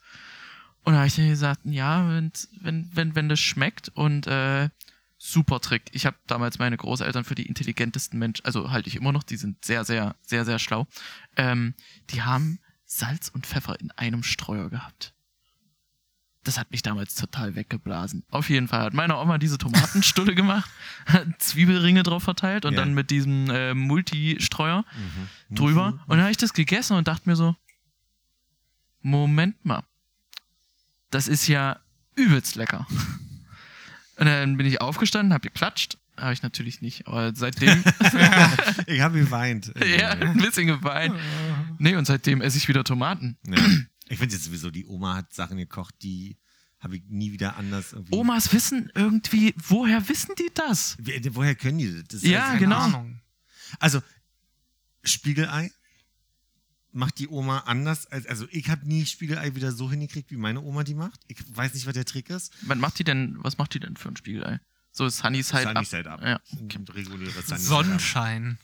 [0.84, 4.68] Und da habe ich dann gesagt, ja, wenn's- wenn, wenn, wenn das schmeckt und äh,
[5.16, 5.84] super Trick.
[5.92, 9.36] Ich habe damals meine Großeltern für die intelligentesten Menschen, also halte ich immer noch, die
[9.36, 10.86] sind sehr, sehr, sehr, sehr schlau.
[11.36, 11.74] Ähm,
[12.10, 15.14] die haben Salz und Pfeffer in einem Streuer gehabt.
[16.42, 18.22] Das hat mich damals total weggeblasen.
[18.28, 20.70] Auf jeden Fall hat meine Oma diese Tomatenstulle gemacht,
[21.06, 22.80] hat Zwiebelringe drauf verteilt und Ja.
[22.80, 24.84] dann mit diesem äh, Multistreuer
[25.50, 25.54] Mhm.
[25.56, 25.86] drüber.
[26.06, 27.56] Und dann habe ich das gegessen und dachte mir so,
[29.00, 29.82] Moment mal,
[31.14, 31.80] das ist ja
[32.16, 32.86] übelst lecker.
[34.16, 35.98] Und dann bin ich aufgestanden, habe geklatscht.
[36.16, 37.82] Habe ich natürlich nicht, aber seitdem,
[38.86, 39.72] Ich habe geweint.
[39.98, 41.12] ja, ein bisschen geweint.
[41.78, 43.36] Nee, und seitdem esse ich wieder Tomaten.
[43.46, 43.56] Ja.
[44.06, 46.36] Ich finde jetzt sowieso, die Oma hat Sachen gekocht, die
[46.78, 48.14] habe ich nie wieder anders irgendwie.
[48.14, 50.98] Omas wissen irgendwie, woher wissen die das?
[51.30, 52.02] Woher können die das?
[52.08, 52.22] das?
[52.22, 52.80] ist Ja, Keine genau.
[52.80, 53.20] Ahnung.
[53.80, 54.02] Also,
[55.02, 55.72] Spiegelei
[56.94, 58.06] macht die Oma anders.
[58.06, 61.20] Als, also, ich habe nie Spiegelei wieder so hingekriegt, wie meine Oma die macht.
[61.28, 62.52] Ich weiß nicht, was der Trick ist.
[62.62, 64.60] Was macht die denn, was macht die denn für ein Spiegelei?
[64.92, 65.86] So Sunny Side Sunny Up.
[65.86, 66.22] Side Up.
[66.22, 66.40] Ja.
[66.52, 68.56] Ein reguläres Sunny Side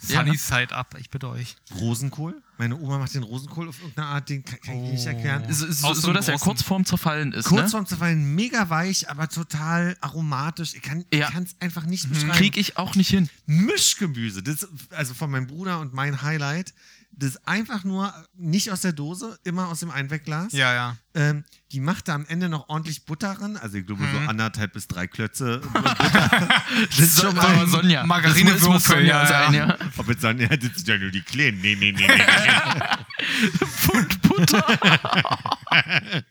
[0.00, 0.08] Sonnenschein.
[0.08, 0.24] Ja.
[0.24, 1.56] Sunny Side Up, ich bitte euch.
[1.78, 2.40] Rosenkohl.
[2.58, 5.08] Meine Oma macht den Rosenkohl auf irgendeine Art, den kann, kann ich nicht Oh.
[5.10, 5.44] erklären.
[5.52, 7.46] So, so, so dem dass er kurz vorm Zerfallen ist.
[7.46, 7.68] Kurz ne?
[7.68, 10.74] vorm Zerfallen, mega weich, aber total aromatisch.
[10.74, 11.30] Ich kann Ja.
[11.40, 12.32] es einfach nicht beschreiben.
[12.32, 13.28] Krieg ich auch nicht hin.
[13.46, 14.42] Mischgemüse.
[14.42, 16.74] Das, also von meinem Bruder und mein Highlight.
[17.20, 20.52] Das ist einfach nur nicht aus der Dose, immer aus dem Einwegglas.
[20.52, 20.96] Ja, ja.
[21.14, 23.56] Ähm, die macht da am Ende noch ordentlich Butter dran.
[23.56, 24.28] Also ich glaube so Mhm.
[24.28, 26.48] anderthalb bis drei Klötze Butter.
[26.90, 27.66] das ist schon mal.
[27.66, 28.06] Sonja.
[28.06, 29.66] Margarine das muss, Sonja ja, sein, ja.
[29.68, 29.76] ja.
[29.96, 31.60] Ob jetzt sagen, ja, das sind ja nur die Kleinen.
[31.60, 32.16] Nee, nee, nee, nee.
[32.16, 33.66] nee.
[33.66, 34.64] Pfund Butter.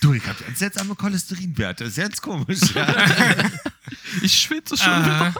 [0.00, 1.84] du, ich habe ganz seltsame Cholesterinwerte.
[1.84, 2.60] Das ist jetzt komisch.
[2.74, 2.86] Ja.
[4.22, 5.34] Ich schwitze schon Äh, wieder.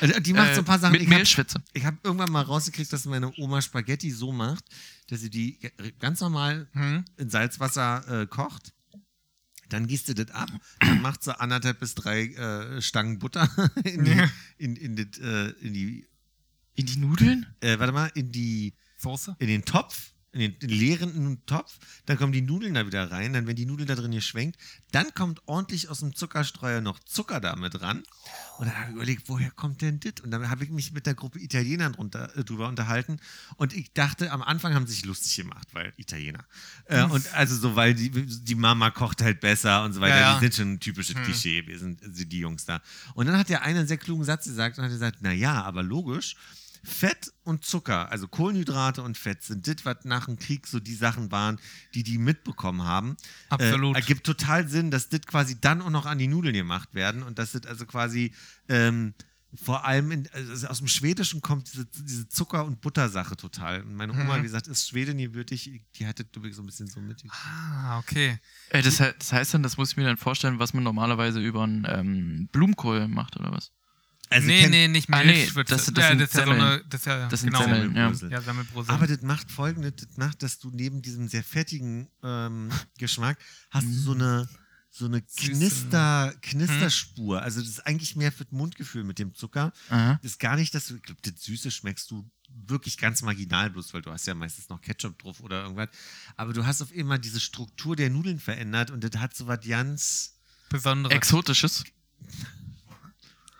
[0.00, 0.92] Also, die macht so ein paar Sachen.
[0.92, 1.62] Mit ich hab- Mehlschwitze.
[1.72, 4.64] Ich habe irgendwann mal rausgekriegt, dass meine Oma Spaghetti so macht,
[5.08, 5.58] dass sie die
[5.98, 7.04] ganz normal hm?
[7.16, 8.72] in Salzwasser äh, kocht.
[9.68, 10.48] Dann gießt sie das ab,
[10.80, 13.50] dann macht sie anderthalb bis drei äh, Stangen Butter
[13.84, 14.30] in die, Ja.
[14.56, 16.06] in, in, das, äh, in die
[16.74, 17.46] In die Nudeln?
[17.60, 19.36] äh, warte mal, in die, Soße?
[19.38, 23.46] in den Topf, in den, leeren Topf, dann kommen die Nudeln da wieder rein, dann
[23.46, 24.58] wenn die Nudel da drin geschwenkt,
[24.92, 28.02] dann kommt ordentlich aus dem Zuckerstreuer noch Zucker da mit ran.
[28.58, 30.14] Und dann habe ich überlegt, woher kommt denn das?
[30.22, 33.18] Und dann habe ich mich mit der Gruppe Italienern drunter, äh, drüber unterhalten.
[33.56, 36.44] Und ich dachte, am Anfang haben sie sich lustig gemacht, weil Italiener.
[36.86, 40.16] Äh, und also so, weil die, die Mama kocht halt besser und so weiter.
[40.16, 40.34] Ja, ja.
[40.34, 42.82] Die sind schon ein typisches Klischee, wir sind also die Jungs da.
[43.14, 45.62] Und dann hat der eine einen sehr klugen Satz gesagt und hat gesagt, na ja,
[45.62, 46.36] aber logisch,
[46.82, 50.94] Fett und Zucker, also Kohlenhydrate und Fett, sind das, was nach dem Krieg so die
[50.94, 51.58] Sachen waren,
[51.94, 53.16] die die mitbekommen haben.
[53.48, 53.96] Absolut.
[53.96, 57.22] Äh, ergibt total Sinn, dass das quasi dann auch noch an die Nudeln gemacht werden
[57.22, 58.32] und dass das also quasi
[58.68, 59.14] ähm,
[59.54, 63.80] vor allem in, also aus dem Schwedischen kommt diese, diese Zucker- und Buttersache total.
[63.82, 64.40] Und meine Oma, Mhm.
[64.40, 67.24] wie gesagt, ist Schwedin gebürtig, die hatte so ein bisschen so mit.
[67.30, 68.38] Ah, okay.
[68.68, 71.62] Äh, das, das heißt dann, das muss ich mir dann vorstellen, was man normalerweise über
[71.62, 73.72] einen ähm, Blumenkohl macht, oder was?
[74.30, 75.74] Also nee, nee, nicht Ah, nee, Mehlschwitze.
[75.74, 77.62] das- das ja, sind das ist ja so eine, das ist ja, Das sind genau.
[77.62, 78.12] Semmeln, ja.
[78.28, 78.92] Ja, Semmelbrösel.
[78.94, 83.38] Aber das macht folgendes, das macht, dass du neben diesem sehr fettigen ähm, Geschmack
[83.70, 84.48] hast du so eine
[84.90, 87.42] so eine Knister, Knisterspur.
[87.42, 89.72] Also das ist eigentlich mehr für das Mundgefühl mit dem Zucker.
[89.90, 90.18] Aha.
[90.22, 92.28] Das ist gar nicht, dass du, ich glaube, das Süße schmeckst du
[92.66, 95.90] wirklich ganz marginal bloß, weil du hast ja meistens noch Ketchup drauf oder irgendwas.
[96.36, 99.60] Aber du hast auf immer diese Struktur der Nudeln verändert und das hat so was
[99.66, 100.38] ganz...
[100.70, 101.14] Besonderes.
[101.16, 101.84] Exotisches.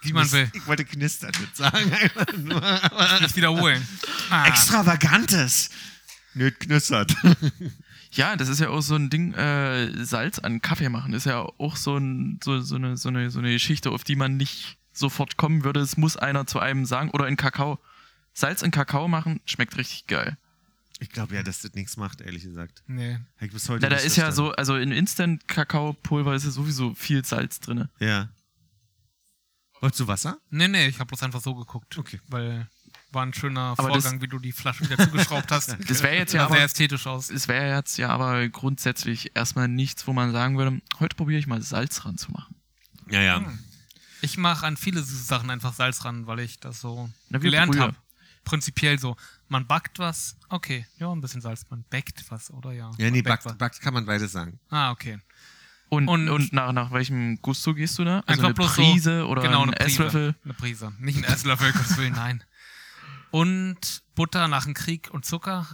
[0.08, 0.50] wie man will.
[0.54, 1.90] Ich wollte knistern mit sagen,
[3.20, 3.86] Das wiederholen.
[4.30, 4.46] Ah.
[4.46, 5.70] Extravagantes.
[6.34, 7.14] Nöt knistert.
[8.12, 11.40] Ja, das ist ja auch so ein Ding, äh, Salz an Kaffee machen, ist ja
[11.42, 14.78] auch so, ein, so, so, eine, so, eine, so eine Geschichte, auf die man nicht
[14.92, 15.80] sofort kommen würde.
[15.80, 17.10] Es muss einer zu einem sagen.
[17.10, 17.78] Oder in Kakao.
[18.32, 20.36] Salz in Kakao machen schmeckt richtig geil.
[21.00, 22.82] Ich glaube ja, dass das nichts macht, ehrlich gesagt.
[22.86, 23.18] Nee.
[23.40, 26.94] Ich bis heute Na, da nicht ist ja so, also in Instant-Kakaopulver ist ja sowieso
[26.94, 27.88] viel Salz drin.
[28.00, 28.28] Ja.
[29.80, 30.38] Wolltest du Wasser?
[30.50, 31.96] Nee, nee, ich habe bloß einfach so geguckt.
[31.98, 32.20] Okay.
[32.28, 32.68] Weil
[33.10, 35.76] war ein schöner Aber das- Vorgang, wie du die Flasche wieder zugeschraubt hast.
[35.88, 37.30] Das wäre jetzt ja Sah aber, sehr ästhetisch aus.
[37.30, 41.46] es wäre jetzt ja aber grundsätzlich erstmal nichts, wo man sagen würde, heute probiere ich
[41.46, 42.54] mal Salz ranzumachen.
[43.08, 43.36] Ja, ja.
[43.40, 43.58] Hm.
[44.20, 47.78] Ich mache an viele süße Sachen einfach Salz ran, weil ich das so Na, gelernt
[47.78, 47.94] habe.
[48.44, 49.16] Prinzipiell so.
[49.48, 51.64] Man backt was, okay, ja, ein bisschen Salz.
[51.70, 52.90] Man backt was, oder ja?
[52.98, 54.58] Ja, nee, backt backt, backt kann man beides sagen.
[54.70, 55.18] Ah, okay.
[55.90, 58.18] Und, Und- und, nach, nach welchem Gusto gehst du da?
[58.26, 59.86] Also Einfach eine bloß Prise so, oder genau, ein eine Prise.
[60.04, 60.34] Esslöffel?
[60.44, 60.92] Eine Prise.
[60.98, 62.44] Nicht ein Esslöffel, Gottes Willen, nein.
[63.30, 65.66] Und Butter nach dem Krieg und Zucker.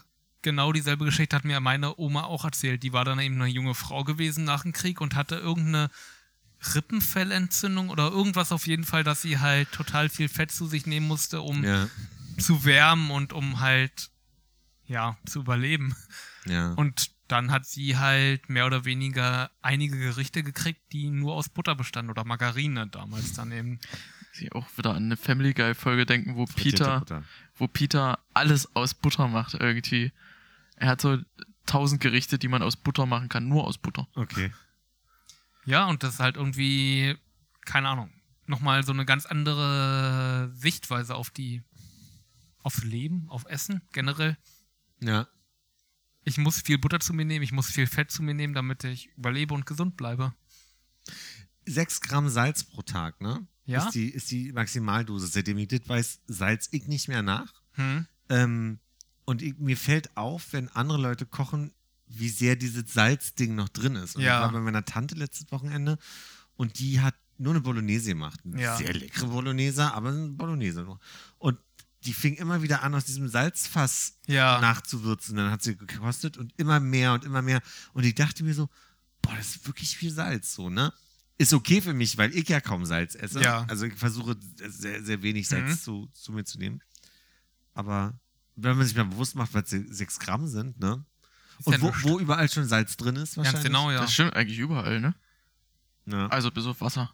[0.43, 2.83] Genau dieselbe Geschichte hat mir meine Oma auch erzählt.
[2.83, 5.91] Die war dann eben eine junge Frau gewesen nach dem Krieg und hatte irgendeine
[6.75, 11.07] Rippenfellentzündung oder irgendwas auf jeden Fall, dass sie halt total viel Fett zu sich nehmen
[11.07, 11.89] musste, um Ja.
[12.39, 14.11] zu wärmen und um halt,
[14.87, 15.95] ja, zu überleben.
[16.47, 16.73] Ja.
[16.73, 21.75] Und dann hat sie halt mehr oder weniger einige Gerichte gekriegt, die nur aus Butter
[21.75, 23.81] bestanden oder Margarine damals dann eben.
[24.33, 27.25] Sie auch wieder an eine Family Guy Folge denken, wo Peter, Butter.
[27.57, 30.13] wo Peter alles aus Butter macht irgendwie.
[30.77, 31.19] Er hat so
[31.67, 34.07] tausend Gerichte, die man aus Butter machen kann, nur aus Butter.
[34.15, 34.53] Okay.
[35.65, 37.17] Ja, und das ist halt irgendwie,
[37.65, 38.11] keine Ahnung,
[38.47, 41.63] nochmal so eine ganz andere Sichtweise auf die,
[42.63, 44.37] aufs Leben, auf Essen generell.
[45.01, 45.27] Ja.
[46.25, 48.85] Ich muss viel Butter zu mir nehmen, ich muss viel Fett zu mir nehmen, damit
[48.85, 50.33] ich überlebe und gesund bleibe.
[51.67, 53.47] Sechs Gramm Salz pro Tag, ne?
[53.67, 53.87] Ja?
[53.87, 55.33] Ist die, ist die Maximaldosis.
[55.33, 57.53] Seitdem ich das weiß, salz ich nicht mehr nach.
[57.73, 58.07] Hm?
[58.29, 58.79] Ähm,
[59.25, 61.73] und ich, mir fällt auf, wenn andere Leute kochen,
[62.07, 64.17] wie sehr dieses Salzding noch drin ist.
[64.17, 64.37] Und Ja.
[64.39, 65.99] ich war bei meiner Tante letztes Wochenende
[66.57, 68.41] und die hat nur eine Bolognese gemacht.
[68.45, 68.77] Eine Ja.
[68.77, 71.01] Sehr leckere Bolognese, aber eine Bolognese nur.
[71.39, 71.59] Und
[72.05, 74.61] die fing immer wieder an, aus diesem Salzfass Ja.
[74.61, 75.37] nachzuwürzen.
[75.37, 77.61] Dann hat sie gekostet und immer mehr und immer mehr.
[77.93, 78.69] Und ich dachte mir so,
[79.23, 80.93] boah, das ist wirklich viel Salz, so, ne?
[81.37, 83.43] ist okay für mich, weil ich ja kaum Salz esse.
[83.43, 83.65] Ja.
[83.69, 84.37] Also ich versuche
[84.69, 85.79] sehr, sehr wenig Salz Mhm.
[85.81, 86.81] zu, zu mir zu nehmen.
[87.75, 88.15] Aber
[88.55, 91.05] wenn man sich mal bewusst macht, was 6 Gramm sind, ne?
[91.59, 93.63] Ist Und ja wo, wo überall schon Salz drin ist, wahrscheinlich.
[93.63, 94.01] Ganz genau, ja.
[94.03, 95.15] Das stimmt eigentlich überall, ne?
[96.07, 96.29] Ja.
[96.29, 97.13] Also bis auf Wasser.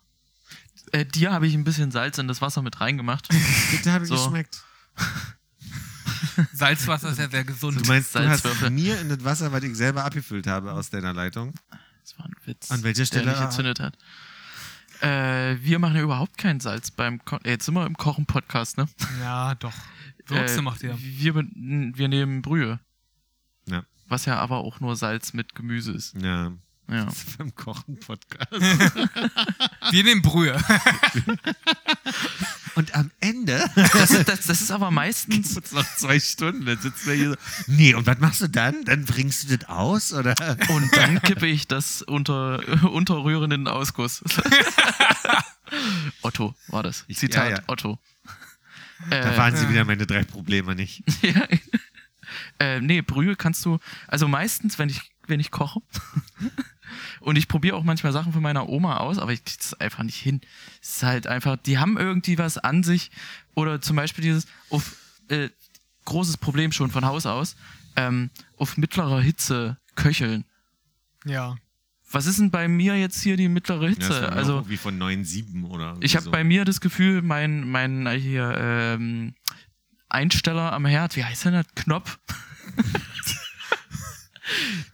[0.92, 3.26] Äh, dir habe ich ein bisschen Salz in das Wasser mit reingemacht.
[3.70, 4.16] Bitte habe ich So.
[4.16, 4.62] geschmeckt.
[6.52, 7.80] Salzwasser ist ja sehr gesund.
[7.80, 8.70] Du meinst, du hast Salzwürfel.
[8.70, 11.54] mir in das Wasser, was ich selber abgefüllt habe aus deiner Leitung.
[12.02, 12.70] Das war ein Witz.
[12.70, 13.24] An welcher Stelle?
[13.24, 13.96] Der nicht gezündet hat.
[15.00, 18.76] Äh, wir machen ja überhaupt kein Salz beim Ko äh, Jetzt sind wir im Kochen-Podcast,
[18.76, 18.86] ne?
[19.20, 19.72] Ja, doch.
[20.26, 20.96] Würze äh, macht ihr.
[20.98, 22.80] Wir, wir nehmen Brühe.
[23.66, 23.84] Ja.
[24.08, 26.14] Was ja aber auch nur Salz mit Gemüse ist.
[26.20, 26.52] Ja.
[26.90, 27.04] Ja.
[27.04, 28.50] Das ist beim Kochen-Podcast.
[28.50, 30.58] Wir nehmen Brühe.
[32.76, 35.54] Und am Ende Das, ist- das, das ist aber meistens.
[35.54, 37.36] Jetzt noch zwei Stunden, dann sitzen wir hier so.
[37.66, 38.84] Nee, und was machst du dann?
[38.84, 40.12] Dann bringst du das aus?
[40.12, 40.34] Oder?
[40.68, 42.60] Und dann kippe ich das unter,
[42.90, 44.22] unterrührenden Ausguss.
[46.22, 47.04] Otto war das.
[47.12, 47.62] Zitat ja, ja.
[47.66, 47.98] Otto.
[49.08, 51.02] Da Äh, waren sie wieder meine drei Probleme nicht.
[51.22, 51.46] ja.
[52.58, 53.78] äh, nee, Brühe kannst du,
[54.08, 55.80] also meistens, wenn ich, wenn ich koche,
[57.20, 60.02] und ich probiere auch manchmal Sachen von meiner Oma aus, aber ich kriege das einfach
[60.02, 60.40] nicht hin.
[60.82, 63.10] Es ist halt einfach, die haben irgendwie was an sich.
[63.54, 64.96] Oder zum Beispiel dieses, auf,
[65.28, 65.50] äh,
[66.06, 67.56] großes Problem schon von Haus aus,
[67.96, 70.44] ähm, auf mittlerer Hitze köcheln.
[71.24, 71.56] Ja.
[72.10, 74.22] Was ist denn bei mir jetzt hier die mittlere Ja, Hitze?
[74.22, 76.30] war also, irgendwie von 9,7 oder irgendwie ich habe so.
[76.30, 79.34] bei mir das Gefühl, mein, mein äh, hier ähm,
[80.08, 81.66] Einsteller am Herd, wie heißt denn das?
[81.76, 82.18] Knopf?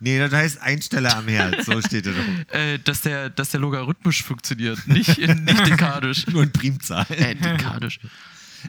[0.00, 1.64] Nee, das heißt Einsteller am Herd.
[1.64, 2.54] So steht es doch.
[2.54, 6.26] Äh, dass, der, dass der logarithmisch funktioniert, nicht, nicht dekadisch.
[6.28, 7.06] Nur in Primzahl.
[7.10, 8.00] Äh, dekadisch.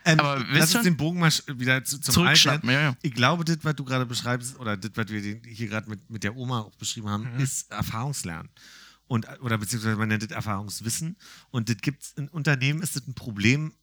[0.05, 2.61] Ähm, aber lass uns den Bogen mal wieder zu, zum Alter.
[2.65, 2.95] ja, ja.
[3.01, 6.23] Ich glaube, das, was du gerade beschreibst, oder das, was wir hier gerade mit, mit
[6.23, 7.39] der Oma auch beschrieben haben, Mhm.
[7.39, 8.49] ist Erfahrungslernen.
[9.07, 11.15] Und, oder beziehungsweise man nennt das Erfahrungswissen.
[11.49, 13.73] Und das gibt in Unternehmen ist das ein Problem,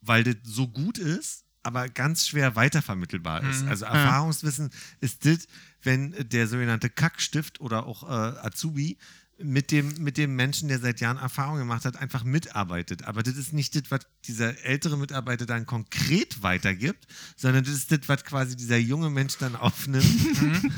[0.00, 3.64] weil das so gut ist, aber ganz schwer weitervermittelbar ist.
[3.64, 3.68] Mhm.
[3.68, 4.70] Also Erfahrungswissen
[5.00, 5.46] ist das,
[5.82, 8.98] wenn der sogenannte Kackstift oder auch äh, Azubi
[9.40, 13.04] mit dem, mit dem Menschen, der seit Jahren Erfahrung gemacht hat, einfach mitarbeitet.
[13.04, 17.06] Aber das ist nicht das, was dieser ältere Mitarbeiter dann konkret weitergibt,
[17.36, 20.04] sondern das ist das, was quasi dieser junge Mensch dann aufnimmt.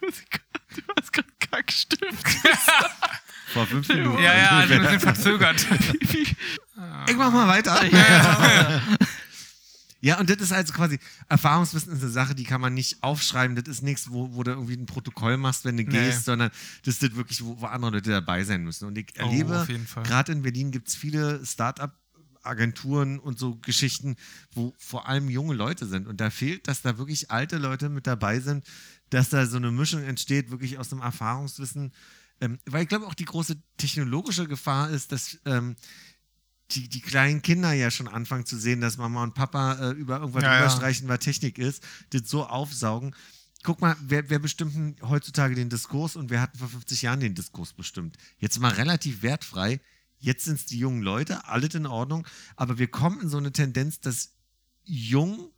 [0.00, 2.28] Du hast gerade Kackstift.
[3.52, 4.22] Vor fünf Minuten.
[4.22, 5.66] Ja, ja, also ein bisschen verzögert.
[7.08, 7.84] Ich mach mal weiter.
[7.84, 8.82] ja, Ja,
[10.20, 10.98] und das ist also quasi,
[11.28, 13.56] Erfahrungswissen ist eine Sache, die kann man nicht aufschreiben.
[13.56, 15.90] Das ist nichts, wo, wo du irgendwie ein Protokoll machst, wenn du Nee.
[15.90, 16.50] gehst, sondern
[16.84, 18.84] das ist das wirklich, wo, wo andere Leute dabei sein müssen.
[18.86, 20.04] Und ich Oh, erlebe, Fall.
[20.04, 24.16] gerade in Berlin gibt es viele Start-up-Agenturen und so Geschichten,
[24.52, 26.06] wo vor allem junge Leute sind.
[26.06, 28.64] Und da fehlt, dass da wirklich alte Leute mit dabei sind,
[29.10, 31.92] dass da so eine Mischung entsteht, wirklich aus dem Erfahrungswissen.
[32.40, 35.74] Ähm, weil ich glaube auch die große technologische Gefahr ist, dass ähm,
[36.72, 40.20] die, die kleinen Kinder ja schon anfangen zu sehen, dass Mama und Papa äh, über
[40.20, 40.60] irgendwas Ja, ja.
[40.60, 43.14] überstreichen, was Technik ist, das so aufsaugen.
[43.62, 47.34] Guck mal, wer, wer bestimmt heutzutage den Diskurs und wer hat vor 50 Jahren den
[47.34, 48.16] Diskurs bestimmt?
[48.38, 49.80] Jetzt mal relativ wertfrei.
[50.20, 52.26] Jetzt sind es die jungen Leute, alles in Ordnung,
[52.56, 54.32] aber wir kommen in so eine Tendenz, dass
[54.84, 55.50] jung,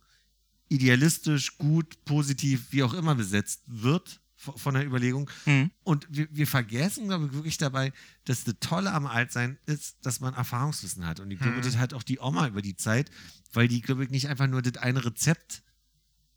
[0.69, 5.29] idealistisch, gut, positiv, wie auch immer besetzt wird von der Überlegung.
[5.45, 5.71] Mhm.
[5.83, 7.93] Und wir, wir vergessen, glaube ich, wirklich dabei,
[8.25, 11.19] dass das Tolle am Altsein ist, dass man Erfahrungswissen hat.
[11.19, 11.61] Und ich glaube, Mhm.
[11.61, 13.11] das hat auch die Oma über die Zeit,
[13.53, 15.63] weil die, glaube ich, nicht einfach nur das eine Rezept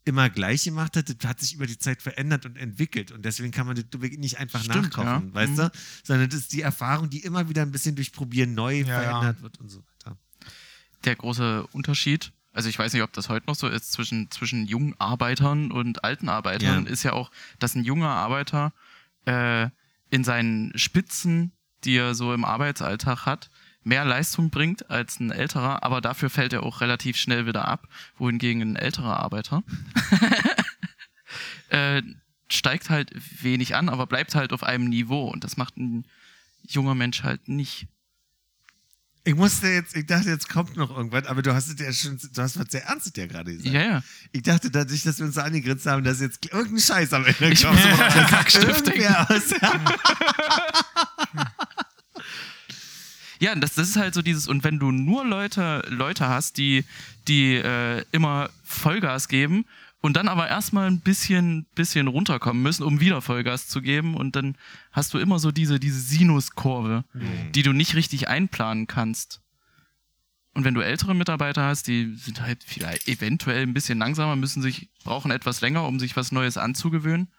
[0.07, 3.11] immer gleich gemacht hat, das hat sich über die Zeit verändert und entwickelt.
[3.11, 5.33] Und deswegen kann man das nicht einfach Stimmt, nachkochen, ja.
[5.33, 5.55] weißt Mhm.
[5.57, 5.71] du?
[6.03, 9.01] Sondern das ist die Erfahrung, die immer wieder ein bisschen durch Probieren neu Ja, ja.
[9.01, 10.15] verändert wird und so weiter.
[11.05, 14.65] Der große Unterschied, also ich weiß nicht, ob das heute noch so ist, zwischen, zwischen
[14.65, 16.91] jungen Arbeitern und alten Arbeitern, Ja.
[16.91, 17.29] ist ja auch,
[17.59, 18.73] dass ein junger Arbeiter
[19.25, 19.69] äh,
[20.09, 21.51] in seinen Spitzen,
[21.83, 23.49] die er so im Arbeitsalltag hat,
[23.83, 27.87] mehr Leistung bringt als ein älterer, aber dafür fällt er auch relativ schnell wieder ab,
[28.17, 29.61] wohingegen ein älterer Arbeiter
[31.69, 32.01] äh,
[32.49, 33.11] steigt halt
[33.43, 36.05] wenig an, aber bleibt halt auf einem Niveau und das macht ein
[36.67, 37.87] junger Mensch halt nicht.
[39.27, 42.19] Ich musste jetzt, ich dachte, jetzt kommt noch irgendwas, aber du hast es ja schon,
[42.31, 43.73] du hast was sehr Ernstes ja gerade gesagt.
[43.73, 44.03] Ja, ja.
[44.31, 47.63] Ich dachte dadurch, dass wir uns angegrinst haben, dass jetzt irgendein Scheiß am Ende kommt.
[47.73, 49.41] muss immer an Dass Kackstift irgendwer aus
[53.39, 56.85] Ja, das, das ist halt so dieses, und wenn du nur Leute, Leute hast, die,
[57.27, 59.65] die äh, immer Vollgas geben
[60.05, 64.35] und dann aber erstmal ein bisschen, bisschen runterkommen müssen, um wieder Vollgas zu geben, und
[64.35, 64.55] dann
[64.91, 67.05] hast du immer so diese, diese Sinuskurve,
[67.55, 69.41] die du nicht richtig einplanen kannst.
[70.53, 74.61] Und wenn du ältere Mitarbeiter hast, die sind halt vielleicht eventuell ein bisschen langsamer, müssen
[74.61, 77.29] sich, brauchen etwas länger, um sich was Neues anzugewöhnen.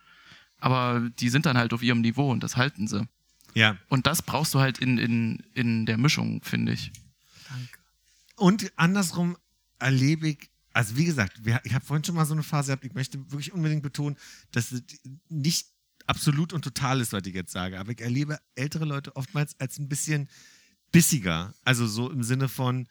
[0.59, 3.06] Aber die sind dann halt auf ihrem Niveau und das halten sie.
[3.55, 3.76] Ja.
[3.88, 6.90] Und das brauchst du halt in, in, in der Mischung, finde ich.
[7.48, 7.78] Danke.
[8.34, 9.36] Und andersrum
[9.78, 12.85] erlebe ich, also wie gesagt, wir, ich habe vorhin schon mal so eine Phase gehabt,
[12.85, 14.19] ich möchte wirklich unbedingt betonen,
[14.53, 14.82] dass es
[15.31, 15.69] nicht
[16.07, 19.78] absolut und total ist, was ich jetzt sage, aber ich erlebe ältere Leute oftmals als
[19.78, 20.28] ein bisschen
[20.93, 21.55] bissiger.
[21.65, 22.89] Also so im Sinne von,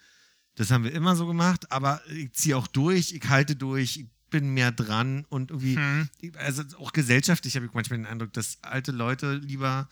[0.56, 4.07] das haben wir immer so gemacht, aber ich ziehe auch durch, ich halte durch, ich
[4.32, 6.10] bin mehr dran und irgendwie, Hm.
[6.40, 9.90] also auch gesellschaftlich habe ich manchmal den Eindruck, dass alte Leute lieber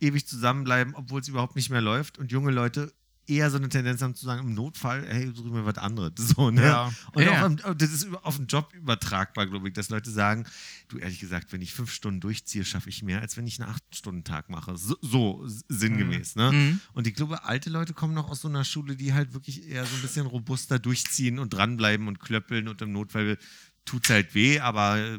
[0.00, 2.92] ewig zusammenbleiben, obwohl es überhaupt nicht mehr läuft und junge Leute
[3.28, 6.12] eher so eine Tendenz haben zu sagen, im Notfall, hey, such mir was anderes.
[6.18, 6.62] So, ne?
[6.64, 6.92] Ja.
[7.12, 7.44] Und Ja, auch ja.
[7.46, 10.44] am- das ist auf den Job übertragbar, glaube ich, dass Leute sagen,
[10.88, 13.70] du ehrlich gesagt, wenn ich fünf Stunden durchziehe, schaffe ich mehr, als wenn ich einen
[13.70, 14.76] Acht-Stunden-Tag mache.
[14.76, 16.36] So, so sinngemäß.
[16.36, 16.52] Ne?
[16.52, 16.80] Mhm.
[16.92, 19.84] Und ich glaube, alte Leute kommen noch aus so einer Schule, die halt wirklich eher
[19.86, 23.38] so ein bisschen robuster durchziehen und dranbleiben und klöppeln und im Notfall
[23.84, 25.18] tut es halt weh, aber äh,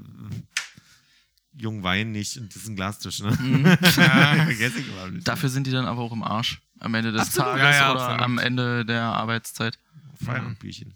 [1.60, 3.20] jung weinen nicht und das ist ein Glastisch.
[3.22, 3.32] Ne?
[3.82, 5.28] Vergesse ich überhaupt nicht.
[5.28, 6.62] Dafür sind die dann aber auch im Arsch.
[6.80, 7.52] Am Ende des Absolut.
[7.52, 9.80] Tages Ja, ja, oder am Ende der Arbeitszeit.
[10.24, 10.94] Feierabendbierchen.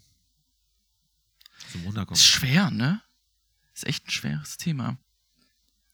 [1.71, 2.15] Zum Runterkommen.
[2.15, 3.01] Ist schwer, ne?
[3.73, 4.97] Ist echt ein schweres Thema.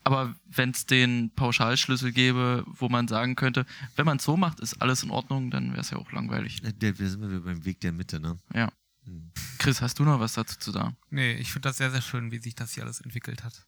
[0.04, 3.66] Aber wenn es den Pauschalschlüssel gäbe, wo man sagen könnte,
[3.98, 6.62] wenn man es so macht, ist alles in Ordnung, dann wäre es ja auch langweilig.
[6.64, 8.40] Wir sind wieder beim Weg der Mitte, ne?
[8.54, 8.72] Ja.
[9.04, 9.32] Hm.
[9.58, 10.96] Chris, hast du noch was dazu zu sagen?
[11.10, 13.66] Nee, ich finde das sehr, sehr schön, wie sich das hier alles entwickelt hat.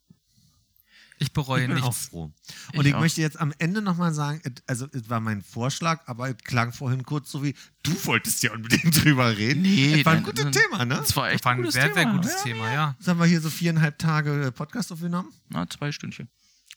[1.22, 2.06] Ich bereue Ich bin auch nichts.
[2.08, 2.32] froh.
[2.72, 3.00] Ich Und ich, auch.
[3.00, 7.04] möchte jetzt am Ende nochmal sagen, also es war mein Vorschlag, aber es klang vorhin
[7.04, 9.60] kurz so wie, du wolltest ja unbedingt drüber reden.
[9.62, 10.94] Nee, es war ein gutes dann- Thema, ne?
[10.96, 11.94] Das war echt war ein gutes sehr, Thema.
[11.94, 12.42] sehr gutes ja.
[12.42, 12.96] Thema, ja.
[12.98, 15.30] Jetzt haben wir hier so viereinhalb Tage äh, Podcast aufgenommen.
[15.50, 16.28] Na, zwei Stündchen.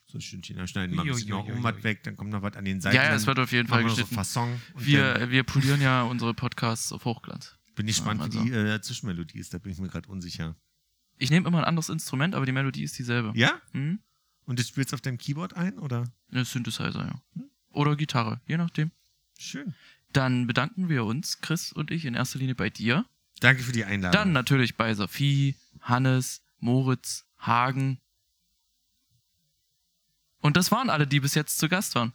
[0.07, 2.41] So ein Stündchen, dann schneiden wir ein bisschen noch um was weg, dann kommt noch
[2.41, 2.95] was an den Seiten.
[2.97, 4.13] Ja, es wird auf jeden Fall so geschnitten.
[4.13, 4.61] Fasson.
[4.73, 7.55] Und Wir, wir polieren ja unsere Podcasts auf Hochglanz.
[7.75, 8.43] bin ich gespannt, also.
[8.43, 10.55] wie die äh, Zwischenmelodie ist, da bin ich mir gerade unsicher.
[11.17, 13.31] Ich nehme immer ein anderes Instrument, aber die Melodie ist dieselbe.
[13.35, 13.53] Ja?
[13.71, 13.99] Hm?
[14.45, 16.03] Und das spielst du auf deinem Keyboard ein, oder?
[16.31, 17.43] Eine Synthesizer, ja.
[17.71, 18.91] Oder Gitarre, je nachdem.
[19.37, 19.73] Schön.
[20.11, 23.05] Dann bedanken wir uns, Chris und ich, in erster Linie bei dir.
[23.39, 24.13] Danke für die Einladung.
[24.19, 27.99] Dann natürlich bei Sophie, Hannes, Moritz, Hagen.
[30.39, 32.13] Und das waren alle, die bis jetzt zu Gast waren.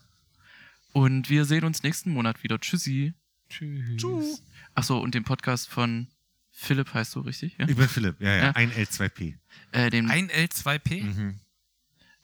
[0.93, 2.61] Und wir sehen uns nächsten Monat wieder.
[2.61, 3.15] Tschüssi.
[3.49, 4.43] Tschüss.
[4.75, 6.07] Achso, und den Podcast von
[6.51, 7.57] Philipp heißt du richtig?
[7.59, 7.69] Ja?
[7.69, 8.51] Ich bin Philipp, ja, ja, Ja.
[8.53, 9.35] ein L2P.
[9.73, 11.03] Äh, den, Ein L2P?
[11.05, 11.41] Mhm.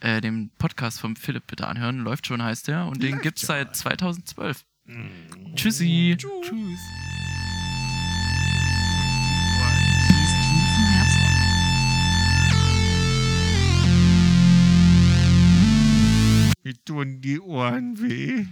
[0.05, 1.99] Äh, den Podcast vom Philipp bitte anhören.
[2.01, 2.87] Läuft schon, heißt der.
[2.87, 3.49] Und den Läuft gibt's schon.
[3.49, 4.65] seit 2012.
[5.57, 6.17] Tschüssi.
[6.19, 6.81] Tschüss.
[10.93, 11.23] Herzen.
[16.63, 18.47] Mir tun die Ohren weh.